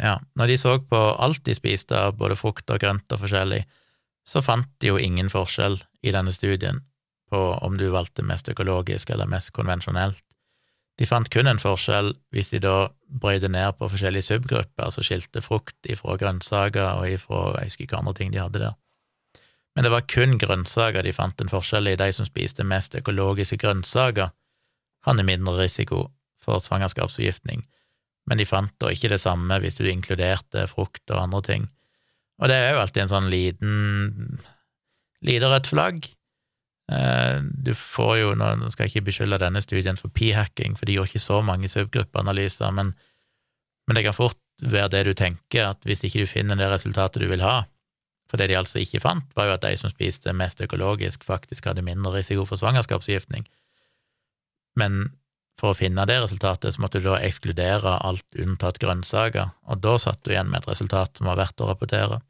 Ja, 0.00 0.14
når 0.34 0.50
de 0.50 0.56
så 0.58 0.72
på 0.80 1.02
alt 1.20 1.44
de 1.44 1.54
spiste 1.54 2.00
av 2.00 2.16
både 2.16 2.38
frukt 2.40 2.72
og 2.72 2.80
grønt 2.80 3.12
og 3.12 3.20
forskjellig, 3.22 3.60
så 4.24 4.42
fant 4.42 4.68
de 4.80 4.92
jo 4.92 5.00
ingen 5.00 5.30
forskjell 5.32 5.78
i 6.02 6.12
denne 6.14 6.32
studien 6.32 6.80
på 7.30 7.40
om 7.66 7.76
du 7.78 7.88
valgte 7.92 8.24
mest 8.26 8.48
økologisk 8.48 9.10
eller 9.10 9.28
mest 9.30 9.52
konvensjonelt. 9.56 10.22
De 10.98 11.06
fant 11.10 11.28
kun 11.30 11.50
en 11.50 11.58
forskjell 11.58 12.12
hvis 12.34 12.52
de 12.52 12.60
da 12.62 12.76
brøyde 13.08 13.50
ned 13.50 13.74
på 13.78 13.88
forskjellige 13.90 14.28
subgrupper, 14.28 14.86
altså 14.86 15.02
skilte 15.02 15.42
frukt 15.42 15.90
ifra 15.90 16.16
grønnsaker 16.20 17.00
og 17.00 17.10
ifra 17.10 17.42
jeg 17.58 17.72
husker 17.72 17.88
ikke 17.88 18.00
andre 18.00 18.14
ting 18.20 18.32
de 18.32 18.42
hadde 18.42 18.62
der. 18.62 18.76
Men 19.74 19.86
det 19.86 19.90
var 19.90 20.06
kun 20.06 20.38
grønnsaker 20.38 21.02
de 21.02 21.12
fant 21.12 21.40
en 21.42 21.50
forskjell 21.50 21.90
i. 21.90 21.96
De 21.98 22.10
som 22.14 22.26
spiste 22.28 22.66
mest 22.66 22.94
økologiske 22.94 23.58
grønnsaker, 23.58 24.30
hadde 25.04 25.26
mindre 25.26 25.56
risiko 25.58 26.06
for 26.40 26.62
svangerskapsforgiftning, 26.62 27.64
men 28.28 28.40
de 28.40 28.46
fant 28.48 28.72
da 28.80 28.92
ikke 28.92 29.10
det 29.12 29.20
samme 29.20 29.58
hvis 29.60 29.80
du 29.80 29.88
inkluderte 29.88 30.68
frukt 30.70 31.10
og 31.10 31.24
andre 31.24 31.42
ting. 31.48 31.66
Og 32.42 32.50
det 32.50 32.58
er 32.58 32.74
jo 32.74 32.82
alltid 32.82 33.04
en 33.04 33.12
sånn 33.12 33.30
liten 33.32 33.74
lite 35.24 35.48
rødt 35.48 35.70
flagg. 35.72 36.06
Eh, 36.92 37.40
du 37.64 37.72
får 37.78 38.14
jo, 38.20 38.32
nå 38.36 38.70
skal 38.72 38.86
jeg 38.86 38.94
ikke 38.94 39.08
beskylde 39.08 39.40
denne 39.40 39.62
studien 39.64 39.98
for 40.00 40.12
p-hacking, 40.12 40.76
for 40.76 40.88
de 40.88 40.98
gjorde 40.98 41.14
ikke 41.14 41.26
så 41.26 41.40
mange 41.46 41.70
subgruppeanalyser, 41.72 42.74
men, 42.76 42.92
men 43.88 43.96
det 43.96 44.04
kan 44.06 44.16
fort 44.16 44.40
være 44.62 44.92
det 44.92 45.04
du 45.08 45.14
tenker, 45.18 45.72
at 45.72 45.88
hvis 45.88 46.04
ikke 46.04 46.24
du 46.24 46.30
finner 46.30 46.60
det 46.60 46.68
resultatet 46.70 47.24
du 47.24 47.30
vil 47.30 47.44
ha, 47.44 47.62
for 48.30 48.40
det 48.40 48.50
de 48.50 48.58
altså 48.58 48.80
ikke 48.80 49.02
fant, 49.04 49.26
var 49.36 49.48
jo 49.48 49.56
at 49.56 49.64
de 49.64 49.74
som 49.80 49.92
spiste 49.92 50.32
mest 50.36 50.60
økologisk, 50.64 51.24
faktisk 51.26 51.68
hadde 51.68 51.84
mindre 51.86 52.14
risiko 52.18 52.46
for 52.48 52.60
svangerskapsforgiftning. 52.60 53.46
Men 54.80 55.12
for 55.60 55.72
å 55.72 55.78
finne 55.78 56.06
det 56.08 56.16
resultatet, 56.22 56.74
så 56.74 56.82
måtte 56.82 57.00
du 57.00 57.08
da 57.08 57.20
ekskludere 57.22 57.96
alt 58.06 58.40
unntatt 58.40 58.80
grønnsaker, 58.82 59.52
og 59.70 59.82
da 59.84 59.96
satt 60.02 60.22
du 60.24 60.32
igjen 60.32 60.50
med 60.50 60.62
et 60.62 60.72
resultat 60.72 61.18
som 61.18 61.30
var 61.30 61.38
verdt 61.38 61.62
å 61.62 61.68
rapportere. 61.70 62.20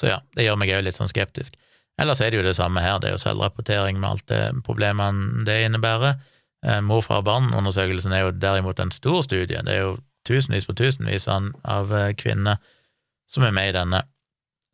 Så 0.00 0.08
ja, 0.08 0.20
det 0.36 0.46
gjør 0.46 0.56
meg 0.60 0.72
òg 0.72 0.86
litt 0.86 0.96
sånn 0.96 1.10
skeptisk. 1.12 1.58
Ellers 2.00 2.22
er 2.24 2.32
det 2.32 2.40
jo 2.40 2.46
det 2.46 2.56
samme 2.56 2.80
her, 2.80 2.96
det 3.00 3.10
er 3.10 3.16
jo 3.18 3.20
selvrapportering 3.20 3.98
med 4.00 4.08
alt 4.14 4.26
det 4.32 4.44
problemene 4.64 5.44
det 5.44 5.58
innebærer. 5.66 6.16
Eh, 6.64 6.80
mor, 6.84 7.04
far, 7.04 7.20
barn-undersøkelsen 7.26 8.14
er 8.16 8.24
jo 8.24 8.36
derimot 8.36 8.80
en 8.80 8.94
stor 8.94 9.20
studie, 9.26 9.60
det 9.66 9.74
er 9.74 9.84
jo 9.84 9.98
tusenvis 10.28 10.68
på 10.68 10.76
tusenvis 10.80 11.28
av 11.28 11.92
eh, 11.92 12.14
kvinner 12.16 12.60
som 13.30 13.44
er 13.44 13.54
med 13.56 13.70
i 13.70 13.76
denne. 13.76 14.02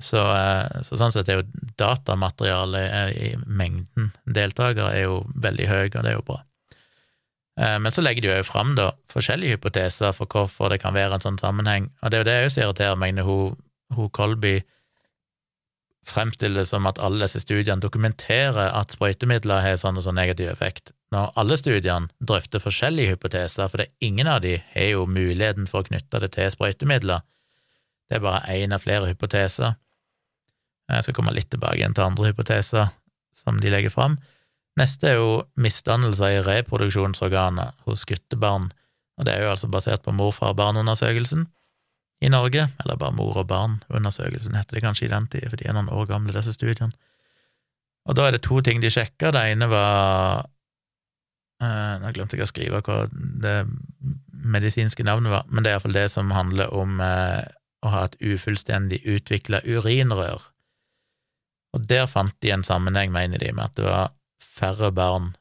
Så, 0.02 0.20
eh, 0.20 0.82
så, 0.84 0.98
sånn 0.98 1.14
sett 1.14 1.30
er 1.32 1.40
jo 1.40 1.70
datamaterialet 1.80 2.86
eh, 2.86 3.12
i 3.30 3.30
mengden 3.46 4.10
deltakere 4.24 4.92
er 4.92 5.06
jo 5.06 5.22
veldig 5.34 5.68
høy, 5.70 5.84
og 5.86 6.02
det 6.02 6.10
er 6.10 6.18
jo 6.18 6.26
bra. 6.26 6.42
Eh, 7.60 7.78
men 7.80 7.92
så 7.92 8.04
legger 8.04 8.22
de 8.22 8.32
jo 8.34 8.46
fram 8.46 8.74
da 8.76 8.90
forskjellige 9.12 9.56
hypoteser 9.56 10.12
for 10.16 10.28
hvorfor 10.28 10.72
det 10.72 10.82
kan 10.82 10.96
være 10.96 11.16
en 11.16 11.24
sånn 11.24 11.40
sammenheng, 11.40 11.90
og 12.02 12.12
det 12.12 12.18
er 12.18 12.22
jo 12.22 12.28
det 12.28 12.38
jeg 12.38 12.50
også 12.50 12.64
irriterer 12.64 12.98
meg 13.00 13.14
når 13.16 13.28
hun, 13.30 13.60
hun 13.96 14.10
Kolby 14.16 14.58
fremstiller 16.06 16.62
det 16.62 16.68
som 16.70 16.86
at 16.86 17.00
alle 17.02 17.24
disse 17.24 17.40
studiene 17.42 17.82
dokumenterer 17.82 18.70
at 18.78 18.94
sprøytemidler 18.94 19.64
har 19.64 19.80
sånn 19.80 19.98
og 19.98 20.04
sånn 20.06 20.18
negativ 20.20 20.52
effekt, 20.52 20.92
når 21.14 21.32
alle 21.40 21.56
studiene 21.58 22.12
drøfter 22.28 22.62
forskjellige 22.62 23.16
hypoteser, 23.16 23.70
for 23.72 23.82
ingen 24.04 24.30
av 24.30 24.44
de 24.44 24.58
har 24.74 24.92
jo 24.92 25.08
muligheten 25.10 25.66
for 25.70 25.82
å 25.82 25.88
knytte 25.88 26.20
det 26.22 26.30
til 26.36 26.52
sprøytemidler. 26.54 27.24
Det 28.06 28.20
er 28.20 28.22
bare 28.22 28.44
én 28.54 28.74
av 28.74 28.84
flere 28.84 29.10
hypoteser. 29.10 29.74
Jeg 30.86 31.02
skal 31.02 31.16
komme 31.18 31.34
litt 31.34 31.50
tilbake 31.50 31.80
igjen 31.80 31.96
til 31.96 32.06
andre 32.06 32.30
hypoteser 32.30 32.92
som 33.34 33.58
de 33.58 33.72
legger 33.72 33.90
fram. 33.90 34.20
Neste 34.76 35.08
er 35.08 35.20
jo 35.20 35.30
misdannelser 35.60 36.34
i 36.34 36.40
reproduksjonsorganet 36.44 37.86
hos 37.86 38.04
guttebarn, 38.08 38.70
og 39.16 39.24
det 39.24 39.32
er 39.32 39.46
jo 39.46 39.52
altså 39.54 39.70
basert 39.72 40.04
på 40.04 40.12
morfar-barn-undersøkelsen 40.12 41.46
i 42.24 42.30
Norge, 42.32 42.66
eller 42.82 42.98
bare 43.00 43.16
mor 43.16 43.38
og 43.40 43.48
barn-undersøkelsen 43.48 44.56
heter 44.56 44.76
det 44.76 44.84
kanskje 44.84 45.08
i 45.08 45.12
den 45.12 45.28
tid, 45.32 45.48
for 45.48 45.60
de 45.60 45.68
er 45.68 45.76
noen 45.76 45.92
år 45.92 46.08
gamle, 46.10 46.34
disse 46.36 46.52
studiene. 46.56 46.92
Og 48.06 48.16
da 48.16 48.26
er 48.26 48.36
det 48.36 48.44
to 48.46 48.60
ting 48.62 48.82
de 48.82 48.90
sjekka. 48.92 49.32
Det 49.34 49.40
ene 49.50 49.66
var 49.66 50.44
eh, 51.64 51.94
Nå 52.02 52.12
glemte 52.14 52.36
jeg 52.38 52.46
å 52.46 52.50
skrive 52.52 52.82
hva 52.86 52.98
det 53.10 53.56
medisinske 54.46 55.02
navnet 55.08 55.32
var, 55.32 55.48
men 55.50 55.64
det 55.64 55.72
er 55.72 55.80
iallfall 55.80 55.96
det 55.96 56.06
som 56.12 56.30
handler 56.36 56.70
om 56.76 57.00
eh, 57.02 57.42
å 57.82 57.90
ha 57.90 58.04
et 58.06 58.20
ufullstendig 58.22 59.00
utvikla 59.16 59.64
urinrør 59.66 60.44
og 61.76 61.84
der 61.90 62.06
fant 62.08 62.36
de 62.40 62.52
en 62.54 62.64
sammenheng, 62.64 63.12
mener 63.12 63.40
de, 63.42 63.52
med 63.52 63.68
at 63.68 63.76
det 63.76 63.84
var 63.86 64.14
færre 64.56 64.90
barn, 64.94 65.34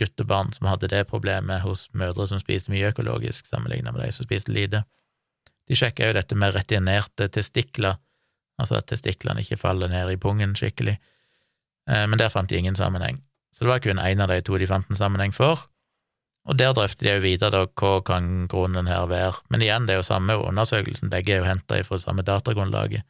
guttebarn, 0.00 0.52
som 0.52 0.68
hadde 0.70 0.90
det 0.90 1.04
problemet 1.10 1.62
hos 1.62 1.86
mødre 1.92 2.26
som 2.30 2.40
spiste 2.42 2.72
mye 2.72 2.90
økologisk, 2.90 3.46
sammenlignet 3.46 3.94
med 3.94 4.02
de 4.02 4.12
som 4.14 4.26
spiste 4.26 4.54
lite. 4.54 4.82
De 5.68 5.78
sjekka 5.78 6.08
jo 6.08 6.16
dette 6.16 6.38
med 6.38 6.54
retinerte 6.56 7.28
testikler, 7.32 8.00
altså 8.60 8.78
at 8.80 8.88
testiklene 8.90 9.44
ikke 9.44 9.60
faller 9.60 9.90
ned 9.90 10.12
i 10.12 10.18
pungen 10.20 10.56
skikkelig, 10.58 10.96
eh, 11.90 12.06
men 12.08 12.18
der 12.20 12.32
fant 12.32 12.50
de 12.50 12.58
ingen 12.58 12.76
sammenheng. 12.78 13.22
Så 13.54 13.64
det 13.64 13.70
var 13.70 13.84
kun 13.84 14.02
én 14.02 14.22
av 14.22 14.32
de 14.32 14.40
to 14.42 14.58
de 14.58 14.66
fant 14.66 14.90
en 14.90 14.98
sammenheng 14.98 15.34
for, 15.34 15.68
og 16.44 16.58
der 16.60 16.74
drøfter 16.76 17.06
de 17.06 17.14
jo 17.14 17.24
videre 17.24 17.54
da, 17.54 17.66
hva 17.80 18.00
kan 18.04 18.48
grunnen 18.52 18.90
her 18.90 19.06
være. 19.08 19.38
Men 19.48 19.62
igjen, 19.64 19.86
det 19.86 19.94
er 19.94 20.02
jo 20.02 20.08
samme 20.10 20.36
undersøkelsen, 20.36 21.08
begge 21.12 21.32
er 21.32 21.40
jo 21.40 21.48
henta 21.48 21.78
fra 21.86 21.96
samme 22.02 22.24
datagrunnlaget 22.26 23.06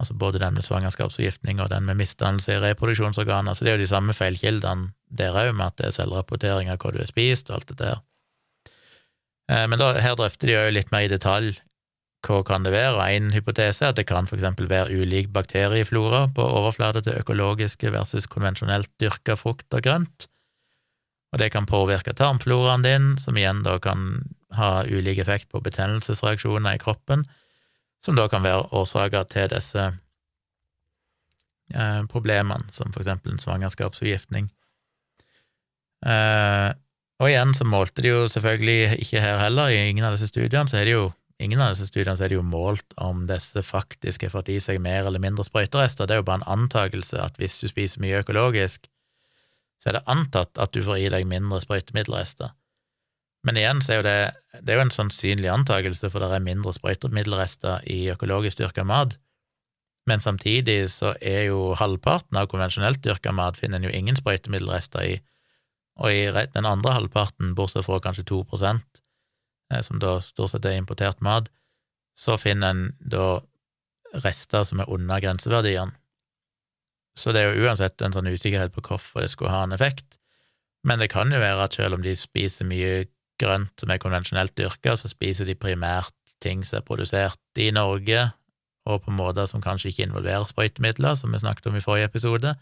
altså 0.00 0.16
både 0.16 0.40
den 0.40 0.56
med 0.56 0.64
svangerskapsforgiftning 0.64 1.60
og 1.60 1.70
den 1.70 1.84
med 1.84 1.98
misdannelse 2.00 2.54
i 2.54 2.60
reproduksjonsorganer, 2.62 3.54
så 3.54 3.64
det 3.64 3.72
er 3.72 3.78
jo 3.78 3.84
de 3.84 3.90
samme 3.90 4.16
feilkildene 4.16 4.94
der 5.12 5.36
òg, 5.36 5.52
med 5.52 5.66
at 5.66 5.80
det 5.80 5.90
er 5.90 5.96
selvrapportering 5.98 6.70
av 6.72 6.80
hva 6.80 6.94
du 6.94 7.02
har 7.02 7.10
spist 7.10 7.50
og 7.50 7.58
alt 7.58 7.72
det 7.72 7.80
der. 7.82 8.00
Eh, 9.50 9.66
men 9.68 9.80
da, 9.80 9.92
her 10.00 10.16
drøfter 10.16 10.48
de 10.48 10.56
jo 10.56 10.70
litt 10.72 10.94
mer 10.94 11.04
i 11.04 11.12
detalj 11.12 11.58
hva 12.26 12.42
kan 12.44 12.64
det 12.64 12.72
være, 12.74 12.96
og 12.96 13.04
en 13.04 13.30
hypotese 13.32 13.84
er 13.84 13.94
at 13.94 14.00
det 14.00 14.06
kan 14.08 14.28
for 14.28 14.36
eksempel 14.36 14.68
være 14.68 14.92
ulik 14.92 15.30
bakterieflora 15.32 16.26
på 16.36 16.44
overflate 16.44 17.00
til 17.06 17.16
økologiske 17.22 17.92
versus 17.94 18.28
konvensjonelt 18.28 18.90
dyrka 19.00 19.38
frukt 19.40 19.72
og 19.76 19.84
grønt, 19.86 20.28
og 21.30 21.40
det 21.40 21.52
kan 21.54 21.68
påvirke 21.68 22.12
tarmfloraen 22.16 22.84
din, 22.84 23.12
som 23.22 23.36
igjen 23.38 23.62
da 23.64 23.78
kan 23.82 24.24
ha 24.58 24.82
ulik 24.84 25.20
effekt 25.22 25.48
på 25.52 25.62
betennelsesreaksjoner 25.62 26.76
i 26.76 26.82
kroppen, 26.82 27.24
som 28.04 28.16
da 28.16 28.28
kan 28.32 28.44
være 28.44 28.68
årsaker 28.76 29.24
til 29.30 29.50
disse 29.52 29.86
eh, 31.74 32.02
problemene, 32.10 32.64
som 32.72 32.92
for 32.92 33.00
eksempel 33.04 33.34
en 33.34 33.42
svangerskapsforgiftning. 33.42 34.50
Eh, 36.06 36.70
og 37.20 37.28
igjen 37.28 37.52
så 37.56 37.66
målte 37.68 38.02
de 38.04 38.08
jo 38.14 38.28
selvfølgelig 38.32 39.00
ikke 39.04 39.20
her 39.20 39.40
heller, 39.42 39.68
i 39.68 39.88
ingen 39.90 40.06
av 40.08 40.16
disse 40.16 40.30
studiene 40.30 40.68
så 40.70 40.80
er 40.80 40.88
det 40.88 40.96
jo 40.96 41.10
ingen 41.40 41.60
av 41.60 41.74
disse 41.74 41.88
studiene 41.88 42.16
så 42.16 42.26
er 42.26 42.32
det 42.32 42.38
jo 42.38 42.44
målt 42.46 42.96
om 43.00 43.26
disse 43.28 43.62
faktisk 43.64 44.26
har 44.26 44.32
fått 44.34 44.50
i 44.52 44.58
seg 44.60 44.80
mer 44.84 45.08
eller 45.08 45.22
mindre 45.22 45.44
sprøyterester. 45.46 46.08
Det 46.08 46.16
er 46.16 46.20
jo 46.20 46.28
bare 46.28 46.42
en 46.42 46.52
antakelse 46.60 47.20
at 47.20 47.40
hvis 47.40 47.60
du 47.62 47.68
spiser 47.70 48.02
mye 48.04 48.20
økologisk, 48.20 48.88
så 49.80 49.90
er 49.90 49.98
det 49.98 50.08
antatt 50.12 50.60
at 50.60 50.74
du 50.76 50.82
får 50.84 51.00
i 51.00 51.12
deg 51.12 51.28
mindre 51.28 51.62
sprøytemiddelrester. 51.64 52.52
Men 53.46 53.56
igjen 53.56 53.80
så 53.80 53.94
er 53.94 53.98
jo 53.98 54.04
det, 54.04 54.18
det 54.60 54.72
er 54.72 54.80
jo 54.80 54.84
en 54.84 54.94
sannsynlig 54.94 55.48
antakelse, 55.48 56.10
for 56.12 56.20
det 56.20 56.28
er 56.36 56.44
mindre 56.44 56.74
sprøytemiddelrester 56.76 57.86
i 57.88 58.02
økologisk 58.12 58.60
dyrka 58.60 58.84
mat. 58.84 59.16
Men 60.08 60.20
samtidig 60.20 60.90
så 60.92 61.14
er 61.20 61.46
jo 61.48 61.72
halvparten 61.78 62.36
av 62.40 62.50
konvensjonelt 62.52 63.00
dyrka 63.04 63.32
mat 63.36 63.60
finner 63.60 63.80
en 63.80 63.88
jo 63.88 63.94
ingen 63.94 64.18
sprøytemiddelrester 64.18 65.06
i, 65.06 65.14
og 66.00 66.12
i 66.12 66.26
den 66.54 66.68
andre 66.68 66.96
halvparten, 66.96 67.54
bortsett 67.56 67.86
fra 67.86 68.00
kanskje 68.02 68.26
to 68.28 68.42
prosent, 68.48 69.02
eh, 69.72 69.80
som 69.84 70.00
da 70.00 70.18
stort 70.24 70.54
sett 70.54 70.68
er 70.68 70.78
importert 70.80 71.20
mat, 71.24 71.48
så 72.16 72.36
finner 72.40 72.74
en 72.74 72.84
da 73.00 73.40
rester 74.24 74.64
som 74.66 74.80
er 74.82 74.90
under 74.90 75.20
grenseverdiene. 75.22 75.94
Så 77.16 77.32
det 77.34 77.42
er 77.42 77.54
jo 77.54 77.66
uansett 77.66 78.00
en 78.02 78.14
sånn 78.14 78.30
usikkerhet 78.30 78.72
på 78.74 78.82
hvorfor 78.86 79.24
det 79.24 79.32
skulle 79.32 79.52
ha 79.52 79.64
en 79.66 79.74
effekt. 79.76 80.18
Men 80.86 81.00
det 81.02 81.10
kan 81.12 81.32
jo 81.32 81.40
være 81.40 81.66
at 81.66 81.76
selv 81.76 81.98
om 81.98 82.04
de 82.04 82.14
spiser 82.16 82.68
mye 82.68 83.04
grønt 83.40 83.72
som 83.80 83.90
er 83.90 84.00
konvensjonelt 84.02 84.54
dyrka, 84.58 84.96
så 84.96 85.10
spiser 85.10 85.48
de 85.48 85.56
primært 85.58 86.14
ting 86.44 86.64
som 86.66 86.80
er 86.80 86.86
produsert 86.86 87.60
i 87.60 87.70
Norge, 87.74 88.28
og 88.88 89.02
på 89.04 89.12
måter 89.14 89.48
som 89.48 89.62
kanskje 89.62 89.90
ikke 89.90 90.06
involverer 90.08 90.48
sprøytemidler, 90.48 91.16
som 91.18 91.32
vi 91.32 91.40
snakket 91.42 91.68
om 91.70 91.76
i 91.76 91.84
forrige 91.84 92.08
episode. 92.10 92.54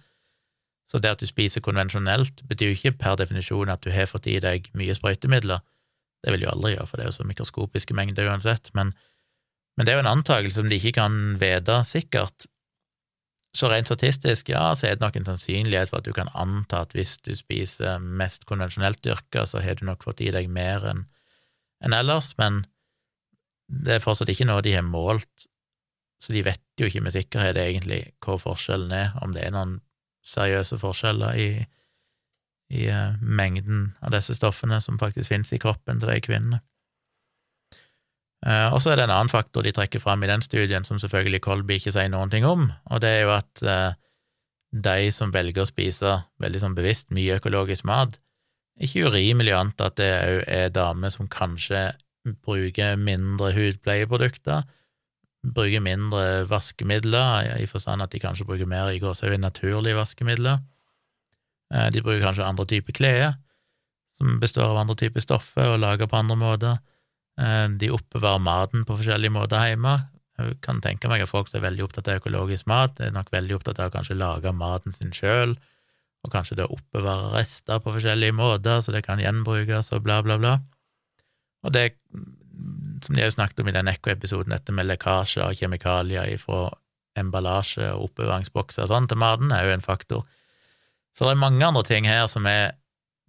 Så 0.89 1.01
det 1.03 1.13
at 1.13 1.21
du 1.21 1.29
spiser 1.29 1.63
konvensjonelt, 1.65 2.43
betyr 2.49 2.73
jo 2.73 2.79
ikke 2.79 2.97
per 3.03 3.19
definisjon 3.21 3.71
at 3.71 3.85
du 3.85 3.93
har 3.93 4.09
fått 4.09 4.27
i 4.31 4.39
deg 4.43 4.71
mye 4.79 4.97
sprøytemidler. 4.97 5.61
Det 6.25 6.35
vil 6.35 6.43
du 6.43 6.51
aldri 6.51 6.75
gjøre, 6.75 6.87
for 6.89 6.99
det 6.99 7.05
er 7.05 7.11
jo 7.13 7.19
så 7.21 7.27
mikroskopiske 7.29 7.95
mengder 7.95 8.31
uansett. 8.31 8.73
Men, 8.75 8.95
men 9.77 9.87
det 9.87 9.93
er 9.93 10.01
jo 10.01 10.05
en 10.07 10.15
antakelse 10.17 10.59
som 10.59 10.71
de 10.71 10.81
ikke 10.81 10.97
kan 10.99 11.37
vite 11.41 11.77
sikkert. 11.87 12.49
Så 13.57 13.71
rent 13.73 13.89
statistisk, 13.89 14.51
ja, 14.53 14.75
så 14.77 14.87
er 14.87 14.97
det 14.97 15.05
nok 15.05 15.17
en 15.17 15.29
sannsynlighet 15.29 15.91
for 15.91 16.03
at 16.03 16.09
du 16.09 16.13
kan 16.17 16.29
anta 16.37 16.83
at 16.85 16.93
hvis 16.97 17.17
du 17.25 17.33
spiser 17.37 17.99
mest 17.99 18.45
konvensjonelt 18.49 19.01
dyrka, 19.05 19.47
så 19.49 19.63
har 19.65 19.79
du 19.79 19.87
nok 19.89 20.05
fått 20.05 20.21
i 20.21 20.33
deg 20.35 20.51
mer 20.53 20.85
enn 20.91 21.07
en 21.85 21.95
ellers, 21.95 22.33
men 22.39 22.65
det 23.69 23.97
er 23.97 24.03
fortsatt 24.03 24.31
ikke 24.33 24.49
noe 24.49 24.65
de 24.65 24.75
har 24.75 24.87
målt, 24.87 25.47
så 26.19 26.35
de 26.35 26.43
vet 26.43 26.63
jo 26.81 26.89
ikke 26.89 27.05
med 27.05 27.15
sikkerhet 27.15 27.59
egentlig 27.63 28.01
hva 28.25 28.39
forskjellen 28.43 28.95
er, 28.95 29.13
om 29.23 29.35
det 29.35 29.45
er 29.47 29.55
noen 29.55 29.77
seriøse 30.27 30.81
forskjeller 30.83 31.39
i, 31.39 31.51
i 32.75 32.89
uh, 32.91 33.15
mengden 33.23 33.93
av 34.03 34.13
disse 34.17 34.35
stoffene 34.37 34.81
som 34.85 34.99
faktisk 35.01 35.31
finnes 35.31 35.55
i 35.55 35.61
kroppen 35.63 36.03
til 36.03 36.11
de 36.11 36.19
kvinnene. 36.25 36.61
Uh, 38.47 38.71
og 38.71 38.79
så 38.79 38.93
er 38.93 39.01
det 39.01 39.09
en 39.09 39.15
annen 39.17 39.33
faktor 39.33 39.65
de 39.67 39.73
trekker 39.75 39.99
fram 39.99 40.23
i 40.23 40.29
den 40.31 40.45
studien, 40.45 40.85
som 40.87 41.01
selvfølgelig 41.03 41.41
Kolby 41.43 41.79
ikke 41.81 41.91
sier 41.95 42.11
noen 42.13 42.31
ting 42.31 42.47
om, 42.47 42.69
og 42.87 43.01
det 43.03 43.11
er 43.11 43.25
jo 43.25 43.33
at 43.35 43.63
uh, 43.67 43.97
de 44.71 45.09
som 45.15 45.33
velger 45.35 45.65
å 45.65 45.69
spise 45.69 46.13
veldig 46.39 46.61
sånn 46.63 46.77
bevisst 46.77 47.11
mye 47.15 47.41
økologisk 47.41 47.87
mat, 47.89 48.21
ikke 48.79 49.09
urimelig 49.11 49.57
å 49.57 49.63
anta 49.65 49.89
at 49.91 49.97
det 49.99 50.11
òg 50.23 50.43
er 50.55 50.71
damer 50.71 51.11
som 51.11 51.27
kanskje 51.27 51.89
bruker 52.47 52.95
mindre 53.01 53.51
hudpleieprodukter, 53.57 54.63
bruker 55.49 55.83
mindre 55.83 56.45
vaskemidler, 56.51 57.57
i 57.59 57.67
forstand 57.67 58.05
at 58.05 58.15
de 58.15 58.21
kanskje 58.23 58.47
bruker 58.47 58.71
mer 58.71 58.93
i 58.93 59.01
gåsehud 59.03 59.41
naturlige 59.43 59.99
vaskemidler. 59.99 60.63
Uh, 61.75 61.89
de 61.91 62.05
bruker 62.05 62.23
kanskje 62.23 62.47
andre 62.47 62.69
typer 62.71 62.95
klær, 62.95 63.35
som 64.15 64.39
består 64.39 64.71
av 64.71 64.85
andre 64.85 64.95
typer 64.99 65.27
stoffer 65.27 65.75
og 65.75 65.83
lager 65.83 66.07
på 66.07 66.23
andre 66.23 66.39
måter. 66.39 66.79
Eh, 67.39 67.67
de 67.79 67.91
oppbevarer 67.95 68.43
maten 68.43 68.87
på 68.87 68.97
forskjellige 68.99 69.35
måter 69.35 69.71
hjemme. 69.71 69.95
Jeg 70.39 70.59
kan 70.63 70.81
tenke 70.83 71.11
meg 71.11 71.23
at 71.23 71.31
folk 71.31 71.51
som 71.51 71.61
er 71.61 71.69
veldig 71.69 71.85
opptatt 71.87 72.11
av 72.11 72.21
økologisk 72.21 72.67
mat, 72.71 72.99
er 73.03 73.15
nok 73.15 73.31
veldig 73.35 73.59
opptatt 73.59 73.81
av 73.83 73.91
å 73.91 73.95
kanskje 73.95 74.19
lage 74.19 74.55
maten 74.55 74.95
sin 74.95 75.15
sjøl, 75.15 75.57
og 76.23 76.33
kanskje 76.35 76.59
da 76.61 76.67
oppbevare 76.71 77.33
rester 77.35 77.81
på 77.83 77.95
forskjellige 77.95 78.37
måter, 78.39 78.83
så 78.83 78.95
det 78.95 79.05
kan 79.07 79.23
gjenbrukes 79.23 79.91
og 79.95 80.05
bla, 80.07 80.21
bla, 80.23 80.39
bla. 80.39 80.57
Og 81.67 81.75
det, 81.75 81.91
som 83.03 83.19
de 83.19 83.23
har 83.23 83.35
snakket 83.35 83.63
om 83.63 83.71
i 83.71 83.75
den 83.75 83.91
Ekko-episoden, 83.91 84.55
dette 84.55 84.75
med 84.75 84.87
lekkasje 84.87 85.43
av 85.43 85.59
kjemikalier 85.59 86.39
fra 86.43 86.69
emballasje 87.19 87.91
og 87.97 88.13
oppbevaringsbokser 88.13 88.87
og 88.87 88.93
sånn 88.93 89.11
til 89.11 89.19
maten, 89.19 89.51
er 89.55 89.67
jo 89.67 89.75
en 89.75 89.85
faktor. 89.85 90.27
Så 91.15 91.27
det 91.27 91.35
er 91.35 91.43
mange 91.43 91.67
andre 91.67 91.83
ting 91.87 92.07
her 92.07 92.27
som 92.31 92.47
er 92.47 92.77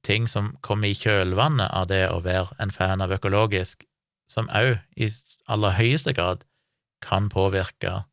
ting 0.06 0.30
som 0.30 0.54
kommer 0.66 0.90
i 0.90 0.98
kjølvannet 0.98 1.74
av 1.74 1.90
det 1.90 2.06
å 2.14 2.22
være 2.22 2.54
en 2.62 2.74
fan 2.74 3.02
av 3.02 3.14
økologisk, 3.18 3.89
som 4.30 4.50
òg 4.56 4.78
i 4.96 5.10
aller 5.50 5.76
høyeste 5.80 6.14
grad 6.14 6.46
kan 7.06 7.30
påvirke 7.32 8.04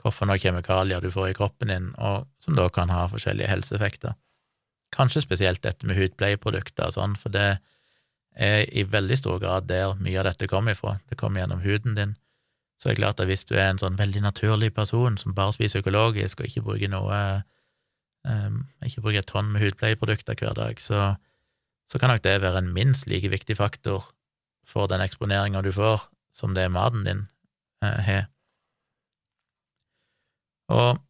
hvilke 0.00 0.38
kjemikalier 0.40 1.02
du 1.04 1.10
får 1.12 1.30
i 1.30 1.36
kroppen 1.36 1.68
din, 1.68 1.90
og 2.00 2.24
som 2.40 2.56
da 2.56 2.68
kan 2.72 2.88
ha 2.88 3.04
forskjellige 3.10 3.50
helseeffekter. 3.50 4.14
Kanskje 4.94 5.22
spesielt 5.26 5.62
dette 5.62 5.86
med 5.86 5.98
hudpleieprodukter 5.98 6.88
og 6.88 6.96
sånn, 6.96 7.18
for 7.20 7.32
det 7.34 7.58
er 8.34 8.64
i 8.72 8.86
veldig 8.88 9.18
stor 9.18 9.38
grad 9.42 9.68
der 9.68 9.92
mye 10.00 10.18
av 10.22 10.30
dette 10.30 10.48
kommer 10.48 10.72
ifra. 10.72 10.96
Det 11.10 11.18
kommer 11.20 11.42
gjennom 11.42 11.60
huden 11.60 11.98
din. 11.98 12.14
Så 12.80 12.88
det 12.88 12.94
er 12.94 13.02
klart 13.02 13.20
at 13.20 13.28
hvis 13.28 13.44
du 13.44 13.58
er 13.58 13.68
en 13.68 13.80
sånn 13.82 13.98
veldig 13.98 14.22
naturlig 14.24 14.72
person 14.72 15.18
som 15.20 15.34
bare 15.36 15.52
spiser 15.52 15.82
økologisk 15.82 16.40
og 16.40 16.48
ikke 16.48 16.64
bruker 16.64 16.88
noe 16.88 17.18
um, 18.24 18.62
ikke 18.86 19.02
bruker 19.04 19.20
et 19.20 19.28
tonn 19.28 19.50
med 19.52 19.60
hudpleieprodukter 19.66 20.38
hver 20.40 20.56
dag, 20.56 20.80
så, 20.80 21.10
så 21.90 22.00
kan 22.00 22.14
nok 22.14 22.24
det 22.24 22.38
være 22.40 22.62
en 22.62 22.72
minst 22.72 23.10
like 23.10 23.28
viktig 23.28 23.58
faktor 23.60 24.08
for 24.70 24.90
den 24.90 25.02
eksponeringa 25.04 25.62
du 25.66 25.72
får, 25.74 26.06
som 26.34 26.54
det 26.54 26.70
maten 26.72 27.04
din 27.06 27.26
eh, 27.84 28.00
har. 28.06 28.26
Og 30.70 31.00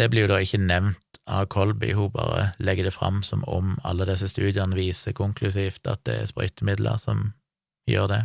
det 0.00 0.08
blir 0.10 0.24
jo 0.24 0.32
da 0.32 0.40
ikke 0.40 0.62
nevnt 0.62 1.20
av 1.30 1.46
Kolby, 1.52 1.92
hun 1.94 2.10
bare 2.14 2.50
legger 2.58 2.88
det 2.88 2.94
fram 2.96 3.20
som 3.22 3.44
om 3.44 3.76
alle 3.86 4.08
disse 4.08 4.30
studiene 4.32 4.74
viser 4.74 5.14
konklusivt 5.14 5.86
at 5.90 6.02
det 6.08 6.16
er 6.22 6.30
sprøytemidler 6.30 6.96
som 7.02 7.30
gjør 7.90 8.08
det. 8.14 8.22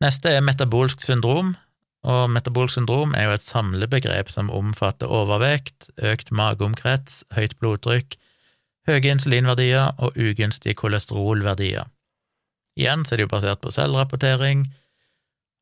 Neste 0.00 0.32
er 0.32 0.44
metabolsk 0.46 1.02
syndrom, 1.04 1.56
og 2.08 2.30
metabolsk 2.32 2.78
syndrom 2.78 3.12
er 3.18 3.26
jo 3.26 3.36
et 3.36 3.44
samlebegrep 3.44 4.30
som 4.32 4.48
omfatter 4.54 5.10
overvekt, 5.12 5.90
økt 6.00 6.30
mageomkrets, 6.32 7.24
høyt 7.36 7.58
blodtrykk, 7.60 8.16
høye 8.88 9.12
insulinverdier 9.12 9.90
og 10.00 10.16
ugunstige 10.16 10.78
kolesterolverdier. 10.78 11.90
Igjen 12.80 13.04
så 13.04 13.14
er 13.14 13.20
det 13.20 13.26
jo 13.26 13.32
basert 13.34 13.60
på 13.60 13.72
selvrapportering, 13.74 14.64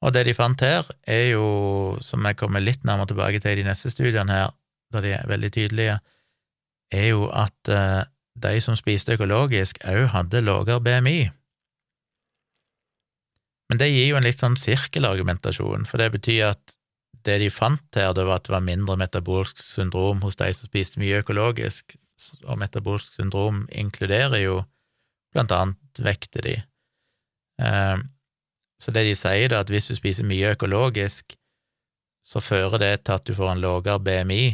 og 0.04 0.14
det 0.14 0.28
de 0.28 0.34
fant 0.36 0.60
her, 0.62 0.86
er 1.10 1.32
jo, 1.32 1.46
som 2.04 2.22
jeg 2.28 2.38
kommer 2.38 2.62
litt 2.62 2.84
nærmere 2.86 3.10
tilbake 3.10 3.40
til 3.42 3.56
i 3.56 3.62
de 3.62 3.66
neste 3.66 3.90
studiene 3.90 4.36
her, 4.36 4.54
da 4.94 5.02
de 5.02 5.16
er 5.16 5.26
veldig 5.28 5.50
tydelige, 5.56 5.98
er 6.94 7.08
jo 7.10 7.26
at 7.34 7.72
uh, 7.74 8.06
de 8.38 8.60
som 8.62 8.78
spiste 8.78 9.16
økologisk, 9.18 9.82
òg 9.82 10.06
hadde 10.14 10.44
lavere 10.44 10.78
BMI. 10.84 11.18
Men 13.68 13.80
det 13.82 13.90
gir 13.90 14.12
jo 14.12 14.18
en 14.20 14.24
litt 14.24 14.40
sånn 14.40 14.56
sirkelargumentasjon, 14.56 15.84
for 15.88 16.00
det 16.00 16.12
betyr 16.14 16.52
at 16.54 16.76
det 17.26 17.40
de 17.42 17.50
fant 17.52 17.98
her, 17.98 18.14
det 18.16 18.24
var 18.24 18.40
at 18.40 18.46
det 18.46 18.54
var 18.54 18.64
mindre 18.64 18.96
metabolsk 19.00 19.58
syndrom 19.60 20.22
hos 20.24 20.38
de 20.38 20.48
som 20.56 20.70
spiste 20.70 21.02
mye 21.02 21.20
økologisk, 21.20 21.98
og 22.46 22.58
metabolsk 22.62 23.18
syndrom 23.18 23.66
inkluderer 23.74 24.40
jo 24.40 24.62
blant 25.34 25.52
annet 25.54 26.00
vekta 26.02 26.42
de. 26.46 26.56
Ehm, 27.62 28.06
så 28.78 28.94
det 28.94 29.04
de 29.08 29.14
sier, 29.18 29.50
da, 29.50 29.60
at 29.64 29.70
hvis 29.72 29.90
du 29.90 29.96
spiser 29.98 30.26
mye 30.28 30.54
økologisk, 30.54 31.34
så 32.28 32.40
fører 32.44 32.78
det 32.78 32.92
til 33.04 33.16
at 33.16 33.26
du 33.26 33.34
får 33.34 33.52
en 33.52 33.62
lavere 33.62 33.98
BMI, 34.00 34.44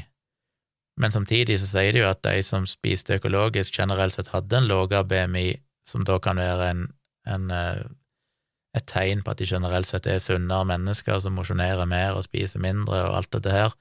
men 1.01 1.13
samtidig 1.13 1.59
så 1.61 1.67
sier 1.67 1.93
de 1.93 2.05
jo 2.05 2.09
at 2.09 2.23
de 2.23 2.43
som 2.47 2.69
spiste 2.71 3.19
økologisk, 3.19 3.75
generelt 3.81 4.15
sett 4.15 4.31
hadde 4.31 4.61
en 4.61 4.69
lavere 4.71 5.05
BMI, 5.11 5.49
som 5.87 6.05
da 6.07 6.21
kan 6.23 6.39
være 6.41 6.71
en, 6.71 6.85
en, 7.29 7.49
eh, 7.51 7.83
et 8.79 8.87
tegn 8.91 9.25
på 9.25 9.35
at 9.35 9.43
de 9.43 9.49
generelt 9.49 9.91
sett 9.91 10.07
er 10.07 10.23
sunnere 10.23 10.67
mennesker 10.71 11.19
som 11.21 11.35
mosjonerer 11.37 11.85
mer 11.91 12.15
og 12.15 12.25
spiser 12.29 12.63
mindre 12.63 13.03
og 13.09 13.19
alt 13.19 13.33
dette 13.35 13.53
her. 13.53 13.75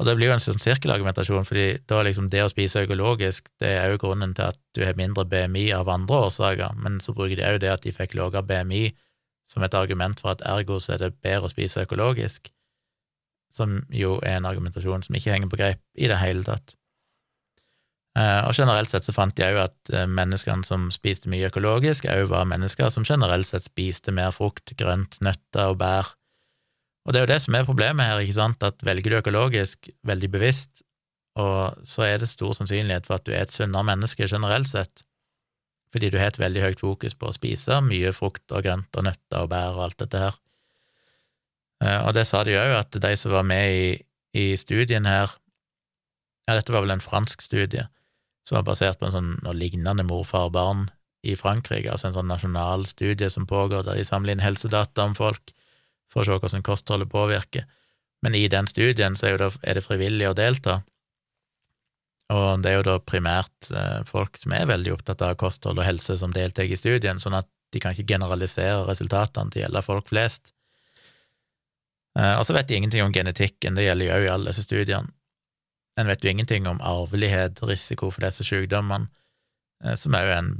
Og 0.00 0.06
det 0.08 0.14
blir 0.16 0.30
jo 0.30 0.32
en 0.32 0.40
sånn 0.40 0.62
sirkelargumentasjon, 0.62 1.44
fordi 1.44 1.66
da 1.90 1.98
liksom 2.06 2.30
det 2.32 2.40
å 2.40 2.48
spise 2.48 2.86
økologisk, 2.86 3.50
det 3.60 3.74
er 3.82 3.92
jo 3.92 4.00
grunnen 4.00 4.32
til 4.36 4.46
at 4.48 4.56
du 4.72 4.80
har 4.86 4.96
mindre 4.96 5.26
BMI 5.28 5.66
av 5.76 5.90
andre 5.92 6.22
årsaker, 6.30 6.78
men 6.80 6.96
så 7.04 7.12
bruker 7.12 7.36
de 7.36 7.44
òg 7.44 7.58
det 7.60 7.68
at 7.68 7.84
de 7.84 7.92
fikk 7.92 8.16
lavere 8.16 8.40
BMI 8.48 8.86
som 9.50 9.66
et 9.66 9.76
argument 9.76 10.16
for 10.22 10.32
at 10.32 10.44
ergo 10.46 10.78
så 10.80 10.94
er 10.94 11.02
det 11.02 11.18
bedre 11.20 11.50
å 11.50 11.52
spise 11.52 11.84
økologisk, 11.84 12.48
som 13.52 13.82
jo 13.92 14.16
er 14.24 14.38
en 14.38 14.48
argumentasjon 14.48 15.04
som 15.04 15.18
ikke 15.18 15.34
henger 15.34 15.52
på 15.52 15.58
greip 15.60 15.82
i 15.98 16.08
det 16.08 16.20
hele 16.22 16.46
tatt. 16.48 16.76
Eh, 18.18 18.40
og 18.48 18.56
generelt 18.56 18.90
sett 18.90 19.04
så 19.06 19.12
fant 19.14 19.36
de 19.36 19.44
òg 19.46 19.58
at 19.66 19.92
eh, 19.92 20.08
menneskene 20.08 20.64
som 20.66 20.88
spiste 20.94 21.28
mye 21.30 21.50
økologisk, 21.50 22.08
òg 22.08 22.24
var 22.32 22.48
mennesker 22.48 22.88
som 22.90 23.04
generelt 23.04 23.50
sett 23.50 23.68
spiste 23.68 24.16
mer 24.16 24.32
frukt, 24.34 24.72
grønt, 24.80 25.20
nøtter 25.20 25.74
og 25.74 25.78
bær 25.82 26.14
og 27.10 27.14
det 27.14 27.18
er 27.18 27.24
jo 27.24 27.32
det 27.32 27.40
som 27.42 27.56
er 27.58 27.66
problemet 27.66 28.06
her, 28.06 28.20
ikke 28.22 28.36
sant, 28.36 28.62
at 28.62 28.84
velger 28.86 29.10
du 29.10 29.16
økologisk 29.18 29.88
veldig 30.06 30.28
bevisst, 30.30 30.84
og 31.42 31.80
så 31.82 32.04
er 32.06 32.20
det 32.22 32.28
stor 32.30 32.54
sannsynlighet 32.54 33.08
for 33.08 33.18
at 33.18 33.24
du 33.26 33.32
er 33.34 33.42
et 33.42 33.54
sunnere 33.54 33.82
menneske 33.88 34.28
generelt 34.30 34.70
sett, 34.70 35.02
fordi 35.90 36.12
du 36.14 36.20
har 36.20 36.30
et 36.30 36.38
veldig 36.38 36.62
høyt 36.62 36.84
fokus 36.84 37.18
på 37.18 37.26
å 37.26 37.34
spise 37.34 37.80
mye 37.82 38.14
frukt 38.14 38.54
og 38.54 38.62
grønt 38.62 38.94
og 38.94 39.08
nøtter 39.08 39.42
og 39.42 39.50
bær 39.50 39.74
og 39.74 39.88
alt 39.88 39.98
dette 40.04 40.22
her. 40.22 40.38
Eh, 41.82 41.98
og 42.06 42.14
det 42.14 42.28
sa 42.30 42.44
de 42.46 42.54
òg, 42.54 42.76
at 42.78 43.02
de 43.02 43.12
som 43.18 43.34
var 43.34 43.50
med 43.50 43.74
i, 43.74 43.90
i 44.38 44.46
studien 44.60 45.10
her, 45.10 45.34
ja, 46.46 46.54
dette 46.54 46.70
var 46.70 46.86
vel 46.86 46.94
en 46.94 47.02
fransk 47.02 47.42
studie, 47.42 47.88
som 48.46 48.60
var 48.60 48.70
basert 48.70 49.02
på 49.02 49.10
en 49.10 49.16
sånn 49.18 49.32
noe 49.42 49.58
lignende 49.58 50.06
morfar-barn 50.06 50.86
i 51.26 51.34
Frankrike, 51.34 51.90
altså 51.90 52.12
en 52.12 52.20
sånn 52.20 52.30
nasjonal 52.30 52.86
studie 52.86 53.34
som 53.34 53.50
pågår, 53.50 53.82
der 53.88 53.98
de 53.98 54.06
samler 54.06 54.38
inn 54.38 54.46
helsedata 54.46 55.10
om 55.10 55.18
folk 55.18 55.50
for 56.10 56.22
å 56.22 56.26
se 56.26 56.38
hvordan 56.38 56.66
kostholdet 56.66 57.10
påvirker. 57.12 57.66
Men 58.20 58.36
i 58.36 58.46
den 58.52 58.68
studien 58.68 59.16
så 59.16 59.30
er, 59.30 59.38
det, 59.40 59.52
er 59.62 59.78
det 59.78 59.86
frivillig 59.86 60.28
å 60.28 60.36
delta, 60.36 60.80
og 62.30 62.62
det 62.62 62.70
er 62.70 62.78
jo 62.78 62.86
da 62.86 62.98
primært 63.02 63.70
eh, 63.74 64.02
folk 64.06 64.38
som 64.38 64.54
er 64.54 64.68
veldig 64.70 64.92
opptatt 64.94 65.22
av 65.26 65.34
kosthold 65.40 65.80
og 65.80 65.86
helse, 65.86 66.14
som 66.20 66.34
deltar 66.34 66.68
i 66.68 66.78
studien, 66.78 67.18
sånn 67.18 67.34
at 67.40 67.48
de 67.74 67.82
kan 67.82 67.94
ikke 67.94 68.12
generalisere 68.12 68.84
resultatene 68.86 69.50
til 69.50 69.62
å 69.62 69.64
gjelde 69.64 69.82
folk 69.86 70.10
flest. 70.12 70.52
Eh, 72.18 72.36
og 72.38 72.44
så 72.46 72.54
vet 72.54 72.68
de 72.70 72.78
ingenting 72.78 73.02
om 73.02 73.14
genetikken, 73.14 73.74
det 73.74 73.88
gjelder 73.88 74.06
jo 74.06 74.14
òg 74.18 74.26
i 74.26 74.30
alle 74.34 74.54
disse 74.54 74.66
studiene. 74.66 75.10
En 75.98 76.06
vet 76.06 76.22
jo 76.22 76.30
ingenting 76.30 76.68
om 76.70 76.78
arvelighet, 76.86 77.58
risiko 77.66 78.12
for 78.14 78.22
disse 78.22 78.46
sykdommene, 78.46 79.10
eh, 79.84 79.98
som 79.98 80.14
er 80.14 80.28
jo 80.28 80.36
en, 80.38 80.54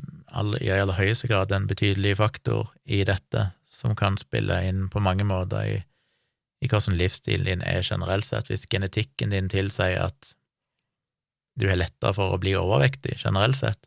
i 0.58 0.72
aller 0.74 0.98
høyeste 0.98 1.30
grad 1.30 1.54
en 1.54 1.70
betydelig 1.70 2.16
faktor 2.18 2.74
i 2.82 3.04
dette, 3.06 3.46
som 3.80 3.96
kan 3.96 4.18
spille 4.20 4.58
inn 4.68 4.88
på 4.92 5.02
mange 5.02 5.24
måter 5.26 5.64
i, 5.64 5.78
i 6.60 6.68
hvordan 6.68 6.98
livsstilen 7.00 7.48
din 7.48 7.64
er 7.66 7.82
generelt 7.86 8.28
sett. 8.28 8.50
Hvis 8.52 8.68
genetikken 8.70 9.32
din 9.34 9.48
tilsier 9.52 10.10
at 10.10 10.34
du 11.60 11.68
har 11.68 11.80
lettere 11.80 12.14
for 12.16 12.34
å 12.34 12.40
bli 12.40 12.54
overvektig 12.56 13.18
generelt 13.20 13.58
sett, 13.58 13.80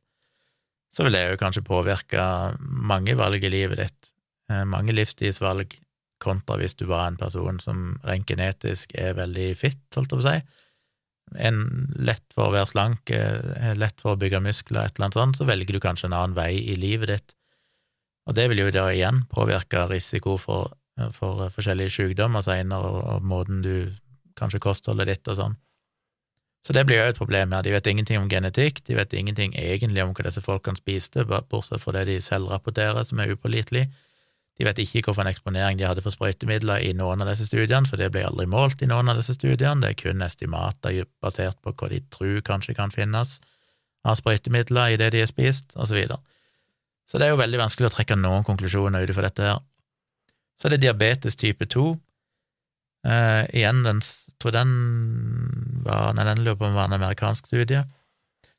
så 0.93 1.05
vil 1.05 1.15
det 1.15 1.23
jo 1.25 1.39
kanskje 1.41 1.65
påvirke 1.65 2.23
mange 2.59 3.15
valg 3.17 3.41
i 3.41 3.49
livet 3.49 3.81
ditt, 3.81 4.11
eh, 4.51 4.65
mange 4.69 4.93
livsstilsvalg, 4.93 5.73
kontra 6.23 6.55
hvis 6.59 6.77
du 6.79 6.85
var 6.87 7.07
en 7.07 7.19
person 7.19 7.57
som 7.59 7.97
rent 8.07 8.29
genetisk 8.29 8.93
er 8.95 9.17
veldig 9.17 9.49
fit, 9.59 9.81
holdt 9.95 10.13
jeg 10.13 10.19
på 10.19 10.23
å 10.23 10.27
si. 10.29 10.61
En 11.49 11.59
lett 12.05 12.23
for 12.35 12.47
å 12.47 12.53
være 12.53 12.69
slank, 12.69 13.09
eh, 13.11 13.73
lett 13.75 13.99
for 13.99 14.13
å 14.13 14.19
bygge 14.21 14.43
muskler, 14.43 14.85
et 14.85 14.95
eller 14.95 15.09
annet 15.09 15.19
sånt, 15.19 15.39
så 15.39 15.47
velger 15.49 15.75
du 15.75 15.81
kanskje 15.83 16.07
en 16.09 16.17
annen 16.19 16.37
vei 16.37 16.53
i 16.61 16.77
livet 16.79 17.11
ditt. 17.11 17.35
Og 18.27 18.37
det 18.37 18.47
vil 18.49 18.63
jo 18.63 18.71
da 18.71 18.87
igjen 18.93 19.25
påvirke 19.31 19.83
risiko 19.91 20.37
for, 20.39 20.71
for 21.15 21.49
forskjellige 21.51 21.91
sykdommer 21.97 22.45
seinere, 22.45 22.87
og, 22.87 23.03
og 23.15 23.27
måten 23.27 23.61
du 23.65 23.75
kanskje 24.39 24.61
kostholdet 24.63 25.11
ditt 25.11 25.31
og 25.31 25.39
sånn. 25.39 25.59
Så 26.63 26.71
det 26.71 26.85
blir 26.87 27.01
jo 27.01 27.09
et 27.11 27.19
problem 27.19 27.51
her. 27.51 27.63
De 27.65 27.73
vet 27.73 27.87
ingenting 27.91 28.21
om 28.21 28.29
genetikk, 28.31 28.79
de 28.87 28.95
vet 28.95 29.13
ingenting 29.19 29.51
egentlig 29.59 30.03
om 30.03 30.13
hva 30.15 30.23
disse 30.29 30.43
folkene 30.45 30.79
spiste, 30.79 31.25
bortsett 31.27 31.83
fra 31.83 31.95
det 31.97 32.05
de 32.07 32.21
selv 32.23 32.53
rapporterer, 32.53 33.03
som 33.03 33.19
er 33.19 33.33
upålitelig. 33.35 33.89
De 34.59 34.67
vet 34.67 34.79
ikke 34.79 35.01
hvilken 35.01 35.27
eksponering 35.27 35.79
de 35.79 35.87
hadde 35.89 36.03
for 36.05 36.15
sprøytemidler 36.15 36.85
i 36.85 36.93
noen 36.95 37.25
av 37.25 37.33
disse 37.33 37.49
studiene, 37.49 37.89
for 37.89 37.99
det 37.99 38.11
ble 38.13 38.23
aldri 38.29 38.45
målt 38.47 38.83
i 38.85 38.87
noen 38.87 39.11
av 39.11 39.19
disse 39.19 39.35
studiene, 39.35 39.81
det 39.81 39.91
er 39.91 39.99
kun 40.05 40.23
estimater 40.23 41.03
basert 41.23 41.59
på 41.65 41.73
hva 41.73 41.89
de 41.91 41.99
tror 42.13 42.39
kanskje 42.47 42.77
kan 42.77 42.93
finnes 42.93 43.41
av 44.07 44.19
sprøytemidler 44.19 44.93
i 44.93 45.01
det 45.01 45.09
de 45.15 45.23
har 45.23 45.31
spist, 45.31 45.73
og 45.75 45.89
så 45.89 45.97
videre. 45.97 46.21
Så 47.09 47.19
det 47.19 47.27
er 47.27 47.33
jo 47.33 47.41
veldig 47.41 47.59
vanskelig 47.59 47.89
å 47.89 47.93
trekke 47.97 48.17
noen 48.17 48.45
konklusjoner 48.47 49.03
ut 49.03 49.15
fra 49.15 49.27
dette 49.27 49.45
her. 49.47 49.61
Så 50.59 50.69
det 50.69 50.79
er 50.79 50.85
diabetes 50.87 51.35
type 51.39 51.67
2, 51.67 51.91
Eh, 53.03 53.45
igjen, 53.59 53.83
den, 53.83 53.99
tror 54.39 54.53
den 54.55 54.69
var 55.83 56.13
Nei, 56.15 56.23
den 56.23 56.43
lurer 56.45 56.55
på 56.55 56.67
om 56.69 56.71
det 56.71 56.79
var 56.79 56.87
en 56.87 56.99
amerikansk 57.01 57.49
studie. 57.51 57.83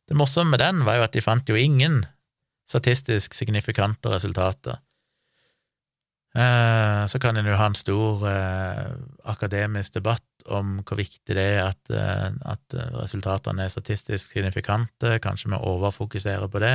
Det 0.05 0.17
morsomme 0.21 0.53
med 0.53 0.61
den 0.61 0.83
var 0.85 0.99
jo 0.99 1.07
at 1.07 1.15
de 1.17 1.25
fant 1.25 1.49
jo 1.49 1.57
ingen 1.57 2.03
statistisk 2.69 3.37
signifikante 3.37 4.13
resultater. 4.13 4.83
Eh, 6.37 7.05
så 7.09 7.21
kan 7.23 7.39
en 7.39 7.49
jo 7.49 7.57
ha 7.57 7.71
en 7.71 7.79
stor 7.79 8.27
eh, 8.29 8.93
akademisk 9.33 9.97
debatt 9.97 10.27
om 10.53 10.83
hvor 10.85 11.01
viktig 11.01 11.37
det 11.39 11.45
er 11.55 11.71
at, 11.71 11.89
at 12.45 12.75
resultatene 12.99 13.65
er 13.65 13.73
statistisk 13.73 14.35
signifikante, 14.35 15.15
kanskje 15.25 15.55
vi 15.55 15.61
overfokuserer 15.71 16.51
på 16.53 16.61
det. 16.61 16.75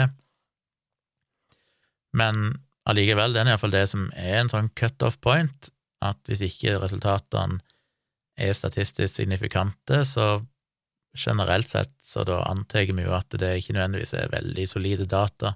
Men 2.17 2.59
allikevel, 2.89 3.35
den 3.35 3.47
er 3.47 3.55
iallfall 3.55 3.73
det 3.73 3.85
som 3.91 4.07
er 4.17 4.39
en 4.39 4.51
sånn 4.51 4.71
cutoff 4.77 5.19
point, 5.21 5.69
at 6.05 6.19
hvis 6.29 6.41
ikke 6.45 6.79
resultatene 6.81 7.59
er 8.39 8.55
statistisk 8.55 9.19
signifikante, 9.19 10.03
så 10.07 10.39
generelt 11.17 11.67
sett 11.67 11.91
så 12.03 12.23
da 12.23 12.43
antar 12.47 12.87
vi 12.93 13.03
jo 13.03 13.15
at 13.17 13.33
det 13.41 13.57
ikke 13.59 13.75
nødvendigvis 13.75 14.15
er 14.15 14.31
veldig 14.31 14.65
solide 14.69 15.07
data, 15.09 15.55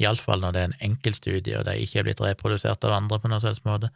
iallfall 0.00 0.42
når 0.42 0.54
det 0.54 0.60
er 0.60 0.70
en 0.70 0.80
enkeltstudie 0.90 1.58
og 1.58 1.66
de 1.68 1.76
ikke 1.82 2.00
er 2.00 2.08
blitt 2.08 2.22
reprodusert 2.22 2.84
av 2.86 2.96
andre 2.96 3.20
på 3.22 3.30
noen 3.30 3.42
slags 3.42 3.62
måte. 3.66 3.90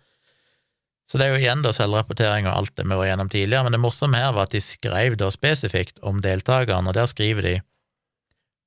Så 1.09 1.19
det 1.19 1.27
er 1.27 1.33
jo 1.33 1.41
igjen 1.41 1.65
da 1.65 1.73
selvrapportering 1.73 2.47
og 2.47 2.55
alt 2.55 2.75
det 2.77 2.85
vi 2.85 2.99
var 2.99 3.09
gjennom 3.09 3.31
tidligere, 3.33 3.65
men 3.65 3.75
det 3.75 3.81
morsomme 3.81 4.21
her 4.21 4.35
var 4.37 4.49
at 4.49 4.55
de 4.55 4.61
skrev 4.63 5.17
da 5.21 5.31
spesifikt 5.33 6.03
om 6.07 6.21
deltakerne, 6.25 6.91
og 6.91 6.97
der 6.99 7.09
skriver 7.09 7.47
de 7.47 7.55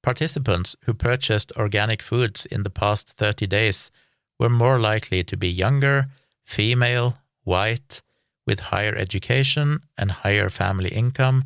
Participants 0.03 0.75
who 0.85 0.93
purchased 0.93 1.51
organic 1.57 2.01
foods 2.01 2.45
in 2.45 2.63
the 2.63 2.69
past 2.69 3.09
30 3.17 3.47
days 3.47 3.91
were 4.39 4.49
more 4.49 4.79
likely 4.79 5.23
to 5.23 5.37
be 5.37 5.49
younger, 5.49 6.05
female, 6.43 7.19
white, 7.43 8.01
with 8.47 8.59
higher 8.59 8.95
education 8.95 9.79
and 9.97 10.11
higher 10.11 10.49
family 10.49 10.89
income, 10.89 11.43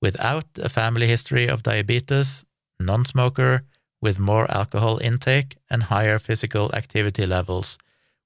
without 0.00 0.44
a 0.56 0.68
family 0.68 1.06
history 1.06 1.46
of 1.48 1.62
diabetes, 1.62 2.44
non 2.80 3.04
smoker, 3.04 3.62
with 4.00 4.18
more 4.18 4.50
alcohol 4.50 4.98
intake 4.98 5.56
and 5.70 5.84
higher 5.84 6.18
physical 6.18 6.74
activity 6.74 7.24
levels, 7.24 7.78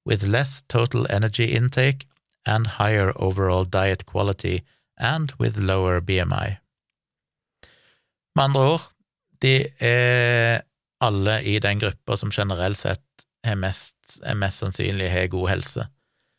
with 0.07 0.27
less 0.27 0.63
total 0.69 1.07
energy 1.11 1.53
intake 1.53 2.07
and 2.47 2.67
higher 2.67 3.13
overall 3.17 3.65
diet 3.65 4.07
quality, 4.07 4.63
and 4.97 5.33
with 5.39 5.59
lower 5.59 6.01
BMI. 6.01 6.59
Med 8.33 8.45
andre 8.45 8.63
ord, 8.63 8.96
de 9.43 9.57
er 9.83 10.63
alle 11.05 11.41
i 11.45 11.59
den 11.61 11.81
gruppa 11.83 12.17
som 12.17 12.33
generelt 12.33 12.81
sett 12.81 13.03
er 13.47 13.59
mest, 13.61 13.97
er 14.25 14.39
mest 14.39 14.63
sannsynlig 14.63 15.11
har 15.13 15.31
god 15.33 15.51
helse. 15.53 15.87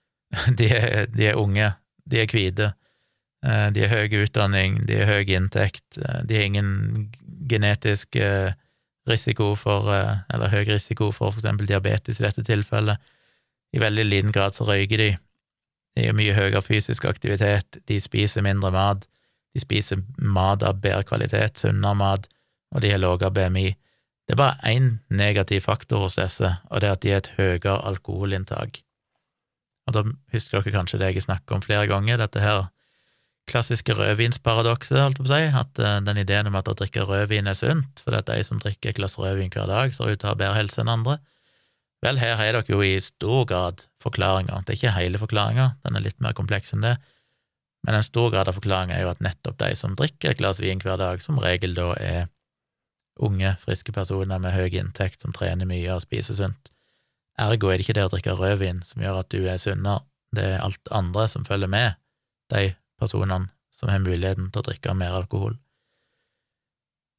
De 0.60 0.68
er, 0.76 1.06
de 1.08 1.30
er 1.30 1.40
unge, 1.40 1.70
de 2.04 2.20
er 2.20 2.32
hvite, 2.32 2.66
eh, 3.46 3.68
de 3.72 3.84
har 3.86 4.02
høy 4.02 4.26
utdanning, 4.26 4.82
de 4.90 4.98
har 5.00 5.14
høy 5.14 5.30
inntekt, 5.38 5.86
eh, 6.02 6.24
de 6.28 6.36
har 6.36 6.50
ingen 6.50 7.12
genetisk 7.48 8.18
eh, 8.20 8.52
risiko 9.08 9.54
for, 9.56 9.88
eller 10.34 10.52
høy 10.52 10.66
risiko 10.68 11.14
for 11.16 11.32
for 11.32 11.40
eksempel 11.40 11.70
diabetes 11.70 12.20
i 12.20 12.26
dette 12.26 12.44
tilfellet. 12.44 13.00
I 13.72 13.80
veldig 13.80 14.04
liten 14.04 14.36
grad 14.36 14.56
så 14.56 14.68
røyker 14.68 15.00
de. 15.00 15.10
De 15.96 16.10
har 16.10 16.18
mye 16.18 16.36
høyere 16.36 16.62
fysisk 16.62 17.08
aktivitet, 17.08 17.80
de 17.88 18.02
spiser 18.04 18.44
mindre 18.44 18.72
mat, 18.76 19.08
de 19.56 19.64
spiser 19.64 20.04
mat 20.20 20.64
av 20.64 20.82
bedre 20.84 21.08
kvalitet, 21.08 21.64
sunnere 21.64 21.96
mat, 21.96 22.28
og 22.76 22.84
de 22.84 22.92
har 22.92 23.02
lavere 23.02 23.32
BMI. 23.34 23.68
Det 24.28 24.36
er 24.36 24.42
bare 24.42 24.58
én 24.68 24.98
negativ 25.10 25.64
faktor 25.68 26.04
hos 26.04 26.18
disse, 26.20 26.50
og 26.68 26.82
det 26.82 26.90
er 26.90 26.98
at 26.98 27.04
de 27.04 27.14
har 27.14 27.24
et 27.24 27.34
høyere 27.38 27.78
alkoholinntak. 27.88 28.82
Og 29.88 29.96
da 29.96 30.04
husker 30.34 30.60
dere 30.60 30.74
kanskje 30.76 31.00
det 31.00 31.14
jeg 31.14 31.22
har 31.22 31.30
snakket 31.30 31.56
om 31.56 31.64
flere 31.64 31.88
ganger, 31.88 32.20
dette 32.20 32.44
her 32.44 32.68
klassiske 33.48 33.96
rødvinsparadokset, 33.96 35.00
holdt 35.00 35.22
jeg 35.22 35.24
på 35.24 35.30
å 35.30 35.32
si, 35.32 35.48
at 35.62 35.80
uh, 35.80 35.94
den 36.04 36.20
ideen 36.20 36.50
om 36.50 36.58
at 36.60 36.68
å 36.68 36.76
drikke 36.76 37.06
rødvin 37.08 37.48
er 37.48 37.56
sunt, 37.56 38.04
for 38.04 38.12
det 38.12 38.26
at 38.26 38.34
de 38.34 38.44
som 38.44 38.60
drikker 38.60 38.92
et 38.92 39.00
glass 39.00 39.16
rødvin 39.20 39.54
hver 39.54 39.70
dag, 39.72 39.96
ser 39.96 40.12
ut 40.12 40.20
til 40.20 40.28
å 40.28 40.34
ha 40.34 40.40
bedre 40.40 40.60
helse 40.60 40.84
enn 40.84 40.92
andre. 40.92 41.22
Vel, 42.04 42.20
her 42.20 42.36
har 42.38 42.58
dere 42.60 42.68
jo 42.68 42.84
i 42.84 42.98
stor 43.02 43.48
grad 43.50 43.86
forklaringer. 44.04 44.66
Det 44.66 44.76
er 44.76 44.80
ikke 44.82 44.98
hele 45.00 45.22
forklaringa, 45.22 45.70
den 45.88 45.98
er 45.98 46.04
litt 46.04 46.20
mer 46.22 46.36
kompleks 46.38 46.76
enn 46.76 46.84
det, 46.84 46.98
men 47.88 47.96
en 47.96 48.06
stor 48.06 48.34
grad 48.34 48.52
av 48.52 48.58
forklaringa 48.58 48.98
er 48.98 49.06
jo 49.06 49.14
at 49.14 49.24
nettopp 49.24 49.56
de 49.62 49.72
som 49.80 49.96
drikker 49.96 50.34
et 50.34 50.42
glass 50.42 50.60
vin 50.60 50.82
hver 50.84 51.00
dag, 51.00 51.24
som 51.24 51.40
regel 51.40 51.78
da 51.78 51.94
er 51.96 52.28
unge, 53.24 53.54
friske 53.62 53.94
personer 53.96 54.42
med 54.42 54.56
høy 54.56 54.74
inntekt 54.80 55.24
som 55.24 55.36
trener 55.36 55.70
mye 55.70 55.94
og 55.96 56.04
spiser 56.06 56.38
sunt. 56.38 56.72
Ergo 57.38 57.70
er 57.70 57.78
det 57.78 57.86
ikke 57.86 57.98
det 57.98 58.08
å 58.08 58.12
drikke 58.14 58.36
rødvin 58.38 58.82
som 58.86 59.04
gjør 59.04 59.22
at 59.22 59.30
du 59.34 59.46
er 59.46 59.62
sunnere, 59.62 60.02
det 60.36 60.44
er 60.44 60.64
alt 60.64 60.92
andre 60.92 61.28
som 61.32 61.46
følger 61.48 61.70
med 61.72 61.96
de 62.52 62.74
personene 63.00 63.48
som 63.72 63.92
har 63.92 64.02
muligheten 64.04 64.50
til 64.52 64.62
å 64.62 64.68
drikke 64.68 64.96
mer 64.98 65.16
alkohol. 65.20 65.56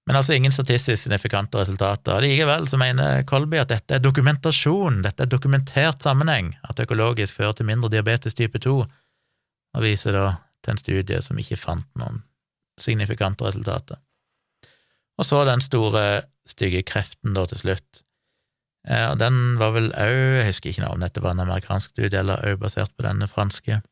Men 0.08 0.16
altså 0.16 0.32
ingen 0.32 0.52
statistisk 0.52 1.02
signifikante 1.02 1.60
resultater. 1.60 2.22
Likevel 2.24 2.64
så 2.68 2.78
mener 2.80 3.22
Colby 3.28 3.58
at 3.60 3.68
dette 3.68 3.98
er 3.98 4.00
dokumentasjon, 4.00 5.02
dette 5.04 5.26
er 5.26 5.28
dokumentert 5.28 6.02
sammenheng, 6.02 6.54
at 6.64 6.80
økologisk 6.80 7.36
fører 7.36 7.58
til 7.58 7.68
mindre 7.68 7.90
diabetes 7.92 8.36
type 8.38 8.58
2, 8.64 8.76
og 9.76 9.84
viser 9.84 10.16
da 10.16 10.24
til 10.64 10.74
en 10.74 10.80
studie 10.80 11.20
som 11.22 11.38
ikke 11.38 11.60
fant 11.60 11.86
noen 12.00 12.22
signifikante 12.80 13.44
resultater. 13.44 14.00
Og 15.18 15.26
så 15.26 15.44
den 15.48 15.62
store, 15.64 16.22
stygge 16.48 16.80
kreften 16.86 17.34
da 17.36 17.44
til 17.50 17.60
slutt. 17.60 18.02
Eh, 18.88 19.10
og 19.10 19.18
den 19.20 19.58
var 19.60 19.74
vel 19.74 19.90
òg 19.92 20.16
Jeg 20.38 20.46
husker 20.48 20.70
ikke 20.70 20.88
om 20.88 21.02
dette 21.02 21.20
var 21.20 21.34
en 21.34 21.44
amerikansk 21.44 21.92
studie 21.92 22.18
eller 22.22 22.40
òg 22.46 22.60
basert 22.62 22.94
på 22.96 23.04
denne 23.04 23.28
franske. 23.28 23.82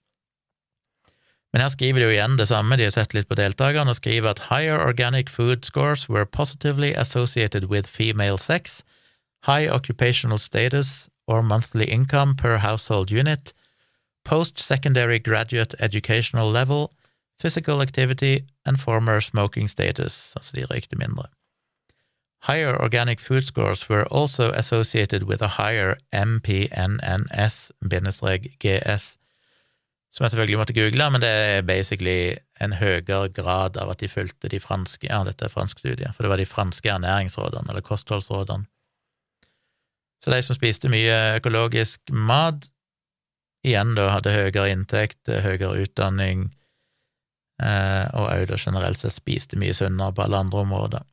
Men 1.53 1.63
her 1.63 1.69
skriver 1.73 2.01
de 2.01 2.07
jo 2.07 2.15
igjen 2.15 2.37
det 2.37 2.49
samme, 2.51 2.77
de 2.77 2.85
har 2.85 2.93
sett 2.93 3.15
litt 3.17 3.29
på 3.29 3.37
deltakerne, 3.39 3.91
og 3.93 3.97
skriver 3.97 4.35
at 4.35 4.49
higher 4.51 4.77
organic 4.77 5.31
food 5.33 5.65
scores 5.65 6.09
were 6.09 6.27
positively 6.27 6.93
associated 6.93 7.69
with 7.73 7.89
female 7.89 8.37
sex, 8.39 8.83
high 9.47 9.69
occupational 9.69 10.39
status 10.39 11.09
or 11.27 11.43
monthly 11.43 11.85
income 11.85 12.37
per 12.37 12.59
household 12.59 13.11
unit, 13.11 13.55
post-secondary 14.25 15.19
graduate 15.19 15.75
educational 15.79 16.51
level, 16.51 16.91
physical 17.41 17.83
activity 17.83 18.39
and 18.67 18.77
former 18.79 19.21
smoking 19.21 19.71
status, 19.71 20.33
altså 20.37 20.53
de 20.57 20.65
røykte 20.65 20.97
mindre. 20.97 21.25
Higher 22.47 22.77
organic 22.77 23.21
food 23.21 23.43
scores 23.43 23.89
were 23.91 24.07
also 24.11 24.53
associated 24.53 25.23
with 25.23 25.43
a 25.43 25.49
higher 25.49 25.95
MPNNS-GS, 26.13 27.17
som 30.13 30.25
jeg 30.25 30.31
selvfølgelig 30.31 30.59
måtte 30.59 30.73
google, 30.73 31.11
men 31.11 31.21
det 31.21 31.29
er 31.29 31.63
basically 31.63 32.35
en 32.61 32.73
høyere 32.73 33.29
grad 33.29 33.77
av 33.77 33.91
at 33.91 34.01
de 34.01 34.09
fulgte 34.09 34.49
de 34.49 34.61
franske 34.61 35.07
Ja, 35.11 35.25
dette 35.25 35.45
er 35.45 35.49
fransk 35.53 35.79
studie, 35.79 36.13
for 36.15 36.23
det 36.23 36.31
var 36.31 36.37
de 36.37 36.47
franske 36.47 36.89
ernæringsrådene, 36.89 37.69
eller 37.69 37.81
kostholdsrådene. 37.81 38.65
Så 40.25 40.31
de 40.33 40.43
som 40.43 40.57
spiste 40.57 40.89
mye 40.89 41.37
økologisk 41.37 42.01
mat, 42.11 42.71
igjen 43.67 43.95
da 43.99 44.09
hadde 44.15 44.33
høyere 44.33 44.71
inntekt, 44.73 45.29
høyere 45.29 45.83
utdanning, 45.83 46.55
og 47.59 48.27
òg 48.29 48.51
generelt 48.61 49.01
sett 49.01 49.17
spiste 49.17 49.57
mye 49.57 49.73
sunnere 49.75 50.13
på 50.13 50.27
alle 50.27 50.43
andre 50.45 50.65
områder. 50.67 51.05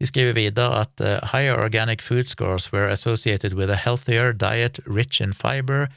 De 0.00 0.06
skriver 0.06 0.32
videre 0.32 0.80
at 0.80 1.00
uh, 1.00 1.20
higher 1.32 1.54
organic 1.54 2.02
food 2.02 2.28
scores 2.28 2.72
were 2.72 2.88
associated 2.88 3.54
with 3.54 3.70
a 3.70 3.76
healthier 3.76 4.32
diet 4.32 4.80
rich 4.86 5.20
in 5.20 5.32
fiber, 5.32 5.88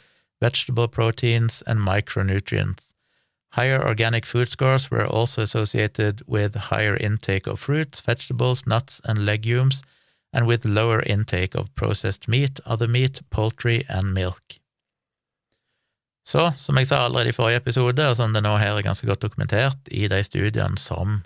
vegetable 0.42 0.88
proteins 0.88 1.62
and 1.66 1.80
micronutrients. 1.80 2.94
Higher 3.54 3.82
organic 3.82 4.26
food 4.26 4.50
scores 4.50 4.92
were 4.92 5.06
also 5.06 5.42
associated 5.44 6.22
with 6.28 6.56
higher 6.56 6.98
intake 6.98 7.48
of 7.48 7.60
fruits, 7.60 8.02
vegetables, 8.02 8.66
nuts 8.68 9.00
and 9.06 9.26
legumes, 9.26 9.82
and 10.34 10.48
with 10.48 10.66
lower 10.66 11.02
intake 11.04 11.56
of 11.56 11.74
processed 11.76 12.28
meat, 12.28 12.60
other 12.66 12.88
meat, 12.88 13.22
poultry 13.30 13.86
and 13.88 14.14
milk. 14.14 14.56
Så, 16.24 16.48
som 16.56 16.80
jeg 16.80 16.88
sa 16.88 17.02
allerede 17.04 17.34
i 17.34 17.36
forrige 17.36 17.60
episode, 17.60 18.04
og 18.08 18.16
som 18.16 18.32
det 18.36 18.44
nå 18.46 18.54
her 18.56 18.78
er 18.78 18.86
ganske 18.86 19.08
godt 19.08 19.26
dokumentert 19.26 19.92
i 19.92 20.08
de 20.12 20.22
studiene 20.24 20.80
som 20.80 21.22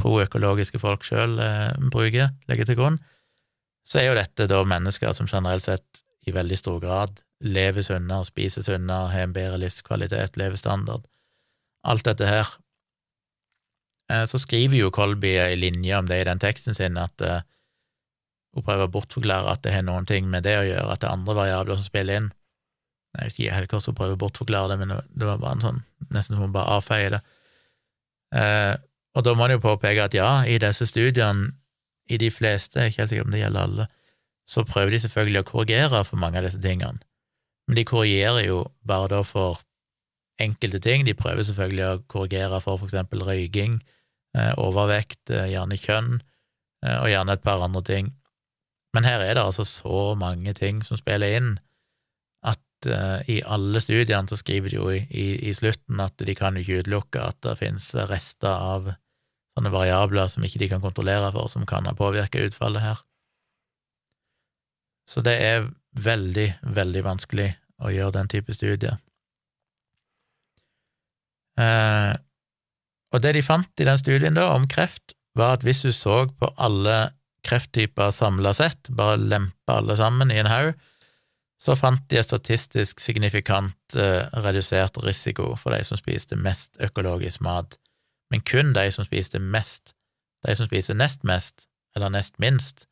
proøkologiske 0.00 0.80
folk 0.80 1.04
sjøl 1.04 1.38
eh, 1.40 1.76
bruker, 1.92 2.32
legger 2.48 2.68
til 2.68 2.78
grunn, 2.80 2.98
så 3.86 4.00
er 4.00 4.10
jo 4.10 4.18
dette 4.18 4.48
da 4.50 4.62
mennesker 4.66 5.12
som 5.16 5.28
generelt 5.30 5.64
sett 5.64 6.02
i 6.26 6.34
veldig 6.34 6.58
stor 6.58 6.80
grad 6.82 7.20
lever 7.44 7.84
sunnere, 7.84 8.24
spiser 8.28 8.64
sunnere, 8.64 9.10
har 9.12 9.26
en 9.26 9.34
bedre 9.36 9.58
livskvalitet, 9.60 10.38
levestandard. 10.40 11.04
Alt 11.86 12.06
dette 12.08 12.28
her. 12.28 12.48
Eh, 14.12 14.24
så 14.30 14.40
skriver 14.40 14.80
jo 14.80 14.94
Kolby 14.94 15.36
ei 15.42 15.58
linje 15.58 15.98
om 15.98 16.08
det 16.08 16.22
i 16.22 16.28
den 16.28 16.40
teksten 16.42 16.76
sin, 16.76 16.96
at 17.00 17.20
eh, 17.20 17.44
hun 18.56 18.64
prøver 18.64 18.88
å 18.88 18.92
bortforklare 18.92 19.52
at 19.52 19.64
det 19.66 19.74
har 19.74 19.84
noen 19.84 20.08
ting 20.08 20.30
med 20.32 20.46
det 20.46 20.56
å 20.56 20.66
gjøre, 20.66 20.92
at 20.92 21.02
det 21.02 21.10
er 21.10 21.18
andre 21.18 21.36
variabler 21.36 21.78
som 21.78 21.88
spiller 21.88 22.22
inn. 22.22 22.30
Jeg 23.16 23.30
vet 23.30 23.38
ikke 23.38 23.56
helt 23.56 23.72
hvordan 23.72 23.90
hun 23.90 23.98
prøver 23.98 24.16
å 24.16 24.20
bortforklare 24.20 24.72
det, 24.72 24.78
men 24.82 24.94
det 24.94 25.28
var 25.28 25.40
bare 25.42 25.58
en 25.58 25.64
sånn, 25.64 25.82
nesten 26.12 26.36
som 26.36 26.46
hun 26.46 26.54
bare 26.54 26.78
avfeier 26.78 27.16
det. 27.16 27.22
Eh, 28.36 28.74
og 29.16 29.24
da 29.24 29.32
må 29.32 29.46
en 29.46 29.56
jo 29.56 29.62
påpeke 29.64 30.04
at 30.04 30.16
ja, 30.16 30.30
i 30.44 30.58
disse 30.60 30.88
studiene, 30.88 31.54
i 32.06 32.18
de 32.22 32.28
fleste, 32.30 32.78
jeg 32.78 32.84
er 32.84 32.92
ikke 32.92 33.02
helt 33.02 33.12
sikker 33.12 33.26
om 33.26 33.32
det 33.34 33.40
gjelder 33.40 33.66
alle, 33.66 33.86
så 34.46 34.62
prøver 34.66 34.94
de 34.94 35.00
selvfølgelig 35.02 35.42
å 35.42 35.46
korrigere 35.48 36.02
for 36.06 36.22
mange 36.22 36.38
av 36.38 36.46
disse 36.46 36.60
tingene. 36.62 37.00
Men 37.66 37.80
de 37.80 37.86
korrigerer 37.88 38.46
jo 38.46 38.60
bare 38.86 39.08
da 39.10 39.22
for 39.26 39.58
enkelte 40.42 40.78
ting. 40.84 41.02
De 41.06 41.16
prøver 41.18 41.42
selvfølgelig 41.48 41.86
å 41.88 42.02
korrigere 42.12 42.60
for 42.62 42.78
for 42.78 42.86
eksempel 42.86 43.24
røyking, 43.26 43.80
eh, 44.36 44.52
overvekt, 44.60 45.30
eh, 45.30 45.50
gjerne 45.50 45.80
kjønn, 45.80 46.20
eh, 46.84 46.98
og 47.00 47.08
gjerne 47.10 47.32
et 47.32 47.42
par 47.42 47.62
andre 47.62 47.82
ting. 47.82 48.12
Men 48.94 49.04
her 49.04 49.20
er 49.20 49.34
det 49.34 49.42
altså 49.42 49.64
så 49.64 50.16
mange 50.16 50.54
ting 50.54 50.82
som 50.82 50.96
spiller 50.96 51.36
inn, 51.36 51.58
uh, 52.88 53.20
i 53.30 53.40
alle 53.42 53.80
studiene 53.82 54.30
så 54.30 54.38
skriver 54.40 54.72
de 54.72 54.78
jo 54.78 54.90
i, 54.92 55.00
i, 55.10 55.26
i, 55.50 55.54
slutten 55.56 56.00
at 56.02 56.18
de 56.18 56.34
kan 56.38 56.56
jo 56.56 56.64
ikke 56.64 56.84
utelukke 56.84 57.22
at 57.22 57.38
det 57.46 57.56
finnes 57.60 57.88
rester 58.10 58.52
av 58.52 58.92
sånne 59.56 59.72
variabler 59.72 60.28
som 60.28 60.44
ikke 60.44 60.60
de 60.60 60.70
kan 60.72 60.84
kontrollere 60.84 61.30
for, 61.34 61.48
som 61.52 61.64
kan 61.68 61.88
ha 61.88 61.94
påvirka 61.96 62.44
utfallet 62.44 62.84
her. 62.84 63.02
Så 65.08 65.22
det 65.24 65.36
er 65.40 65.68
veldig, 65.96 66.48
veldig 66.76 67.02
vanskelig 67.06 67.50
å 67.80 67.92
gjøre 67.94 68.18
den 68.18 68.30
type 68.32 68.56
studier. 68.56 68.98
Uh, 71.56 72.12
og 73.14 73.22
det 73.24 73.36
de 73.38 73.44
fant 73.44 73.80
i 73.80 73.86
den 73.88 74.00
studien 74.00 74.36
da 74.36 74.50
om 74.52 74.66
kreft, 74.68 75.14
var 75.36 75.56
at 75.56 75.64
hvis 75.64 75.84
du 75.86 75.92
så 75.94 76.24
på 76.28 76.50
alle 76.60 77.14
krefttyper 77.46 78.12
samla 78.12 78.52
sett, 78.56 78.90
bare 78.90 79.20
lempa 79.20 79.78
alle 79.80 79.96
sammen 79.98 80.32
i 80.32 80.40
en 80.40 80.50
haug, 80.50 80.74
så 81.58 81.76
fant 81.76 82.02
de 82.10 82.18
et 82.20 82.26
statistisk 82.26 83.00
signifikant 83.00 83.96
uh, 83.96 84.28
redusert 84.44 84.98
risiko 85.04 85.54
for 85.56 85.72
de 85.72 85.80
som 85.84 85.96
spiste 85.96 86.36
mest 86.36 86.76
økologisk 86.84 87.40
mat, 87.40 87.78
men 88.30 88.42
kun 88.44 88.74
de 88.76 88.90
som 88.92 89.06
spiste 89.06 89.40
mest. 89.40 89.94
De 90.46 90.54
som 90.54 90.68
spiste 90.68 90.94
nest 90.94 91.24
mest, 91.24 91.66
eller 91.96 92.12
nest 92.12 92.36
minst, 92.42 92.86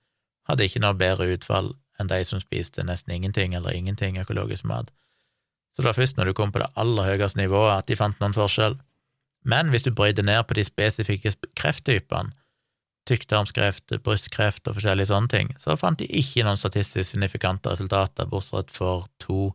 hadde 0.48 0.64
ikke 0.64 0.80
noe 0.82 0.96
bedre 0.96 1.28
utfall 1.34 1.74
enn 2.00 2.10
de 2.10 2.20
som 2.26 2.40
spiste 2.42 2.82
nesten 2.86 3.14
ingenting 3.14 3.54
eller 3.54 3.76
ingenting 3.76 4.18
økologisk 4.20 4.64
mat. 4.68 4.90
Så 5.74 5.82
det 5.82 5.90
var 5.90 5.98
først 5.98 6.16
når 6.16 6.30
du 6.30 6.36
kom 6.38 6.52
på 6.52 6.62
det 6.62 6.70
aller 6.78 7.10
høyeste 7.10 7.40
nivået 7.40 7.76
at 7.76 7.88
de 7.88 7.98
fant 7.98 8.18
noen 8.22 8.34
forskjell. 8.34 8.76
Men 9.44 9.70
hvis 9.70 9.84
du 9.84 9.92
bryter 9.94 10.24
ned 10.24 10.42
på 10.48 10.56
de 10.56 10.64
spesifikke 10.64 11.34
krefttypene, 11.58 12.32
tykktarmskreft, 13.08 13.92
brystkreft 14.04 14.68
og 14.68 14.78
forskjellige 14.78 15.10
sånne 15.10 15.30
ting, 15.32 15.52
så 15.60 15.76
fant 15.76 16.00
de 16.00 16.08
ikke 16.08 16.44
noen 16.46 16.60
statistisk 16.60 17.10
signifikante 17.10 17.72
resultater, 17.72 18.28
bortsett 18.30 18.72
for 18.72 19.08
to. 19.22 19.50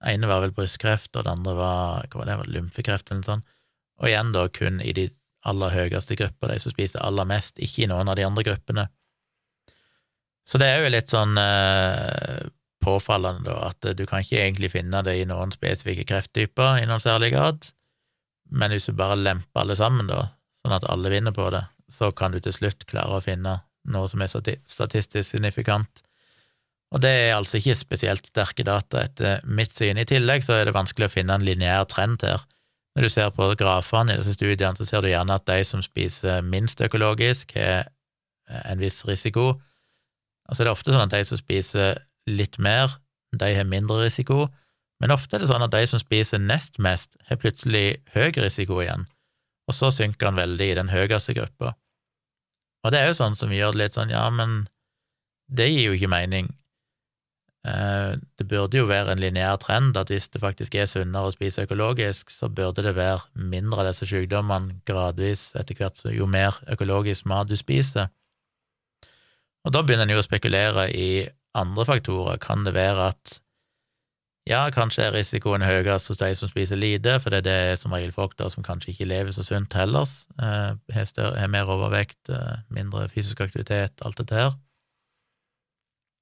Den 0.00 0.16
ene 0.16 0.30
var 0.30 0.44
vel 0.44 0.54
brystkreft, 0.56 1.12
og 1.14 1.26
det 1.26 1.34
andre 1.34 1.56
var 1.58 2.06
hva 2.08 2.22
var 2.22 2.30
det, 2.30 2.52
lymfekreft 2.54 3.10
eller 3.10 3.20
noe 3.20 3.30
sånt. 3.32 3.50
Og 4.00 4.08
igjen 4.08 4.32
da 4.32 4.46
kun 4.48 4.80
i 4.80 4.94
de 4.96 5.10
aller 5.48 5.74
høyeste 5.74 6.16
grupper, 6.16 6.52
de 6.52 6.62
som 6.62 6.72
spiser 6.72 7.04
aller 7.04 7.28
mest, 7.28 7.60
ikke 7.60 7.84
i 7.84 7.90
noen 7.90 8.08
av 8.08 8.16
de 8.16 8.24
andre 8.24 8.44
gruppene. 8.46 8.86
Så 10.48 10.58
det 10.60 10.70
er 10.70 10.82
jo 10.82 10.92
litt 10.92 11.12
sånn 11.12 11.36
eh, 11.40 12.48
påfallende, 12.80 13.44
da, 13.48 13.70
at 13.70 13.90
du 13.96 14.06
kan 14.08 14.24
ikke 14.24 14.40
egentlig 14.40 14.72
finne 14.72 15.02
det 15.04 15.18
i 15.20 15.28
noen 15.28 15.52
spesifikke 15.52 16.06
krefttyper 16.08 16.80
i 16.80 16.88
noen 16.88 17.02
særlig 17.02 17.34
grad, 17.34 17.68
men 18.50 18.72
hvis 18.72 18.88
du 18.88 18.96
bare 18.96 19.20
lemper 19.20 19.62
alle 19.62 19.76
sammen, 19.78 20.08
da, 20.10 20.24
sånn 20.64 20.78
at 20.80 20.88
alle 20.90 21.12
vinner 21.12 21.36
på 21.36 21.50
det, 21.54 21.62
så 21.90 22.10
kan 22.16 22.32
du 22.32 22.40
til 22.42 22.54
slutt 22.54 22.86
klare 22.90 23.18
å 23.18 23.24
finne 23.24 23.58
noe 23.90 24.08
som 24.10 24.22
er 24.22 24.30
statistisk 24.30 25.26
signifikant. 25.26 26.02
Og 26.90 27.02
det 27.02 27.10
er 27.10 27.36
altså 27.36 27.60
ikke 27.60 27.76
spesielt 27.78 28.26
sterke 28.26 28.66
data, 28.66 29.04
etter 29.06 29.44
mitt 29.46 29.74
syn. 29.76 29.98
I 30.00 30.08
tillegg 30.08 30.42
så 30.42 30.56
er 30.58 30.66
det 30.66 30.74
vanskelig 30.74 31.06
å 31.06 31.12
finne 31.12 31.36
en 31.36 31.46
lineær 31.46 31.86
trend 31.90 32.24
her. 32.26 32.42
Når 32.96 33.06
du 33.06 33.12
ser 33.12 33.30
på 33.34 33.46
grafene 33.58 34.16
i 34.16 34.18
disse 34.18 34.34
studiene, 34.34 34.74
så 34.76 34.86
ser 34.88 35.04
du 35.04 35.12
gjerne 35.12 35.36
at 35.38 35.46
de 35.46 35.62
som 35.66 35.82
spiser 35.84 36.42
minst 36.42 36.82
økologisk, 36.82 37.54
har 37.54 37.86
en 38.66 38.82
viss 38.82 39.04
risiko. 39.06 39.52
Altså 40.50 40.64
det 40.64 40.72
er 40.72 40.74
ofte 40.74 40.90
sånn 40.90 41.06
at 41.06 41.14
de 41.14 41.22
som 41.28 41.38
spiser 41.38 42.00
litt 42.26 42.58
mer, 42.58 42.96
de 43.38 43.52
har 43.54 43.68
mindre 43.70 44.00
risiko, 44.02 44.48
men 45.00 45.14
ofte 45.14 45.38
er 45.38 45.44
det 45.44 45.52
sånn 45.52 45.62
at 45.62 45.72
de 45.72 45.84
som 45.86 46.02
spiser 46.02 46.42
nest 46.42 46.82
mest, 46.82 47.14
har 47.30 47.38
plutselig 47.38 48.02
høy 48.16 48.34
risiko 48.42 48.82
igjen 48.82 49.06
og 49.70 49.76
så 49.76 49.92
synker 49.94 50.30
han 50.30 50.40
veldig 50.40 50.70
i 50.70 50.78
den 50.78 50.92
høyeste 50.92 51.36
gruppa. 51.38 51.74
Og 52.84 52.92
det 52.92 53.00
er 53.00 53.10
jo 53.10 53.18
sånn 53.18 53.36
som 53.38 53.52
gjør 53.52 53.74
det 53.74 53.82
litt 53.82 53.98
sånn, 53.98 54.12
ja, 54.12 54.24
men 54.32 54.64
det 55.50 55.68
gir 55.70 55.90
jo 55.90 55.96
ikke 55.96 56.10
mening. 56.10 56.48
Eh, 57.68 58.14
det 58.40 58.46
burde 58.48 58.78
jo 58.78 58.86
være 58.88 59.12
en 59.12 59.20
lineær 59.20 59.58
trend 59.60 59.98
at 60.00 60.08
hvis 60.08 60.30
det 60.32 60.40
faktisk 60.40 60.78
er 60.78 60.88
sunnere 60.88 61.28
å 61.28 61.34
spise 61.34 61.66
økologisk, 61.66 62.32
så 62.32 62.48
burde 62.48 62.84
det 62.86 62.94
være 62.96 63.26
mindre 63.34 63.82
av 63.82 63.90
disse 63.90 64.08
sykdommene 64.08 64.78
gradvis 64.88 65.50
etter 65.60 65.76
hvert 65.76 66.00
jo 66.14 66.28
mer 66.30 66.56
økologisk 66.72 67.28
mat 67.28 67.50
du 67.50 67.58
spiser. 67.60 68.08
Og 69.66 69.74
da 69.76 69.84
begynner 69.84 70.08
en 70.08 70.14
jo 70.14 70.22
å 70.22 70.24
spekulere 70.24 70.88
i 70.96 71.28
andre 71.58 71.84
faktorer. 71.84 72.40
Kan 72.40 72.64
det 72.64 72.72
være 72.78 73.10
at 73.12 73.36
ja, 74.50 74.64
kanskje 74.74 75.04
er 75.06 75.14
risikoen 75.14 75.62
høyest 75.62 76.10
hos 76.10 76.18
de 76.18 76.30
som 76.34 76.50
spiser 76.50 76.78
lite, 76.78 77.14
for 77.22 77.30
det 77.32 77.42
er 77.42 77.46
det 77.46 77.78
som 77.78 77.92
regel 77.94 78.12
folk 78.14 78.34
da 78.38 78.48
som 78.50 78.64
kanskje 78.66 78.90
ikke 78.92 79.06
lever 79.06 79.34
så 79.34 79.44
sunt 79.46 79.74
heller, 79.78 80.08
eh, 80.42 80.72
har, 80.96 81.46
mer 81.52 81.70
overvekt, 81.70 82.28
eh, 82.34 82.58
mindre 82.68 83.08
fysisk 83.12 83.40
aktivitet, 83.40 84.02
alt 84.02 84.18
dette 84.18 84.34
her. 84.34 84.56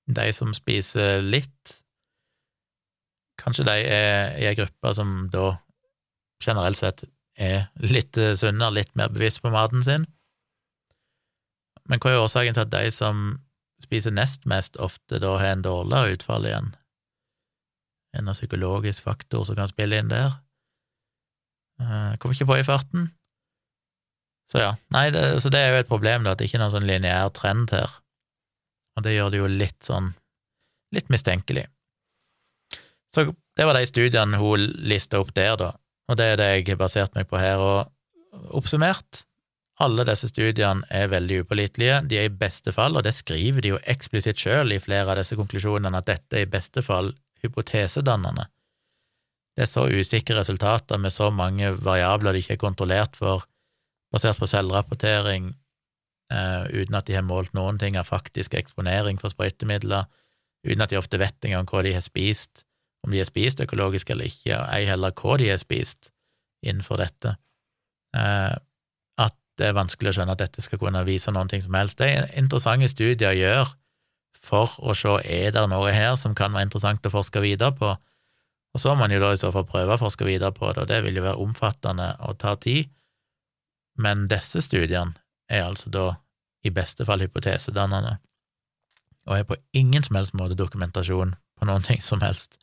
De 0.08 0.32
som 0.32 0.52
spiser 0.56 1.22
litt, 1.24 1.78
kanskje 3.40 3.64
de 3.68 3.76
er 3.86 4.36
i 4.40 4.48
ei 4.50 4.56
gruppe 4.58 4.92
som 4.94 5.28
da 5.32 5.56
generelt 6.44 6.78
sett 6.78 7.04
er 7.38 7.70
litt 7.80 8.18
eh, 8.18 8.34
sunnere, 8.36 8.80
litt 8.80 8.94
mer 8.96 9.12
bevisst 9.14 9.42
på 9.42 9.52
maten 9.54 9.84
sin. 9.84 10.04
Men 11.88 12.02
hva 12.02 12.12
er 12.12 12.20
årsaken 12.20 12.56
til 12.56 12.66
at 12.66 12.74
de 12.74 12.90
som 12.92 13.38
spiser 13.80 14.12
nest 14.12 14.44
mest, 14.50 14.76
ofte 14.76 15.20
da 15.22 15.38
har 15.38 15.54
en 15.54 15.64
dårligere 15.64 16.18
utfall 16.18 16.44
igjen? 16.44 16.74
En 18.16 18.32
psykologisk 18.32 19.04
faktor 19.04 19.44
som 19.44 19.58
kan 19.58 19.70
spille 19.70 20.00
inn 20.00 20.10
der. 20.12 20.38
Jeg 21.78 22.20
kom 22.22 22.32
ikke 22.34 22.48
på 22.48 22.58
i 22.58 22.66
farten. 22.66 23.10
Så 24.48 24.62
ja, 24.62 24.70
nei, 24.94 25.10
det, 25.12 25.22
så 25.44 25.52
det 25.52 25.60
er 25.60 25.74
jo 25.74 25.82
et 25.82 25.90
problem, 25.90 26.24
da, 26.24 26.32
at 26.32 26.40
det 26.40 26.48
ikke 26.48 26.56
er 26.56 26.64
noen 26.64 26.76
sånn 26.78 26.88
lineær 26.88 27.32
trend 27.36 27.72
her. 27.74 27.98
Og 28.96 29.04
det 29.04 29.14
gjør 29.14 29.32
det 29.32 29.42
jo 29.42 29.50
litt 29.52 29.84
sånn 29.84 30.14
litt 30.96 31.10
mistenkelig. 31.12 31.66
Så 33.12 33.28
det 33.28 33.66
var 33.68 33.76
de 33.76 33.84
studiene 33.88 34.40
hun 34.40 34.64
lista 34.88 35.20
opp 35.20 35.34
der, 35.36 35.54
da, 35.60 35.72
og 36.08 36.16
det 36.16 36.32
er 36.32 36.40
det 36.40 36.48
jeg 36.48 36.68
har 36.70 36.80
basert 36.80 37.16
meg 37.16 37.28
på 37.28 37.40
her. 37.40 37.60
Og 37.60 38.56
oppsummert, 38.56 39.24
alle 39.84 40.06
disse 40.08 40.30
studiene 40.32 40.86
er 40.90 41.12
veldig 41.12 41.42
upålitelige, 41.44 42.00
de 42.08 42.18
er 42.18 42.30
i 42.30 42.34
beste 42.40 42.72
fall, 42.74 42.96
og 42.96 43.04
det 43.06 43.14
skriver 43.14 43.64
de 43.64 43.74
jo 43.74 43.82
eksplisitt 43.84 44.40
sjøl 44.40 44.72
i 44.74 44.80
flere 44.82 45.12
av 45.12 45.20
disse 45.20 45.36
konklusjonene, 45.38 46.00
at 46.00 46.08
dette 46.08 46.40
er 46.40 46.48
i 46.48 46.50
beste 46.50 46.82
fall 46.82 47.12
hypotesedannende. 47.42 48.48
Det 49.56 49.64
er 49.64 49.70
så 49.70 49.88
usikre 49.90 50.36
resultater 50.38 51.00
med 51.02 51.10
så 51.10 51.32
mange 51.34 51.72
variabler 51.82 52.32
de 52.32 52.44
ikke 52.44 52.54
er 52.54 52.62
kontrollert 52.62 53.16
for, 53.18 53.42
basert 54.14 54.38
på 54.38 54.46
selvrapportering, 54.46 55.48
eh, 56.32 56.68
uten 56.70 56.94
at 56.94 57.08
de 57.08 57.16
har 57.18 57.26
målt 57.26 57.54
noen 57.58 57.78
ting 57.78 57.98
av 57.98 58.06
faktisk 58.06 58.54
eksponering 58.54 59.18
for 59.18 59.34
sprøytemidler, 59.34 60.06
uten 60.62 60.84
at 60.84 60.94
de 60.94 61.00
ofte 61.00 61.18
vet 61.18 61.44
engang 61.44 61.66
hva 61.66 61.82
de 61.82 61.96
har 61.96 62.06
spist, 62.06 62.62
om 63.02 63.10
de 63.10 63.18
har 63.18 63.26
spist 63.26 63.60
økologisk 63.60 64.10
eller 64.10 64.30
ikke, 64.30 64.54
og 64.54 64.70
ei 64.74 64.86
heller 64.86 65.14
hva 65.18 65.36
de 65.42 65.50
har 65.50 65.58
spist 65.58 66.12
innenfor 66.62 67.02
dette. 67.02 67.36
eh, 68.16 68.54
at 69.18 69.34
det 69.58 69.66
er 69.66 69.74
vanskelig 69.76 70.12
å 70.12 70.12
skjønne 70.16 70.32
at 70.32 70.38
dette 70.38 70.62
skal 70.62 70.78
kunne 70.78 71.02
vise 71.04 71.30
noen 71.34 71.50
ting 71.50 71.62
som 71.62 71.74
helst. 71.74 71.98
Det 71.98 72.08
er 72.08 72.30
interessante 72.38 72.88
studier 72.88 73.34
å 73.34 73.38
gjøre 73.38 73.74
for 74.48 74.78
å 74.80 74.94
se 74.96 75.18
er 75.24 75.52
det 75.54 75.64
noe 75.70 75.92
her 75.92 76.14
som 76.20 76.34
kan 76.36 76.54
være 76.54 76.68
interessant 76.68 77.06
å 77.06 77.12
forske 77.12 77.42
videre 77.44 77.74
på, 77.76 77.94
og 78.74 78.82
så 78.82 78.92
må 78.92 79.04
man 79.04 79.14
jo 79.14 79.20
da 79.22 79.32
i 79.32 79.40
så 79.40 79.50
fall 79.54 79.66
prøve 79.68 79.96
å 79.96 80.00
forske 80.00 80.26
videre 80.28 80.52
på 80.56 80.70
det, 80.72 80.84
og 80.84 80.90
det 80.90 81.02
vil 81.04 81.18
jo 81.18 81.24
være 81.24 81.42
omfattende 81.44 82.12
og 82.28 82.38
ta 82.42 82.54
tid, 82.60 82.90
men 83.98 84.28
disse 84.30 84.62
studiene 84.62 85.16
er 85.50 85.66
altså 85.66 85.90
da 85.90 86.06
i 86.66 86.72
beste 86.74 87.06
fall 87.08 87.24
hypotesedannende, 87.24 88.18
og 89.28 89.36
er 89.36 89.48
på 89.48 89.58
ingen 89.76 90.04
som 90.04 90.18
helst 90.18 90.36
måte 90.38 90.58
dokumentasjon 90.58 91.34
på 91.58 91.68
noen 91.68 91.84
ting 91.84 92.00
som 92.04 92.22
helst. 92.24 92.58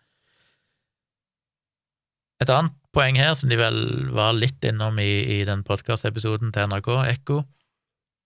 Et 2.44 2.52
annet 2.52 2.74
poeng 2.96 3.18
her, 3.20 3.34
som 3.36 3.52
de 3.52 3.58
vel 3.60 3.78
var 4.16 4.36
litt 4.36 4.64
innom 4.68 4.98
i, 5.00 5.40
i 5.40 5.44
den 5.48 5.64
podkastepisoden 5.68 6.52
til 6.56 6.72
NRK 6.72 6.90
Ekko, 7.14 7.42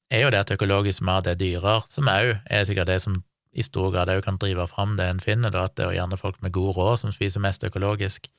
er 0.10 0.24
jo 0.24 0.32
det 0.34 0.44
at 0.44 0.54
økologisk 0.56 1.04
mat 1.06 1.30
er 1.30 1.38
dyrere, 1.38 1.84
som 1.90 2.10
òg 2.10 2.40
er 2.50 2.66
sikkert 2.66 2.90
det 2.90 3.00
som 3.04 3.20
i 3.52 3.66
stor 3.66 3.90
grad 3.94 4.12
òg 4.14 4.22
kan 4.26 4.38
drive 4.42 4.68
fram 4.70 4.96
det 5.00 5.08
en 5.10 5.22
finner, 5.24 5.52
da, 5.54 5.66
at 5.66 5.76
det 5.78 5.88
er 5.88 5.98
gjerne 5.98 6.20
folk 6.20 6.38
med 6.46 6.54
god 6.54 6.76
råd 6.78 7.02
som 7.02 7.14
spiser 7.16 7.42
mest 7.44 7.66
økologisk. 7.66 8.30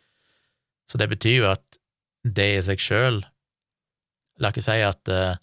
Så 0.91 0.99
det 0.99 1.11
betyr 1.11 1.37
jo 1.43 1.51
at 1.51 1.81
det 2.25 2.49
i 2.57 2.65
seg 2.65 2.83
sjøl 2.83 3.23
La 4.41 4.51
ikke 4.53 4.65
si 4.65 4.79
at 4.81 5.11
uh, 5.13 5.37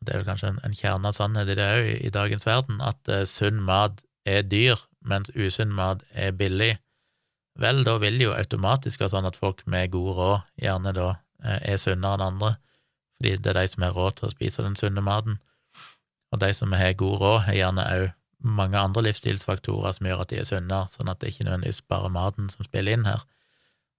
Det 0.00 0.12
er 0.12 0.20
vel 0.20 0.28
kanskje 0.28 0.52
en, 0.52 0.60
en 0.64 0.76
kjerne 0.76 1.10
av 1.10 1.16
sannhet 1.16 1.50
i 1.50 1.56
det 1.58 1.66
òg 1.66 1.88
i, 1.96 2.12
dagens 2.14 2.46
verden, 2.46 2.78
at 2.86 3.10
uh, 3.10 3.24
sunn 3.26 3.58
mat 3.66 4.04
er 4.28 4.44
dyr, 4.46 4.78
mens 5.04 5.32
usunn 5.34 5.74
mat 5.74 6.04
er 6.14 6.30
billig. 6.36 6.76
Vel, 7.60 7.82
da 7.84 7.96
vil 8.00 8.20
det 8.20 8.28
jo 8.28 8.36
automatisk 8.36 9.02
være 9.02 9.12
sånn 9.16 9.28
at 9.28 9.38
folk 9.40 9.64
med 9.66 9.90
god 9.92 10.10
råd 10.16 10.46
gjerne 10.62 10.94
da 10.96 11.08
uh, 11.10 11.58
er 11.58 11.80
sunnere 11.82 12.16
enn 12.20 12.26
andre, 12.28 12.54
fordi 13.18 13.34
det 13.42 13.52
er 13.52 13.58
de 13.58 13.72
som 13.74 13.84
har 13.84 13.98
råd 13.98 14.20
til 14.20 14.30
å 14.30 14.32
spise 14.36 14.64
den 14.64 14.78
sunne 14.80 15.04
maten. 15.04 15.40
Og 16.30 16.40
de 16.40 16.52
som 16.56 16.72
har 16.78 16.96
god 16.96 17.20
råd, 17.20 17.38
har 17.48 17.58
gjerne 17.58 17.88
òg 17.98 18.08
mange 18.40 18.78
andre 18.78 19.04
livsstilsfaktorer 19.08 19.94
som 19.96 20.08
gjør 20.08 20.24
at 20.24 20.32
de 20.32 20.40
er 20.40 20.48
sunnere, 20.48 20.88
sånn 20.92 21.10
at 21.12 21.20
det 21.20 21.32
ikke 21.32 21.46
nødvendigvis 21.46 21.82
bare 21.90 22.10
maten 22.12 22.48
som 22.52 22.66
spiller 22.66 22.96
inn 22.96 23.06
her. 23.08 23.22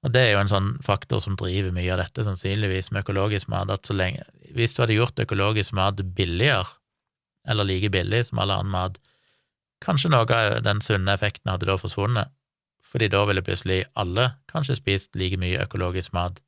Og 0.02 0.14
det 0.16 0.24
er 0.26 0.32
jo 0.34 0.42
en 0.42 0.50
sånn 0.50 0.70
faktor 0.82 1.22
som 1.22 1.38
driver 1.38 1.74
mye 1.76 1.92
av 1.94 2.02
dette, 2.02 2.26
sannsynligvis, 2.26 2.90
med 2.92 3.04
økologisk 3.04 3.52
mat, 3.54 3.70
at 3.70 3.86
så 3.86 3.94
lenge 3.94 4.26
Hvis 4.52 4.74
du 4.76 4.82
hadde 4.82 4.98
gjort 4.98 5.20
økologisk 5.22 5.72
mat 5.78 6.02
billigere, 6.18 6.68
eller 7.48 7.64
like 7.64 7.90
billig 7.94 8.26
som 8.28 8.42
all 8.42 8.52
annen 8.52 8.74
mat, 8.74 8.98
kanskje 9.82 10.12
noe 10.12 10.26
av 10.26 10.62
den 10.66 10.82
sunne 10.82 11.14
effekten 11.14 11.54
hadde 11.54 11.70
da 11.70 11.78
forsvunnet, 11.80 12.34
fordi 12.92 13.08
da 13.08 13.24
ville 13.26 13.44
plutselig 13.46 13.86
alle 13.96 14.34
kanskje 14.52 14.76
spist 14.82 15.16
like 15.16 15.40
mye 15.40 15.62
økologisk 15.64 16.12
mat, 16.18 16.42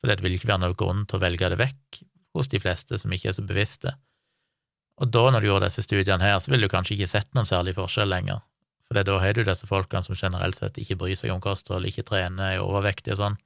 for 0.00 0.10
det 0.10 0.24
vil 0.24 0.34
ikke 0.34 0.50
være 0.50 0.64
noen 0.64 0.78
grunn 0.80 1.04
til 1.06 1.20
å 1.20 1.22
velge 1.22 1.52
det 1.52 1.60
vekk 1.60 2.00
hos 2.34 2.50
de 2.50 2.60
fleste 2.62 2.98
som 2.98 3.12
ikke 3.12 3.30
er 3.30 3.36
så 3.36 3.44
bevisste. 3.46 3.94
Og 5.00 5.08
da, 5.08 5.22
når 5.32 5.40
du 5.40 5.48
gjorde 5.48 5.68
disse 5.70 5.84
studiene 5.86 6.24
her, 6.24 6.38
så 6.40 6.52
ville 6.52 6.68
du 6.68 6.72
kanskje 6.72 6.96
ikke 6.96 7.08
sett 7.08 7.30
noen 7.36 7.48
særlig 7.48 7.76
forskjell 7.78 8.10
lenger, 8.12 8.42
for 8.86 9.00
da 9.06 9.18
har 9.22 9.36
du 9.36 9.44
disse 9.46 9.68
folkene 9.68 10.04
som 10.04 10.18
generelt 10.18 10.58
sett 10.58 10.78
ikke 10.82 10.98
bryr 11.00 11.16
seg 11.16 11.32
om 11.32 11.40
kosthold, 11.40 11.86
ikke 11.88 12.04
trener, 12.08 12.56
er 12.56 12.64
overvektige 12.64 13.16
og 13.16 13.22
sånn, 13.22 13.38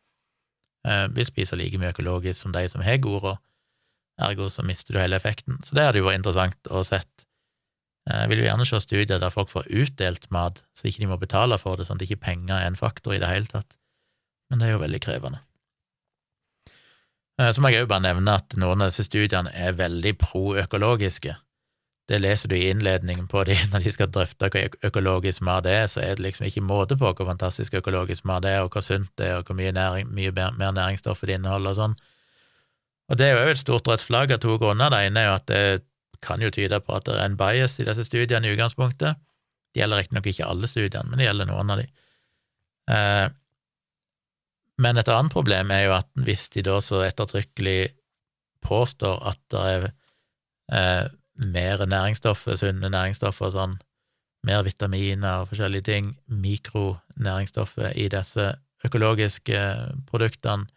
Vi 1.14 1.24
spiser 1.24 1.56
like 1.56 1.78
mye 1.80 1.94
økologisk 1.94 2.42
som 2.42 2.52
de 2.52 2.66
som 2.68 2.82
har 2.84 2.98
god 3.00 3.22
råd, 3.22 3.38
ergo 4.20 4.48
så 4.52 4.62
mister 4.66 4.94
du 4.94 5.00
hele 5.00 5.16
effekten. 5.16 5.56
Så 5.64 5.74
det 5.76 5.86
hadde 5.86 6.02
jo 6.02 6.08
vært 6.08 6.20
interessant 6.20 6.68
å 6.70 6.82
sett. 6.84 7.24
Eh, 8.10 8.20
jeg 8.24 8.30
vil 8.30 8.42
jo 8.42 8.48
gjerne 8.48 8.66
se 8.68 8.80
studier 8.84 9.22
der 9.22 9.32
folk 9.32 9.50
får 9.52 9.70
utdelt 9.70 10.28
mat, 10.34 10.62
så 10.76 10.88
ikke 10.88 11.04
de 11.04 11.10
må 11.10 11.18
betale 11.20 11.58
for 11.60 11.78
det, 11.78 11.88
sånn 11.88 12.00
at 12.00 12.06
ikke 12.06 12.22
penger 12.26 12.58
er 12.58 12.68
en 12.68 12.78
faktor 12.78 13.16
i 13.16 13.20
det 13.22 13.30
hele 13.30 13.50
tatt. 13.50 13.78
Men 14.50 14.60
det 14.60 14.68
er 14.68 14.76
jo 14.76 14.82
veldig 14.84 15.00
krevende. 15.04 15.40
Eh, 17.40 17.50
så 17.50 17.62
må 17.62 17.72
jeg 17.72 17.84
òg 17.84 17.90
bare 17.90 18.06
nevne 18.06 18.36
at 18.38 18.56
noen 18.60 18.84
av 18.84 18.92
disse 18.92 19.06
studiene 19.08 19.52
er 19.56 19.78
veldig 19.78 20.14
pro-økologiske. 20.20 21.38
Det 22.08 22.18
leser 22.20 22.50
du 22.52 22.56
i 22.56 22.66
innledningen 22.68 23.28
på 23.30 23.44
de 23.48 23.56
når 23.72 23.86
de 23.86 23.92
skal 23.94 24.10
drøfte 24.12 24.50
hva 24.52 24.64
økologisk 24.84 25.44
mat 25.46 25.68
er, 25.70 25.86
så 25.88 26.02
er 26.04 26.18
det 26.18 26.26
liksom 26.26 26.48
ikke 26.48 26.64
måte 26.64 26.98
på 27.00 27.12
hvor 27.12 27.28
fantastisk 27.28 27.78
økologisk 27.80 28.26
mat 28.28 28.44
er, 28.48 28.60
og 28.64 28.74
hvor 28.74 28.84
sunt 28.84 29.10
det 29.18 29.30
er, 29.30 29.38
og 29.38 29.48
hvor 29.48 29.56
mye, 29.58 29.72
næring, 29.72 30.10
mye 30.12 30.34
mer 30.34 30.76
næringsstoffer 30.76 31.30
det 31.30 31.38
inneholder 31.38 31.72
og 31.72 31.80
sånn. 31.80 31.96
Og 33.12 33.20
det 33.20 33.28
er 33.28 33.36
jo 33.36 33.52
et 33.52 33.60
stort 33.60 33.88
rødt 33.88 34.04
flagg 34.04 34.32
av 34.32 34.40
to 34.40 34.56
grunner. 34.60 34.92
Det 34.92 35.00
ene 35.06 35.20
er 35.20 35.28
jo 35.28 35.38
at 35.38 35.48
det 35.50 35.64
kan 36.24 36.40
jo 36.40 36.52
tyde 36.52 36.80
på 36.80 36.94
at 36.96 37.08
det 37.08 37.16
er 37.18 37.26
en 37.28 37.40
bias 37.40 37.78
i 37.80 37.86
disse 37.88 38.06
studiene 38.06 38.48
i 38.48 38.54
utgangspunktet. 38.54 39.20
Det 39.74 39.82
gjelder 39.82 40.00
riktignok 40.00 40.28
ikke 40.30 40.48
alle 40.48 40.70
studiene, 40.70 41.08
men 41.10 41.20
det 41.20 41.26
gjelder 41.28 41.50
noen 41.50 41.72
av 41.74 41.82
de. 41.82 41.88
Eh, 42.94 43.26
men 44.84 44.98
et 44.98 45.10
annet 45.12 45.34
problem 45.34 45.72
er 45.74 45.84
jo 45.86 45.96
at 45.98 46.08
hvis 46.26 46.48
de 46.54 46.64
da 46.66 46.78
så 46.82 47.02
ettertrykkelig 47.04 47.92
påstår 48.64 49.20
at 49.30 49.40
det 49.52 49.64
er 49.74 49.86
eh, 50.72 51.04
mer 51.36 51.86
næringsstoffer, 51.86 52.56
sunne 52.56 52.90
næringsstoffer 52.90 53.48
og 53.48 53.54
sånn, 53.54 53.74
mer 54.44 54.62
vitaminer 54.66 55.42
og 55.42 55.50
forskjellige 55.50 55.88
ting, 55.88 56.12
mikronæringsstoffer 56.28 57.94
i 57.96 58.08
disse 58.12 58.52
økologiske 58.84 59.60
produktene, 60.10 60.68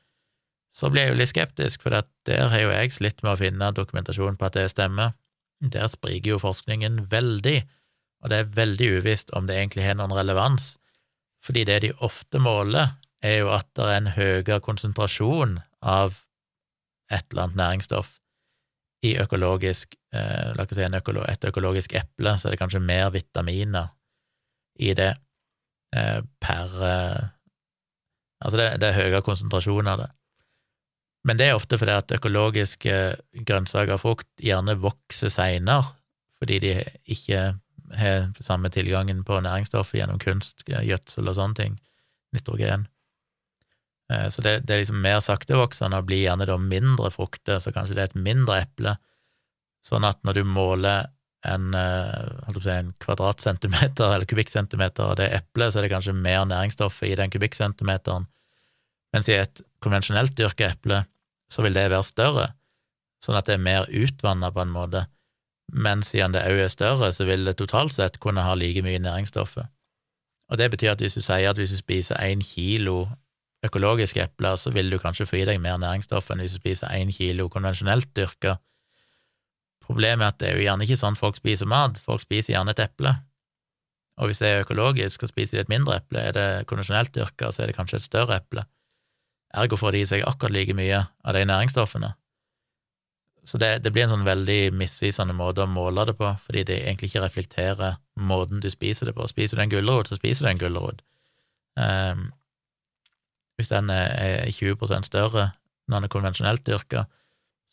så 0.71 0.91
blir 0.91 1.07
jeg 1.07 1.13
jo 1.13 1.17
litt 1.17 1.31
skeptisk, 1.31 1.81
for 1.83 1.95
der 2.27 2.51
har 2.51 2.61
jo 2.61 2.73
jeg 2.73 2.93
slitt 2.93 3.23
med 3.23 3.33
å 3.33 3.39
finne 3.39 3.71
dokumentasjon 3.73 4.37
på 4.37 4.45
at 4.45 4.57
det 4.59 4.67
stemmer. 4.69 5.15
Der 5.73 5.87
spriker 5.89 6.35
jo 6.35 6.43
forskningen 6.43 7.07
veldig, 7.09 7.57
og 8.21 8.29
det 8.29 8.37
er 8.37 8.51
veldig 8.59 8.91
uvisst 8.99 9.33
om 9.37 9.47
det 9.49 9.57
egentlig 9.57 9.87
har 9.87 9.97
noen 9.97 10.13
relevans, 10.13 10.75
fordi 11.41 11.63
det 11.65 11.79
de 11.85 11.95
ofte 12.05 12.41
måler, 12.41 12.93
er 13.25 13.39
jo 13.41 13.49
at 13.55 13.65
det 13.73 13.85
er 13.87 13.95
en 13.97 14.11
høyere 14.13 14.59
konsentrasjon 14.61 15.57
av 15.81 16.19
et 17.09 17.25
eller 17.31 17.47
annet 17.47 17.57
næringsstoff 17.57 18.19
i 19.05 19.13
økologisk 19.21 19.95
eh, 20.13 20.65
si 20.73 20.85
økolo, 20.97 21.23
et 21.27 21.45
økologisk 21.45 21.93
eple, 21.95 22.37
så 22.37 22.47
er 22.47 22.55
det 22.55 22.61
kanskje 22.61 22.81
mer 22.81 23.11
vitaminer 23.13 23.91
i 24.79 24.93
det 24.97 25.13
eh, 25.95 26.21
per 26.41 26.79
eh, 26.81 27.25
Altså, 28.37 28.57
det, 28.57 28.65
det, 28.81 28.87
er 28.91 28.93
høyere 28.93 29.23
konsentrasjon 29.25 29.87
av 29.89 29.97
det. 29.97 30.11
Men 31.25 31.39
det 31.39 31.47
er 31.47 31.55
ofte 31.57 31.79
fordi 31.81 31.95
at 31.97 32.11
økologiske 32.13 32.97
grønnsaker 33.49 33.95
og 33.95 34.03
frukt 34.03 34.27
gjerne 34.37 34.75
vokser 34.77 35.31
seinere, 35.33 35.95
fordi 36.37 36.59
de 36.61 36.75
ikke 37.15 37.39
har 37.97 38.27
samme 38.39 38.69
tilgangen 38.69 39.23
på 39.25 39.39
næringsstoffer 39.41 39.97
gjennom 39.97 40.21
kunst, 40.21 40.61
gjødsel 40.69 41.31
og 41.31 41.37
sånne 41.39 41.57
ting, 41.57 41.79
nitrogen. 42.37 42.85
Eh, 44.13 44.29
så 44.29 44.41
det, 44.41 44.59
det, 44.67 44.73
er 44.73 44.83
liksom 44.83 45.01
mer 45.03 45.19
saktevoksende 45.23 45.99
og 45.99 46.07
blir 46.07 46.23
gjerne 46.23 46.47
da 46.47 46.57
mindre 46.61 47.11
frukter, 47.13 47.59
så 47.63 47.73
kanskje 47.75 47.97
det 47.97 48.05
er 48.05 48.11
et 48.11 48.25
mindre 48.29 48.61
eple, 48.63 48.95
sånn 49.85 50.07
at 50.07 50.19
når 50.27 50.39
du 50.39 50.43
måler 50.47 51.09
en, 51.47 51.73
eh, 51.77 52.71
en 52.73 52.93
kvadratcentimeter 53.03 54.15
eller 54.15 54.29
kubikkcentimeter 54.29 55.11
av 55.11 55.19
det 55.19 55.29
eplet, 55.35 55.73
så 55.73 55.79
er 55.79 55.87
det 55.87 55.93
kanskje 55.93 56.15
mer 56.15 56.45
næringsstoff 56.49 57.01
i 57.07 57.15
den 57.19 57.31
kubikkcentimeteren, 57.33 58.27
mens 59.15 59.29
i 59.31 59.37
et 59.37 59.61
konvensjonelt 59.83 60.35
dyrka 60.37 60.71
eple 60.73 61.03
så 61.51 61.63
vil 61.63 61.75
det 61.77 61.87
være 61.87 62.03
større, 62.03 62.49
sånn 63.23 63.37
at 63.39 63.47
det 63.47 63.55
er 63.55 63.63
mer 63.63 63.87
utvanna 63.87 64.51
på 64.51 64.63
en 64.63 64.73
måte, 64.73 65.05
men 65.71 66.03
siden 66.05 66.35
det 66.35 66.45
òg 66.47 66.63
er 66.63 66.71
større, 66.71 67.11
så 67.15 67.27
vil 67.27 67.47
det 67.47 67.57
totalt 67.59 67.95
sett 67.95 68.19
kunne 68.23 68.43
ha 68.43 68.53
like 68.55 68.83
mye 68.83 68.99
næringsstoffer. 69.03 69.67
Og 70.47 70.59
det 70.59 70.69
betyr 70.71 70.93
at 70.93 71.01
hvis 71.03 71.17
du 71.17 71.23
sier 71.23 71.49
at 71.49 71.59
hvis 71.59 71.73
du 71.75 71.79
spiser 71.79 72.19
én 72.23 72.43
kilo 72.43 73.09
økologiske 73.65 74.21
epler, 74.21 74.55
så 74.55 74.71
vil 74.73 74.91
du 74.91 74.99
kanskje 75.01 75.25
få 75.25 75.41
i 75.41 75.45
deg 75.49 75.61
mer 75.61 75.79
næringsstoff 75.81 76.29
enn 76.31 76.43
hvis 76.43 76.57
du 76.57 76.61
spiser 76.61 76.93
én 76.93 77.13
kilo 77.13 77.47
konvensjonelt 77.49 78.09
dyrka. 78.17 78.57
Problemet 79.87 80.25
er 80.25 80.33
at 80.33 80.39
det 80.41 80.49
er 80.49 80.59
jo 80.59 80.65
gjerne 80.67 80.85
ikke 80.85 80.99
sånn 80.99 81.17
folk 81.17 81.39
spiser 81.39 81.69
mat, 81.69 81.97
folk 82.03 82.21
spiser 82.21 82.53
gjerne 82.53 82.75
et 82.75 82.83
eple. 82.83 83.15
Og 84.17 84.29
hvis 84.29 84.41
det 84.41 84.49
er 84.49 84.63
økologisk 84.65 85.23
og 85.23 85.31
spiser 85.31 85.57
de 85.57 85.65
et 85.65 85.71
mindre 85.71 85.99
eple, 86.01 86.21
er 86.21 86.35
det 86.35 86.47
konvensjonelt 86.69 87.13
dyrka, 87.15 87.51
så 87.53 87.63
er 87.63 87.71
det 87.71 87.77
kanskje 87.77 88.01
et 88.01 88.07
større 88.07 88.39
eple. 88.41 88.65
Ergo 89.57 89.77
får 89.79 89.95
de 89.95 90.01
i 90.03 90.07
seg 90.09 90.25
akkurat 90.27 90.53
like 90.53 90.75
mye 90.77 91.03
av 91.07 91.37
de 91.37 91.45
næringsstoffene. 91.47 92.11
Så 93.47 93.59
det, 93.61 93.77
det, 93.85 93.93
blir 93.95 94.03
en 94.03 94.11
sånn 94.11 94.27
veldig 94.27 94.73
misvisende 94.75 95.35
måte 95.37 95.63
å 95.63 95.71
måle 95.71 96.03
det 96.09 96.17
på, 96.19 96.33
fordi 96.43 96.65
det 96.67 96.81
egentlig 96.81 97.13
ikke 97.13 97.23
reflekterer 97.23 97.95
måten 98.19 98.59
du 98.59 98.67
spiser 98.73 99.07
det 99.07 99.15
på. 99.15 99.27
Spiser 99.31 99.55
du 99.55 99.63
en 99.63 99.71
gulrot, 99.71 100.09
så 100.11 100.17
spiser 100.19 100.45
du 100.45 100.49
en 100.51 100.59
gulrot. 100.59 100.99
Um, 101.79 102.25
hvis 103.57 103.71
den 103.73 103.89
er 103.89 104.45
20 104.53 105.03
større 105.03 105.51
når 105.87 105.97
den 105.97 106.07
er 106.07 106.13
konvensjonelt 106.13 106.65
dyrka, 106.67 107.05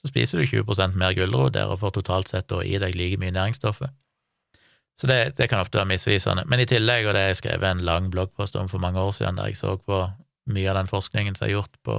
så 0.00 0.08
spiser 0.08 0.40
du 0.40 0.46
20 0.46 0.96
mer 0.96 1.14
gulrot 1.16 1.54
der 1.54 1.70
og 1.70 1.80
får 1.80 1.96
totalt 1.98 2.28
sett 2.28 2.52
i 2.64 2.78
deg 2.78 2.96
like 2.96 3.20
mye 3.20 3.34
næringsstoffer. 3.34 3.88
Så 5.00 5.08
det, 5.10 5.36
det, 5.38 5.48
kan 5.50 5.58
ofte 5.58 5.78
være 5.80 5.90
misvisende. 5.90 6.44
Men 6.46 6.60
i 6.62 6.68
tillegg, 6.70 7.06
og 7.06 7.14
det 7.14 7.22
har 7.24 7.32
jeg 7.32 7.40
skrevet 7.40 7.66
en 7.70 7.82
lang 7.82 8.10
bloggpost 8.12 8.56
om 8.56 8.68
for 8.70 8.78
mange 8.78 9.00
år 9.00 9.10
siden, 9.10 9.36
der 9.36 9.50
jeg 9.50 9.58
så 9.58 9.74
på 9.76 10.04
mye 10.54 10.70
av 10.70 10.78
den 10.78 10.90
forskningen 10.90 11.34
som 11.34 11.48
er 11.48 11.56
gjort 11.56 11.80
på, 11.82 11.96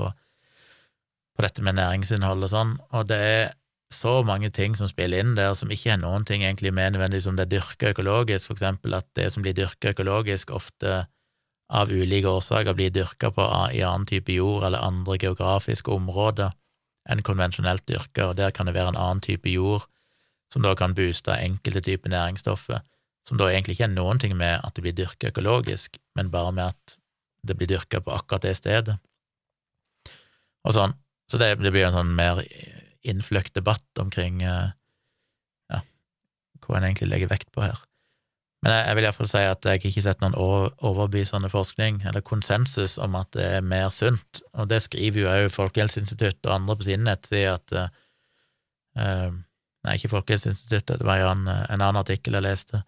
på 1.35 1.43
dette 1.43 1.65
med 1.65 1.75
næringsinnhold 1.75 2.45
og 2.47 2.51
sånn, 2.53 2.75
og 2.95 3.09
det 3.09 3.19
er 3.19 3.53
så 3.93 4.19
mange 4.25 4.49
ting 4.53 4.75
som 4.77 4.87
spiller 4.89 5.21
inn 5.21 5.35
der, 5.37 5.53
som 5.57 5.71
ikke 5.71 5.91
har 5.91 5.99
noen 6.01 6.25
ting 6.27 6.43
egentlig 6.43 6.71
med 6.73 6.95
nødvendigvis 6.95 7.27
om 7.29 7.35
det 7.37 7.47
er 7.47 7.53
dyrka 7.57 7.91
økologisk, 7.93 8.47
for 8.49 8.57
eksempel 8.57 8.95
at 8.97 9.07
det 9.17 9.27
som 9.33 9.43
blir 9.45 9.55
dyrka 9.57 9.93
økologisk, 9.93 10.53
ofte 10.55 11.03
av 11.73 11.89
ulike 11.89 12.29
årsaker 12.29 12.77
blir 12.77 12.93
dyrka 12.93 13.31
på 13.33 13.45
i 13.73 13.81
annen 13.83 14.05
type 14.09 14.33
jord 14.33 14.63
eller 14.67 14.85
andre 14.85 15.17
geografiske 15.17 15.91
områder 15.91 16.53
enn 17.09 17.23
konvensjonelt 17.25 17.85
dyrka, 17.89 18.29
og 18.29 18.37
der 18.37 18.53
kan 18.53 18.65
det 18.65 18.75
være 18.75 18.93
en 18.93 19.01
annen 19.01 19.21
type 19.21 19.49
jord 19.49 19.85
som 20.51 20.63
da 20.65 20.73
kan 20.77 20.95
booste 20.97 21.33
enkelte 21.33 21.81
typer 21.85 22.13
næringsstoffer, 22.13 22.81
som 23.25 23.37
da 23.37 23.49
egentlig 23.49 23.77
ikke 23.77 23.87
er 23.89 23.95
noen 23.95 24.21
ting 24.21 24.35
med 24.37 24.61
at 24.61 24.77
det 24.77 24.85
blir 24.85 24.95
dyrka 24.97 25.31
økologisk, 25.33 25.97
men 26.17 26.31
bare 26.33 26.53
med 26.53 26.73
at 26.73 26.97
det 27.45 27.57
blir 27.57 27.69
dyrka 27.69 28.01
på 28.01 28.13
akkurat 28.13 28.45
det 28.45 28.55
stedet. 28.57 28.97
Og 30.65 30.73
sånn. 30.73 30.95
Så 31.29 31.39
det, 31.41 31.55
det 31.61 31.71
blir 31.73 31.87
en 31.87 31.97
sånn 31.97 32.13
mer 32.17 32.41
innfløkt 33.05 33.55
debatt 33.57 34.01
omkring 34.01 34.43
eh, 34.45 34.73
ja, 35.73 35.81
hva 36.61 36.77
en 36.77 36.85
egentlig 36.85 37.09
legger 37.09 37.31
vekt 37.31 37.51
på 37.53 37.65
her. 37.65 37.81
Men 38.65 38.73
jeg, 38.73 38.85
jeg 38.87 38.97
vil 38.97 39.05
iallfall 39.05 39.27
si 39.29 39.41
at 39.45 39.67
jeg 39.69 39.79
ikke 39.79 39.91
har 39.99 40.05
sett 40.07 40.23
noen 40.23 40.35
overbevisende 40.41 41.51
forskning 41.53 41.99
eller 42.09 42.23
konsensus 42.25 42.95
om 43.01 43.13
at 43.19 43.29
det 43.37 43.45
er 43.59 43.67
mer 43.67 43.91
sunt, 43.93 44.41
og 44.57 44.71
det 44.71 44.79
skriver 44.81 45.21
jo 45.21 45.27
òg 45.29 45.51
Folkehelseinstituttet 45.53 46.49
og 46.49 46.55
andre 46.55 46.77
på 46.79 46.87
sine 46.87 47.05
nettsider 47.05 47.59
at 47.59 47.75
uh, 47.77 49.29
Nei, 49.85 49.99
ikke 49.99 50.09
Folkehelseinstituttet, 50.09 50.97
det 50.97 51.05
var 51.05 51.19
jo 51.21 51.29
en, 51.29 51.45
en, 51.45 51.77
annen 51.77 51.99
artikkel 51.99 52.33
jeg 52.33 52.41
leste 52.41 52.81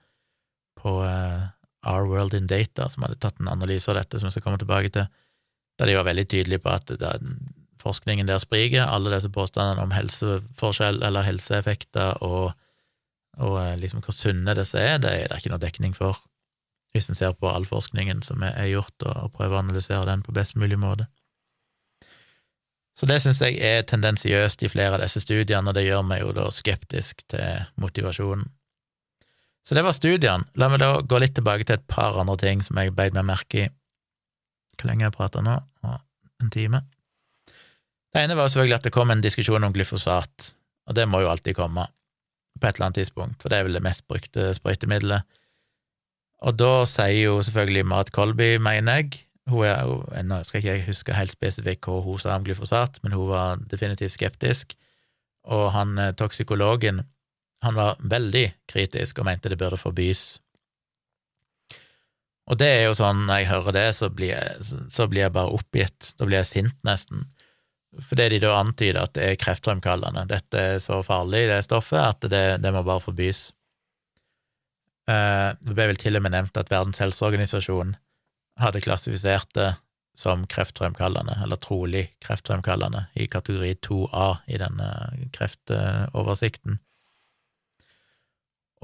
på 0.82 0.96
uh, 1.06 1.46
Our 1.86 2.08
World 2.10 2.34
in 2.34 2.50
Data, 2.50 2.88
som 2.90 3.06
hadde 3.06 3.20
tatt 3.22 3.38
en 3.38 3.52
analyse 3.52 3.86
av 3.92 4.00
dette, 4.00 4.18
som 4.18 4.32
jeg 4.32 4.34
skal 4.34 4.48
komme 4.48 4.58
tilbake 4.58 4.90
til, 4.96 5.06
der 5.78 5.92
de 5.92 5.98
var 6.00 6.08
veldig 6.08 6.26
tydelige 6.26 6.64
på 6.64 6.74
at 6.74 6.90
det, 6.98 7.12
forskningen 7.78 8.26
der 8.26 8.42
spriker. 8.42 8.90
Alle 8.90 9.14
disse 9.14 9.30
påstandene 9.30 9.86
om 9.86 9.94
helseforskjell 9.94 11.04
eller 11.06 11.28
helseeffekter 11.28 12.18
og 12.26 12.56
og 13.38 13.60
eh, 13.62 13.76
liksom 13.82 14.02
hvor 14.06 14.16
sunne 14.16 14.56
disse 14.58 14.82
er, 14.82 14.98
det 15.02 15.14
er 15.14 15.30
det 15.32 15.40
ikke 15.42 15.54
noe 15.54 15.62
dekning 15.62 15.94
for, 15.98 16.20
hvis 16.96 17.10
en 17.12 17.20
ser 17.20 17.36
på 17.38 17.50
all 17.52 17.68
forskningen 17.68 18.24
som 18.26 18.44
er 18.48 18.72
gjort, 18.72 18.96
og 19.06 19.34
prøver 19.38 19.58
å 19.58 19.62
analysere 19.62 20.08
den 20.10 20.24
på 20.26 20.36
best 20.36 20.58
mulig 20.58 20.80
måte. 20.82 21.08
Så 22.98 23.06
det 23.06 23.20
syns 23.22 23.44
jeg 23.44 23.60
er 23.62 23.84
tendensiøst 23.86 24.64
i 24.66 24.70
flere 24.74 24.98
av 24.98 25.04
disse 25.04 25.22
studiene, 25.22 25.70
og 25.70 25.78
det 25.78 25.86
gjør 25.86 26.06
meg 26.08 26.24
jo 26.24 26.32
da 26.34 26.48
skeptisk 26.50 27.22
til 27.30 27.68
motivasjonen. 27.78 28.48
Så 29.68 29.76
det 29.76 29.84
var 29.86 29.94
studiene. 29.94 30.48
La 30.58 30.70
meg 30.72 30.80
da 30.82 31.04
gå 31.04 31.20
litt 31.22 31.36
tilbake 31.38 31.68
til 31.68 31.76
et 31.76 31.86
par 31.92 32.16
andre 32.18 32.38
ting 32.42 32.64
som 32.64 32.80
jeg 32.80 32.96
beit 32.98 33.14
meg 33.14 33.28
merke 33.28 33.66
i. 33.66 33.68
Hvor 34.78 34.90
lenge 34.90 35.06
har 35.06 35.12
jeg 35.12 35.18
prata 35.18 35.44
nå? 35.46 35.60
En 36.42 36.54
time? 36.54 36.82
Det 38.14 38.24
ene 38.24 38.38
var 38.38 38.50
selvfølgelig 38.50 38.78
at 38.78 38.88
det 38.88 38.94
kom 38.96 39.12
en 39.14 39.22
diskusjon 39.22 39.66
om 39.68 39.74
glyfosat, 39.76 40.52
og 40.88 40.98
det 40.98 41.06
må 41.10 41.22
jo 41.22 41.30
alltid 41.30 41.58
komme 41.58 41.86
på 42.60 42.68
et 42.68 42.78
eller 42.78 42.90
annet 42.90 43.02
tidspunkt, 43.02 43.42
for 43.42 43.52
det 43.52 43.60
er 43.60 43.68
vel 43.68 43.78
det 43.78 43.86
mest 43.86 44.06
brukte 44.10 44.50
sprøytemiddelet. 44.58 45.26
Og 46.46 46.58
da 46.58 46.74
sier 46.90 47.24
jo 47.30 47.40
selvfølgelig 47.42 47.86
Marit 47.90 48.12
Kolby, 48.14 48.56
mener 48.62 49.02
jeg, 49.02 49.24
hun 49.48 49.64
er 49.64 50.26
Nå 50.28 50.42
skal 50.44 50.60
ikke 50.60 50.74
jeg 50.74 50.88
huske 50.90 51.16
helt 51.16 51.32
spesifikt 51.32 51.88
hva 51.88 52.02
hun 52.04 52.20
sa 52.20 52.36
om 52.36 52.44
glyfosat, 52.46 53.00
men 53.04 53.16
hun 53.16 53.30
var 53.32 53.62
definitivt 53.72 54.14
skeptisk, 54.14 54.76
og 55.48 55.72
han 55.72 55.96
eh, 55.98 56.12
toksikologen 56.18 57.06
han 57.66 57.74
var 57.74 57.96
veldig 58.00 58.52
kritisk 58.70 59.18
og 59.18 59.26
mente 59.26 59.50
det 59.50 59.58
burde 59.58 59.80
forbys. 59.82 60.38
Og 62.48 62.60
det 62.60 62.68
er 62.68 62.84
jo 62.86 62.94
sånn, 62.96 63.26
når 63.28 63.42
jeg 63.42 63.50
hører 63.50 63.76
det, 63.76 63.88
så 63.98 64.10
blir 64.14 64.36
jeg, 64.36 64.68
så 64.94 65.08
blir 65.10 65.26
jeg 65.26 65.34
bare 65.36 65.56
oppgitt, 65.58 66.14
da 66.20 66.28
blir 66.28 66.40
jeg 66.40 66.52
sint, 66.52 66.78
nesten 66.88 67.26
fordi 68.04 68.30
de 68.34 68.42
da 68.44 68.56
antyder 68.60 69.02
at 69.04 69.14
det 69.18 69.26
er 69.26 69.40
kreftfremkallende. 69.42 70.26
Dette 70.30 70.64
er 70.74 70.82
så 70.84 71.00
farlig, 71.06 71.48
det 71.50 71.64
stoffet, 71.66 72.00
at 72.02 72.30
det, 72.32 72.46
det 72.64 72.74
må 72.74 72.84
bare 72.86 73.04
forbys. 73.04 73.48
Eh, 75.10 75.50
det 75.64 75.74
ble 75.76 75.90
vel 75.92 76.00
til 76.02 76.20
og 76.20 76.26
med 76.26 76.36
nevnt 76.36 76.60
at 76.60 76.72
Verdens 76.74 77.02
helseorganisasjon 77.02 77.96
hadde 78.62 78.84
klassifisert 78.84 79.50
det 79.58 79.72
som 80.18 80.48
kreftfremkallende, 80.50 81.36
eller 81.46 81.60
trolig 81.62 82.08
kreftfremkallende, 82.26 83.06
i 83.22 83.28
kategori 83.30 83.76
2A 83.86 84.28
i 84.50 84.58
denne 84.58 84.90
kreftoversikten. 85.36 86.80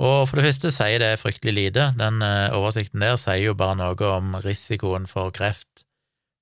Og 0.03 0.27
for 0.29 0.39
det 0.39 0.47
første 0.47 0.71
sier 0.73 1.01
det 1.01 1.19
fryktelig 1.21 1.53
lite. 1.53 1.89
Den 1.97 2.21
eh, 2.25 2.53
oversikten 2.53 3.03
der 3.03 3.17
sier 3.21 3.51
jo 3.51 3.57
bare 3.57 3.77
noe 3.81 4.13
om 4.13 4.37
risikoen 4.45 5.09
for 5.09 5.33
kreft 5.35 5.85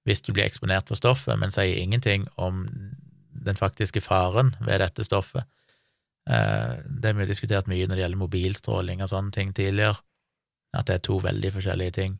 hvis 0.07 0.23
du 0.25 0.31
blir 0.33 0.47
eksponert 0.47 0.89
for 0.89 0.99
stoffet, 0.99 1.37
men 1.39 1.53
sier 1.53 1.77
ingenting 1.77 2.25
om 2.41 2.65
den 3.45 3.57
faktiske 3.57 4.01
faren 4.01 4.55
ved 4.61 4.81
dette 4.81 5.05
stoffet. 5.05 5.45
Eh, 6.29 6.73
det 6.85 7.11
har 7.11 7.17
vi 7.17 7.29
diskutert 7.29 7.69
mye 7.69 7.87
når 7.87 7.97
det 7.97 8.03
gjelder 8.05 8.21
mobilstråling 8.21 9.01
og 9.01 9.11
sånne 9.11 9.33
ting 9.35 9.53
tidligere, 9.57 9.97
at 10.77 10.87
det 10.87 10.97
er 10.97 11.07
to 11.07 11.17
veldig 11.23 11.53
forskjellige 11.57 11.95
ting. 11.97 12.19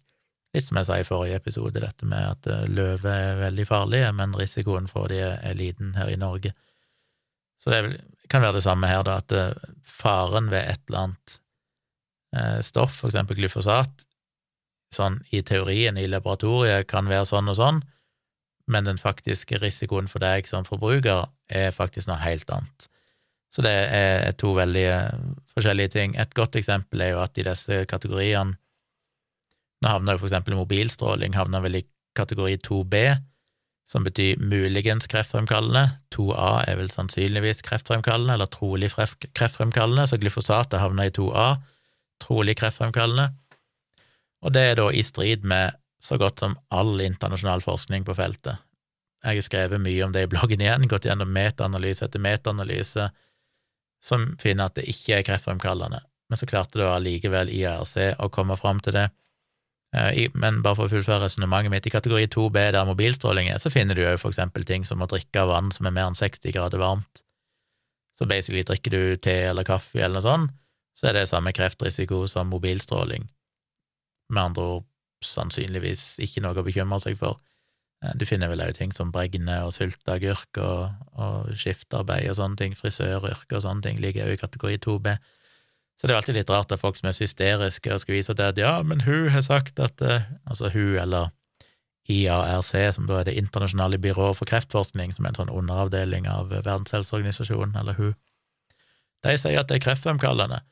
Litt 0.55 0.67
som 0.67 0.79
jeg 0.79 0.89
sa 0.89 0.97
i 0.99 1.07
forrige 1.07 1.37
episode, 1.39 1.79
dette 1.79 2.07
med 2.09 2.25
at 2.35 2.49
eh, 2.49 2.67
løver 2.69 3.11
er 3.11 3.43
veldig 3.45 3.67
farlige, 3.69 4.11
men 4.17 4.37
risikoen 4.37 4.89
for 4.91 5.11
de 5.13 5.21
er 5.31 5.57
liten 5.57 5.95
her 5.97 6.11
i 6.11 6.19
Norge. 6.19 6.53
Så 7.61 7.73
det 7.73 8.01
kan 8.31 8.41
være 8.41 8.57
det 8.57 8.65
samme 8.65 8.89
her, 8.89 9.05
da, 9.07 9.19
at 9.21 9.37
eh, 9.37 9.69
faren 9.85 10.49
ved 10.53 10.65
et 10.65 10.83
eller 10.89 11.07
annet 11.07 11.39
stoff, 12.63 12.93
for 13.01 13.09
eksempel 13.09 13.35
glyfosat, 13.35 14.05
sånn 14.95 15.19
i 15.31 15.41
teorien 15.47 15.97
i 15.97 16.07
laboratoriet 16.09 16.89
kan 16.91 17.09
være 17.09 17.27
sånn 17.29 17.51
og 17.51 17.57
sånn, 17.59 17.81
men 18.71 18.87
den 18.87 18.99
faktiske 19.01 19.59
risikoen 19.61 20.07
for 20.11 20.23
deg 20.23 20.47
som 20.47 20.67
forbruker 20.67 21.27
er 21.51 21.75
faktisk 21.75 22.09
noe 22.09 22.21
helt 22.21 22.49
annet. 22.53 22.87
Så 23.51 23.63
det 23.65 23.73
er 23.91 24.31
to 24.39 24.53
veldig 24.55 24.83
eh, 24.87 25.23
forskjellige 25.51 25.91
ting. 25.97 26.13
Et 26.19 26.35
godt 26.37 26.55
eksempel 26.55 27.03
er 27.03 27.15
jo 27.15 27.23
at 27.23 27.35
i 27.37 27.47
disse 27.47 27.83
kategoriene 27.91 28.55
Nå 29.81 29.89
havner 29.89 30.13
jo 30.13 30.21
for 30.21 30.29
eksempel 30.29 30.53
mobilstråling 30.53 31.33
havner 31.33 31.63
vel 31.63 31.79
i 31.79 31.87
kategori 32.13 32.59
2B, 32.67 32.99
som 33.89 34.03
betyr 34.05 34.37
muligens 34.37 35.09
kreftfremkallende. 35.09 35.95
2A 36.13 36.51
er 36.69 36.77
vel 36.77 36.91
sannsynligvis 36.93 37.63
kreftfremkallende, 37.65 38.35
eller 38.35 38.51
trolig 38.53 38.91
kreftfremkallende, 38.93 40.05
så 40.05 40.19
glyfosatet 40.21 40.77
havner 40.83 41.09
i 41.09 41.15
2A, 41.17 41.47
trolig 42.21 42.59
kreftfremkallende. 42.61 43.31
Og 44.41 44.53
det 44.55 44.63
er 44.71 44.77
da 44.79 44.89
i 44.91 45.03
strid 45.05 45.45
med 45.45 45.77
så 46.01 46.17
godt 46.17 46.41
som 46.41 46.57
all 46.73 47.01
internasjonal 47.01 47.61
forskning 47.61 48.05
på 48.05 48.15
feltet. 48.17 48.57
Jeg 49.21 49.37
har 49.37 49.45
skrevet 49.45 49.81
mye 49.81 50.05
om 50.05 50.13
det 50.15 50.25
i 50.25 50.29
bloggen 50.29 50.63
igjen, 50.63 50.87
gått 50.89 51.05
gjennom 51.05 51.29
metaanalyse 51.29 52.07
etter 52.07 52.23
metaanalyse, 52.23 53.11
som 54.01 54.31
finner 54.41 54.69
at 54.69 54.79
det 54.79 54.87
ikke 54.89 55.19
er 55.19 55.25
kreftfremkallende. 55.27 55.99
Men 56.29 56.39
så 56.39 56.47
klarte 56.49 56.79
da 56.81 56.95
allikevel 56.95 57.51
IRC 57.53 58.15
å 58.17 58.31
komme 58.33 58.57
fram 58.57 58.79
til 58.81 58.95
det. 58.97 59.09
Eh, 59.93 60.23
men 60.33 60.63
bare 60.65 60.79
for 60.79 60.89
å 60.89 60.93
fullføre 60.93 61.27
resonnementet 61.27 61.73
mitt, 61.73 61.85
i 61.85 61.93
kategori 61.93 62.31
2B, 62.33 62.57
der 62.73 62.87
mobilstråling 62.89 63.51
er, 63.51 63.59
så 63.61 63.69
finner 63.69 63.99
du 63.99 64.01
jo 64.01 64.15
for 64.17 64.33
eksempel 64.33 64.65
ting 64.65 64.87
som 64.87 65.03
å 65.03 65.09
drikke 65.11 65.45
vann 65.51 65.69
som 65.75 65.85
er 65.85 65.93
mer 65.93 66.09
enn 66.09 66.17
60 66.17 66.55
grader 66.55 66.81
varmt. 66.81 67.21
Så 68.17 68.25
basically 68.25 68.65
drikker 68.65 68.95
du 68.95 69.21
te 69.21 69.37
eller 69.51 69.67
kaffe 69.67 70.01
eller 70.01 70.17
noe 70.17 70.25
sånt, 70.25 70.57
så 70.97 71.11
er 71.11 71.19
det 71.19 71.29
samme 71.29 71.53
kreftrisiko 71.53 72.23
som 72.29 72.49
mobilstråling 72.49 73.29
med 74.31 74.51
andre 74.51 74.67
ord 74.77 74.87
sannsynligvis 75.25 76.15
ikke 76.23 76.41
noe 76.43 76.57
å 76.57 76.65
bekymre 76.65 76.99
seg 77.03 77.19
for. 77.19 77.39
Eh, 78.03 78.15
du 78.17 78.25
finner 78.25 78.51
vel 78.51 78.63
òg 78.63 78.73
ting 78.77 78.93
som 78.95 79.11
bregne 79.13 79.59
og 79.65 79.75
sylteagurk 79.75 80.61
og, 80.61 80.95
og 81.13 81.51
skiftarbeid 81.57 82.29
og 82.31 82.39
sånne 82.39 82.59
ting, 82.61 82.77
frisøryrke 82.77 83.59
og 83.59 83.65
sånne 83.65 83.85
ting 83.85 84.01
ligger 84.01 84.29
òg 84.29 84.37
i 84.37 84.41
kategori 84.41 84.79
2B. 84.87 85.13
Så 85.99 86.07
det 86.07 86.15
er 86.15 86.17
alltid 86.17 86.39
litt 86.39 86.49
rart 86.49 86.71
at 86.73 86.81
folk 86.81 86.97
som 86.97 87.11
er 87.11 87.17
hysteriske 87.17 87.91
og 87.93 88.01
skal 88.01 88.15
vise 88.17 88.33
til 88.33 88.47
at 88.47 88.57
ja, 88.57 88.79
men 88.81 89.03
hun 89.05 89.29
har 89.29 89.45
sagt 89.45 89.79
at 89.79 90.01
eh, 90.01 90.25
Altså 90.49 90.71
hun, 90.73 90.97
eller 90.97 91.29
IARC, 92.09 92.73
som 92.95 93.05
da 93.05 93.19
er 93.19 93.29
Det 93.29 93.37
internasjonale 93.37 93.99
byrået 94.01 94.39
for 94.39 94.49
kreftforskning, 94.49 95.13
som 95.13 95.25
er 95.25 95.35
en 95.35 95.43
sånn 95.43 95.53
underavdeling 95.53 96.25
av 96.27 96.49
Verdens 96.49 96.91
helseorganisasjon, 96.95 97.75
eller 97.77 97.93
hun, 97.99 98.15
de 99.21 99.37
sier 99.37 99.59
at 99.61 99.69
det 99.69 99.77
er 99.77 99.85
kreftfremkallende. 99.85 100.63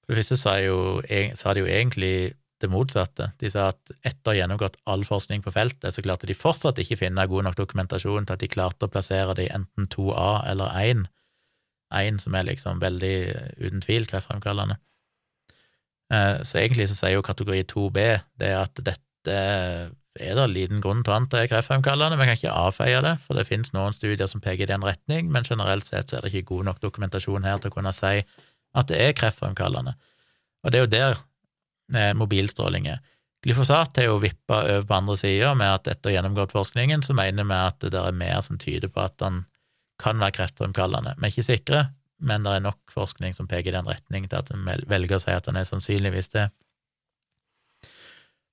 For 0.00 0.14
det 0.14 0.22
første 0.22 0.38
sa 0.40 1.52
de 1.52 1.60
jo 1.60 1.68
egentlig 1.68 2.32
det 2.60 2.70
motsatte. 2.72 3.30
De 3.40 3.50
sa 3.52 3.70
at 3.72 3.92
etter 4.00 4.28
å 4.28 4.32
ha 4.32 4.36
gjennomgått 4.38 4.76
all 4.90 5.04
forskning 5.06 5.44
på 5.44 5.52
feltet, 5.54 5.94
så 5.94 6.04
klarte 6.04 6.28
de 6.28 6.36
fortsatt 6.36 6.80
ikke 6.82 6.98
finne 7.02 7.26
god 7.30 7.48
nok 7.48 7.56
dokumentasjon 7.58 8.28
til 8.28 8.36
at 8.36 8.42
de 8.42 8.50
klarte 8.50 8.86
å 8.86 8.92
plassere 8.92 9.36
det 9.38 9.48
i 9.48 9.54
enten 9.54 9.88
2A 9.92 10.30
eller 10.50 10.74
1. 10.82 11.06
1 12.00 12.20
som 12.22 12.36
er 12.38 12.46
liksom 12.46 12.82
veldig 12.82 13.14
uten 13.58 13.82
tvil 13.84 14.06
kreftfremkallende. 14.10 14.76
Eh, 16.12 16.42
så 16.46 16.60
egentlig 16.60 16.90
så 16.90 16.98
sier 16.98 17.16
jo 17.16 17.24
kategori 17.26 17.64
2B 17.70 18.04
det 18.42 18.52
at 18.58 18.84
dette 18.86 19.38
er 20.20 20.34
det 20.36 20.46
liten 20.50 20.82
grunn 20.82 21.04
til 21.06 21.14
å 21.14 21.18
anta 21.20 21.38
er 21.40 21.48
kreftfremkallende, 21.50 22.18
men 22.18 22.28
kan 22.28 22.38
ikke 22.38 22.54
avfeie 22.66 23.00
det, 23.04 23.14
for 23.24 23.38
det 23.38 23.46
finnes 23.46 23.70
noen 23.76 23.94
studier 23.94 24.28
som 24.30 24.42
peker 24.42 24.66
i 24.66 24.70
den 24.72 24.84
retning, 24.84 25.30
men 25.30 25.46
generelt 25.46 25.86
sett 25.86 26.10
så 26.10 26.18
er 26.18 26.26
det 26.26 26.32
ikke 26.34 26.50
god 26.54 26.70
nok 26.70 26.80
dokumentasjon 26.82 27.46
her 27.46 27.60
til 27.62 27.70
å 27.70 27.76
kunne 27.76 27.94
si 27.94 28.16
at 28.20 28.90
det 28.90 28.98
er 29.00 29.14
kreftfremkallende. 29.18 29.94
Og 30.64 30.72
det 30.72 30.80
er 30.80 30.84
jo 30.84 30.92
der 30.92 31.20
Eh, 31.94 32.12
mobilstråling 32.14 32.86
Glyfosat 33.40 33.98
er 33.98 34.10
jo 34.10 34.18
vippa 34.20 34.58
over 34.66 34.84
på 34.84 34.96
andre 34.98 35.16
sida 35.16 35.54
med 35.56 35.72
at 35.78 35.88
etter 35.88 36.10
å 36.10 36.12
gjennomgått 36.12 36.52
forskningen 36.52 37.00
så 37.02 37.16
mener 37.16 37.46
vi 37.48 37.56
at 37.56 37.86
det 37.86 37.96
er 37.96 38.16
mer 38.16 38.42
som 38.44 38.60
tyder 38.60 38.92
på 38.92 39.00
at 39.06 39.16
den 39.22 39.46
kan 40.00 40.20
være 40.20 40.36
kreftfremkallende. 40.36 41.14
Vi 41.16 41.24
er 41.24 41.32
ikke 41.32 41.46
sikre, 41.46 41.80
men 42.20 42.44
det 42.44 42.52
er 42.56 42.66
nok 42.66 42.92
forskning 42.92 43.32
som 43.36 43.48
peker 43.48 43.72
i 43.72 43.76
den 43.78 43.88
retning 43.88 44.28
til 44.28 44.42
at 44.42 44.52
en 44.52 44.68
velger 44.68 45.16
å 45.16 45.22
si 45.22 45.32
at 45.32 45.48
den 45.48 45.56
er 45.56 45.68
sannsynligvis 45.68 46.32
det. 46.36 46.50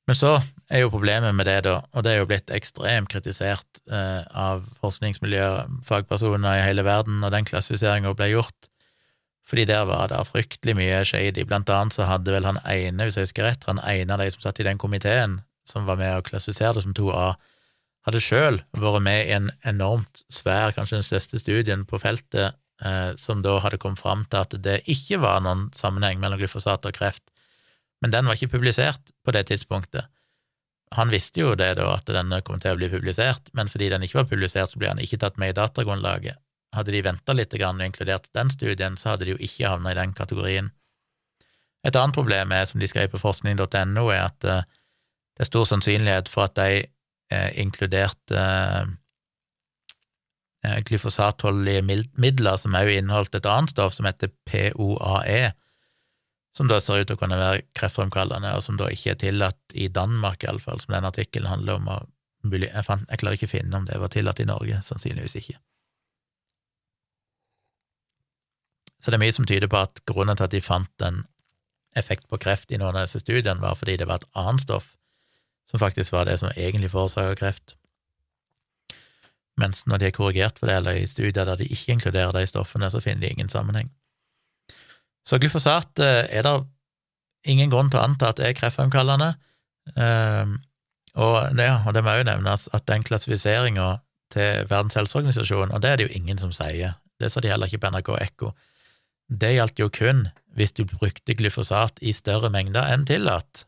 Men 0.08 0.16
så 0.16 0.38
er 0.72 0.86
jo 0.86 0.92
problemet 0.94 1.36
med 1.36 1.50
det, 1.50 1.60
da, 1.68 1.82
og 1.92 2.06
det 2.08 2.14
er 2.14 2.22
jo 2.22 2.30
blitt 2.30 2.52
ekstremt 2.56 3.12
kritisert 3.12 3.82
eh, 3.92 4.24
av 4.32 4.64
forskningsmiljøer, 4.80 5.68
fagpersoner 5.88 6.62
i 6.62 6.64
hele 6.64 6.88
verden, 6.88 7.20
når 7.20 7.36
den 7.36 7.50
klassifiseringa 7.50 8.14
ble 8.16 8.30
gjort, 8.32 8.70
fordi 9.48 9.66
der 9.70 9.86
var 9.88 10.10
det 10.12 10.20
fryktelig 10.28 10.76
mye 10.76 11.04
shady. 11.08 11.46
Blant 11.48 11.70
annet 11.72 11.96
så 11.96 12.08
hadde 12.10 12.34
vel 12.34 12.48
han 12.48 12.60
ene, 12.68 13.08
hvis 13.08 13.16
jeg 13.16 13.30
husker 13.30 13.48
rett, 13.48 13.68
han 13.70 13.80
ene 13.80 14.16
av 14.16 14.24
de 14.24 14.32
som 14.34 14.44
satt 14.44 14.60
i 14.60 14.68
den 14.68 14.82
komiteen 14.82 15.40
som 15.68 15.88
var 15.88 16.00
med 16.00 16.18
å 16.18 16.24
klassifisere 16.24 16.78
det 16.78 16.86
som 16.86 16.96
2A, 16.96 17.34
hadde 18.08 18.24
sjøl 18.24 18.62
vært 18.72 19.04
med 19.04 19.28
i 19.28 19.34
en 19.36 19.50
enormt 19.68 20.24
svær, 20.32 20.72
kanskje 20.76 21.00
den 21.00 21.08
største 21.08 21.40
studien 21.42 21.84
på 21.88 22.00
feltet, 22.00 22.56
eh, 22.84 23.10
som 23.20 23.42
da 23.44 23.58
hadde 23.64 23.80
kommet 23.84 24.00
fram 24.00 24.24
til 24.32 24.46
at 24.46 24.56
det 24.64 24.78
ikke 24.88 25.20
var 25.24 25.42
noen 25.44 25.68
sammenheng 25.76 26.22
mellom 26.24 26.40
glyfosat 26.40 26.88
og 26.88 26.96
kreft 26.96 27.26
men 28.02 28.14
den 28.14 28.28
var 28.28 28.38
ikke 28.38 28.58
publisert 28.58 29.12
på 29.26 29.34
det 29.34 29.48
tidspunktet. 29.50 30.08
Han 30.96 31.12
visste 31.12 31.42
jo 31.42 31.56
det, 31.60 31.74
da, 31.80 31.90
at 31.98 32.08
denne 32.08 32.40
kom 32.48 32.62
til 32.64 32.76
å 32.76 32.80
bli 32.80 32.90
publisert, 32.92 33.50
men 33.58 33.68
fordi 33.72 33.90
den 33.92 34.06
ikke 34.06 34.22
var 34.22 34.30
publisert, 34.30 34.72
så 34.72 34.80
ble 34.80 34.94
han 34.94 35.02
ikke 35.04 35.20
tatt 35.20 35.40
med 35.42 35.52
i 35.52 35.58
datagrunnlaget. 35.58 36.40
Hadde 36.78 36.94
de 36.94 37.04
venta 37.06 37.34
litt 37.34 37.54
og 37.58 37.82
inkludert 37.84 38.30
den 38.38 38.52
studien, 38.54 38.98
så 38.98 39.14
hadde 39.14 39.26
de 39.26 39.36
jo 39.36 39.42
ikke 39.42 39.72
havna 39.74 39.92
i 39.92 39.98
den 39.98 40.14
kategorien. 40.18 40.72
Et 41.86 41.96
annet 41.96 42.16
problem 42.16 42.52
er, 42.52 42.66
som 42.70 42.82
de 42.82 42.88
skrev 42.90 43.10
på 43.12 43.22
forskning.no, 43.22 44.08
er 44.12 44.24
at 44.28 44.48
uh, 44.48 44.62
det 45.38 45.46
er 45.46 45.52
stor 45.52 45.68
sannsynlighet 45.70 46.30
for 46.34 46.48
at 46.48 46.56
de 46.58 46.80
eh, 46.82 47.50
inkluderte 47.62 48.42
eh, 50.66 50.80
glyfosatholdige 50.90 51.84
midler 52.18 52.58
som 52.58 52.74
også 52.74 52.96
inneholdt 52.98 53.38
et 53.38 53.46
annet 53.46 53.70
stoff 53.70 53.94
som 53.94 54.10
heter 54.10 54.34
POAE, 54.50 55.52
som 56.58 56.66
da 56.72 56.80
ser 56.82 57.04
ut 57.04 57.12
til 57.12 57.20
å 57.20 57.22
kunne 57.22 57.38
være 57.38 57.68
kreftfremkallende, 57.78 58.56
og 58.58 58.66
som 58.66 58.82
da 58.82 58.90
ikke 58.90 59.14
er 59.14 59.22
tillatt 59.28 59.78
i 59.78 59.92
Danmark, 59.94 60.42
iallfall, 60.42 60.82
som 60.82 60.98
den 60.98 61.06
artikkelen 61.06 61.52
handler 61.52 61.78
om. 61.78 61.94
Jeg, 62.50 62.86
fant, 62.88 63.06
jeg 63.06 63.22
klarer 63.22 63.38
ikke 63.38 63.52
å 63.52 63.56
finne 63.60 63.78
om 63.78 63.86
det 63.86 64.02
var 64.02 64.10
tillatt 64.10 64.42
i 64.42 64.50
Norge, 64.50 64.82
sannsynligvis 64.90 65.38
ikke. 65.44 65.60
Så 69.02 69.12
det 69.12 69.18
er 69.18 69.26
mye 69.26 69.36
som 69.36 69.46
tyder 69.46 69.70
på 69.72 69.80
at 69.86 70.02
grunnen 70.10 70.38
til 70.38 70.48
at 70.48 70.54
de 70.54 70.62
fant 70.64 71.06
en 71.06 71.24
effekt 71.98 72.28
på 72.30 72.40
kreft 72.42 72.72
i 72.72 72.80
noen 72.80 72.96
av 72.96 73.08
disse 73.08 73.22
studiene, 73.24 73.62
var 73.62 73.78
fordi 73.78 73.98
det 73.98 74.08
var 74.10 74.22
et 74.22 74.30
annet 74.38 74.64
stoff 74.66 74.94
som 75.68 75.82
faktisk 75.82 76.14
var 76.16 76.26
det 76.26 76.38
som 76.40 76.54
egentlig 76.56 76.92
forårsaka 76.94 77.36
kreft. 77.36 77.76
Mens 79.58 79.84
når 79.90 79.98
de 79.98 80.08
er 80.08 80.16
korrigert 80.16 80.60
for 80.60 80.70
det, 80.70 80.78
eller 80.78 81.00
i 81.00 81.08
studier 81.10 81.46
der 81.46 81.58
de 81.60 81.68
ikke 81.68 81.92
inkluderer 81.98 82.32
de 82.32 82.46
stoffene, 82.48 82.92
så 82.92 83.02
finner 83.04 83.26
de 83.26 83.34
ingen 83.34 83.50
sammenheng. 83.50 83.90
Så 85.26 85.40
glyfosat 85.42 86.00
eh, 86.00 86.24
er 86.30 86.46
det 86.46 86.56
ingen 87.52 87.72
grunn 87.74 87.90
til 87.92 88.00
å 88.00 88.06
anta 88.06 88.32
at 88.32 88.40
det 88.40 88.48
er 88.48 88.56
kreftfremkallende. 88.56 89.34
Ehm, 89.96 90.58
og 91.18 91.58
det, 91.58 91.68
og 91.88 91.94
det 91.96 92.04
må 92.06 92.14
jo 92.20 92.28
nevnes 92.28 92.68
at 92.74 92.88
den 92.88 93.04
klassifiseringa 93.04 93.98
til 94.32 94.68
Verdens 94.70 94.96
helseorganisasjon, 95.00 95.74
og 95.74 95.82
det 95.82 95.90
er 95.90 96.00
det 96.00 96.08
jo 96.08 96.16
ingen 96.20 96.40
som 96.40 96.54
sier, 96.54 96.98
det 97.20 97.32
sa 97.32 97.42
de 97.42 97.52
heller 97.52 97.68
ikke 97.68 97.82
på 97.82 97.92
NRK 97.92 98.12
Ekko, 98.22 98.52
det 99.28 99.56
gjaldt 99.58 99.82
jo 99.82 99.90
kun 99.92 100.28
hvis 100.58 100.74
du 100.74 100.86
brukte 100.90 101.36
glyfosat 101.38 102.00
i 102.02 102.14
større 102.16 102.50
mengder 102.54 102.88
enn 102.90 103.06
tillatt. 103.06 103.66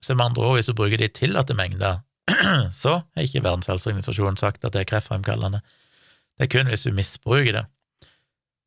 Så 0.00 0.14
med 0.16 0.30
andre 0.30 0.46
ord, 0.46 0.56
hvis 0.56 0.70
du 0.70 0.76
bruker 0.76 1.00
de 1.00 1.10
tillatte 1.12 1.56
mengder, 1.56 2.00
så 2.82 3.02
har 3.02 3.26
ikke 3.26 3.42
Verdens 3.44 3.68
helseorganisasjon 3.68 4.38
sagt 4.40 4.64
at 4.64 4.72
det 4.72 4.84
er 4.84 4.88
kreftfremkallende. 4.88 5.60
Det 6.38 6.46
er 6.46 6.52
kun 6.54 6.70
hvis 6.72 6.86
du 6.86 6.94
misbruker 6.96 7.58
det. 7.58 7.66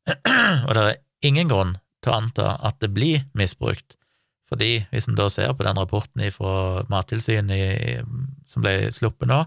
Og 0.68 0.72
det 0.76 0.84
er 0.84 1.02
ingen 1.26 1.50
grunn 1.50 1.74
til 2.04 2.12
å 2.12 2.18
anta 2.20 2.54
at 2.62 2.78
det 2.84 2.92
blir 2.94 3.24
misbrukt, 3.34 3.96
fordi 4.50 4.84
hvis 4.92 5.08
en 5.08 5.16
da 5.18 5.30
ser 5.32 5.54
på 5.56 5.64
den 5.66 5.78
rapporten 5.80 6.20
fra 6.34 6.84
Mattilsynet 6.92 8.04
som 8.46 8.62
ble 8.62 8.92
sluppet 8.94 9.30
nå, 9.30 9.40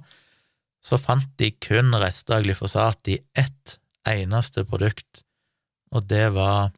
så 0.84 0.98
fant 1.00 1.30
de 1.40 1.52
kun 1.62 1.94
rester 2.02 2.40
av 2.40 2.48
glyfosat 2.48 3.14
i 3.14 3.20
ett 3.38 3.78
eneste 4.10 4.64
produkt, 4.68 5.27
og 5.92 6.08
det 6.10 6.30
var 6.36 6.72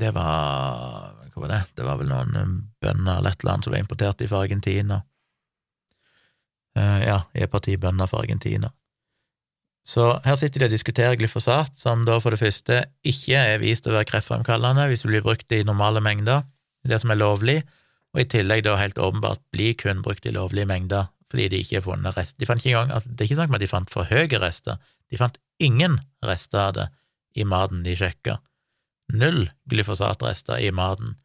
Det 0.00 0.10
var 0.16 1.16
Hva 1.30 1.42
var 1.42 1.48
det? 1.52 1.62
Det 1.76 1.86
var 1.86 1.98
vel 2.00 2.10
noen 2.10 2.58
bønner 2.82 3.18
eller 3.18 3.30
et 3.30 3.42
eller 3.42 3.52
annet 3.54 3.66
som 3.66 3.74
var 3.74 3.82
importert 3.82 4.22
fra 4.28 4.42
Argentina. 4.42 5.02
Uh, 6.78 7.00
ja, 7.02 7.18
i 7.34 7.42
et 7.44 7.52
parti 7.52 7.76
bønder 7.78 8.08
fra 8.10 8.22
Argentina. 8.24 8.70
Så 9.86 10.06
her 10.24 10.36
sitter 10.38 10.62
de 10.62 10.68
og 10.68 10.74
diskuterer 10.74 11.16
glyfosat, 11.18 11.74
som 11.76 12.04
da 12.06 12.18
for 12.22 12.34
det 12.34 12.40
første 12.42 12.82
ikke 13.06 13.38
er 13.38 13.62
vist 13.62 13.86
å 13.88 13.94
være 13.94 14.08
kreftfremkallende 14.10 14.86
hvis 14.90 15.04
det 15.04 15.10
blir 15.12 15.24
brukt 15.24 15.54
i 15.56 15.62
normale 15.66 16.02
mengder, 16.04 16.44
det 16.86 17.00
som 17.02 17.12
er 17.12 17.20
lovlig, 17.20 17.58
og 18.14 18.22
i 18.22 18.28
tillegg 18.28 18.64
da 18.66 18.76
helt 18.80 18.98
åpenbart 18.98 19.42
blir 19.54 19.76
kun 19.78 20.02
brukt 20.04 20.26
i 20.26 20.34
lovlige 20.34 20.68
mengder 20.70 21.08
fordi 21.30 21.46
de 21.52 21.60
ikke 21.62 21.76
har 21.78 21.84
funnet 21.84 22.16
rest. 22.18 22.34
De 22.42 22.46
fant 22.48 22.58
ikke 22.58 22.72
engang, 22.74 22.90
altså 22.90 23.10
Det 23.10 23.22
er 23.22 23.28
ikke 23.28 23.38
snakk 23.38 23.52
om 23.52 23.58
at 23.60 23.62
de 23.62 23.70
fant 23.70 23.92
for 23.92 24.10
høye 24.10 24.40
rester, 24.42 24.80
de 25.10 25.18
fant 25.20 25.36
ingen 25.62 25.98
rester 26.24 26.62
av 26.62 26.76
det 26.76 26.86
i 27.38 27.46
maten 27.46 27.84
de 27.86 27.94
sjekka. 27.96 28.38
Null 29.12 29.44
glyfosatrester 29.70 30.62
i 30.62 30.70
maten. 30.74 31.16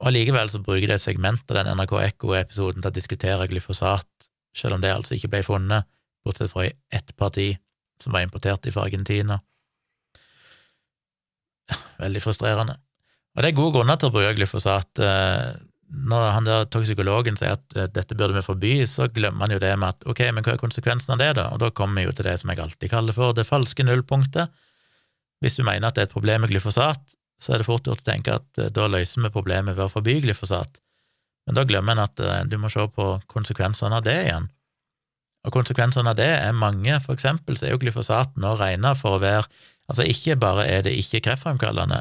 Og 0.00 0.10
allikevel 0.10 0.50
så 0.52 0.60
bruker 0.64 0.90
de 0.92 0.98
segment 1.00 1.44
av 1.50 1.60
den 1.60 1.70
NRK 1.78 1.94
Ekko-episoden 2.10 2.82
til 2.82 2.92
å 2.92 2.96
diskutere 2.96 3.48
glyfosat, 3.48 4.08
selv 4.56 4.76
om 4.76 4.82
det 4.84 4.92
altså 4.92 5.16
ikke 5.16 5.32
ble 5.32 5.42
funnet 5.46 5.88
bortsett 6.26 6.52
fra 6.52 6.66
i 6.66 6.74
ett 6.92 7.14
parti 7.16 7.52
som 8.02 8.12
var 8.12 8.26
importert 8.26 8.66
fra 8.72 8.84
Argentina. 8.84 9.38
Veldig 12.00 12.22
frustrerende. 12.22 12.76
Og 13.36 13.42
det 13.44 13.50
er 13.50 13.56
gode 13.56 13.76
grunner 13.76 13.98
til 14.00 14.10
å 14.10 14.14
bruke 14.14 14.34
glyfosat. 14.36 15.00
Eh, 15.00 15.48
når 15.86 16.30
han 16.34 16.46
der 16.46 16.64
toksikologen 16.70 17.38
sier 17.38 17.56
at 17.56 17.76
eh, 17.76 17.88
dette 17.92 18.16
burde 18.18 18.36
vi 18.36 18.44
forby, 18.44 18.72
så 18.90 19.06
glemmer 19.12 19.46
han 19.46 19.54
jo 19.54 19.60
det 19.62 19.72
med 19.78 19.94
at 19.94 20.08
ok, 20.08 20.22
men 20.34 20.46
hva 20.46 20.56
er 20.56 20.62
konsekvensen 20.62 21.14
av 21.14 21.20
det, 21.22 21.32
da? 21.38 21.48
Og 21.54 21.60
da 21.62 21.70
kommer 21.70 22.00
vi 22.00 22.08
jo 22.08 22.14
til 22.16 22.26
det 22.28 22.38
som 22.40 22.50
jeg 22.50 22.62
alltid 22.62 22.92
kaller 22.92 23.16
for 23.16 23.36
det 23.36 23.46
falske 23.48 23.86
nullpunktet. 23.86 24.50
Hvis 25.44 25.58
du 25.58 25.62
mener 25.66 25.88
at 25.88 25.96
det 25.98 26.06
er 26.06 26.10
et 26.10 26.16
problem 26.16 26.42
med 26.44 26.50
glyfosat, 26.50 27.14
så 27.38 27.52
er 27.52 27.60
det 27.60 27.68
fort 27.68 27.86
gjort 27.86 28.02
å 28.02 28.08
tenke 28.08 28.34
at 28.40 28.60
eh, 28.62 28.72
da 28.74 28.88
løser 28.90 29.22
vi 29.22 29.32
problemet 29.34 29.78
ved 29.78 29.86
å 29.86 29.92
forby 29.92 30.18
glyfosat. 30.24 30.82
Men 31.46 31.60
da 31.60 31.66
glemmer 31.68 31.94
en 31.94 32.02
at 32.08 32.48
du 32.50 32.56
må 32.58 32.66
se 32.72 32.82
på 32.90 33.04
konsekvensene 33.30 34.00
av 34.00 34.02
det 34.02 34.16
igjen. 34.24 34.48
Og 35.46 35.54
konsekvensene 35.54 36.10
av 36.10 36.18
det 36.18 36.26
er 36.26 36.56
mange. 36.58 36.96
For 37.04 37.14
eksempel 37.14 37.54
så 37.54 37.68
er 37.68 37.76
jo 37.76 37.82
glyfosat 37.84 38.34
nå 38.42 38.56
regna 38.58 38.96
for 38.98 39.14
å 39.14 39.22
være 39.22 39.46
Altså, 39.86 40.02
ikke 40.02 40.34
bare 40.34 40.64
er 40.66 40.80
det 40.82 40.96
ikke 40.98 41.20
kreftfremkallende. 41.28 42.00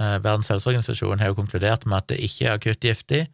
Eh, 0.00 0.16
Verdens 0.24 0.48
helseorganisasjon 0.48 1.20
har 1.20 1.32
jo 1.32 1.38
konkludert 1.38 1.86
med 1.86 2.00
at 2.00 2.08
det 2.12 2.20
ikke 2.24 2.48
er 2.48 2.56
akutt 2.56 2.84
giftig, 2.84 3.26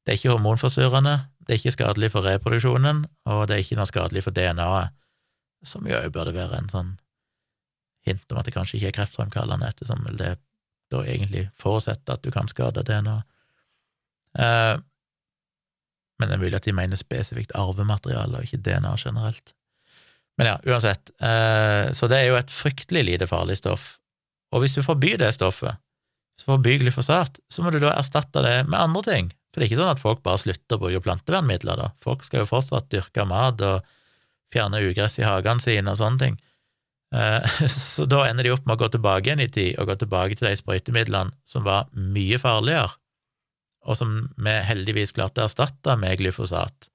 det 0.00 0.12
er 0.12 0.18
ikke 0.18 0.32
hormonforstyrrende, 0.32 1.16
det 1.44 1.54
er 1.54 1.60
ikke 1.60 1.74
skadelig 1.74 2.12
for 2.14 2.24
reproduksjonen, 2.24 3.04
og 3.28 3.46
det 3.48 3.56
er 3.56 3.64
ikke 3.64 3.78
noe 3.78 3.88
skadelig 3.90 4.24
for 4.24 4.36
DNA-et, 4.36 4.94
som 5.66 5.84
jo 5.88 5.98
burde 6.14 6.32
være 6.32 6.56
en 6.56 6.70
sånn 6.72 6.92
hint 8.06 8.32
om 8.32 8.38
at 8.40 8.48
det 8.48 8.54
kanskje 8.54 8.78
ikke 8.78 8.92
er 8.92 8.96
kreftfremkallende, 9.00 9.68
ettersom 9.68 10.06
det 10.16 10.36
da 10.90 11.02
egentlig 11.04 11.48
forutsetter 11.58 12.16
at 12.16 12.24
du 12.24 12.30
kan 12.34 12.48
skade 12.50 12.82
DNA. 12.86 13.18
Eh, 14.38 14.76
men 16.20 16.28
det 16.28 16.36
er 16.36 16.42
mulig 16.42 16.58
at 16.58 16.66
de 16.68 16.76
mener 16.76 17.00
spesifikt 17.00 17.54
arvemateriale, 17.56 18.40
og 18.40 18.46
ikke 18.46 18.62
DNA 18.64 18.94
generelt. 19.00 19.54
Men 20.40 20.52
ja, 20.52 20.56
uansett, 20.64 21.12
eh, 21.20 21.92
så 21.96 22.08
det 22.08 22.18
er 22.22 22.30
jo 22.30 22.38
et 22.40 22.52
fryktelig 22.52 23.04
lite 23.04 23.28
farlig 23.28 23.58
stoff. 23.60 23.99
Og 24.50 24.64
hvis 24.64 24.74
du 24.76 24.82
forbyr 24.82 25.20
det 25.20 25.32
stoffet, 25.36 25.78
så 26.40 26.48
forbyr 26.54 26.80
glyfosat, 26.82 27.38
så 27.52 27.62
må 27.62 27.72
du 27.72 27.78
da 27.82 27.92
erstatte 27.94 28.42
det 28.44 28.56
med 28.68 28.80
andre 28.80 29.02
ting. 29.06 29.32
For 29.50 29.60
det 29.60 29.66
er 29.66 29.70
ikke 29.70 29.80
sånn 29.82 29.92
at 29.92 30.02
folk 30.02 30.22
bare 30.24 30.40
slutter 30.40 30.78
å 30.78 30.82
bruke 30.84 31.02
plantevernmidler, 31.04 31.80
da. 31.80 31.90
Folk 32.02 32.22
skal 32.26 32.44
jo 32.44 32.50
fortsatt 32.50 32.88
dyrke 32.92 33.26
mat 33.28 33.60
og 33.66 33.84
fjerne 34.54 34.80
ugress 34.82 35.18
i 35.20 35.26
hagene 35.26 35.62
sine 35.62 35.92
og 35.92 36.00
sånne 36.00 36.22
ting. 36.22 36.38
Eh, 37.14 37.66
så 37.74 38.06
da 38.10 38.24
ender 38.28 38.46
de 38.46 38.54
opp 38.54 38.66
med 38.66 38.78
å 38.78 38.84
gå 38.84 38.90
tilbake 38.94 39.28
igjen 39.28 39.44
i 39.44 39.50
tid, 39.50 39.74
og 39.78 39.90
gå 39.90 39.98
tilbake 40.00 40.38
til 40.38 40.48
de 40.48 40.56
sprøytemidlene 40.58 41.34
som 41.48 41.66
var 41.66 41.90
mye 41.94 42.38
farligere, 42.42 42.94
og 43.88 43.96
som 43.96 44.16
vi 44.36 44.54
heldigvis 44.68 45.14
klarte 45.16 45.42
å 45.42 45.48
erstatte 45.48 45.96
med 45.98 46.18
glyfosat. 46.20 46.89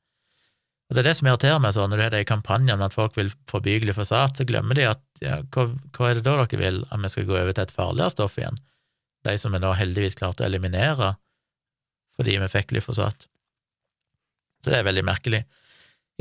Og 0.85 0.95
Det 0.95 1.01
er 1.01 1.07
det 1.09 1.15
som 1.17 1.27
irriterer 1.27 1.61
meg 1.61 1.73
sånn, 1.73 1.89
når 1.89 1.97
du 1.97 2.03
har 2.03 2.13
de 2.13 2.25
kampanjene 2.29 2.77
om 2.77 2.85
at 2.85 2.93
folk 2.93 3.15
vil 3.17 3.31
forby 3.49 3.79
glyfosat, 3.81 4.37
så 4.37 4.45
glemmer 4.45 4.77
de 4.77 4.85
at 4.91 5.01
ja, 5.23 5.39
hva, 5.55 5.65
hva, 5.97 6.09
er 6.09 6.19
det 6.19 6.25
da 6.27 6.35
dere 6.43 6.61
vil, 6.61 6.81
at 6.85 7.01
vi 7.01 7.11
skal 7.13 7.29
gå 7.29 7.37
over 7.39 7.55
til 7.55 7.65
et 7.65 7.73
farligere 7.73 8.13
stoff 8.13 8.37
igjen? 8.37 8.59
De 9.25 9.33
som 9.41 9.55
vi 9.55 9.61
nå 9.63 9.71
heldigvis 9.73 10.17
klarte 10.19 10.45
å 10.45 10.49
eliminere 10.49 11.15
fordi 12.15 12.37
vi 12.39 12.47
fikk 12.47 12.69
glyfosat. 12.69 13.25
Så 14.63 14.71
det 14.71 14.77
er 14.77 14.85
veldig 14.87 15.03
merkelig. 15.03 15.41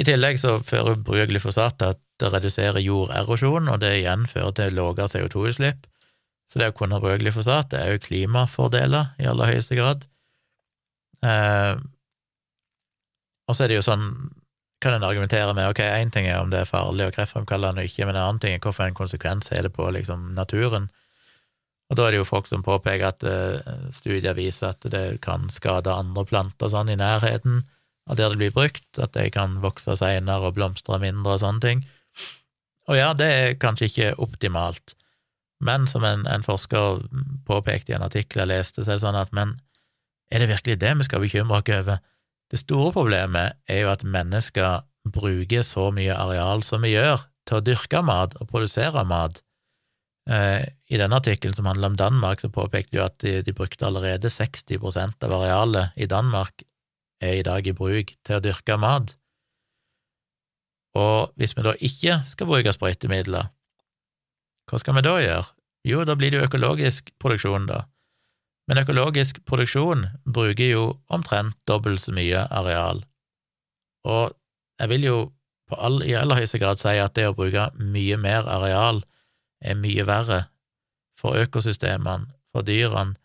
I 0.01 0.07
tillegg 0.09 0.41
så 0.43 0.57
fører 0.67 0.97
bruk 0.99 1.21
av 1.23 1.29
glyfosat 1.31 1.77
til 1.79 1.93
at 1.95 2.01
det 2.19 2.31
reduserer 2.33 2.83
jorderosjon, 2.83 3.69
og 3.71 3.79
det 3.83 3.93
igjen 4.01 4.25
fører 4.31 4.57
til 4.59 4.75
lavere 4.75 5.07
CO2-utslipp. 5.13 5.87
Så 6.51 6.61
det 6.61 6.73
å 6.73 6.77
kunne 6.77 6.99
bruke 7.03 7.21
glyfosat 7.23 7.71
det 7.73 7.81
er 7.81 7.95
jo 7.95 8.03
klimafordeler 8.05 9.13
i 9.23 9.29
aller 9.31 9.53
høyeste 9.53 9.79
grad. 9.79 10.09
Eh, 11.25 11.77
og 13.45 13.57
så 13.57 13.65
er 13.65 13.71
det 13.73 13.79
jo 13.79 13.87
sånn 13.87 14.09
kan 14.85 14.95
en 14.97 15.07
argumentere 15.07 15.55
med 15.57 15.73
ok, 15.73 15.81
én 15.81 16.13
ting 16.13 16.29
er 16.29 16.43
om 16.43 16.51
det 16.53 16.61
er 16.63 16.69
farlig 16.69 17.09
og 17.09 17.17
kreftfremkallende 17.17 17.83
og 17.83 17.89
ikke, 17.89 18.07
men 18.07 18.19
en 18.19 18.27
annen 18.27 18.43
ting 18.43 18.57
er 18.57 18.63
hvorfor 18.63 18.87
en 18.87 18.97
konsekvens 18.97 19.51
er 19.53 19.65
det 19.67 19.73
på 19.75 19.89
liksom 19.97 20.35
naturen. 20.37 20.91
Og 21.91 21.99
da 21.99 22.07
er 22.07 22.15
det 22.15 22.21
jo 22.23 22.29
folk 22.29 22.49
som 22.49 22.65
påpeker 22.65 23.11
at 23.11 23.25
uh, 23.29 23.75
studier 23.93 24.37
viser 24.37 24.73
at 24.73 24.87
det 24.93 25.21
kan 25.25 25.51
skade 25.53 25.93
andre 25.93 26.25
planter 26.29 26.71
sånn 26.73 26.93
i 26.93 26.99
nærheten 27.01 27.63
av 28.09 28.19
der 28.19 28.33
det 28.33 28.41
blir 28.41 28.53
brukt, 28.53 28.87
at 29.01 29.15
de 29.17 29.29
kan 29.33 29.59
vokse 29.65 29.97
seinere 29.97 30.51
og 30.51 30.57
blomstre 30.59 30.99
mindre 31.01 31.37
og 31.37 31.41
sånne 31.41 31.65
ting. 31.65 31.85
Og 32.89 32.99
ja, 32.99 33.13
det 33.17 33.29
er 33.33 33.59
kanskje 33.61 33.89
ikke 33.89 34.11
optimalt, 34.21 34.97
men 35.65 35.87
som 35.89 36.05
en, 36.05 36.27
en 36.29 36.45
forsker 36.45 37.07
påpekte 37.49 37.95
i 37.95 37.97
en 37.97 38.05
artikkel 38.05 38.45
jeg 38.45 38.53
leste, 38.53 38.85
så 38.85 38.93
er 38.93 38.99
det 38.99 39.07
sånn 39.07 39.21
at 39.21 39.33
men 39.37 39.57
er 40.33 40.43
det 40.43 40.51
virkelig 40.51 40.81
det 40.83 40.93
vi 40.99 41.07
skal 41.09 41.25
bekymre 41.25 41.61
oss 41.63 41.73
over? 41.73 42.03
Det 42.55 42.61
store 42.61 42.93
problemet 42.95 43.57
er 43.67 43.81
jo 43.83 43.89
at 43.91 44.05
mennesker 44.07 44.85
bruker 45.11 45.65
så 45.67 45.89
mye 45.91 46.15
areal 46.15 46.61
som 46.63 46.85
vi 46.87 46.93
gjør, 46.93 47.25
til 47.49 47.59
å 47.59 47.65
dyrke 47.67 47.99
mat 48.07 48.37
og 48.39 48.47
produsere 48.53 49.03
mat. 49.11 49.41
Eh, 50.31 50.63
I 50.63 51.01
denne 51.01 51.19
artikkelen 51.19 51.57
som 51.57 51.67
handler 51.67 51.91
om 51.91 51.97
Danmark, 51.99 52.39
så 52.39 52.53
påpekte 52.55 52.95
de 52.95 53.03
at 53.03 53.17
de, 53.25 53.33
de 53.43 53.57
brukte 53.59 53.89
allerede 53.89 54.31
60% 54.31 55.27
av 55.27 55.35
arealet 55.41 55.99
i 55.99 56.07
Danmark 56.07 56.63
er 57.19 57.41
i 57.41 57.43
dag 57.43 57.67
i 57.67 57.75
bruk 57.75 58.15
til 58.23 58.39
å 58.39 58.45
dyrke 58.45 58.79
mat. 58.79 59.17
Og 60.95 61.35
hvis 61.35 61.57
vi 61.59 61.67
da 61.67 61.75
ikke 61.75 62.21
skal 62.23 62.53
bruke 62.53 62.77
sprøytemidler, 62.77 63.51
hva 64.71 64.79
skal 64.79 64.95
vi 65.01 65.03
da 65.03 65.19
gjøre? 65.19 65.51
Jo, 65.91 66.07
da 66.07 66.15
blir 66.15 66.31
det 66.31 66.39
jo 66.39 66.47
økologisk 66.47 67.11
produksjon, 67.19 67.67
da. 67.67 67.83
Men 68.69 68.81
økologisk 68.81 69.43
produksjon 69.45 70.07
bruker 70.25 70.71
jo 70.71 70.85
omtrent 71.13 71.57
dobbelt 71.69 72.01
så 72.01 72.15
mye 72.17 72.47
areal. 72.49 73.03
Og 74.09 74.33
jeg 74.81 74.91
vil 74.93 75.07
jo 75.09 75.19
all, 75.75 76.01
i 76.05 76.15
aller 76.17 76.41
høyeste 76.41 76.61
grad 76.63 76.81
si 76.81 76.97
at 77.01 77.17
det 77.17 77.29
å 77.29 77.37
bruke 77.37 77.69
mye 77.79 78.17
mer 78.21 78.49
areal 78.51 79.03
er 79.65 79.79
mye 79.81 80.05
verre 80.09 80.45
for 81.19 81.39
økosystemene, 81.41 82.29
for 82.53 82.67
dyrene, 82.67 83.17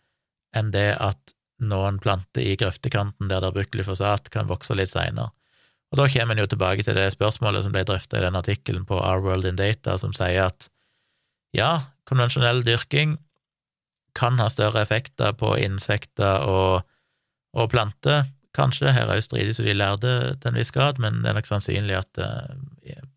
enn 0.56 0.72
det 0.74 0.94
at 0.98 1.34
noen 1.60 2.00
planter 2.02 2.42
i 2.42 2.56
grøftekanten 2.58 3.28
der 3.28 3.42
det 3.42 3.50
er 3.50 3.56
brukt 3.56 3.72
glyfosat, 3.74 4.30
kan 4.32 4.48
vokse 4.48 4.74
litt 4.76 4.92
seinere. 4.92 5.30
Og 5.90 5.98
da 5.98 6.06
kommer 6.10 6.36
en 6.36 6.44
jo 6.44 6.50
tilbake 6.50 6.84
til 6.86 6.96
det 6.96 7.08
spørsmålet 7.14 7.66
som 7.66 7.74
ble 7.74 7.82
drøfta 7.86 8.18
i 8.18 8.24
den 8.24 8.38
artikkelen 8.38 8.86
på 8.86 8.98
Our 8.98 9.24
World 9.24 9.48
in 9.48 9.58
Data, 9.58 9.96
som 9.98 10.14
sier 10.14 10.46
at 10.46 10.68
ja, 11.56 11.90
konvensjonell 12.06 12.62
dyrking 12.66 13.16
kan 14.16 14.38
ha 14.40 14.48
større 14.52 14.82
effekter 14.84 15.32
på 15.38 15.54
insekter 15.60 16.46
og, 16.48 16.86
og 17.56 17.70
planter, 17.72 18.28
kanskje. 18.56 18.92
Her 18.94 19.10
er 19.10 19.20
jo 19.20 19.26
stridig 19.26 19.54
jo 19.58 19.66
de 19.66 19.76
lærde 19.76 20.14
til 20.40 20.50
en 20.50 20.58
viss 20.58 20.74
grad, 20.74 20.98
men 21.02 21.22
det 21.22 21.30
er 21.30 21.38
nok 21.38 21.48
sannsynlig 21.48 21.98
at 22.00 22.22
uh, 22.22 22.50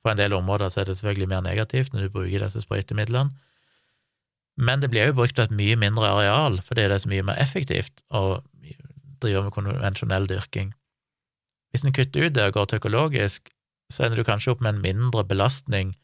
på 0.03 0.11
en 0.11 0.19
del 0.19 0.35
områder 0.37 0.69
så 0.69 0.83
er 0.83 0.89
det 0.89 0.97
selvfølgelig 0.99 1.31
mer 1.31 1.41
negativt 1.45 1.93
når 1.93 2.05
du 2.05 2.13
bruker 2.13 2.45
disse 2.45 2.61
sprøytemidlene. 2.65 3.33
Men 4.57 4.83
det 4.83 4.91
blir 4.93 5.09
jo 5.09 5.17
brukt 5.17 5.35
på 5.35 5.47
et 5.47 5.55
mye 5.55 5.75
mindre 5.81 6.11
areal, 6.13 6.59
fordi 6.61 6.85
det 6.85 6.99
er 6.99 7.01
så 7.01 7.09
mye 7.09 7.25
mer 7.25 7.41
effektivt 7.41 8.03
å 8.13 8.43
drive 9.23 9.41
med 9.45 9.55
konvensjonell 9.55 10.27
dyrking. 10.29 10.73
Hvis 11.73 11.85
en 11.87 11.95
kutter 11.95 12.27
ut 12.27 12.35
det 12.35 12.45
og 12.51 12.57
går 12.59 12.69
til 12.69 12.81
økologisk, 12.83 13.49
så 13.89 14.05
ender 14.05 14.21
du 14.21 14.27
kanskje 14.27 14.53
opp 14.53 14.61
med 14.61 14.75
en 14.75 14.83
mindre 14.83 15.23
belastning 15.25 15.95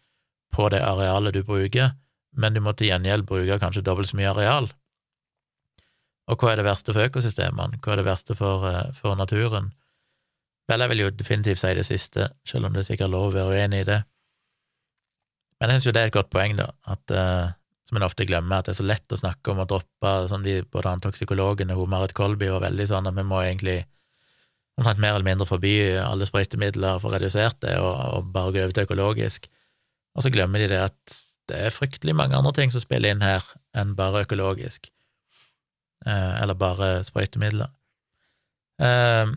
på 0.56 0.66
det 0.74 0.82
arealet 0.82 1.36
du 1.36 1.44
bruker, 1.46 1.94
men 2.38 2.54
du 2.54 2.62
må 2.64 2.76
til 2.78 2.92
gjengjeld 2.92 3.26
bruke 3.30 3.60
kanskje 3.62 3.84
dobbelt 3.86 4.12
så 4.12 4.20
mye 4.20 4.30
areal. 4.32 4.70
Og 6.30 6.38
hva 6.38 6.54
er 6.54 6.62
det 6.62 6.68
verste 6.68 6.94
for 6.94 7.10
økosystemene? 7.10 7.80
Hva 7.82 7.94
er 7.94 8.02
det 8.02 8.08
verste 8.08 8.36
for, 8.38 8.68
eh, 8.70 8.92
for 8.94 9.18
naturen? 9.18 9.72
Vel, 10.70 10.80
jeg 10.80 10.90
vil 10.90 11.02
jo 11.02 11.10
definitivt 11.10 11.58
si 11.58 11.74
det 11.74 11.86
siste, 11.86 12.30
selv 12.46 12.68
om 12.68 12.74
det 12.74 12.84
er 12.84 12.92
sikkert 12.92 13.10
lov 13.10 13.32
å 13.32 13.34
være 13.34 13.56
uenig 13.58 13.82
i 13.82 13.88
det. 13.90 14.04
Men 15.60 15.72
jeg 15.72 15.80
synes 15.80 15.88
jo 15.90 15.94
det 15.98 16.02
er 16.02 16.12
et 16.12 16.14
godt 16.14 16.30
poeng, 16.30 16.56
da, 16.56 16.68
at, 16.86 17.12
uh, 17.12 17.50
som 17.90 17.98
en 17.98 18.06
ofte 18.06 18.28
glemmer, 18.30 18.60
at 18.60 18.70
det 18.70 18.76
er 18.76 18.78
så 18.84 18.86
lett 18.86 19.16
å 19.16 19.18
snakke 19.18 19.52
om 19.52 19.64
å 19.64 19.68
droppe 19.68 20.12
som 20.30 20.46
de, 20.46 20.62
Både 20.70 20.94
han 20.94 21.02
toksikologen 21.02 21.74
og 21.74 21.90
Marit 21.90 22.14
Kolby 22.14 22.52
var 22.54 22.62
veldig 22.62 22.86
sånn 22.86 23.10
at 23.10 23.18
vi 23.18 23.26
må 23.26 23.42
egentlig 23.42 23.80
omtrent 24.78 25.02
mer 25.02 25.18
eller 25.18 25.26
mindre 25.26 25.50
forby 25.50 25.74
alle 26.00 26.28
sprøytemidler 26.30 27.02
for 27.02 27.18
redusert 27.18 27.58
det, 27.66 27.74
og, 27.82 27.98
og 28.14 28.30
bare 28.32 28.54
gå 28.54 28.62
over 28.62 28.78
til 28.78 28.86
økologisk. 28.86 29.50
Og 30.16 30.24
så 30.24 30.32
glemmer 30.32 30.62
de 30.62 30.70
det 30.72 30.84
at 30.86 31.18
det 31.50 31.60
er 31.60 31.74
fryktelig 31.74 32.16
mange 32.16 32.38
andre 32.38 32.54
ting 32.56 32.72
som 32.74 32.84
spiller 32.84 33.14
inn 33.14 33.26
her 33.26 33.46
enn 33.78 33.96
bare 33.98 34.24
økologisk. 34.26 34.90
Eh, 36.06 36.34
eller 36.42 36.56
bare 36.56 37.00
sprøytemidler. 37.04 37.72
Eh, 38.82 39.36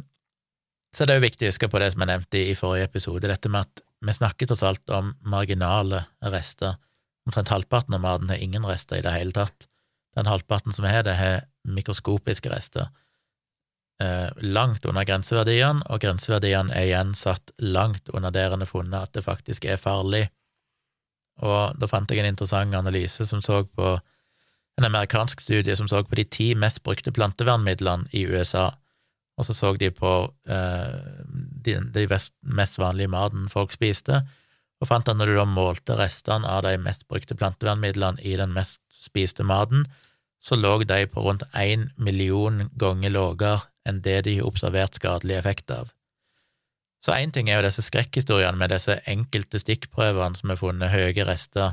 så 0.93 1.09
det 1.09 1.15
er 1.15 1.23
jo 1.23 1.27
viktig 1.27 1.49
å 1.49 1.53
huske 1.55 1.71
på 1.73 1.81
det 1.81 1.93
som 1.95 2.05
jeg 2.05 2.13
nevnte 2.13 2.45
i 2.53 2.57
forrige 2.59 2.91
episode, 2.91 3.29
dette 3.31 3.51
med 3.51 3.67
at 3.67 3.85
vi 4.03 4.15
snakker 4.15 4.51
tross 4.51 4.65
alt 4.67 4.93
om 4.93 5.13
marginale 5.25 6.05
rester. 6.35 6.77
Omtrent 7.27 7.53
halvparten 7.55 7.95
av 7.97 8.03
maten 8.03 8.33
har 8.33 8.43
ingen 8.43 8.67
rester 8.67 8.99
i 8.99 9.05
det 9.05 9.15
hele 9.15 9.35
tatt. 9.37 9.69
Den 10.19 10.29
halvparten 10.29 10.75
som 10.75 10.85
har 10.85 11.07
det, 11.07 11.15
har 11.17 11.47
mikroskopiske 11.65 12.51
rester. 12.53 12.91
Eh, 14.03 14.29
langt 14.43 14.85
under 14.89 15.07
grenseverdiene, 15.07 15.87
og 15.89 16.03
grenseverdiene 16.03 16.75
er 16.75 16.89
igjen 16.89 17.15
satt 17.17 17.55
langt 17.63 18.11
under 18.13 18.35
der 18.35 18.53
en 18.53 18.65
har 18.65 18.71
funnet 18.71 18.99
at 18.99 19.15
det 19.15 19.25
faktisk 19.25 19.65
er 19.65 19.81
farlig. 19.81 20.27
Og 21.41 21.79
da 21.81 21.89
fant 21.89 22.11
jeg 22.11 22.21
en 22.21 22.29
interessant 22.29 22.75
analyse 22.77 23.25
som 23.27 23.41
så 23.45 23.63
på 23.65 23.97
en 24.79 24.89
amerikansk 24.89 25.41
studie 25.41 25.77
som 25.77 25.89
så 25.89 26.03
på 26.05 26.17
de 26.19 26.25
ti 26.25 26.53
mest 26.59 26.83
brukte 26.85 27.13
plantevernmidlene 27.13 28.09
i 28.13 28.25
USA, 28.29 28.71
og 29.37 29.47
så 29.49 29.57
så 29.57 29.73
de 29.81 29.91
på 29.95 30.13
eh, 30.49 31.25
de, 31.65 31.79
de 31.95 32.07
mest 32.43 32.79
vanlige 32.81 33.11
maten 33.13 33.49
folk 33.53 33.73
spiste, 33.73 34.23
og 34.83 34.89
fant 34.91 35.09
at 35.09 35.17
når 35.17 35.31
du 35.31 35.37
da 35.39 35.47
målte 35.47 35.97
restene 35.99 36.49
av 36.49 36.65
de 36.67 36.75
mest 36.83 37.07
brukte 37.09 37.37
plantevernmidlene 37.39 38.21
i 38.27 38.35
den 38.41 38.53
mest 38.57 38.83
spiste 38.93 39.47
maten, 39.47 39.87
så 40.43 40.59
lå 40.59 40.81
de 40.83 41.05
på 41.07 41.23
rundt 41.23 41.45
én 41.55 41.91
million 41.97 42.67
ganger 42.75 43.15
lavere 43.15 43.61
enn 43.87 44.03
det 44.03 44.25
de 44.27 44.41
har 44.41 44.49
observert 44.49 44.99
skadelig 44.99 45.39
effekt 45.39 45.71
av. 45.71 45.93
Så 47.03 47.15
én 47.19 47.33
ting 47.35 47.49
er 47.51 47.59
jo 47.59 47.67
disse 47.67 47.83
skrekkhistoriene 47.83 48.59
med 48.59 48.71
disse 48.71 49.01
enkelte 49.11 49.59
stikkprøvene 49.59 50.39
som 50.39 50.53
er 50.55 50.61
funnet 50.61 50.93
høye 50.93 51.27
rester 51.27 51.73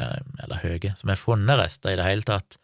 Eh, 0.00 0.20
eller 0.44 0.62
høye, 0.62 0.92
som 0.96 1.10
er 1.12 1.20
funnet 1.20 1.58
rester 1.60 1.92
i 1.92 1.98
det 2.00 2.06
hele 2.06 2.24
tatt, 2.24 2.56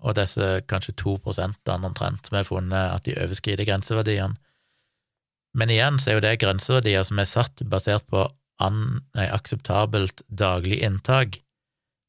og 0.00 0.14
disse 0.16 0.46
kanskje 0.70 0.94
to 1.00 1.16
prosentene 1.22 1.88
omtrent 1.90 2.28
som 2.28 2.38
er 2.38 2.46
funnet 2.46 2.94
at 2.94 3.04
de 3.08 3.16
overskrider 3.18 3.66
grenseverdiene. 3.68 4.38
Men 5.58 5.72
igjen 5.74 5.98
så 5.98 6.12
er 6.12 6.18
jo 6.18 6.24
det 6.24 6.36
grenseverdier 6.40 7.02
som 7.04 7.18
er 7.18 7.28
satt 7.28 7.64
basert 7.72 8.06
på 8.08 8.28
an, 8.62 9.00
nei, 9.18 9.26
akseptabelt 9.26 10.22
daglig 10.28 10.78
inntak. 10.86 11.40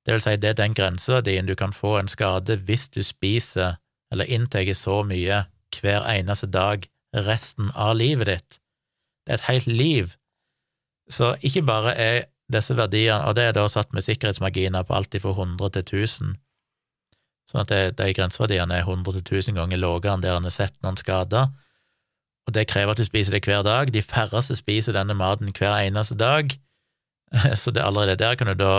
Det 0.06 0.14
vil 0.14 0.24
si, 0.24 0.36
det 0.38 0.54
er 0.54 0.60
den 0.60 0.78
grenseverdien 0.78 1.50
du 1.50 1.56
kan 1.58 1.74
få 1.74 1.98
en 1.98 2.12
skade 2.12 2.60
hvis 2.68 2.88
du 2.94 3.02
spiser 3.06 3.80
eller 4.14 4.30
inntar 4.30 4.70
så 4.78 5.02
mye 5.08 5.46
hver 5.74 6.06
eneste 6.12 6.52
dag 6.54 6.86
resten 7.18 7.72
av 7.74 7.96
livet 7.98 8.30
ditt. 8.30 8.60
Det 9.26 9.34
er 9.34 9.40
et 9.40 9.50
helt 9.50 9.68
liv. 9.68 10.14
Så 11.12 11.36
ikke 11.42 11.64
bare 11.68 11.96
er 11.96 12.24
disse 12.52 12.76
verdiene, 12.78 13.24
og 13.28 13.36
det 13.36 13.48
er 13.48 13.56
da 13.56 13.68
satt 13.72 13.94
med 13.96 14.06
sikkerhetsmarginer 14.06 14.84
på 14.88 14.96
alt 14.96 15.16
fra 15.24 15.34
100 15.34 15.76
til 15.76 16.02
1000, 16.04 16.34
sånn 17.52 17.64
at 17.64 17.72
det, 17.72 17.82
de 18.00 18.16
grenseverdiene 18.16 18.80
er 18.80 18.88
100 18.88 19.22
til 19.22 19.40
1000 19.40 19.60
ganger 19.60 19.80
lavere 19.80 20.16
enn 20.16 20.24
der 20.24 20.38
en 20.38 20.48
har 20.48 20.56
sett 20.56 20.76
noen 20.84 21.00
skader, 21.00 21.52
og 22.48 22.56
det 22.56 22.68
krever 22.72 22.96
at 22.96 23.00
du 23.00 23.06
spiser 23.06 23.36
det 23.36 23.46
hver 23.46 23.62
dag. 23.64 23.92
De 23.94 24.02
færreste 24.02 24.56
spiser 24.58 24.96
denne 24.98 25.16
maten 25.16 25.54
hver 25.56 25.78
eneste 25.78 26.18
dag, 26.20 26.52
så 27.62 27.72
det 27.72 27.86
allerede 27.86 28.20
der 28.20 28.36
kan 28.36 28.52
du 28.52 28.56
da 28.60 28.74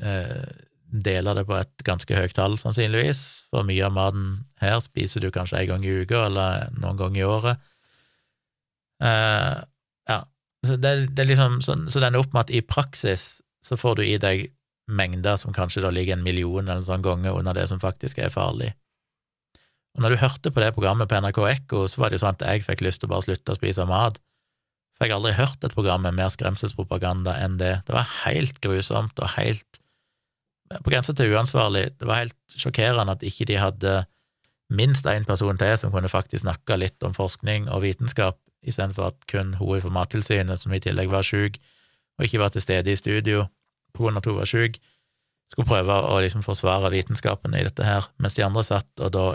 eh, 0.00 0.44
dele 0.86 1.34
det 1.34 1.46
på 1.48 1.56
et 1.58 1.84
ganske 1.84 2.16
høyt 2.16 2.36
tall, 2.36 2.56
sannsynligvis, 2.60 3.24
for 3.50 3.66
mye 3.66 3.84
av 3.84 3.94
maten 3.96 4.28
her 4.62 4.78
spiser 4.84 5.24
du 5.24 5.32
kanskje 5.34 5.60
en 5.60 5.72
gang 5.74 5.84
i 5.84 5.96
uka 6.02 6.26
eller 6.28 6.70
noen 6.78 7.00
ganger 7.00 7.20
i 7.20 7.26
året. 7.26 7.72
Eh, 9.02 9.56
så, 10.66 10.76
det, 10.76 11.06
det 11.14 11.24
liksom, 11.24 11.60
så, 11.62 11.76
så 11.88 12.02
den 12.02 12.14
er 12.14 12.22
opp 12.22 12.32
med 12.34 12.46
at 12.46 12.54
i 12.54 12.62
praksis 12.64 13.40
så 13.64 13.78
får 13.78 14.00
du 14.00 14.06
i 14.06 14.18
deg 14.22 14.48
mengder 14.86 15.38
som 15.40 15.54
kanskje 15.54 15.82
da 15.82 15.90
ligger 15.94 16.16
en 16.16 16.24
million 16.26 16.66
eller 16.66 16.84
sånn 16.86 17.04
ganger 17.04 17.38
under 17.38 17.56
det 17.56 17.66
som 17.70 17.82
faktisk 17.82 18.20
er 18.22 18.34
farlig. 18.34 18.72
Og 19.96 20.04
når 20.04 20.14
du 20.14 20.20
hørte 20.20 20.52
på 20.52 20.62
det 20.62 20.74
programmet 20.76 21.08
på 21.10 21.18
NRK 21.22 21.40
Ekko, 21.50 21.86
så 21.88 22.02
var 22.02 22.10
det 22.10 22.18
jo 22.18 22.26
sånn 22.26 22.36
at 22.36 22.44
jeg 22.44 22.66
fikk 22.66 22.84
lyst 22.84 23.00
til 23.02 23.08
å 23.08 23.14
bare 23.14 23.26
slutte 23.26 23.54
å 23.54 23.58
spise 23.58 23.86
mat. 23.88 24.20
For 24.96 25.06
jeg 25.06 25.12
har 25.12 25.20
aldri 25.20 25.34
hørt 25.36 25.64
et 25.64 25.74
program 25.76 26.04
med 26.04 26.16
mer 26.18 26.30
skremselspropaganda 26.32 27.34
enn 27.44 27.56
det. 27.60 27.72
Det 27.88 27.96
var 27.96 28.08
helt 28.24 28.60
grusomt 28.64 29.18
og 29.18 29.32
helt 29.36 29.80
på 30.66 30.90
grensa 30.90 31.14
til 31.16 31.32
uansvarlig. 31.34 31.88
Det 31.98 32.08
var 32.08 32.24
helt 32.24 32.58
sjokkerende 32.58 33.16
at 33.16 33.24
ikke 33.26 33.48
de 33.48 33.58
hadde 33.60 33.96
minst 34.74 35.06
én 35.06 35.26
person 35.26 35.58
til 35.58 35.76
som 35.78 35.92
kunne 35.94 36.10
faktisk 36.10 36.44
snakke 36.44 36.78
litt 36.80 37.02
om 37.06 37.14
forskning 37.16 37.68
og 37.70 37.84
vitenskap 37.86 38.38
istedenfor 38.62 39.10
at 39.10 39.26
kun 39.30 39.54
hun 39.58 39.80
fra 39.82 39.92
Mattilsynet, 39.92 40.60
som 40.60 40.72
i 40.72 40.80
tillegg 40.82 41.10
var 41.12 41.26
syk, 41.26 41.58
og 42.18 42.24
ikke 42.24 42.40
var 42.40 42.54
til 42.54 42.64
stede 42.64 42.92
i 42.92 42.98
studio 42.98 43.46
på 43.94 44.04
grunn 44.04 44.16
av 44.16 44.24
at 44.24 44.30
hun 44.30 44.38
var 44.40 44.50
syk, 44.50 44.78
skulle 45.50 45.68
prøve 45.68 45.94
å 45.94 46.18
liksom 46.24 46.42
forsvare 46.42 46.90
vitenskapen 46.90 47.54
i 47.54 47.64
dette 47.66 47.84
her, 47.86 48.08
mens 48.18 48.34
de 48.34 48.44
andre 48.46 48.64
satt 48.66 49.02
og 49.02 49.12
da 49.14 49.26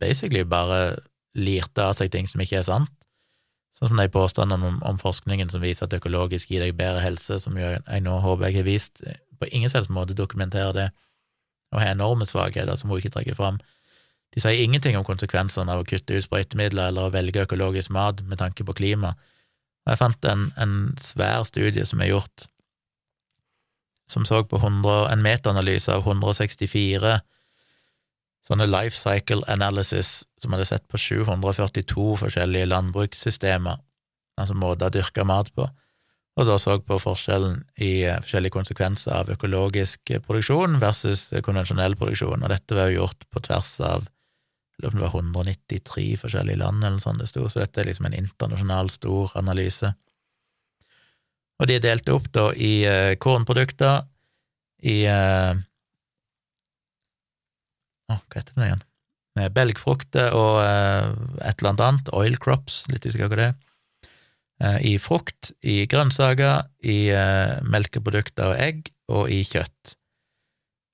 basically 0.00 0.44
bare 0.46 0.96
lirte 1.36 1.82
av 1.82 1.96
seg 1.98 2.12
ting 2.12 2.28
som 2.30 2.40
ikke 2.42 2.60
er 2.60 2.66
sant. 2.68 2.92
Sånn 3.76 3.90
som 3.90 3.98
de 4.00 4.08
påstandene 4.08 4.70
om, 4.70 4.76
om, 4.88 4.96
forskningen 5.00 5.50
som 5.52 5.60
viser 5.60 5.84
at 5.84 5.96
økologisk 5.98 6.52
gir 6.52 6.62
deg 6.64 6.78
bedre 6.78 7.02
helse, 7.04 7.36
som 7.42 7.58
jeg, 7.60 7.82
jeg 7.84 8.04
nå 8.06 8.14
håper 8.24 8.48
jeg 8.48 8.62
har 8.62 8.68
vist, 8.68 9.02
på 9.36 9.50
ingen 9.52 9.68
selvs 9.68 9.90
måte 9.92 10.16
dokumenterer 10.16 10.72
det. 10.72 10.86
og 11.74 11.80
har 11.82 11.90
enorme 11.92 12.24
svakheter 12.24 12.78
som 12.78 12.88
hun 12.90 13.02
ikke 13.02 13.10
trekker 13.10 13.34
fram. 13.34 13.58
De 14.34 14.42
sier 14.42 14.64
ingenting 14.64 14.98
om 14.98 15.06
konsekvensene 15.06 15.72
av 15.72 15.82
å 15.82 15.86
kutte 15.88 16.18
ut 16.18 16.26
sprøytemidler 16.26 16.90
eller 16.90 17.08
å 17.08 17.14
velge 17.14 17.44
økologisk 17.46 17.92
mat 17.94 18.20
med 18.26 18.40
tanke 18.42 18.66
på 18.66 18.74
klima. 18.76 19.14
Jeg 19.86 20.00
fant 20.00 20.28
en, 20.28 20.50
en 20.60 20.76
svær 21.00 21.46
studie 21.48 21.86
som 21.86 22.02
er 22.02 22.10
gjort, 22.10 22.48
som 24.10 24.26
så 24.26 24.42
på 24.46 24.58
100, 24.58 25.08
en 25.12 25.22
metaanalyse 25.24 25.94
av 25.94 26.04
164 26.06 27.16
sånne 28.46 28.68
life 28.70 28.94
cycle 28.94 29.42
analysis 29.50 30.20
som 30.38 30.54
hadde 30.54 30.68
sett 30.68 30.86
på 30.90 31.00
742 31.00 32.12
forskjellige 32.22 32.70
landbrukssystemer, 32.70 33.80
altså 34.38 34.56
måter 34.58 34.90
å 34.90 34.94
dyrke 34.94 35.26
mat 35.26 35.50
på, 35.56 35.66
og 36.36 36.44
da 36.44 36.58
så 36.60 36.76
på 36.84 36.98
forskjellen 37.00 37.62
i 37.80 38.04
eh, 38.04 38.18
forskjellige 38.20 38.54
konsekvenser 38.58 39.14
av 39.16 39.30
økologisk 39.32 40.12
produksjon 40.26 40.76
versus 40.82 41.30
konvensjonell 41.46 41.96
produksjon, 41.98 42.44
og 42.44 42.52
dette 42.52 42.76
var 42.76 42.92
jo 42.92 43.02
gjort 43.02 43.26
på 43.32 43.42
tvers 43.48 43.72
av 43.88 44.04
på 44.76 44.88
om 44.90 44.96
det 44.96 45.04
var 45.04 45.14
193 45.14 46.08
forskjellige 46.20 46.60
land, 46.60 46.84
eller 46.84 47.02
sånt 47.02 47.22
det 47.22 47.30
sto, 47.30 47.46
så 47.48 47.62
dette 47.62 47.82
er 47.82 47.90
liksom 47.90 48.08
en 48.10 48.18
internasjonal, 48.18 48.90
stor 48.92 49.32
analyse. 49.40 49.92
Og 51.56 51.70
de 51.70 51.78
er 51.78 51.84
delt 51.84 52.08
opp 52.12 52.28
da 52.36 52.50
i 52.52 52.72
eh, 52.88 53.14
kornprodukter, 53.20 54.04
i 54.84 54.98
eh, 55.08 55.62
oh, 58.12 58.20
hva 58.20 58.36
heter 58.36 58.52
det 58.52 58.68
igjen? 58.68 58.84
Belgfrukter 59.52 60.32
og 60.36 60.62
eh, 60.64 61.08
et 61.44 61.60
eller 61.60 61.72
annet, 61.76 62.12
oil 62.16 62.36
crops, 62.40 62.84
litt 62.92 63.04
usikker 63.08 63.32
på 63.32 63.40
det 63.40 63.50
er 63.50 63.56
Eh, 64.56 64.78
i 64.88 64.94
frukt, 64.96 65.50
i 65.60 65.84
grønnsaker, 65.90 66.64
i 66.88 67.10
eh, 67.12 67.58
melkeprodukter 67.68 68.54
og 68.54 68.60
egg, 68.60 68.88
og 69.12 69.28
i 69.32 69.42
kjøtt. 69.44 69.96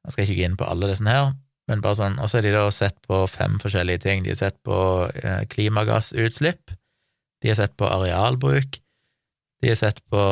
Jeg 0.02 0.14
skal 0.14 0.24
ikke 0.24 0.38
gå 0.40 0.46
inn 0.48 0.58
på 0.58 0.66
alle 0.66 0.90
disse 0.90 1.06
her, 1.06 1.30
men 1.72 1.82
bare 1.84 1.98
sånn, 1.98 2.20
og 2.20 2.28
så 2.28 2.38
har 2.38 2.46
de 2.46 2.54
da 2.54 2.68
sett 2.74 2.98
på 3.08 3.24
fem 3.32 3.58
forskjellige 3.62 4.04
ting. 4.04 4.22
De 4.22 4.34
har 4.34 4.40
sett 4.42 4.58
på 4.66 4.78
eh, 5.08 5.42
klimagassutslipp, 5.52 6.74
de 7.42 7.50
har 7.50 7.58
sett 7.58 7.76
på 7.80 7.88
arealbruk, 7.88 8.78
de 9.62 9.72
har 9.72 9.78
sett 9.80 10.02
på, 10.12 10.22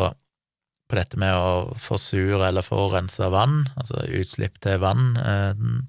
på 0.90 0.98
dette 0.98 1.18
med 1.22 1.34
å 1.34 1.78
forsure 1.80 2.44
eller 2.46 2.66
forurense 2.66 3.32
vann, 3.32 3.64
altså 3.80 4.04
utslipp 4.20 4.60
til 4.62 4.78
vann, 4.82 5.14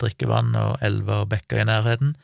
drikkevann 0.01 0.55
og 0.57 0.85
elver 0.85 1.25
og 1.25 1.33
bekker 1.33 1.61
i 1.61 1.67
nærheten. 1.69 2.15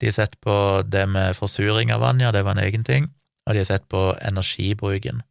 De 0.00 0.10
har 0.10 0.16
sett 0.16 0.40
på 0.42 0.56
det 0.86 1.04
med 1.10 1.36
forsuring 1.38 1.92
av 1.94 2.02
vann, 2.02 2.22
ja, 2.22 2.32
det 2.34 2.42
var 2.46 2.56
en 2.56 2.66
egen 2.66 2.86
ting 2.86 3.12
og 3.44 3.54
de 3.54 3.60
har 3.60 3.68
sett 3.68 3.86
på 3.92 4.02
energibruken. 4.24 5.22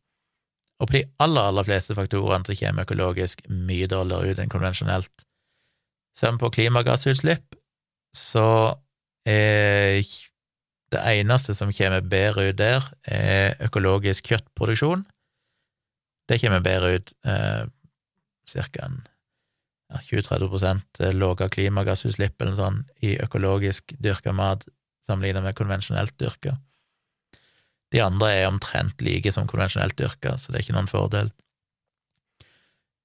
Og 0.82 0.90
på 0.90 0.98
de 0.98 1.04
aller, 1.24 1.50
aller 1.50 1.66
fleste 1.66 1.96
faktorene 1.98 2.46
så 2.48 2.56
kommer 2.60 2.86
økologisk 2.86 3.44
mye 3.50 3.88
dårligere 3.90 4.34
ut 4.34 4.42
enn 4.44 4.52
konvensjonelt. 4.54 5.26
Ser 6.18 6.36
vi 6.36 6.42
på 6.44 6.52
klimagassutslipp, 6.54 7.56
så 8.14 8.76
er 9.26 10.04
det 10.94 11.02
eneste 11.16 11.56
som 11.58 11.74
kommer 11.74 12.06
bedre 12.06 12.52
ut 12.52 12.60
der, 12.60 12.86
er 13.10 13.58
økologisk 13.66 14.30
kjøttproduksjon. 14.30 15.08
Det 16.30 16.40
kommer 16.44 16.62
bedre 16.64 16.94
ut 17.00 17.16
ca. 17.24 18.92
20-30 19.94 21.14
lavere 21.14 21.50
klimagassutslipp 21.54 22.42
eller 22.42 22.58
sånn 22.58 22.80
i 23.06 23.16
økologisk 23.22 23.94
dyrka 24.02 24.34
mat 24.34 24.66
sammenlignet 25.06 25.46
med 25.46 25.58
konvensjonelt 25.58 26.16
dyrka. 26.18 26.56
De 27.94 28.02
andre 28.02 28.32
er 28.40 28.48
omtrent 28.50 29.02
like 29.06 29.30
som 29.34 29.46
konvensjonelt 29.50 29.98
dyrka, 30.00 30.38
så 30.38 30.50
det 30.50 30.60
er 30.60 30.66
ikke 30.66 30.78
noen 30.78 30.90
fordel. 30.90 31.30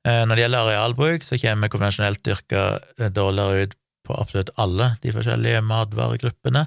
Eh, 0.07 0.23
når 0.25 0.37
det 0.37 0.45
gjelder 0.45 0.69
arealbruk, 0.69 1.27
så 1.27 1.39
kommer 1.43 1.73
konvensjonelt 1.73 2.23
dyrka 2.27 2.65
eh, 2.99 3.11
dårligere 3.11 3.67
ut 3.67 3.75
på 4.07 4.17
absolutt 4.17 4.53
alle 4.61 4.93
de 5.03 5.13
forskjellige 5.15 5.63
matvaregruppene. 5.67 6.67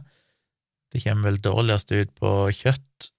Det 0.92 1.04
kommer 1.06 1.32
vel 1.32 1.40
dårligst 1.42 1.94
ut 1.96 2.12
på 2.20 2.32
kjøtt 2.58 3.12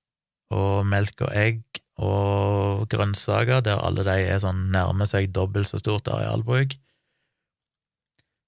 og 0.52 0.84
melk 0.84 1.24
og 1.24 1.32
egg 1.32 1.62
og 2.02 2.84
grønnsaker, 2.92 3.62
der 3.64 3.80
alle 3.80 4.04
de 4.04 4.16
er 4.28 4.40
sånn 4.42 4.66
nærmer 4.74 5.08
seg 5.08 5.30
dobbelt 5.32 5.70
så 5.70 5.80
stort 5.80 6.10
arealbruk. 6.12 6.74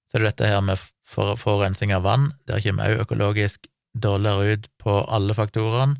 Så 0.05 0.17
er 0.17 0.23
det 0.23 0.33
dette 0.33 0.51
her 0.51 0.61
med 0.65 0.81
forurensning 1.09 1.93
av 1.95 2.05
vann. 2.05 2.29
Der 2.49 2.61
kommer 2.61 2.91
også 2.91 3.05
økologisk 3.07 3.69
dårligere 3.97 4.53
ut 4.53 4.69
på 4.81 4.99
alle 5.09 5.33
faktorene. 5.37 5.97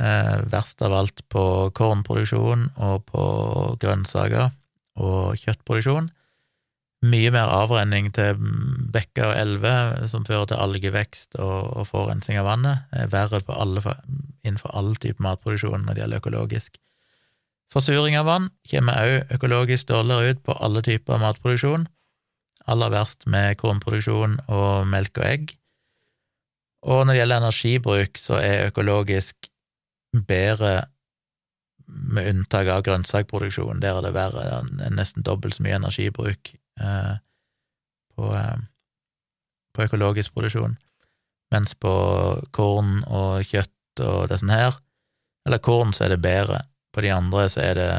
Eh, 0.00 0.42
verst 0.50 0.82
av 0.82 0.94
alt 0.96 1.20
på 1.30 1.44
kornproduksjon 1.76 2.70
og 2.80 3.04
på 3.12 3.24
grønnsaker 3.82 4.50
og 5.00 5.38
kjøttproduksjon. 5.40 6.10
Mye 7.02 7.32
mer 7.34 7.50
avrenning 7.50 8.12
til 8.14 8.38
bekker 8.94 9.32
og 9.32 9.38
elver, 9.40 10.04
som 10.06 10.26
fører 10.26 10.46
til 10.52 10.60
algevekst 10.62 11.34
og, 11.34 11.72
og 11.80 11.88
forurensning 11.88 12.38
av 12.38 12.46
vannet. 12.46 12.84
er 12.94 13.10
verre 13.10 13.42
alle, 13.56 13.82
innenfor 14.44 14.70
all 14.78 14.94
type 15.02 15.22
matproduksjon 15.22 15.82
når 15.82 15.94
det 15.94 16.04
gjelder 16.04 16.22
økologisk. 16.22 16.78
Forsuring 17.72 18.18
av 18.20 18.28
vann 18.28 18.50
kommer 18.68 19.00
også 19.00 19.38
økologisk 19.38 19.88
dårligere 19.88 20.34
ut 20.34 20.44
på 20.44 20.56
alle 20.60 20.82
typer 20.84 21.18
matproduksjon. 21.18 21.88
Aller 22.70 22.92
verst 22.92 23.26
med 23.26 23.56
kornproduksjon 23.58 24.38
og 24.46 24.86
melk 24.86 25.18
og 25.18 25.26
egg. 25.26 25.54
Og 26.82 27.06
når 27.06 27.14
det 27.14 27.20
gjelder 27.20 27.42
energibruk, 27.42 28.18
så 28.18 28.38
er 28.42 28.68
økologisk 28.68 29.48
bedre 30.28 30.82
med 31.86 32.28
unntak 32.30 32.68
av 32.70 32.84
grønnsakproduksjon. 32.86 33.80
Der 33.82 33.98
er 33.98 34.06
det 34.06 34.14
verre, 34.16 34.62
det 34.68 34.86
er 34.86 34.94
nesten 34.96 35.24
dobbelt 35.26 35.56
så 35.56 35.64
mye 35.66 35.78
energibruk 35.78 36.52
eh, 36.80 37.14
på, 38.14 38.30
eh, 38.36 38.56
på, 39.74 39.84
økologisk 39.86 40.34
produksjon. 40.36 40.76
Mens 41.52 41.74
på 41.76 41.92
korn 42.56 43.02
og 43.04 43.44
kjøtt 43.48 44.02
og 44.02 44.30
det 44.30 44.40
sånn 44.40 44.54
her, 44.54 44.78
eller 45.46 45.60
korn, 45.60 45.92
så 45.92 46.06
er 46.06 46.14
det 46.14 46.22
bedre. 46.24 46.62
På 46.94 47.04
de 47.04 47.12
andre 47.12 47.48
så 47.52 47.64
er 47.64 47.78
det 47.78 47.90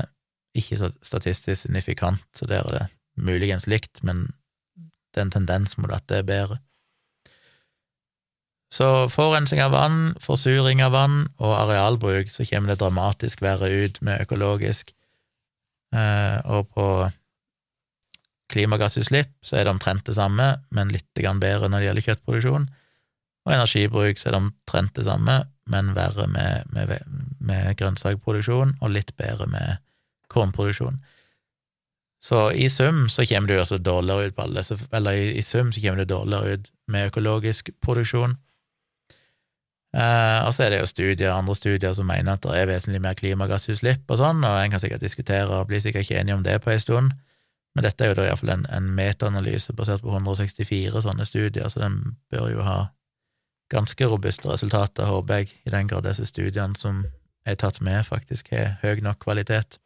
ikke 0.57 0.77
så 0.80 0.91
statistisk 1.05 1.65
signifikant, 1.65 2.26
så 2.38 2.47
der 2.49 2.65
er 2.65 2.77
det 2.77 2.85
muligens 3.18 3.68
likt, 3.69 4.01
men 4.05 4.27
det 5.14 5.22
er 5.22 5.27
en 5.27 5.35
tendens 5.35 5.77
mot 5.77 5.91
at 5.93 6.05
det 6.10 6.22
er 6.22 6.30
bedre. 6.30 6.60
Så 8.74 8.88
forurensning 9.14 9.62
av 9.62 9.74
vann, 9.76 9.98
forsuring 10.22 10.82
av 10.82 10.95
vann 10.95 11.18
og 11.38 11.52
arealbruk, 11.60 12.32
så 12.34 12.45
kommer 12.50 12.74
det 12.74 12.82
dramatisk 12.82 13.44
verre 13.45 13.70
ut 13.70 14.00
med 14.02 14.24
økologisk. 14.26 14.90
Eh, 15.94 16.40
og 16.50 16.72
på 16.74 16.88
klimagassutslipp 18.54 19.30
så 19.45 19.60
er 19.60 19.68
det 19.68 19.76
omtrent 19.76 20.08
det 20.08 20.16
samme, 20.18 20.48
men 20.74 20.94
litt 20.94 21.06
bedre 21.14 21.70
når 21.70 21.78
det 21.78 21.88
gjelder 21.88 22.08
kjøttproduksjon. 22.08 22.66
Og 23.44 23.54
energibruk 23.54 24.18
så 24.18 24.30
er 24.30 24.36
det 24.36 24.41
omtrent 24.41 24.95
det 24.98 25.06
samme, 25.06 25.36
men 25.70 25.94
verre 25.95 26.26
med, 26.28 26.70
med, 26.74 26.95
med 27.40 27.78
grønnsakproduksjon, 27.78 28.78
og 28.82 28.94
litt 28.94 29.14
bedre 29.20 29.48
med 29.52 29.84
kornproduksjon. 30.34 30.98
Så 32.24 32.40
i 32.56 32.70
sum 32.72 33.06
så 33.12 33.26
kommer 33.28 33.52
du 33.52 33.60
altså 33.60 33.78
dårligere 33.78 34.32
ut 34.32 34.36
på 34.38 34.48
alle, 34.48 34.64
eller 34.95 35.20
i, 35.20 35.30
i 35.38 35.44
sum 35.44 35.74
så 35.76 35.84
kommer 35.84 36.02
du 36.02 36.14
dårligere 36.14 36.58
ut 36.58 36.72
med 36.88 37.12
økologisk 37.12 37.70
produksjon. 37.84 38.38
Eh, 39.94 40.40
og 40.48 40.53
så 40.56 40.65
er 40.65 40.74
det 40.74 40.80
jo 40.82 40.90
studier, 40.90 41.34
andre 41.34 41.56
studier 41.56 41.94
som 41.94 42.07
mener 42.10 42.34
at 42.34 42.41
det 42.41 42.56
er 42.57 42.70
vesentlig 42.72 43.02
mer 43.03 43.18
klimagassutslipp 43.18 44.10
og 44.10 44.18
sånn, 44.18 44.41
og 44.41 44.57
en 44.57 44.74
kan 44.74 44.82
sikkert 44.82 45.06
diskutere 45.06 45.45
og 45.53 45.70
blir 45.70 45.84
sikkert 45.84 46.07
ikke 46.07 46.18
enig 46.22 46.34
om 46.34 46.45
det 46.45 46.57
på 46.64 46.74
en 46.74 46.82
stund, 46.82 47.14
men 47.74 47.86
dette 47.86 48.06
er 48.06 48.11
jo 48.11 48.18
da 48.18 48.26
iallfall 48.26 48.56
en, 48.56 48.65
en 48.74 48.90
metaanalyse 48.98 49.74
basert 49.78 50.02
på 50.02 50.14
164 50.14 51.03
sånne 51.06 51.28
studier, 51.30 51.70
så 51.70 51.84
den 51.84 51.99
bør 52.34 52.49
jo 52.53 52.65
ha 52.65 52.80
ganske 53.74 54.07
robuste 54.10 54.49
resultater, 54.49 55.10
håper 55.10 55.44
jeg, 55.44 55.53
i 55.65 55.74
den 55.74 55.90
grad 55.90 56.06
disse 56.06 56.26
studiene 56.30 56.78
som 56.78 57.03
er 57.45 57.57
tatt 57.60 57.80
med, 57.82 58.06
faktisk 58.07 58.49
har 58.53 58.78
høy 58.82 59.02
nok 59.06 59.22
kvalitet. 59.22 59.78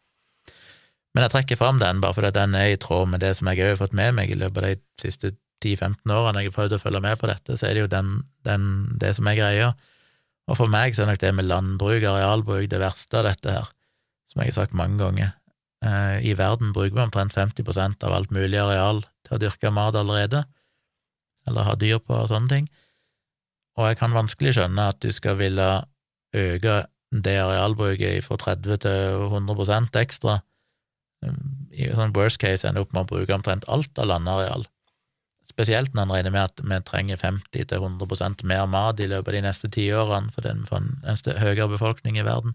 Men 1.16 1.26
jeg 1.26 1.34
trekker 1.34 1.60
fram 1.60 1.80
den 1.82 2.00
bare 2.04 2.14
fordi 2.14 2.32
den 2.36 2.56
er 2.56 2.72
i 2.72 2.80
tråd 2.80 3.10
med 3.12 3.24
det 3.24 3.34
som 3.40 3.48
jeg 3.50 3.64
har 3.64 3.80
fått 3.80 3.96
med 3.96 4.16
meg 4.20 4.32
i 4.32 4.40
løpet 4.40 4.64
av 4.64 4.74
de 4.76 5.02
siste 5.02 5.32
10-15 5.66 6.14
årene 6.14 6.44
jeg 6.44 6.52
har 6.52 6.58
prøvd 6.60 6.76
å 6.78 6.82
følge 6.82 7.02
med 7.04 7.20
på 7.20 7.30
dette, 7.32 7.58
så 7.58 7.68
er 7.68 7.74
det 7.74 7.86
jo 7.86 7.92
den, 7.92 8.12
den, 8.46 8.68
det 9.02 9.16
som 9.18 9.28
er 9.28 9.40
greia. 9.40 9.72
Og 10.48 10.60
for 10.60 10.72
meg 10.72 10.96
så 10.96 11.04
er 11.04 11.12
nok 11.12 11.22
det 11.22 11.34
med 11.36 11.48
landbruk 11.50 12.06
arealbruk 12.08 12.70
det 12.72 12.80
verste 12.82 13.20
av 13.20 13.28
dette 13.28 13.52
her, 13.52 13.68
som 14.32 14.42
jeg 14.42 14.54
har 14.54 14.60
sagt 14.62 14.78
mange 14.78 15.00
ganger. 15.02 15.34
Eh, 15.84 16.24
I 16.32 16.34
verden 16.40 16.74
bruker 16.76 16.96
vi 16.96 17.04
omtrent 17.04 17.36
50% 17.36 18.06
av 18.08 18.16
alt 18.16 18.32
mulig 18.34 18.60
areal 18.62 19.04
til 19.28 19.36
å 19.36 19.42
dyrke 19.44 19.74
mat 19.76 19.98
allerede, 20.00 20.46
eller 21.48 21.68
ha 21.68 21.76
dyr 21.80 22.00
på 22.04 22.16
og 22.16 22.32
sånne 22.32 22.52
ting, 22.52 22.70
og 23.78 23.92
jeg 23.92 24.00
kan 24.00 24.16
vanskelig 24.16 24.56
skjønne 24.58 24.88
at 24.90 25.04
du 25.04 25.12
skal 25.14 25.38
ville 25.38 25.68
øke 26.36 26.80
det 27.12 27.36
arealbruket 27.40 28.26
fra 28.26 28.40
30 28.42 28.82
til 28.84 29.28
100% 29.30 30.00
ekstra. 30.02 30.40
I 31.78 31.92
sånn 31.94 32.16
worst 32.16 32.40
case 32.42 32.68
ender 32.68 32.84
opp 32.84 32.96
med 32.96 33.06
å 33.06 33.12
bruke 33.12 33.36
omtrent 33.36 33.68
alt 33.72 34.02
av 34.02 34.10
landareal 34.10 34.66
Spesielt 35.58 35.96
når 35.98 36.06
en 36.06 36.14
regner 36.14 36.34
med 36.36 36.52
at 36.52 36.62
vi 36.62 36.78
trenger 36.86 37.18
50-100 37.18 38.46
mer 38.46 38.68
mat 38.70 39.00
i 39.02 39.10
løpet 39.10 39.32
av 39.32 39.38
de 39.40 39.46
neste 39.48 39.70
tiårene 39.74 40.30
fordi 40.36 40.54
vi 40.60 40.68
får 40.70 40.84
en 40.86 41.40
høyere 41.42 41.70
befolkning 41.72 42.20
i 42.22 42.26
verden. 42.28 42.54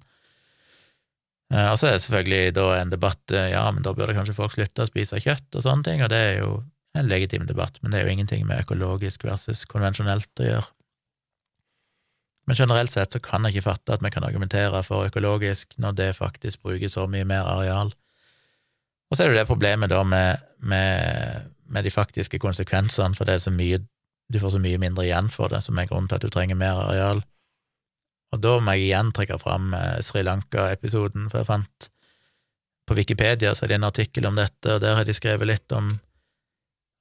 Eh, 1.53 1.69
og 1.69 1.81
så 1.81 1.89
er 1.89 1.97
det 1.97 2.05
selvfølgelig 2.05 2.55
da 2.57 2.69
en 2.79 2.93
debatt 2.93 3.35
eh, 3.35 3.51
ja, 3.53 3.65
men 3.75 3.83
da 3.85 3.95
burde 3.97 4.15
kanskje 4.17 4.37
folk 4.37 4.55
slutte 4.55 4.87
å 4.87 4.91
spise 4.91 5.21
kjøtt 5.21 5.59
og 5.59 5.67
sånne 5.67 5.89
ting, 5.89 6.05
og 6.05 6.13
det 6.13 6.21
er 6.29 6.39
jo 6.45 6.61
en 6.95 7.09
legitim 7.09 7.49
debatt, 7.49 7.81
men 7.83 7.93
det 7.93 8.01
er 8.01 8.07
jo 8.07 8.15
ingenting 8.15 8.47
med 8.47 8.63
økologisk 8.63 9.25
versus 9.27 9.65
konvensjonelt 9.69 10.31
å 10.45 10.49
gjøre. 10.49 10.71
Men 12.47 12.59
generelt 12.59 12.91
sett 12.93 13.15
så 13.15 13.21
kan 13.23 13.47
jeg 13.47 13.57
ikke 13.57 13.69
fatte 13.71 13.97
at 13.97 14.03
vi 14.03 14.11
kan 14.13 14.27
argumentere 14.27 14.83
for 14.87 15.07
økologisk 15.07 15.77
når 15.81 15.99
det 15.99 16.09
faktisk 16.19 16.65
bruker 16.67 16.91
så 16.91 17.07
mye 17.11 17.27
mer 17.29 17.47
areal. 17.47 17.93
Og 19.11 19.17
så 19.17 19.23
er 19.23 19.29
det 19.29 19.37
jo 19.37 19.41
det 19.43 19.51
problemet 19.51 19.93
da 19.93 20.01
med, 20.09 20.43
med, 20.59 21.53
med 21.73 21.87
de 21.87 21.93
faktiske 21.93 22.39
konsekvensene, 22.43 23.17
for 23.17 23.29
det 23.29 23.39
er 23.39 23.45
så 23.47 23.53
mye 23.55 23.81
du 24.33 24.39
får 24.41 24.55
så 24.55 24.61
mye 24.63 24.81
mindre 24.81 25.05
igjen 25.05 25.29
for 25.33 25.53
det, 25.53 25.61
som 25.65 25.79
er 25.79 25.89
grunnen 25.91 26.09
til 26.09 26.17
at 26.17 26.25
du 26.25 26.33
trenger 26.33 26.57
mer 26.59 26.79
areal. 26.87 27.21
Og 28.33 28.41
da 28.41 28.55
må 28.65 28.77
jeg 28.77 28.87
igjen 28.87 29.11
trekke 29.13 29.37
fram 29.41 29.75
eh, 29.77 29.99
Sri 30.05 30.23
Lanka-episoden, 30.25 31.29
for 31.29 31.43
jeg 31.43 31.51
fant 31.51 31.89
på 32.89 32.97
Wikipedia 32.99 33.53
så 33.55 33.67
er 33.67 33.73
det 33.73 33.79
en 33.79 33.91
artikkel 33.91 34.27
om 34.29 34.39
dette, 34.39 34.73
og 34.73 34.81
der 34.83 34.97
har 34.99 35.07
de 35.07 35.15
skrevet 35.17 35.51
litt 35.51 35.77
om, 35.77 35.93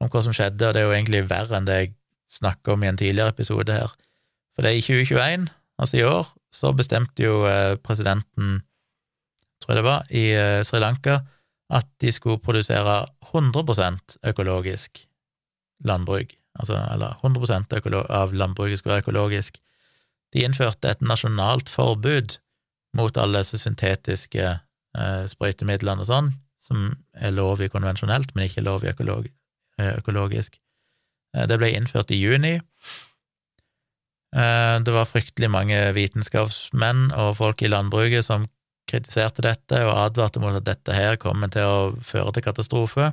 om 0.04 0.12
hva 0.12 0.24
som 0.26 0.36
skjedde, 0.36 0.68
og 0.68 0.76
det 0.76 0.82
er 0.82 0.90
jo 0.90 0.96
egentlig 0.98 1.24
verre 1.30 1.58
enn 1.58 1.70
det 1.70 1.78
jeg 1.80 1.94
snakka 2.36 2.76
om 2.76 2.84
i 2.84 2.92
en 2.92 3.00
tidligere 3.00 3.34
episode 3.34 3.80
her. 3.80 3.96
For 4.56 4.64
det 4.64 4.74
er 4.74 4.82
i 4.82 4.84
2021, 4.84 5.48
altså 5.82 6.00
i 6.00 6.06
år, 6.08 6.30
så 6.52 6.74
bestemte 6.76 7.24
jo 7.24 7.46
eh, 7.48 7.78
presidenten, 7.80 8.60
tror 9.64 9.74
jeg 9.74 9.80
det 9.80 9.88
var, 9.88 10.04
i 10.12 10.26
eh, 10.36 10.62
Sri 10.68 10.84
Lanka 10.84 11.22
at 11.72 11.88
de 12.04 12.12
skulle 12.12 12.42
produsere 12.44 13.06
100% 13.32 14.18
økologisk 14.28 15.06
landbruk, 15.88 16.34
altså, 16.60 16.78
eller 16.94 17.18
100% 17.24 17.76
av 18.12 18.34
landbruket 18.36 18.80
skulle 18.80 18.98
være 18.98 19.06
økologisk. 19.06 19.60
De 20.34 20.44
innførte 20.46 20.92
et 20.92 21.02
nasjonalt 21.02 21.70
forbud 21.72 22.38
mot 22.98 23.18
alle 23.18 23.44
disse 23.44 23.62
syntetiske 23.62 24.48
eh, 24.52 25.24
sprøytemidlene 25.32 26.04
og 26.04 26.10
sånn, 26.10 26.34
som 26.62 26.92
er 27.16 27.34
lov 27.36 27.64
i 27.64 27.72
konvensjonelt, 27.72 28.36
men 28.36 28.50
ikke 28.50 28.66
lov 28.66 28.84
i 28.86 28.92
økolog 28.92 29.28
eh, 29.28 29.94
økologisk. 29.96 30.60
Eh, 31.36 31.48
det 31.48 31.58
ble 31.60 31.72
innført 31.76 32.12
i 32.12 32.20
juni. 32.20 32.58
Eh, 34.36 34.76
det 34.84 34.96
var 34.96 35.10
fryktelig 35.10 35.50
mange 35.52 35.80
vitenskapsmenn 35.96 37.10
og 37.16 37.38
folk 37.40 37.64
i 37.64 37.72
landbruket 37.72 38.28
som 38.28 38.48
kritiserte 38.90 39.44
dette 39.46 39.82
og 39.86 39.98
advarte 39.98 40.42
mot 40.44 40.56
at 40.58 40.68
dette 40.68 40.96
her 40.96 41.20
kommer 41.22 41.52
til 41.54 41.68
å 41.68 41.78
føre 42.06 42.34
til 42.36 42.46
katastrofe. 42.46 43.12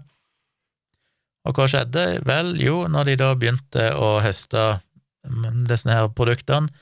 Og 1.49 1.57
hva 1.57 1.69
skjedde? 1.71 2.05
Vel, 2.29 2.57
jo, 2.61 2.83
når 2.91 3.13
de 3.13 3.17
da 3.21 3.31
begynte 3.39 3.91
å 3.97 4.19
høste 4.25 4.67
disse 5.69 5.93
her 5.93 6.11
produktene, 6.17 6.73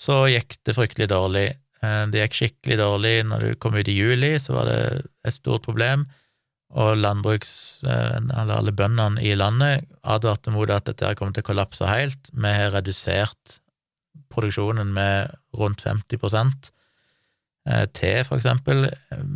så 0.00 0.22
gikk 0.30 0.56
det 0.64 0.76
fryktelig 0.76 1.10
dårlig. 1.12 1.48
Eh, 1.84 2.04
det 2.12 2.24
gikk 2.24 2.38
skikkelig 2.38 2.78
dårlig 2.80 3.14
når 3.28 3.44
du 3.44 3.58
kom 3.60 3.76
ut 3.76 3.88
i 3.88 3.96
juli, 3.96 4.32
så 4.40 4.56
var 4.56 4.70
det 4.70 4.80
et 5.26 5.36
stort 5.36 5.66
problem, 5.66 6.06
og 6.70 7.00
landbruks... 7.00 7.52
Eh, 7.84 8.16
eller 8.20 8.56
alle 8.56 8.72
bøndene 8.76 9.20
i 9.26 9.34
landet 9.36 9.88
advarte 10.00 10.54
mot 10.54 10.70
at 10.72 10.88
dette 10.88 11.16
kom 11.18 11.34
til 11.34 11.44
å 11.44 11.50
kollapse 11.50 11.88
helt. 11.88 12.30
Vi 12.32 12.54
har 12.56 12.72
redusert 12.76 13.58
produksjonen 14.32 14.94
med 14.96 15.34
rundt 15.58 15.82
50 15.84 16.16
Eh, 16.16 16.79
te, 17.92 18.12
for 18.24 18.38
eksempel, 18.38 18.86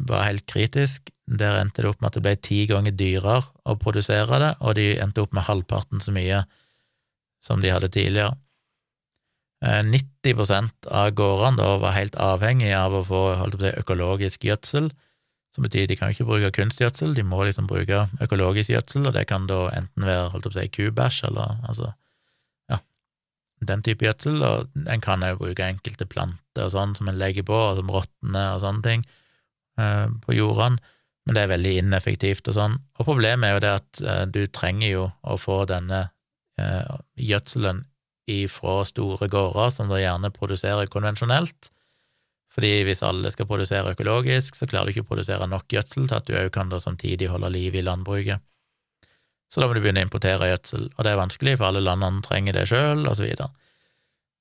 var 0.09 0.29
helt 0.29 0.47
kritisk. 0.51 1.11
Der 1.25 1.59
endte 1.61 1.85
det 1.85 1.91
opp 1.91 2.01
med 2.01 2.11
at 2.11 2.19
det 2.19 2.25
ble 2.25 2.35
ti 2.41 2.63
ganger 2.71 2.95
dyrere 2.97 3.43
å 3.69 3.77
produsere 3.81 4.41
det, 4.43 4.53
og 4.61 4.77
de 4.79 4.95
endte 5.01 5.25
opp 5.25 5.35
med 5.37 5.47
halvparten 5.47 6.03
så 6.05 6.13
mye 6.15 6.43
som 7.45 7.61
de 7.61 7.73
hadde 7.73 7.93
tidligere. 7.93 8.35
90 9.65 10.53
eh, 10.53 10.69
av 10.93 11.11
gårdene 11.17 11.57
da 11.57 11.77
var 11.81 11.97
helt 11.97 12.17
avhengig 12.21 12.73
av 12.77 12.93
å 12.93 13.05
få 13.07 13.23
på 13.55 13.73
økologisk 13.73 14.45
gjødsel, 14.45 14.91
som 15.55 15.65
betyr 15.65 15.87
de 15.89 15.97
kan 15.97 16.13
ikke 16.13 16.27
bruke 16.29 16.51
kunstgjødsel, 16.53 17.15
de 17.15 17.23
må 17.25 17.45
liksom 17.47 17.69
bruke 17.71 18.07
økologisk 18.21 18.75
gjødsel, 18.75 19.07
og 19.07 19.15
det 19.17 19.29
kan 19.31 19.47
da 19.49 19.69
enten 19.73 20.05
være 20.05 20.33
holdt 20.35 20.51
på 20.51 20.67
kubæsj 20.77 21.29
eller 21.31 21.61
altså 21.69 21.93
den 23.69 23.83
type 23.85 24.07
gjødsel, 24.07 24.43
og 24.47 24.89
en 24.91 25.05
kan 25.05 25.25
jo 25.25 25.39
bruke 25.41 25.67
enkelte 25.67 26.07
planter 26.11 26.67
og 26.67 26.73
sånn 26.75 26.95
som 26.99 27.11
en 27.11 27.21
legger 27.21 27.47
på, 27.47 27.55
og 27.55 27.81
som 27.81 27.93
råtner 27.93 28.57
og 28.57 28.63
sånne 28.65 28.85
ting, 28.87 29.05
eh, 29.81 30.07
på 30.25 30.37
jordene, 30.37 30.81
men 31.25 31.37
det 31.37 31.43
er 31.45 31.53
veldig 31.55 31.75
ineffektivt 31.81 32.49
og 32.53 32.57
sånn. 32.59 32.79
Og 33.01 33.09
problemet 33.09 33.49
er 33.49 33.55
jo 33.55 33.65
det 33.65 33.75
at 33.81 34.03
eh, 34.05 34.25
du 34.29 34.43
trenger 34.53 34.89
jo 34.91 35.05
å 35.25 35.39
få 35.41 35.63
denne 35.71 36.07
eh, 36.61 36.97
gjødselen 37.17 37.85
ifra 38.31 38.81
store 38.89 39.29
gårder, 39.33 39.73
som 39.73 39.93
da 39.93 40.01
gjerne 40.01 40.33
produserer 40.35 40.91
konvensjonelt, 40.93 41.71
fordi 42.55 42.85
hvis 42.87 43.03
alle 43.03 43.33
skal 43.35 43.49
produsere 43.51 43.97
økologisk, 43.97 44.55
så 44.55 44.69
klarer 44.71 44.87
du 44.87 44.95
ikke 44.95 45.09
å 45.09 45.11
produsere 45.11 45.49
nok 45.51 45.73
gjødsel 45.75 46.07
til 46.07 46.19
at 46.21 46.29
du 46.29 46.37
òg 46.39 46.53
kan 46.55 46.71
da 46.71 46.79
samtidig 46.79 47.33
holde 47.33 47.51
liv 47.51 47.75
i 47.75 47.83
landbruket 47.83 48.45
så 49.51 49.61
da 49.61 49.69
må 49.69 49.77
du 49.77 49.83
begynne 49.85 50.03
å 50.03 50.09
importere 50.09 50.51
gjødsel, 50.51 50.89
og 50.95 51.05
det 51.05 51.13
er 51.13 51.21
vanskelig, 51.21 51.59
for 51.61 51.69
alle 51.69 51.85
landene 51.85 52.25
trenger 52.25 52.57
det 52.57 52.67
sjøl, 52.71 53.05
og 53.07 53.19
så 53.19 53.27
videre. 53.27 53.51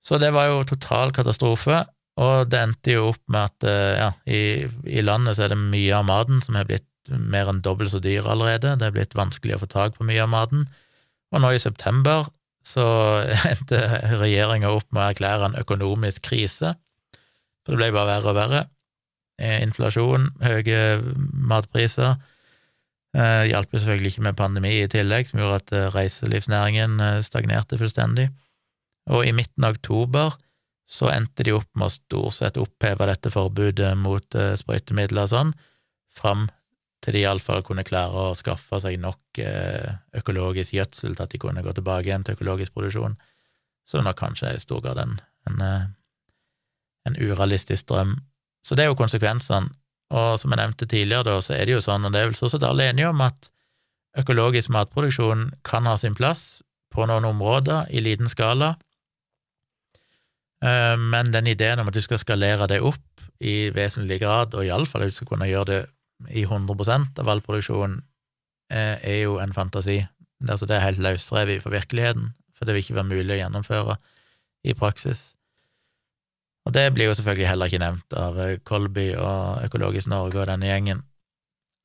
Så 0.03 0.19
det 0.19 0.33
var 0.35 0.49
jo 0.49 0.63
total 0.67 1.13
katastrofe, 1.15 1.83
og 2.23 2.49
det 2.51 2.59
endte 2.59 2.95
jo 2.95 3.09
opp 3.13 3.21
med 3.31 3.49
at 3.49 3.67
eh, 3.69 3.93
ja, 3.97 4.09
i, 4.29 4.41
i 4.85 5.03
landet 5.05 5.37
så 5.37 5.45
er 5.45 5.53
det 5.53 5.61
mye 5.61 5.95
av 5.97 6.05
maten 6.09 6.43
som 6.45 6.57
er 6.59 6.67
blitt 6.69 6.89
mer 7.09 7.49
enn 7.51 7.63
dobbelt 7.63 7.91
så 7.91 7.99
dyr 8.03 8.27
allerede, 8.29 8.77
det 8.79 8.87
er 8.87 8.95
blitt 8.95 9.17
vanskelig 9.17 9.57
å 9.57 9.63
få 9.63 9.69
tak 9.71 9.97
på 9.97 10.07
mye 10.07 10.23
av 10.23 10.31
maten, 10.31 10.67
og 11.33 11.43
nå 11.43 11.53
i 11.55 11.61
september 11.61 12.27
så 12.63 12.85
endte 13.51 13.81
regjeringa 14.21 14.71
opp 14.71 14.87
med 14.91 15.01
å 15.01 15.07
erklære 15.09 15.49
en 15.49 15.59
økonomisk 15.59 16.29
krise, 16.29 16.75
for 17.63 17.73
det 17.73 17.81
ble 17.81 17.91
bare 17.95 18.17
verre 18.17 18.31
og 18.31 18.37
verre. 18.37 18.61
Eh, 19.41 19.59
inflasjon, 19.65 20.29
høye 20.43 20.79
matpriser, 21.49 22.19
Eh, 23.13 23.43
hjalp 23.51 23.69
jo 23.69 23.81
selvfølgelig 23.81 24.15
ikke 24.15 24.25
med 24.25 24.37
pandemi 24.37 24.71
i 24.81 24.89
tillegg, 24.89 25.27
som 25.29 25.41
gjorde 25.41 25.59
at 25.59 25.73
eh, 25.77 25.91
reiselivsnæringen 25.93 26.97
eh, 26.97 27.19
stagnerte 27.21 27.77
fullstendig. 27.77 28.31
Og 29.13 29.27
i 29.27 29.35
midten 29.37 29.67
av 29.67 29.75
oktober 29.77 30.33
så 30.89 31.11
endte 31.13 31.45
de 31.45 31.53
opp 31.53 31.69
med 31.77 31.91
å 31.91 31.93
stort 31.93 32.37
sett 32.39 32.57
oppheve 32.57 33.05
dette 33.07 33.29
forbudet 33.31 33.91
mot 33.99 34.35
sprøytemidler 34.59 35.27
og 35.27 35.31
sånn, 35.31 35.53
fram 36.13 36.47
til 37.03 37.15
de 37.15 37.21
iallfall 37.23 37.63
kunne 37.67 37.85
klare 37.87 38.25
å 38.31 38.35
skaffe 38.37 38.79
seg 38.83 38.99
nok 39.01 39.39
økologisk 40.19 40.75
gjødsel 40.75 41.15
til 41.15 41.23
at 41.23 41.31
de 41.31 41.39
kunne 41.39 41.63
gå 41.63 41.71
tilbake 41.75 42.07
igjen 42.07 42.23
til 42.27 42.35
økologisk 42.37 42.75
produksjon, 42.75 43.15
som 43.87 44.03
nok 44.07 44.19
kanskje 44.19 44.51
er 44.51 44.59
i 44.59 44.63
stor 44.63 44.83
grad 44.83 44.99
en, 45.03 45.15
en, 45.49 45.63
en 47.07 47.19
urealistisk 47.19 47.87
drøm. 47.91 48.17
Så 48.63 48.75
det 48.75 48.85
er 48.85 48.91
jo 48.91 48.99
konsekvensene 48.99 49.71
og 50.13 50.37
som 50.39 50.53
jeg 50.53 50.61
nevnte 50.61 50.87
tidligere, 50.89 51.25
da, 51.25 51.39
så 51.41 51.55
er 51.57 51.65
det 51.65 51.77
jo 51.77 51.83
sånn, 51.83 52.05
og 52.05 52.13
det 52.13 52.21
er 52.21 52.29
vel 52.29 52.37
stort 52.37 52.53
sett 52.53 52.65
alle 52.67 52.85
enige 52.91 53.09
om, 53.09 53.21
at 53.25 53.49
økologisk 54.21 54.69
matproduksjon 54.73 55.47
kan 55.65 55.89
ha 55.89 55.95
sin 55.97 56.13
plass 56.17 56.61
på 56.93 57.07
noen 57.09 57.25
områder 57.25 57.89
i 57.89 58.03
liten 58.05 58.29
skala, 58.29 58.75
eh, 60.61 60.95
men 61.01 61.33
den 61.33 61.49
ideen 61.49 61.81
om 61.81 61.89
at 61.89 61.97
du 61.97 62.03
skal 62.05 62.21
skalere 62.21 62.69
det 62.69 62.83
opp 62.85 63.25
i 63.43 63.73
vesentlig 63.73 64.21
grad, 64.21 64.53
og 64.53 64.67
iallfall 64.67 65.07
at 65.07 65.13
du 65.13 65.17
skal 65.17 65.33
kunne 65.33 65.49
gjøre 65.49 65.69
det 65.71 65.81
i 66.29 66.45
100% 66.45 67.19
av 67.19 67.33
all 67.33 67.41
produksjon, 67.43 67.97
eh, 68.71 68.97
er 69.01 69.23
jo 69.25 69.39
en 69.41 69.55
fantasi. 69.55 70.03
Altså, 70.47 70.67
det 70.69 70.77
er 70.77 70.85
helt 70.85 71.01
løsrevet 71.03 71.63
fra 71.63 71.73
virkeligheten, 71.73 72.33
for 72.53 72.65
det 72.65 72.75
vil 72.75 72.85
ikke 72.85 72.99
være 72.99 73.09
mulig 73.09 73.33
å 73.35 73.41
gjennomføre 73.41 73.97
i 74.63 74.75
praksis. 74.77 75.33
Og 76.63 76.75
det 76.75 76.85
blir 76.95 77.09
jo 77.09 77.15
selvfølgelig 77.17 77.49
heller 77.49 77.71
ikke 77.71 77.81
nevnt 77.83 78.15
av 78.17 78.37
eh, 78.39 78.59
Kolby 78.63 79.09
og 79.19 79.65
Økologisk 79.65 80.07
Norge 80.11 80.39
og 80.39 80.47
denne 80.47 80.69
gjengen, 80.69 81.01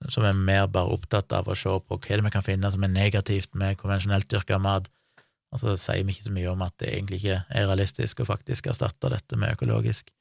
som 0.07 0.27
er 0.27 0.37
mer 0.39 0.69
bare 0.71 0.95
opptatt 0.95 1.35
av 1.35 1.51
å 1.51 1.57
se 1.59 1.73
på 1.83 1.99
hva 1.99 2.19
det 2.21 2.27
vi 2.29 2.35
kan 2.35 2.47
finne 2.47 2.71
som 2.71 2.85
er 2.87 2.93
negativt 2.95 3.57
med 3.59 3.81
konvensjonelt 3.81 4.29
dyrka 4.31 4.61
mat, 4.63 4.87
og 5.51 5.63
så 5.63 5.75
sier 5.81 6.05
vi 6.05 6.15
ikke 6.15 6.29
så 6.29 6.37
mye 6.37 6.53
om 6.53 6.63
at 6.63 6.77
det 6.79 6.93
egentlig 6.93 7.23
ikke 7.23 7.41
er 7.43 7.67
realistisk 7.67 8.23
å 8.23 8.29
faktisk 8.29 8.69
erstatte 8.71 9.11
dette 9.11 9.39
med 9.41 9.57
økologisk. 9.57 10.13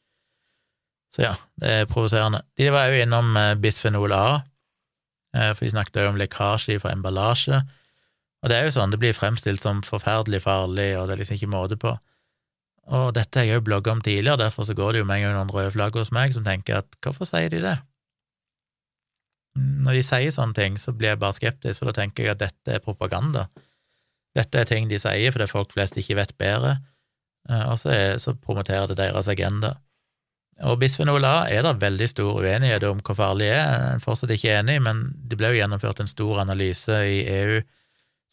Så 1.13 1.23
ja, 1.23 1.33
det 1.61 1.73
er 1.73 1.89
provoserende. 1.89 2.41
De 2.57 2.71
var 2.73 2.89
jo 2.89 3.01
innom 3.03 3.37
eh, 3.37 3.53
bisfenol 3.61 4.15
A, 4.15 4.27
eh, 5.37 5.51
for 5.53 5.67
de 5.67 5.73
snakket 5.75 6.01
jo 6.01 6.13
om 6.15 6.19
lekkasje 6.19 6.79
fra 6.81 6.95
emballasje, 6.95 7.61
og 8.41 8.51
det 8.51 8.57
er 8.57 8.67
jo 8.67 8.75
sånn, 8.77 8.93
det 8.93 8.99
blir 9.01 9.15
fremstilt 9.17 9.61
som 9.63 9.81
forferdelig 9.85 10.43
farlig, 10.45 10.91
og 10.97 11.07
det 11.07 11.15
er 11.15 11.21
liksom 11.21 11.39
ikke 11.39 11.53
måte 11.53 11.77
på. 11.81 11.93
Og 12.87 13.11
dette 13.17 13.39
har 13.39 13.47
jeg 13.47 13.59
jo 13.59 13.65
blogga 13.67 13.91
om 13.91 14.01
tidligere, 14.03 14.39
derfor 14.45 14.63
så 14.63 14.75
går 14.77 14.95
det 14.95 15.01
jo 15.01 15.07
med 15.09 15.19
en 15.19 15.27
gang 15.27 15.35
noen 15.35 15.51
røde 15.51 15.73
flagg 15.75 15.95
hos 15.99 16.13
meg 16.15 16.35
som 16.35 16.45
tenker 16.47 16.79
at 16.79 16.99
hvorfor 17.03 17.27
sier 17.27 17.51
de 17.51 17.59
det? 17.63 17.77
Når 19.57 19.97
de 19.97 20.03
sier 20.05 20.31
sånne 20.31 20.55
ting, 20.55 20.77
så 20.79 20.93
blir 20.95 21.15
jeg 21.15 21.21
bare 21.21 21.35
skeptisk, 21.35 21.81
for 21.81 21.89
da 21.89 21.97
tenker 21.97 22.23
jeg 22.23 22.35
at 22.37 22.43
dette 22.45 22.77
er 22.77 22.83
propaganda. 22.83 23.47
Dette 24.37 24.61
er 24.61 24.69
ting 24.69 24.87
de 24.87 24.99
sier 25.01 25.33
fordi 25.33 25.49
folk 25.49 25.73
flest 25.73 25.97
ikke 25.99 26.19
vet 26.19 26.35
bedre, 26.39 26.77
eh, 27.49 27.65
og 27.65 27.75
så, 27.81 27.91
er, 27.91 28.21
så 28.21 28.35
promoterer 28.37 28.91
det 28.91 28.99
deres 29.01 29.29
agenda. 29.33 29.73
Og 30.65 30.79
bisfenol 30.81 31.25
A 31.27 31.45
er 31.53 31.65
det 31.65 31.75
veldig 31.81 32.07
stor 32.09 32.39
uenighet 32.41 32.85
om 32.87 33.01
hvor 33.05 33.17
farlig 33.17 33.49
det 33.49 33.57
er, 33.57 33.65
jeg 33.67 33.97
er 33.97 34.05
fortsatt 34.05 34.33
ikke 34.33 34.55
enig, 34.57 34.79
men 34.81 35.03
det 35.29 35.37
ble 35.37 35.51
jo 35.51 35.59
gjennomført 35.59 36.01
en 36.01 36.09
stor 36.09 36.41
analyse 36.41 37.01
i 37.05 37.19
EU 37.41 37.59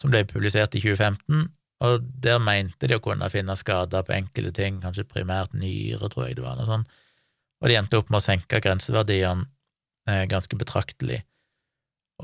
som 0.00 0.12
ble 0.12 0.24
publisert 0.28 0.76
i 0.78 0.80
2015, 0.80 1.50
og 1.84 2.06
der 2.24 2.40
mente 2.42 2.88
de 2.88 2.96
å 2.96 3.02
kunne 3.04 3.28
finne 3.32 3.56
skader 3.58 4.04
på 4.06 4.16
enkelte 4.16 4.54
ting, 4.56 4.80
kanskje 4.82 5.06
primært 5.08 5.54
nyre, 5.56 6.08
tror 6.12 6.28
jeg 6.28 6.38
det 6.38 6.46
var, 6.46 6.56
noe 6.58 6.68
sånt, 6.68 6.98
og 7.62 7.70
de 7.70 7.78
endte 7.78 8.00
opp 8.00 8.10
med 8.12 8.20
å 8.20 8.24
senke 8.24 8.60
grenseverdiene 8.64 9.46
eh, 10.10 10.24
ganske 10.30 10.56
betraktelig. 10.60 11.22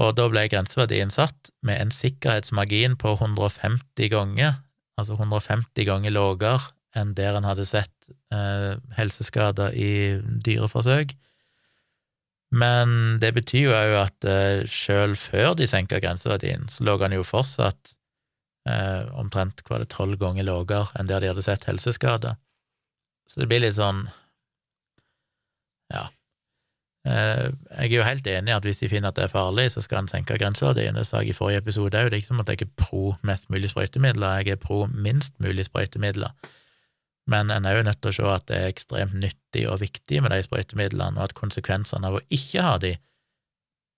Og 0.00 0.14
da 0.14 0.28
ble 0.30 0.44
grenseverdien 0.50 1.10
satt 1.10 1.50
med 1.66 1.80
en 1.82 1.94
sikkerhetsmargin 1.94 2.96
på 3.00 3.16
150 3.16 4.12
ganger, 4.12 4.60
altså 5.00 5.16
150 5.18 5.88
ganger 5.88 6.14
lavere 6.14 6.60
enn 6.98 7.14
der 7.14 7.38
en 7.38 7.46
hadde 7.46 7.66
sett 7.68 8.10
eh, 8.34 8.76
helseskader 8.96 9.74
i 9.78 10.18
dyreforsøk. 10.46 11.14
Men 12.50 13.18
det 13.22 13.30
betyr 13.36 13.68
jo 13.68 13.74
òg 13.76 13.96
at 14.00 14.26
eh, 14.26 14.66
sjøl 14.66 15.14
før 15.18 15.54
de 15.58 15.68
senka 15.70 16.00
grenseverdien, 16.02 16.66
så 16.70 16.86
lå 16.86 16.96
han 17.02 17.14
jo 17.14 17.26
fortsatt 17.26 17.94
eh, 18.70 19.10
omtrent 19.18 19.64
hva 19.66 19.80
det 19.82 19.90
tolv 19.92 20.20
ganger 20.20 20.46
lavere 20.46 20.86
enn 20.98 21.10
der 21.10 21.22
de 21.22 21.32
hadde 21.32 21.44
sett 21.44 21.66
helseskader. 21.68 22.38
Så 23.30 23.42
det 23.42 23.50
blir 23.50 23.62
litt 23.62 23.76
sånn 23.78 24.06
ja. 25.90 26.06
Eh, 27.08 27.46
jeg 27.80 27.88
er 27.88 27.94
jo 27.94 28.06
helt 28.06 28.26
enig 28.28 28.52
i 28.52 28.56
at 28.56 28.66
hvis 28.66 28.82
de 28.82 28.90
finner 28.92 29.10
at 29.10 29.18
det 29.18 29.26
er 29.26 29.32
farlig, 29.32 29.70
så 29.72 29.82
skal 29.84 30.04
en 30.04 30.10
senke 30.10 30.36
grenseverdien. 30.38 30.98
Det 30.98 31.06
sa 31.08 31.22
jeg 31.22 31.32
i 31.32 31.36
forrige 31.36 31.64
episode 31.64 31.96
òg. 31.96 32.10
Det 32.10 32.18
er 32.18 32.22
ikke 32.22 32.32
som 32.32 32.42
at 32.42 32.52
jeg 32.52 32.64
er 32.66 32.72
pro 32.78 33.04
mest 33.26 33.50
mulig 33.52 33.72
sprøytemidler, 33.72 34.40
jeg 34.40 34.56
er 34.56 34.62
pro 34.62 34.84
minst 34.92 35.36
mulig 35.42 35.66
sprøytemidler. 35.68 36.34
Men 37.30 37.52
en 37.54 37.66
er 37.68 37.78
jo 37.78 37.86
nødt 37.86 38.00
til 38.02 38.10
å 38.10 38.16
se 38.16 38.26
at 38.32 38.48
det 38.50 38.58
er 38.58 38.72
ekstremt 38.72 39.14
nyttig 39.14 39.66
og 39.70 39.80
viktig 39.82 40.22
med 40.24 40.34
de 40.34 40.42
sprøytemidlene, 40.44 41.18
og 41.18 41.28
at 41.28 41.38
konsekvensene 41.38 42.08
av 42.08 42.18
å 42.18 42.24
ikke 42.32 42.64
ha 42.66 42.76
de 42.82 42.96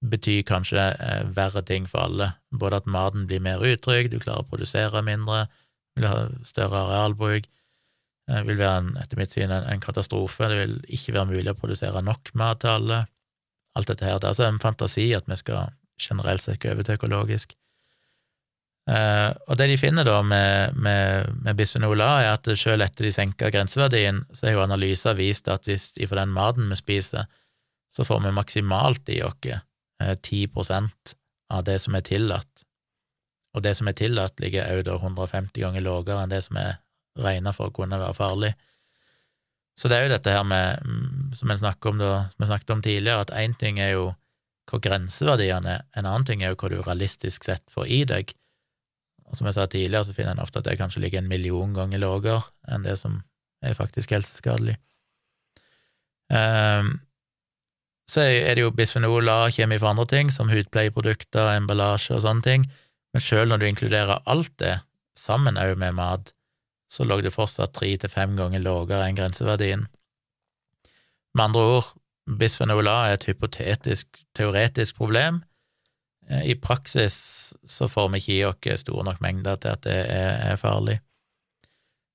betyr 0.03 0.43
kanskje 0.47 0.83
eh, 0.93 1.23
verre 1.37 1.63
ting 1.67 1.87
for 1.91 2.07
alle. 2.07 2.33
Både 2.51 2.83
at 2.83 2.91
maten 2.91 3.27
blir 3.31 3.43
mer 3.45 3.63
utrygg, 3.63 4.11
du 4.11 4.19
klarer 4.23 4.45
å 4.45 4.51
produsere 4.51 5.03
mindre, 5.07 5.47
vil 5.97 6.09
ha 6.09 6.27
større 6.47 6.81
arealbruk, 6.87 7.49
det 8.29 8.37
eh, 8.39 8.45
vil 8.49 8.61
være, 8.61 8.83
en, 8.83 8.93
etter 9.03 9.21
mitt 9.21 9.35
syn, 9.35 9.51
en, 9.51 9.67
en, 9.69 9.83
katastrofe. 9.83 10.51
Det 10.51 10.61
vil 10.61 10.77
ikke 10.99 11.17
være 11.17 11.31
mulig 11.33 11.55
å 11.55 11.59
produsere 11.59 12.05
nok 12.05 12.33
mat 12.39 12.63
til 12.63 12.77
alle. 12.77 13.03
Alt 13.79 13.89
dette 13.89 14.07
her. 14.07 14.21
Det 14.21 14.29
er 14.29 14.35
altså 14.35 14.47
en 14.49 14.63
fantasi 14.63 15.11
at 15.17 15.29
vi 15.31 15.39
skal 15.41 15.73
generelt 16.03 16.45
sett 16.45 16.61
gå 16.63 16.73
over 16.73 16.87
til 16.87 16.99
økologisk. 16.99 17.55
Eh, 18.91 19.31
og 19.47 19.59
det 19.59 19.69
de 19.71 19.79
finner 19.79 20.07
da 20.07 20.19
med, 20.27 20.79
med, 20.83 21.31
med 21.45 21.59
bisfenol 21.59 22.03
A, 22.03 22.13
er 22.25 22.33
at 22.35 22.51
selv 22.59 22.83
etter 22.85 23.07
de 23.07 23.13
senka 23.15 23.51
grenseverdien, 23.55 24.25
så 24.35 24.49
har 24.49 24.57
jo 24.57 24.65
analyser 24.65 25.19
vist 25.19 25.51
at 25.53 25.71
hvis 25.71 25.93
ifra 26.03 26.25
den 26.25 26.35
maten 26.35 26.71
vi 26.73 26.79
spiser, 26.81 27.31
så 27.93 28.07
får 28.09 28.25
vi 28.25 28.35
maksimalt 28.35 29.13
i 29.13 29.21
oss 29.23 29.39
10% 30.01 31.15
av 31.53 31.65
det 31.65 31.79
som 31.83 31.95
er 31.95 32.05
tillatt. 32.07 32.65
Og 33.53 33.63
det 33.65 33.75
som 33.77 33.89
er 33.91 33.97
tillatt, 33.97 34.41
ligger 34.41 34.71
òg 34.73 34.87
da 34.89 34.97
150 34.97 35.61
ganger 35.61 35.85
lavere 35.85 36.23
enn 36.23 36.33
det 36.33 36.41
som 36.47 36.59
er 36.61 36.79
regna 37.21 37.53
for 37.53 37.69
å 37.69 37.77
kunne 37.77 38.01
være 38.01 38.17
farlig. 38.17 38.53
Så 39.77 39.89
det 39.89 39.99
er 39.99 40.07
jo 40.07 40.13
dette 40.15 40.33
her 40.33 40.45
med, 40.45 40.85
mm, 40.85 41.33
som 41.37 41.53
vi 41.53 41.59
snakket 41.61 42.75
om 42.75 42.83
tidligere, 42.85 43.21
at 43.21 43.35
én 43.37 43.57
ting 43.59 43.81
er 43.81 43.95
jo 43.97 44.13
hvor 44.71 44.81
grenseverdiene 44.81 45.79
er, 45.79 45.85
en 45.99 46.07
annen 46.07 46.25
ting 46.25 46.43
er 46.43 46.53
jo 46.53 46.59
hva 46.61 46.71
du 46.71 46.79
realistisk 46.81 47.45
sett 47.45 47.65
får 47.73 47.89
i 47.91 48.03
deg. 48.09 48.33
Og 49.29 49.37
som 49.37 49.49
jeg 49.49 49.57
sa 49.57 49.67
tidligere, 49.67 50.07
så 50.07 50.15
finner 50.17 50.37
en 50.37 50.45
ofte 50.45 50.61
at 50.61 50.69
det 50.69 50.79
kanskje 50.81 51.03
ligger 51.03 51.23
en 51.23 51.29
million 51.29 51.75
ganger 51.77 52.01
lavere 52.01 52.43
enn 52.71 52.87
det 52.87 52.99
som 53.01 53.21
er 53.65 53.77
faktisk 53.77 54.15
helseskadelig. 54.15 54.77
Um, 56.33 57.01
så 58.11 58.25
er 58.27 58.55
det 58.57 58.65
jo 58.65 58.75
bisfenol 58.75 59.29
A 59.31 59.51
kommer 59.55 59.81
fra 59.81 59.93
andre 59.95 60.07
ting, 60.11 60.31
som 60.35 60.51
hudpleieprodukter, 60.53 61.55
emballasje 61.57 62.17
og 62.17 62.25
sånne 62.25 62.47
ting, 62.47 62.67
men 63.13 63.25
sjøl 63.25 63.49
når 63.49 63.63
du 63.63 63.67
inkluderer 63.69 64.23
alt 64.31 64.53
det, 64.63 64.79
sammen 65.19 65.61
òg 65.61 65.77
med 65.81 65.97
mat, 65.97 66.33
så 66.93 67.05
lå 67.09 67.21
det 67.25 67.33
fortsatt 67.33 67.75
tre 67.77 67.91
til 67.97 68.13
fem 68.13 68.35
ganger 68.37 68.63
lavere 68.65 69.07
enn 69.07 69.17
grenseverdien. 69.17 69.87
Med 71.33 71.45
andre 71.45 71.63
ord, 71.79 71.93
bisfenol 72.39 72.89
A 72.91 72.99
er 73.09 73.17
et 73.17 73.27
hypotetisk, 73.31 74.21
teoretisk 74.37 74.99
problem. 75.01 75.41
I 76.29 76.55
praksis 76.61 77.17
så 77.69 77.89
får 77.91 78.13
vi 78.13 78.21
ikke 78.21 78.69
i 78.71 78.75
oss 78.75 78.85
store 78.85 79.07
nok 79.09 79.23
mengder 79.25 79.57
til 79.61 79.73
at 79.75 79.83
det 79.87 79.97
er, 80.13 80.57
farlig. 80.61 81.01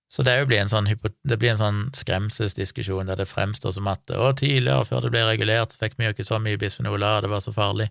Så 0.07 0.23
det, 0.23 0.33
blir 0.47 0.61
en 0.61 0.71
sånn, 0.71 0.87
det 0.87 1.37
blir 1.39 1.51
en 1.51 1.59
sånn 1.59 1.79
skremselsdiskusjon 1.95 3.09
der 3.09 3.19
det 3.19 3.27
fremstår 3.27 3.73
som 3.75 3.89
at 3.91 4.07
å, 4.15 4.29
tidligere, 4.39 4.85
før 4.87 5.03
det 5.03 5.11
ble 5.11 5.25
regulert, 5.27 5.73
så 5.73 5.81
fikk 5.81 5.97
vi 5.97 6.07
jo 6.07 6.13
ikke 6.15 6.27
så 6.27 6.39
mye 6.39 6.59
bisfenol 6.59 7.03
A, 7.03 7.17
det 7.23 7.31
var 7.31 7.43
så 7.43 7.51
farlig. 7.55 7.89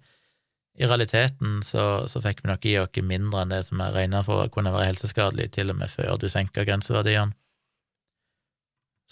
I 0.80 0.88
realiteten 0.88 1.60
så, 1.64 2.06
så 2.08 2.20
fikk 2.24 2.42
vi 2.42 2.50
nok 2.50 2.64
i 2.68 2.76
oss 2.80 3.02
mindre 3.04 3.42
enn 3.42 3.52
det 3.52 3.62
som 3.68 3.80
er 3.84 3.94
regna 3.96 4.22
for 4.24 4.44
å 4.44 4.52
kunne 4.52 4.72
være 4.72 4.90
helseskadelig, 4.90 5.50
til 5.56 5.72
og 5.72 5.80
med 5.80 5.92
før 5.92 6.16
du 6.20 6.28
senker 6.32 6.68
grenseverdiene. 6.68 7.36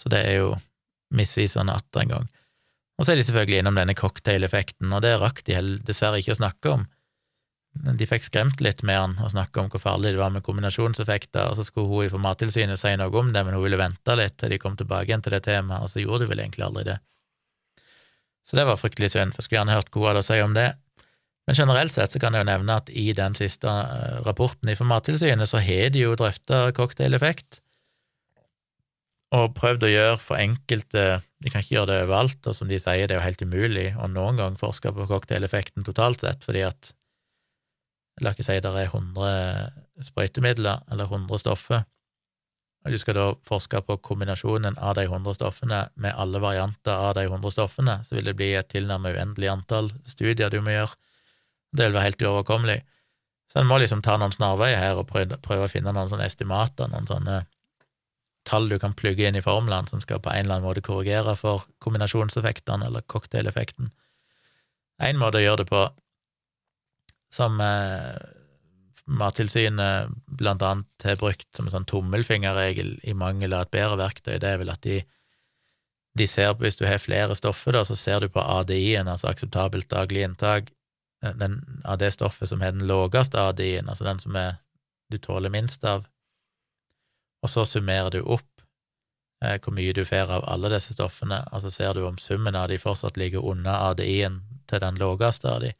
Så 0.01 0.10
det 0.12 0.24
er 0.26 0.40
jo 0.40 0.55
misvisende 1.14 1.76
atter 1.76 2.05
en 2.05 2.16
gang. 2.16 2.26
Og 2.98 3.05
så 3.05 3.12
er 3.12 3.18
de 3.18 3.26
selvfølgelig 3.26 3.60
innom 3.62 3.78
denne 3.78 3.97
cocktaileffekten, 3.98 4.93
og 4.93 5.05
det 5.05 5.16
rakk 5.20 5.43
de 5.47 5.60
dessverre 5.86 6.20
ikke 6.20 6.35
å 6.35 6.40
snakke 6.40 6.72
om. 6.72 6.85
De 7.74 8.06
fikk 8.06 8.26
skremt 8.28 8.60
litt 8.62 8.84
med 8.86 9.01
han 9.01 9.16
og 9.18 9.32
snakke 9.32 9.60
om 9.60 9.70
hvor 9.72 9.82
farlig 9.82 10.14
det 10.14 10.20
var 10.20 10.30
med 10.30 10.44
kombinasjonseffekter, 10.46 11.51
og 11.51 11.59
så 11.59 11.64
skulle 11.66 11.90
hun 11.90 12.20
i 12.20 12.22
Mattilsynet 12.22 12.80
si 12.80 12.92
noe 13.01 13.10
om 13.18 13.32
det, 13.34 13.42
men 13.42 13.56
hun 13.56 13.64
ville 13.64 13.80
vente 13.80 14.14
litt 14.18 14.36
til 14.38 14.55
de 14.55 14.60
kom 14.62 14.78
tilbake 14.78 15.10
igjen 15.10 15.24
til 15.24 15.34
det 15.34 15.42
temaet, 15.48 15.82
og 15.82 15.90
så 15.90 16.05
gjorde 16.05 16.24
de 16.24 16.30
vel 16.30 16.44
egentlig 16.44 16.64
aldri 16.68 16.86
det. 16.92 17.01
Så 18.44 18.59
det 18.59 18.66
var 18.68 18.78
fryktelig 18.78 19.10
synd, 19.14 19.34
for 19.34 19.42
jeg 19.42 19.48
skulle 19.48 19.62
gjerne 19.62 19.76
hørt 19.78 19.90
hva 19.90 20.01
hun 20.01 20.10
hadde 20.12 20.22
å 20.22 20.28
si 20.28 20.38
om 20.44 20.55
det. 20.55 20.68
Men 21.48 21.59
generelt 21.59 21.92
sett 21.92 22.14
så 22.14 22.20
kan 22.22 22.36
jeg 22.36 22.44
jo 22.44 22.51
nevne 22.52 22.78
at 22.80 22.88
i 22.92 23.10
den 23.16 23.34
siste 23.36 23.68
eh, 23.68 24.20
rapporten 24.24 24.70
fra 24.78 24.88
Mattilsynet 24.88 25.51
så 25.51 25.60
har 25.64 25.92
de 25.92 26.06
jo 26.06 26.14
drøfta 26.16 26.68
cocktaileffekt, 26.76 27.64
og 29.34 29.55
prøvd 29.56 29.86
å 29.86 29.90
gjøre 29.90 30.18
for 30.22 30.38
enkelte 30.38 31.05
De 31.42 31.51
kan 31.51 31.64
ikke 31.64 31.74
gjøre 31.74 31.90
det 31.90 32.02
overalt, 32.06 32.46
og 32.48 32.55
som 32.56 32.68
de 32.70 32.78
sier, 32.80 33.09
det 33.09 33.16
er 33.16 33.18
jo 33.18 33.26
helt 33.26 33.42
umulig 33.44 33.88
å 34.01 34.06
noen 34.09 34.38
gang 34.40 34.55
forske 34.56 34.92
på 34.94 35.09
cocktaileffekten 35.10 35.84
totalt 35.84 36.22
sett, 36.24 36.46
fordi 36.46 36.62
at 36.64 36.92
La 38.23 38.31
ikke 38.31 38.47
si 38.47 38.61
det 38.62 38.70
er 38.70 38.93
100 38.93 40.05
sprøytemidler 40.07 40.85
eller 40.93 41.11
100 41.11 41.41
stoffer, 41.43 41.82
og 42.85 42.93
du 42.93 42.99
skal 43.01 43.16
da 43.16 43.24
forske 43.49 43.81
på 43.86 43.97
kombinasjonen 44.05 44.77
av 44.77 44.99
de 44.99 45.07
100 45.09 45.39
stoffene 45.39 45.81
med 45.97 46.15
alle 46.20 46.39
varianter 46.43 46.93
av 46.93 47.15
de 47.16 47.24
100 47.24 47.55
stoffene, 47.57 47.97
så 48.05 48.19
vil 48.19 48.28
det 48.28 48.36
bli 48.36 48.53
et 48.59 48.69
tilnærmet 48.70 49.16
uendelig 49.16 49.51
antall 49.51 49.89
studier 50.05 50.53
du 50.53 50.61
må 50.61 50.77
gjøre 50.77 50.93
det 51.74 51.89
vil 51.89 51.97
være 51.97 52.11
helt 52.11 52.23
uoverkommelig. 52.23 52.78
Så 53.51 53.61
en 53.61 53.69
må 53.70 53.78
liksom 53.82 54.03
ta 54.03 54.16
noen 54.19 54.35
snarveier 54.35 54.78
her 54.78 55.01
og 55.01 55.09
prøve, 55.11 55.39
å 55.65 55.70
finne 55.70 55.93
noen 55.95 56.11
sånne 56.11 56.27
estimater, 56.28 56.91
noen 56.91 57.09
sånne 57.11 57.43
tall 58.49 58.69
du 58.69 58.77
kan 58.81 58.95
plugge 58.97 59.27
inn 59.27 59.39
i 59.39 59.45
formlene 59.45 59.89
som 59.89 60.03
skal 60.05 60.20
på 60.23 60.31
en 60.32 60.45
eller 60.45 60.59
annen 60.59 60.69
måte 60.69 60.85
korrigere 60.85 61.35
for 61.39 61.65
kombinasjonseffektene 61.85 62.91
eller 62.91 63.07
cocktaileffekten. 63.11 63.91
En 65.03 65.20
måte 65.20 65.41
å 65.41 65.45
gjøre 65.45 65.62
det 65.62 65.70
på, 65.70 65.85
som 67.35 67.61
eh, 67.61 68.15
Mattilsynet 69.05 70.12
blant 70.27 70.62
annet 70.65 71.05
har 71.05 71.19
brukt 71.20 71.48
som 71.56 71.66
en 71.69 71.74
sånn 71.74 71.89
tommelfingerregel 71.90 72.94
i 73.05 73.12
mangel 73.19 73.52
av 73.52 73.66
et 73.66 73.74
bedre 73.74 73.98
verktøy, 74.01 74.39
det 74.40 74.48
er 74.48 74.62
vel 74.62 74.73
at 74.73 74.81
de, 74.86 75.02
de 76.16 76.28
ser 76.31 76.55
på, 76.55 76.65
hvis 76.65 76.81
du 76.81 76.86
har 76.89 77.02
flere 77.02 77.36
stoffer, 77.36 77.77
da, 77.77 77.85
så 77.85 77.98
ser 77.98 78.24
du 78.24 78.31
på 78.32 78.40
ADI-en, 78.40 79.11
altså 79.12 79.28
akseptabelt 79.28 79.90
daglig 79.93 80.24
inntak, 80.24 80.73
den, 81.40 81.61
av 81.85 82.01
det 82.01 82.15
stoffet 82.16 82.48
som 82.48 82.65
har 82.65 82.73
den 82.73 82.86
laveste 82.89 83.40
ADI-en, 83.40 83.89
altså 83.93 84.09
den 84.09 84.20
som 84.24 84.36
er, 84.40 84.59
du 85.12 85.19
tåler 85.20 85.52
minst 85.52 85.85
av, 85.85 86.09
og 87.44 87.52
så 87.52 87.66
summerer 87.69 88.09
du 88.15 88.23
opp 88.23 88.65
eh, 89.44 89.59
hvor 89.61 89.77
mye 89.77 89.93
du 89.93 90.05
får 90.09 90.32
av 90.32 90.48
alle 90.48 90.73
disse 90.73 90.97
stoffene, 90.97 91.43
og 91.44 91.59
altså 91.61 91.73
ser 91.73 91.93
du 91.93 92.06
om 92.09 92.16
summen 92.20 92.56
av 92.56 92.70
de 92.73 92.81
fortsatt 92.81 93.20
ligger 93.20 93.44
unna 93.44 93.82
ADI-en 93.90 94.40
til 94.65 94.81
den 94.81 94.97
laveste 95.01 95.51
av 95.51 95.61
de. 95.66 95.74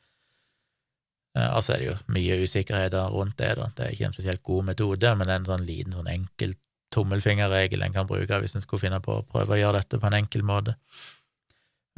Eh, 1.39 1.51
altså 1.51 1.75
er 1.75 1.83
det 1.83 1.89
jo 1.89 1.97
mye 2.15 2.39
usikkerheter 2.45 3.11
rundt 3.11 3.39
det, 3.41 3.55
da. 3.59 3.71
Det 3.75 3.87
er 3.87 3.97
ikke 3.97 4.11
en 4.11 4.17
spesielt 4.17 4.43
god 4.43 4.71
metode, 4.71 5.15
men 5.17 5.27
det 5.27 5.35
er 5.35 5.43
en 5.43 5.51
sånn 5.51 5.67
liten, 5.67 5.97
sånn 5.97 6.13
enkel 6.13 6.55
tommelfingerregel 6.95 7.83
en 7.83 7.95
kan 7.95 8.07
bruke 8.07 8.39
hvis 8.39 8.55
en 8.55 8.63
skulle 8.63 8.85
finne 8.85 9.01
på 9.03 9.17
å 9.19 9.27
prøve 9.27 9.57
å 9.57 9.59
gjøre 9.59 9.81
dette 9.81 9.99
på 9.99 10.07
en 10.07 10.19
enkel 10.21 10.45
måte. 10.47 10.77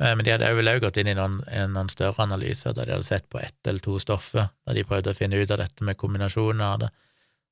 Eh, 0.01 0.15
men 0.15 0.25
de 0.25 0.33
hadde 0.33 0.53
vel 0.57 0.73
også 0.73 0.85
gått 0.87 1.01
inn 1.03 1.11
i 1.13 1.17
noen, 1.19 1.41
noen, 1.73 1.91
større 1.93 2.25
analyser 2.25 2.77
der 2.77 2.89
de 2.89 2.97
hadde 2.97 3.09
sett 3.09 3.29
på 3.33 3.41
ett 3.43 3.69
eller 3.69 3.85
to 3.85 3.99
stoffer, 4.01 4.49
der 4.65 4.79
de 4.79 4.87
prøvde 4.89 5.13
å 5.13 5.19
finne 5.19 5.41
ut 5.41 5.53
av 5.53 5.61
dette 5.61 5.85
med 5.85 6.01
kombinasjoner 6.01 6.65
av 6.69 6.87
det. 6.87 6.95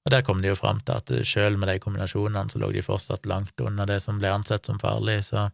Og 0.05 0.13
der 0.13 0.25
kom 0.25 0.41
de 0.45 0.51
jo 0.51 0.57
fram 0.57 0.81
til 0.85 1.01
at 1.01 1.13
selv 1.29 1.61
med 1.61 1.71
de 1.73 1.79
kombinasjonene 1.81 2.53
så 2.53 2.61
lå 2.61 2.69
de 2.73 2.85
fortsatt 2.85 3.29
langt 3.29 3.61
under 3.65 3.89
det 3.89 4.03
som 4.05 4.19
ble 4.21 4.33
ansett 4.33 4.69
som 4.69 4.81
farlig, 4.81 5.23
så 5.29 5.49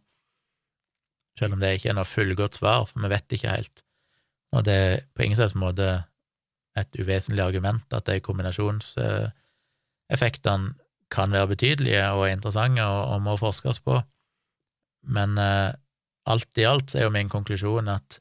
selv 1.39 1.55
om 1.55 1.61
det 1.63 1.77
ikke 1.77 1.93
er 1.93 1.95
noe 1.95 2.07
fullgodt 2.07 2.59
svar, 2.59 2.83
for 2.87 3.03
vi 3.03 3.11
vet 3.13 3.35
ikke 3.37 3.53
helt, 3.55 3.83
og 4.51 4.65
det 4.67 4.75
er 4.75 4.97
på 5.15 5.23
ingen 5.23 5.39
slags 5.39 5.55
måte 5.55 5.87
et 6.77 6.95
uvesentlig 6.99 7.43
argument 7.43 7.93
at 7.93 8.05
de 8.07 8.19
kombinasjonseffektene 8.23 10.73
kan 11.11 11.31
være 11.35 11.47
betydelige 11.51 12.05
og 12.15 12.31
interessante 12.31 12.83
og, 12.83 13.13
og 13.13 13.21
må 13.25 13.33
forskes 13.39 13.79
på, 13.83 13.95
men 15.11 15.37
eh, 15.41 15.71
alt 16.31 16.57
i 16.57 16.67
alt 16.67 16.95
er 16.95 17.03
jo 17.07 17.13
min 17.13 17.29
konklusjon 17.29 17.87
at 17.91 18.19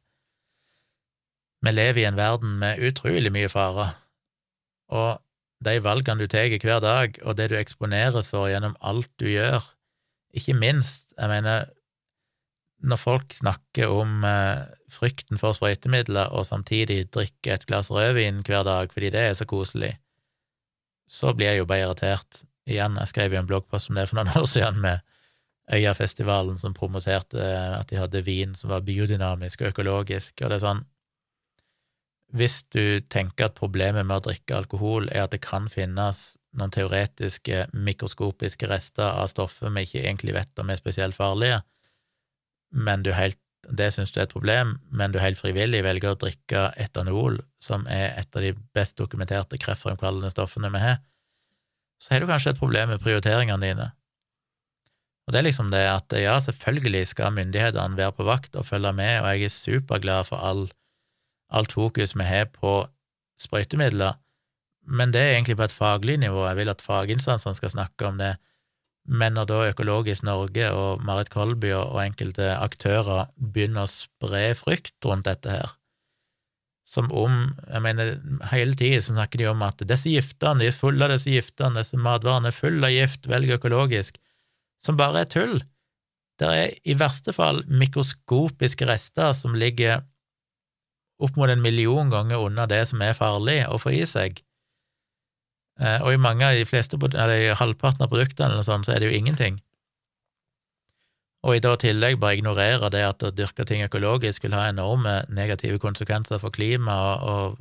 vi 1.61 1.71
lever 1.75 2.03
i 2.03 2.07
en 2.09 2.17
verden 2.17 2.59
med 2.59 2.81
utrolig 2.89 3.33
mye 3.33 3.49
farer, 3.53 3.91
og 4.89 5.21
de 5.65 5.77
valgene 5.85 6.25
du 6.25 6.31
tar 6.31 6.49
hver 6.49 6.81
dag, 6.81 7.19
og 7.23 7.37
det 7.37 7.51
du 7.53 7.57
eksponeres 7.59 8.31
for 8.33 8.49
gjennom 8.49 8.77
alt 8.81 9.11
du 9.21 9.29
gjør, 9.29 9.61
ikke 10.33 10.57
minst, 10.57 11.13
jeg 11.19 11.29
mener, 11.29 11.69
når 12.81 12.97
folk 12.97 13.35
snakker 13.37 13.93
om 13.93 14.25
eh, 14.25 14.65
frykten 14.93 15.41
for 15.41 15.57
sprøytemidler 15.57 16.33
og 16.37 16.47
samtidig 16.49 17.05
drikke 17.15 17.55
et 17.55 17.67
glass 17.71 17.91
rødvin 17.93 18.43
hver 18.47 18.65
dag 18.67 18.93
fordi 18.93 19.13
det 19.15 19.23
er 19.29 19.35
så 19.39 19.47
koselig, 19.49 19.95
så 21.11 21.35
blir 21.35 21.53
jeg 21.53 21.63
jo 21.63 21.71
bare 21.71 21.87
irritert. 21.89 22.45
Igjen, 22.71 22.99
jeg 23.01 23.11
skrev 23.11 23.35
jo 23.35 23.41
en 23.41 23.49
bloggpost 23.49 23.91
om 23.91 23.99
det 23.99 24.07
for 24.11 24.21
noen 24.21 24.31
år 24.41 24.47
siden 24.51 24.79
med 24.85 25.03
Øyafestivalen 25.71 26.59
som 26.59 26.75
promoterte 26.75 27.43
at 27.79 27.91
de 27.91 27.99
hadde 27.99 28.25
vin 28.27 28.57
som 28.59 28.73
var 28.73 28.83
biodynamisk 28.83 29.63
og 29.63 29.71
økologisk, 29.71 30.41
og 30.43 30.51
det 30.51 30.59
er 30.59 30.65
sånn 30.65 30.87
Hvis 32.35 32.63
du 32.71 33.01
tenker 33.11 33.49
at 33.49 33.59
problemet 33.59 34.07
med 34.07 34.21
å 34.21 34.25
drikke 34.29 34.57
alkohol 34.57 35.09
er 35.11 35.25
at 35.25 35.35
det 35.35 35.43
kan 35.47 35.69
finnes 35.71 36.37
noen 36.59 36.71
teoretiske 36.75 37.69
mikroskopiske 37.75 38.67
rester 38.71 39.07
av 39.07 39.31
stoffer 39.31 39.71
vi 39.75 39.87
ikke 39.87 40.03
egentlig 40.03 40.35
vet 40.35 40.63
om 40.63 40.71
er 40.71 40.79
spesielt 40.79 41.15
farlige, 41.15 41.61
men 42.71 43.03
du 43.03 43.13
helt, 43.15 43.39
det 43.69 43.91
syns 43.95 44.13
du 44.13 44.21
er 44.21 44.27
et 44.27 44.33
problem, 44.33 44.79
men 44.91 45.13
du 45.13 45.21
helt 45.21 45.39
frivillig 45.39 45.83
velger 45.85 46.15
å 46.15 46.19
drikke 46.19 46.71
etanol, 46.81 47.39
som 47.61 47.87
er 47.93 48.17
et 48.21 48.37
av 48.37 48.45
de 48.45 48.55
best 48.77 48.97
dokumenterte 48.99 49.61
kreftfremkallende 49.61 50.33
stoffene 50.33 50.73
vi 50.73 50.83
har, 50.83 51.01
så 52.01 52.15
har 52.15 52.23
du 52.23 52.31
kanskje 52.31 52.55
et 52.55 52.61
problem 52.61 52.95
med 52.95 53.03
prioriteringene 53.03 53.61
dine. 53.61 53.91
Og 55.29 55.35
det 55.35 55.43
er 55.43 55.47
liksom 55.51 55.69
det 55.71 55.85
at 55.87 56.17
ja, 56.17 56.39
selvfølgelig 56.43 57.05
skal 57.13 57.35
myndighetene 57.37 57.99
være 57.99 58.17
på 58.17 58.27
vakt 58.27 58.57
og 58.57 58.67
følge 58.67 58.95
med, 58.97 59.21
og 59.21 59.29
jeg 59.29 59.51
er 59.51 59.55
superglad 59.55 60.31
for 60.31 60.43
all, 60.43 60.65
alt 61.53 61.77
fokus 61.77 62.17
vi 62.17 62.27
har 62.27 62.49
på 62.55 62.81
sprøytemidler, 63.41 64.17
men 64.91 65.13
det 65.13 65.21
er 65.21 65.35
egentlig 65.37 65.59
på 65.61 65.67
et 65.69 65.75
faglig 65.75 66.17
nivå. 66.19 66.47
Jeg 66.49 66.59
vil 66.59 66.73
at 66.73 66.83
faginstansene 66.83 67.55
skal 67.55 67.73
snakke 67.77 68.09
om 68.09 68.19
det. 68.19 68.33
Men 69.11 69.35
når 69.35 69.49
da 69.51 69.59
Økologisk 69.73 70.23
Norge 70.27 70.69
og 70.71 71.03
Marit 71.03 71.33
Kolby 71.33 71.73
og 71.75 71.99
enkelte 72.05 72.53
aktører 72.55 73.27
begynner 73.35 73.89
å 73.89 73.91
spre 73.91 74.53
frykt 74.55 74.95
rundt 75.09 75.27
dette 75.27 75.51
her, 75.51 75.73
som 76.87 77.11
om 77.15 77.35
Jeg 77.71 77.83
mener, 77.85 78.17
hele 78.51 78.75
tiden 78.75 79.03
snakker 79.03 79.39
de 79.39 79.49
om 79.51 79.63
at 79.63 79.83
disse 79.87 80.11
giftene, 80.11 80.59
de 80.63 80.71
er 80.71 80.75
fulle 80.75 81.07
av 81.07 81.13
disse 81.13 81.31
giftene, 81.31 81.79
disse 81.79 81.99
matvarene 81.99 82.51
er 82.51 82.57
fulle 82.57 82.87
av 82.87 82.95
gift, 82.95 83.29
velg 83.31 83.53
økologisk, 83.59 84.19
som 84.83 84.99
bare 84.99 85.23
er 85.23 85.31
tull. 85.31 85.61
Det 86.41 86.49
er 86.49 86.73
i 86.89 86.97
verste 86.99 87.35
fall 87.37 87.61
mikroskopiske 87.69 88.89
rester 88.89 89.35
som 89.37 89.59
ligger 89.59 90.01
opp 91.21 91.37
mot 91.37 91.51
en 91.53 91.63
million 91.63 92.11
ganger 92.11 92.47
unna 92.47 92.67
det 92.71 92.87
som 92.89 93.03
er 93.05 93.19
farlig 93.19 93.61
å 93.69 93.79
få 93.79 93.93
i 93.99 94.07
seg. 94.09 94.41
Eh, 95.81 96.03
og 96.05 96.13
i 96.13 96.21
mange 96.21 96.45
av 96.45 96.57
de 96.59 96.67
fleste, 96.69 96.99
eller 97.01 97.37
i 97.39 97.57
halvparten 97.57 98.05
av 98.05 98.13
produktene 98.13 98.61
sånn, 98.67 98.85
så 98.85 98.95
er 98.95 99.01
det 99.01 99.11
jo 99.11 99.19
ingenting. 99.19 99.61
Og 101.41 101.57
i 101.57 101.63
da 101.65 101.73
tillegg 101.81 102.19
bare 102.21 102.37
ignorere 102.37 102.91
det 102.93 103.01
at 103.07 103.25
å 103.25 103.33
dyrke 103.33 103.65
ting 103.65 103.81
økologisk 103.87 104.45
vil 104.45 104.57
ha 104.59 104.67
enorme 104.69 105.23
negative 105.33 105.81
konsekvenser 105.81 106.41
for 106.43 106.53
klimaet 106.53 107.25
og, 107.25 107.61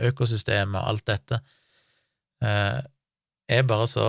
økosystemet 0.00 0.78
og 0.80 0.88
alt 0.88 1.06
dette, 1.10 1.40
eh, 2.42 2.80
er 3.50 3.66
bare 3.66 3.86
så 3.90 4.06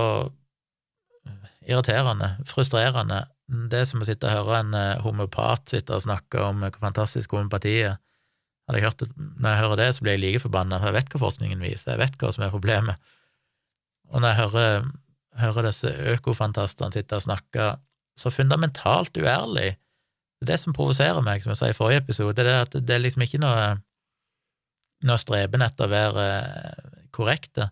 irriterende, 1.68 2.36
frustrerende. 2.50 3.24
Det 3.70 3.82
er 3.82 3.88
som 3.90 4.02
å 4.02 4.08
sitte 4.08 4.30
og 4.30 4.38
høre 4.38 4.62
en 4.62 4.78
eh, 4.78 5.02
homopat 5.06 5.74
sitte 5.74 5.98
og 5.98 6.06
snakke 6.06 6.42
om 6.46 6.64
hvor 6.64 6.82
fantastisk 6.82 7.34
homopati 7.36 7.76
er. 7.92 7.98
Når 8.72 8.78
jeg 8.80 9.60
hører 9.60 9.80
det, 9.82 9.90
så 9.94 10.06
blir 10.06 10.16
jeg 10.16 10.22
like 10.24 10.44
forbanna, 10.46 10.78
for 10.80 10.90
jeg 10.90 11.02
vet 11.02 11.10
hva 11.12 11.20
forskningen 11.26 11.66
viser, 11.66 11.92
jeg 11.92 12.00
vet 12.00 12.22
hva 12.22 12.30
som 12.32 12.46
er 12.46 12.54
problemet. 12.54 13.11
Og 14.12 14.22
når 14.22 14.34
jeg 14.34 14.40
hører, 14.42 14.88
hører 15.40 15.68
disse 15.70 15.92
økofantastene 16.14 16.96
sitte 16.96 17.18
og 17.18 17.26
snakke 17.26 17.74
så 18.20 18.32
fundamentalt 18.34 19.18
uærlig 19.18 19.78
Det 20.42 20.48
er 20.48 20.54
det 20.54 20.60
som 20.60 20.74
provoserer 20.74 21.22
meg, 21.22 21.44
som 21.44 21.54
jeg 21.54 21.60
sa 21.60 21.68
i 21.70 21.78
forrige 21.78 22.02
episode, 22.02 22.34
det 22.42 22.50
er 22.50 22.64
at 22.66 22.74
det 22.74 22.96
er 22.96 23.04
liksom 23.04 23.22
ikke 23.22 23.38
noe, 23.44 23.76
noe 25.06 25.18
streben 25.22 25.62
etter 25.62 25.86
å 25.86 25.92
være 25.92 26.24
korrekte. 27.14 27.68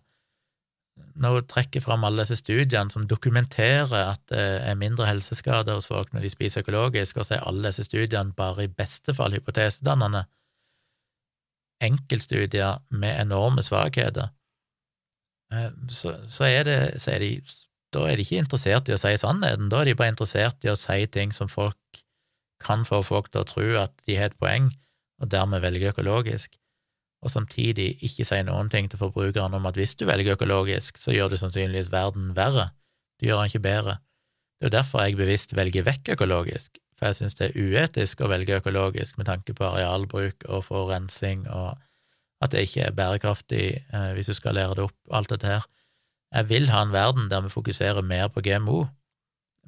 Når 1.18 1.34
hun 1.34 1.48
trekker 1.50 1.82
fram 1.82 2.06
alle 2.06 2.22
disse 2.22 2.38
studiene 2.38 2.94
som 2.94 3.08
dokumenterer 3.10 4.12
at 4.12 4.22
det 4.30 4.44
er 4.70 4.78
mindre 4.78 5.08
helseskader 5.10 5.80
hos 5.80 5.90
folk 5.90 6.14
når 6.14 6.22
de 6.22 6.30
spiser 6.30 6.62
økologisk, 6.62 7.18
og 7.18 7.26
så 7.26 7.40
er 7.40 7.48
alle 7.50 7.72
disse 7.72 7.88
studiene 7.90 8.38
bare 8.38 8.68
i 8.68 8.70
beste 8.70 9.16
fall 9.18 9.34
hypotesedannende, 9.34 10.22
enkeltstudier 11.82 12.78
med 12.94 13.18
enorme 13.18 13.66
svakheter, 13.66 14.30
Eh, 14.30 14.39
så, 15.90 16.14
så, 16.30 16.46
er 16.46 16.64
det, 16.68 16.78
så 17.02 17.16
er 17.16 17.24
de, 17.24 17.30
da 17.94 18.04
er 18.06 18.18
de 18.18 18.26
ikke 18.26 18.38
interessert 18.38 18.88
i 18.88 18.94
å 18.94 19.00
si 19.00 19.12
sannheten, 19.18 19.70
da 19.72 19.80
er 19.80 19.90
de 19.90 19.96
bare 19.98 20.14
interessert 20.14 20.62
i 20.64 20.70
å 20.70 20.78
si 20.78 21.02
ting 21.10 21.34
som 21.34 21.50
folk 21.50 21.76
kan 22.62 22.84
få 22.86 23.00
folk 23.02 23.30
til 23.32 23.42
å 23.42 23.48
tro 23.48 23.68
at 23.80 23.94
de 24.06 24.18
har 24.18 24.30
et 24.30 24.38
poeng, 24.38 24.68
og 25.20 25.30
dermed 25.32 25.62
velge 25.64 25.90
økologisk, 25.90 26.54
og 27.20 27.32
samtidig 27.32 27.94
ikke 28.06 28.24
si 28.24 28.38
noen 28.46 28.70
ting 28.72 28.88
til 28.88 29.00
forbrukeren 29.00 29.56
om 29.56 29.66
at 29.68 29.76
hvis 29.76 29.96
du 29.98 30.06
velger 30.08 30.38
økologisk, 30.38 31.00
så 31.00 31.12
gjør 31.12 31.32
du 31.32 31.40
sannsynligvis 31.40 31.90
verden 31.92 32.30
verre, 32.36 32.70
du 33.20 33.26
gjør 33.28 33.42
den 33.42 33.52
ikke 33.52 33.66
bedre. 33.66 33.98
Det 34.60 34.68
er 34.68 34.70
jo 34.70 34.76
derfor 34.76 35.04
jeg 35.04 35.18
bevisst 35.18 35.56
velger 35.56 35.84
vekk 35.84 36.14
økologisk, 36.14 36.78
for 36.96 37.10
jeg 37.10 37.20
synes 37.20 37.36
det 37.36 37.50
er 37.50 37.60
uetisk 37.60 38.20
å 38.20 38.30
velge 38.30 38.60
økologisk 38.60 39.18
med 39.20 39.28
tanke 39.28 39.56
på 39.56 39.66
arealbruk 39.66 40.44
og 40.48 40.64
forurensing 40.68 41.46
og 41.48 41.80
at 42.40 42.52
det 42.52 42.64
ikke 42.66 42.86
er 42.86 42.96
bærekraftig 42.96 43.64
eh, 43.92 44.12
hvis 44.16 44.30
du 44.30 44.36
skal 44.36 44.56
lære 44.56 44.78
det 44.78 44.86
opp, 44.88 44.96
alt 45.12 45.30
dette 45.32 45.46
her. 45.46 45.66
Jeg 46.34 46.48
vil 46.48 46.70
ha 46.70 46.82
en 46.82 46.94
verden 46.94 47.28
der 47.30 47.42
vi 47.44 47.52
fokuserer 47.52 48.02
mer 48.06 48.28
på 48.28 48.40
GMO. 48.40 48.84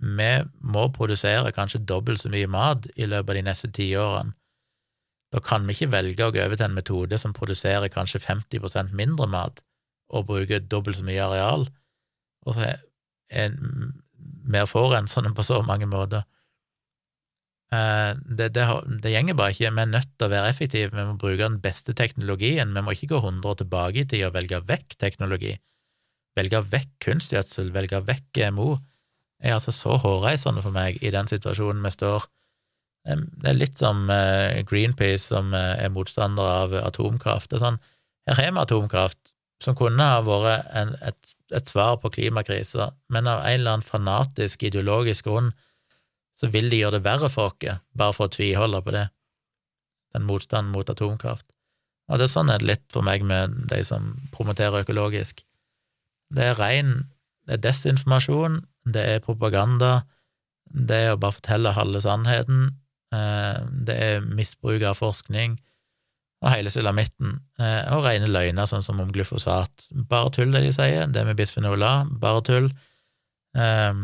Vi 0.02 0.30
må 0.60 0.86
produsere 0.94 1.52
kanskje 1.52 1.84
dobbelt 1.84 2.22
så 2.22 2.30
mye 2.32 2.46
mat 2.46 2.86
i 2.96 3.06
løpet 3.06 3.34
av 3.34 3.38
de 3.38 3.44
neste 3.48 3.70
tiårene. 3.70 4.34
Da 5.32 5.40
kan 5.40 5.64
vi 5.66 5.72
ikke 5.72 5.92
velge 5.92 6.26
å 6.26 6.32
gå 6.32 6.42
over 6.44 6.58
til 6.58 6.68
en 6.68 6.76
metode 6.76 7.18
som 7.18 7.32
produserer 7.32 7.88
kanskje 7.92 8.20
50% 8.20 8.92
mindre 8.92 9.26
mat 9.32 9.62
og 10.12 10.26
bruker 10.28 10.60
dobbelt 10.60 10.98
så 10.98 11.06
mye 11.08 11.24
areal, 11.24 11.64
og 12.44 12.58
er 12.60 13.54
mer 14.44 14.66
forurensende 14.68 15.32
på 15.32 15.44
så 15.46 15.62
mange 15.64 15.88
måter. 15.88 16.26
Eh, 17.72 18.12
det, 18.38 18.50
det, 18.52 18.66
det 19.02 19.12
gjenger 19.14 19.36
bare 19.38 19.54
ikke. 19.54 19.70
Vi 19.72 19.84
er 19.84 19.92
nødt 19.94 20.10
til 20.18 20.28
å 20.28 20.32
være 20.32 20.52
effektive, 20.52 20.92
vi 20.92 21.08
må 21.08 21.16
bruke 21.20 21.40
den 21.40 21.60
beste 21.64 21.94
teknologien. 21.96 22.74
Vi 22.76 22.84
må 22.84 22.94
ikke 22.94 23.14
gå 23.14 23.22
100 23.22 23.48
år 23.48 23.60
tilbake 23.62 24.02
i 24.02 24.08
tid 24.08 24.26
og 24.28 24.36
velge 24.36 24.60
vekk 24.68 24.98
teknologi. 25.00 25.56
Velge 26.36 26.62
vekk 26.72 26.92
kunstgjødsel, 27.04 27.72
velge 27.74 28.00
vekk 28.08 28.28
GMO, 28.36 28.76
er 29.42 29.56
altså 29.56 29.74
så 29.74 29.98
hårreisende 30.00 30.62
for 30.64 30.74
meg 30.74 31.00
i 31.02 31.10
den 31.12 31.28
situasjonen 31.28 31.82
vi 31.84 31.92
står. 31.92 32.28
Det 33.02 33.48
er 33.50 33.58
litt 33.58 33.80
som 33.80 34.04
eh, 34.12 34.62
Greenpeace, 34.68 35.26
som 35.32 35.50
eh, 35.56 35.82
er 35.82 35.92
motstander 35.92 36.46
av 36.46 36.76
atomkraft. 36.84 37.50
Det 37.50 37.58
er 37.58 37.64
sånn, 37.64 37.80
Her 38.28 38.38
har 38.38 38.52
vi 38.52 38.62
atomkraft, 38.62 39.18
som 39.62 39.74
kunne 39.78 40.06
ha 40.06 40.20
vært 40.26 40.68
en, 40.78 40.94
et, 41.02 41.34
et, 41.50 41.66
svar 41.66 41.96
på 42.02 42.12
klimakrisa, 42.14 42.92
men 43.10 43.26
av 43.30 43.42
en 43.42 43.56
eller 43.56 43.76
annen 43.76 43.86
fanatisk 43.86 44.62
ideologisk 44.68 45.26
grunn 45.26 45.50
så 46.38 46.48
vil 46.52 46.70
de 46.72 46.80
gjøre 46.80 46.98
det 46.98 47.06
verre 47.06 47.30
for 47.32 47.52
oss, 47.52 47.80
bare 47.96 48.16
for 48.16 48.28
å 48.28 48.32
tviholde 48.32 48.82
på 48.82 48.94
det, 48.94 49.06
den 50.12 50.26
motstanden 50.28 50.72
mot 50.74 50.88
atomkraft. 50.90 51.46
Og 52.10 52.18
det 52.18 52.26
er 52.26 52.32
sånn 52.32 52.50
er 52.52 52.60
det 52.60 52.68
litt 52.68 52.86
for 52.92 53.06
meg 53.06 53.24
med 53.24 53.54
de 53.70 53.80
som 53.86 54.12
promoterer 54.34 54.84
økologisk. 54.84 55.44
Det 56.32 56.50
er 56.50 56.58
ren 56.58 56.94
det 57.46 57.56
er 57.56 57.62
desinformasjon, 57.64 58.60
det 58.94 59.02
er 59.16 59.24
propaganda, 59.24 60.02
det 60.72 60.98
er 61.06 61.14
å 61.14 61.20
bare 61.20 61.36
fortelle 61.36 61.74
halve 61.76 62.00
sannheten, 62.04 62.68
eh, 63.14 63.58
det 63.88 63.96
er 63.98 64.26
misbruk 64.26 64.84
av 64.86 64.98
forskning 65.00 65.58
og 66.42 66.50
hele 66.50 66.70
sulamitten, 66.74 67.40
eh, 67.58 67.82
og 67.94 68.06
rene 68.06 68.30
løgner, 68.30 68.66
sånn 68.66 68.82
som 68.82 69.00
om 69.02 69.10
glyfosat. 69.14 69.90
Bare 70.10 70.30
tull, 70.34 70.50
det 70.54 70.64
de 70.64 70.72
sier. 70.74 71.06
Det 71.06 71.22
med 71.26 71.38
bisfenol 71.38 71.82
A, 71.86 71.92
bare 72.04 72.42
tull. 72.42 72.70
Eh, 73.54 73.94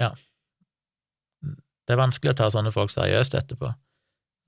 ja, 0.00 0.10
det 1.86 1.94
er 1.94 2.00
vanskelig 2.00 2.32
å 2.32 2.38
ta 2.38 2.50
sånne 2.52 2.72
folk 2.74 2.92
seriøst 2.94 3.34
etterpå. 3.38 3.72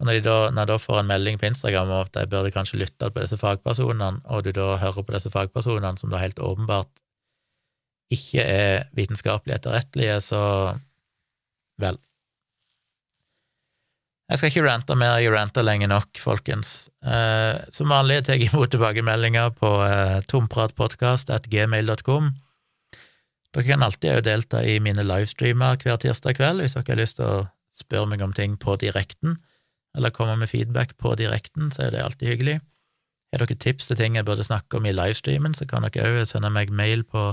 Og 0.02 0.08
når, 0.08 0.20
da, 0.26 0.36
når 0.50 0.60
jeg 0.64 0.70
da 0.72 0.76
får 0.82 0.98
en 1.00 1.10
melding 1.10 1.36
på 1.38 1.48
Instagram 1.50 1.90
om 1.90 2.00
at 2.02 2.16
jeg 2.18 2.30
burde 2.30 2.54
kanskje 2.54 2.80
lytte 2.80 3.10
på 3.14 3.22
disse 3.22 3.38
fagpersonene, 3.38 4.24
og 4.26 4.38
du 4.46 4.50
da 4.54 4.74
hører 4.82 5.02
på 5.06 5.14
disse 5.14 5.30
fagpersonene 5.30 5.98
som 6.00 6.10
da 6.10 6.18
helt 6.22 6.40
åpenbart 6.42 6.90
ikke 8.14 8.42
er 8.42 8.84
vitenskapelig 8.94 9.54
etterrettelige, 9.56 10.16
så 10.22 10.42
vel. 11.80 11.96
Jeg 14.30 14.38
skal 14.40 14.48
ikke 14.50 14.64
rante 14.64 14.94
mer, 14.96 15.18
jeg 15.20 15.32
ranter 15.34 15.62
lenge 15.66 15.86
nok, 15.90 16.10
folkens. 16.20 16.88
Eh, 17.04 17.54
som 17.74 17.92
vanlig 17.92 18.24
tar 18.24 18.34
jeg 18.38 18.48
imot 18.50 18.70
tilbakemeldinger 18.72 19.48
på 19.58 19.70
eh, 19.84 20.20
tompratpodkast.gmail.com. 20.32 22.24
Dere 23.54 23.66
kan 23.68 23.84
alltid 23.86 24.24
delta 24.26 24.64
i 24.66 24.80
mine 24.82 25.04
livestreamer 25.06 25.78
hver 25.82 25.98
tirsdag 26.02 26.38
kveld 26.40 26.62
hvis 26.62 26.74
dere 26.74 26.90
har 26.90 26.98
lyst 26.98 27.20
til 27.20 27.28
å 27.28 27.44
spørre 27.74 28.10
meg 28.10 28.22
om 28.22 28.34
ting 28.34 28.56
på 28.58 28.74
direkten, 28.78 29.36
eller 29.94 30.14
komme 30.14 30.36
med 30.38 30.50
feedback 30.50 30.96
på 30.98 31.14
direkten, 31.18 31.70
så 31.74 31.86
er 31.86 31.94
det 31.94 32.02
alltid 32.02 32.32
hyggelig. 32.32 32.60
Har 33.34 33.42
dere 33.42 33.58
tips 33.58 33.90
til 33.90 33.98
ting 33.98 34.18
jeg 34.18 34.26
burde 34.26 34.46
snakke 34.46 34.78
om 34.78 34.86
i 34.86 34.94
livestreamen, 34.94 35.54
så 35.54 35.66
kan 35.70 35.86
dere 35.86 36.22
òg 36.22 36.28
sende 36.30 36.50
meg 36.54 36.70
mail 36.74 37.02
på 37.06 37.32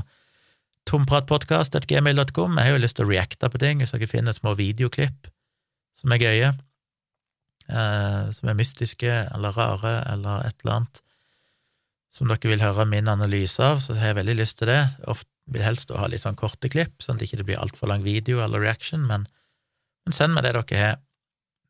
tompratpodkast.gmail.com. 0.89 2.57
Jeg 2.57 2.69
har 2.69 2.73
jo 2.73 2.81
lyst 2.81 2.97
til 2.97 3.05
å 3.05 3.11
reacte 3.11 3.49
på 3.49 3.61
ting, 3.61 3.81
hvis 3.81 3.93
dere 3.93 4.09
finner 4.09 4.37
små 4.37 4.53
videoklipp 4.57 5.29
som 5.97 6.13
er 6.13 6.21
gøye, 6.21 6.51
eh, 7.69 8.23
som 8.33 8.49
er 8.49 8.57
mystiske 8.57 9.09
eller 9.09 9.57
rare 9.57 9.99
eller 10.13 10.49
et 10.49 10.57
eller 10.61 10.81
annet 10.81 11.01
som 12.11 12.27
dere 12.27 12.51
vil 12.51 12.63
høre 12.63 12.85
min 12.89 13.07
analyse 13.07 13.63
av, 13.63 13.79
så 13.79 13.95
har 13.95 14.11
jeg 14.11 14.19
veldig 14.19 14.35
lyst 14.41 14.59
til 14.59 14.67
det. 14.67 14.81
Ofte 15.07 15.29
vil 15.51 15.63
helst 15.65 15.91
ha 15.93 16.07
litt 16.09 16.23
sånn 16.23 16.39
korte 16.39 16.69
klipp, 16.71 16.97
sånn 17.03 17.17
at 17.17 17.23
det 17.23 17.29
ikke 17.29 17.45
blir 17.47 17.61
altfor 17.61 17.91
lang 17.91 18.05
video 18.05 18.41
eller 18.43 18.63
reaction, 18.63 19.03
men, 19.07 19.27
men 20.05 20.15
send 20.15 20.35
meg 20.35 20.47
det 20.47 20.55
dere 20.55 20.81
har. 20.81 20.99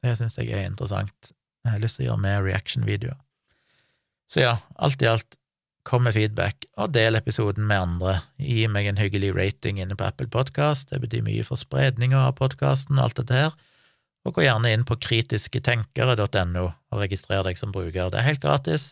Det 0.02 0.16
syns 0.18 0.38
jeg 0.40 0.54
er 0.54 0.66
interessant. 0.66 1.34
Jeg 1.66 1.76
har 1.76 1.82
lyst 1.84 2.00
til 2.00 2.08
å 2.08 2.12
gjøre 2.12 2.24
mer 2.24 2.42
reaction-videoer. 2.46 3.20
Så 4.32 4.46
ja, 4.46 4.56
alt 4.82 5.02
i 5.04 5.10
alt, 5.10 5.38
kom 5.84 6.06
med 6.06 6.14
feedback, 6.14 6.66
og 6.78 6.94
del 6.94 7.18
episoden 7.18 7.66
med 7.68 7.82
andre. 7.82 8.20
Gi 8.38 8.68
meg 8.70 8.88
en 8.90 9.00
hyggelig 9.02 9.32
rating 9.34 9.80
inne 9.82 9.98
på 9.98 10.06
Apple 10.06 10.30
Podkast, 10.30 10.92
det 10.92 11.02
betyr 11.02 11.26
mye 11.26 11.46
for 11.46 11.58
spredninga 11.60 12.28
av 12.28 12.36
podkasten 12.38 13.00
og 13.00 13.08
alt 13.08 13.22
dette 13.22 13.38
her. 13.38 13.56
Og 14.22 14.38
gå 14.38 14.46
gjerne 14.46 14.70
inn 14.70 14.86
på 14.86 15.00
kritisketenkere.no 15.02 16.66
og 16.70 17.02
registrer 17.02 17.42
deg 17.48 17.58
som 17.58 17.74
bruker. 17.74 18.12
Det 18.14 18.22
er 18.22 18.28
helt 18.28 18.44
gratis. 18.44 18.92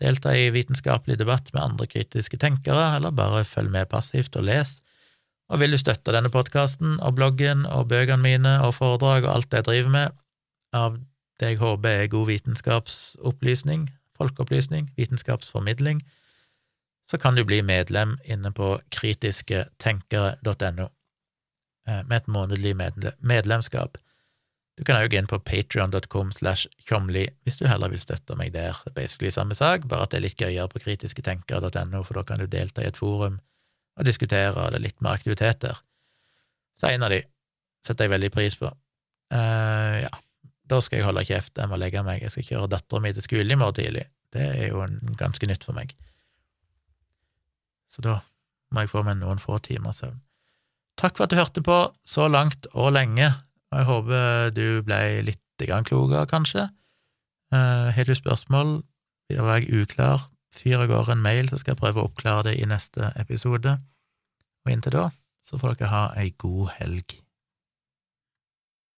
Delta 0.00 0.32
i 0.36 0.48
vitenskapelig 0.54 1.18
debatt 1.20 1.52
med 1.54 1.62
andre 1.62 1.86
kritiske 1.90 2.38
tenkere, 2.40 2.96
eller 2.96 3.12
bare 3.12 3.44
følg 3.44 3.70
med 3.72 3.90
passivt 3.92 4.36
og 4.40 4.46
les. 4.48 4.80
Og 5.50 5.60
vil 5.60 5.74
du 5.74 5.78
støtte 5.80 6.14
denne 6.14 6.30
podkasten 6.32 6.98
og 7.02 7.16
bloggen 7.18 7.66
og 7.66 7.88
bøkene 7.90 8.22
mine 8.22 8.52
og 8.64 8.76
foredrag 8.78 9.26
og 9.26 9.34
alt 9.34 9.50
det 9.50 9.62
jeg 9.62 9.68
driver 9.68 9.94
med, 9.96 10.20
av 10.72 11.00
det 11.40 11.54
jeg 11.54 11.60
håper 11.60 12.04
er 12.04 12.12
god 12.12 12.26
vitenskapsopplysning, 12.28 13.88
folkeopplysning, 14.16 14.90
vitenskapsformidling, 14.96 16.02
så 17.10 17.18
kan 17.18 17.34
du 17.34 17.44
bli 17.44 17.62
medlem 17.66 18.18
inne 18.24 18.52
på 18.54 18.76
kritisketenkere.no 18.94 20.86
eh, 21.88 22.02
med 22.06 22.16
et 22.16 22.28
månedlig 22.28 22.76
medlemskap. 22.76 23.98
Du 24.80 24.86
kan 24.88 24.96
òg 24.96 25.10
gå 25.12 25.18
inn 25.20 25.28
på 25.28 25.36
patrion.com 25.44 26.30
slash 26.32 26.64
tjomli 26.88 27.26
hvis 27.44 27.58
du 27.60 27.66
heller 27.68 27.92
vil 27.92 28.00
støtte 28.00 28.32
meg 28.38 28.54
der. 28.54 28.78
Det 28.86 28.94
er 28.94 28.96
basically 28.96 29.28
samme 29.34 29.52
sak, 29.58 29.84
bare 29.90 30.06
at 30.06 30.14
det 30.14 30.20
er 30.20 30.24
litt 30.24 30.40
gøyere 30.40 30.70
på 30.72 30.80
kritisketenkere.no, 30.80 32.00
for 32.00 32.16
da 32.16 32.22
kan 32.24 32.40
du 32.40 32.46
delta 32.48 32.80
i 32.80 32.88
et 32.88 32.96
forum 32.96 33.36
og 34.00 34.06
diskutere, 34.08 34.70
det 34.72 34.80
litt 34.80 35.02
mer 35.04 35.18
aktiviteter. 35.20 35.76
Så 36.80 36.88
en 36.88 37.04
av 37.04 37.12
de 37.12 37.20
setter 37.84 38.08
jeg 38.08 38.14
veldig 38.14 38.30
pris 38.32 38.56
på. 38.56 38.70
Uh, 39.34 40.00
ja, 40.00 40.12
da 40.72 40.78
skal 40.80 41.02
jeg 41.02 41.08
holde 41.10 41.26
kjeft, 41.28 41.60
jeg 41.60 41.68
må 41.68 41.76
legge 41.76 42.00
meg, 42.06 42.24
jeg 42.24 42.32
skal 42.32 42.48
kjøre 42.48 42.72
dattera 42.72 43.04
mi 43.04 43.12
til 43.12 43.26
skolen 43.26 43.52
i 43.52 43.60
morgen 43.60 43.76
tidlig. 43.82 44.06
Det 44.32 44.46
er 44.46 44.70
jo 44.70 44.86
ganske 45.20 45.50
nytt 45.50 45.68
for 45.68 45.76
meg. 45.76 45.92
Så 47.90 48.00
da 48.06 48.16
må 48.72 48.86
jeg 48.86 48.94
få 48.94 49.04
meg 49.04 49.20
noen 49.20 49.42
få 49.42 49.60
timer 49.60 49.92
søvn. 49.92 50.22
Takk 51.00 51.18
for 51.18 51.26
at 51.26 51.32
du 51.32 51.36
hørte 51.36 51.64
på 51.64 51.78
så 52.08 52.32
langt 52.32 52.68
og 52.72 52.94
lenge, 52.96 53.28
og 53.70 53.78
jeg 53.78 53.88
håper 53.88 54.52
du 54.56 54.66
ble 54.86 55.00
litt 55.28 55.38
klokere, 55.60 56.24
kanskje. 56.26 56.66
Uh, 57.52 57.90
har 57.92 58.08
du 58.08 58.14
spørsmål, 58.16 58.80
var 59.36 59.60
jeg 59.60 59.82
uklar, 59.82 60.28
fyr 60.54 60.80
av 60.80 60.88
gårde 60.90 61.14
en 61.14 61.22
mail, 61.22 61.50
så 61.50 61.60
skal 61.60 61.74
jeg 61.74 61.82
prøve 61.82 62.02
å 62.02 62.08
oppklare 62.08 62.48
det 62.48 62.56
i 62.58 62.68
neste 62.68 63.12
episode. 63.20 63.76
Og 64.64 64.72
inntil 64.72 64.96
da 64.96 65.08
så 65.46 65.58
får 65.58 65.80
dere 65.80 65.90
ha 65.90 66.04
ei 66.20 66.30
god 66.38 66.70
helg. 66.78 67.16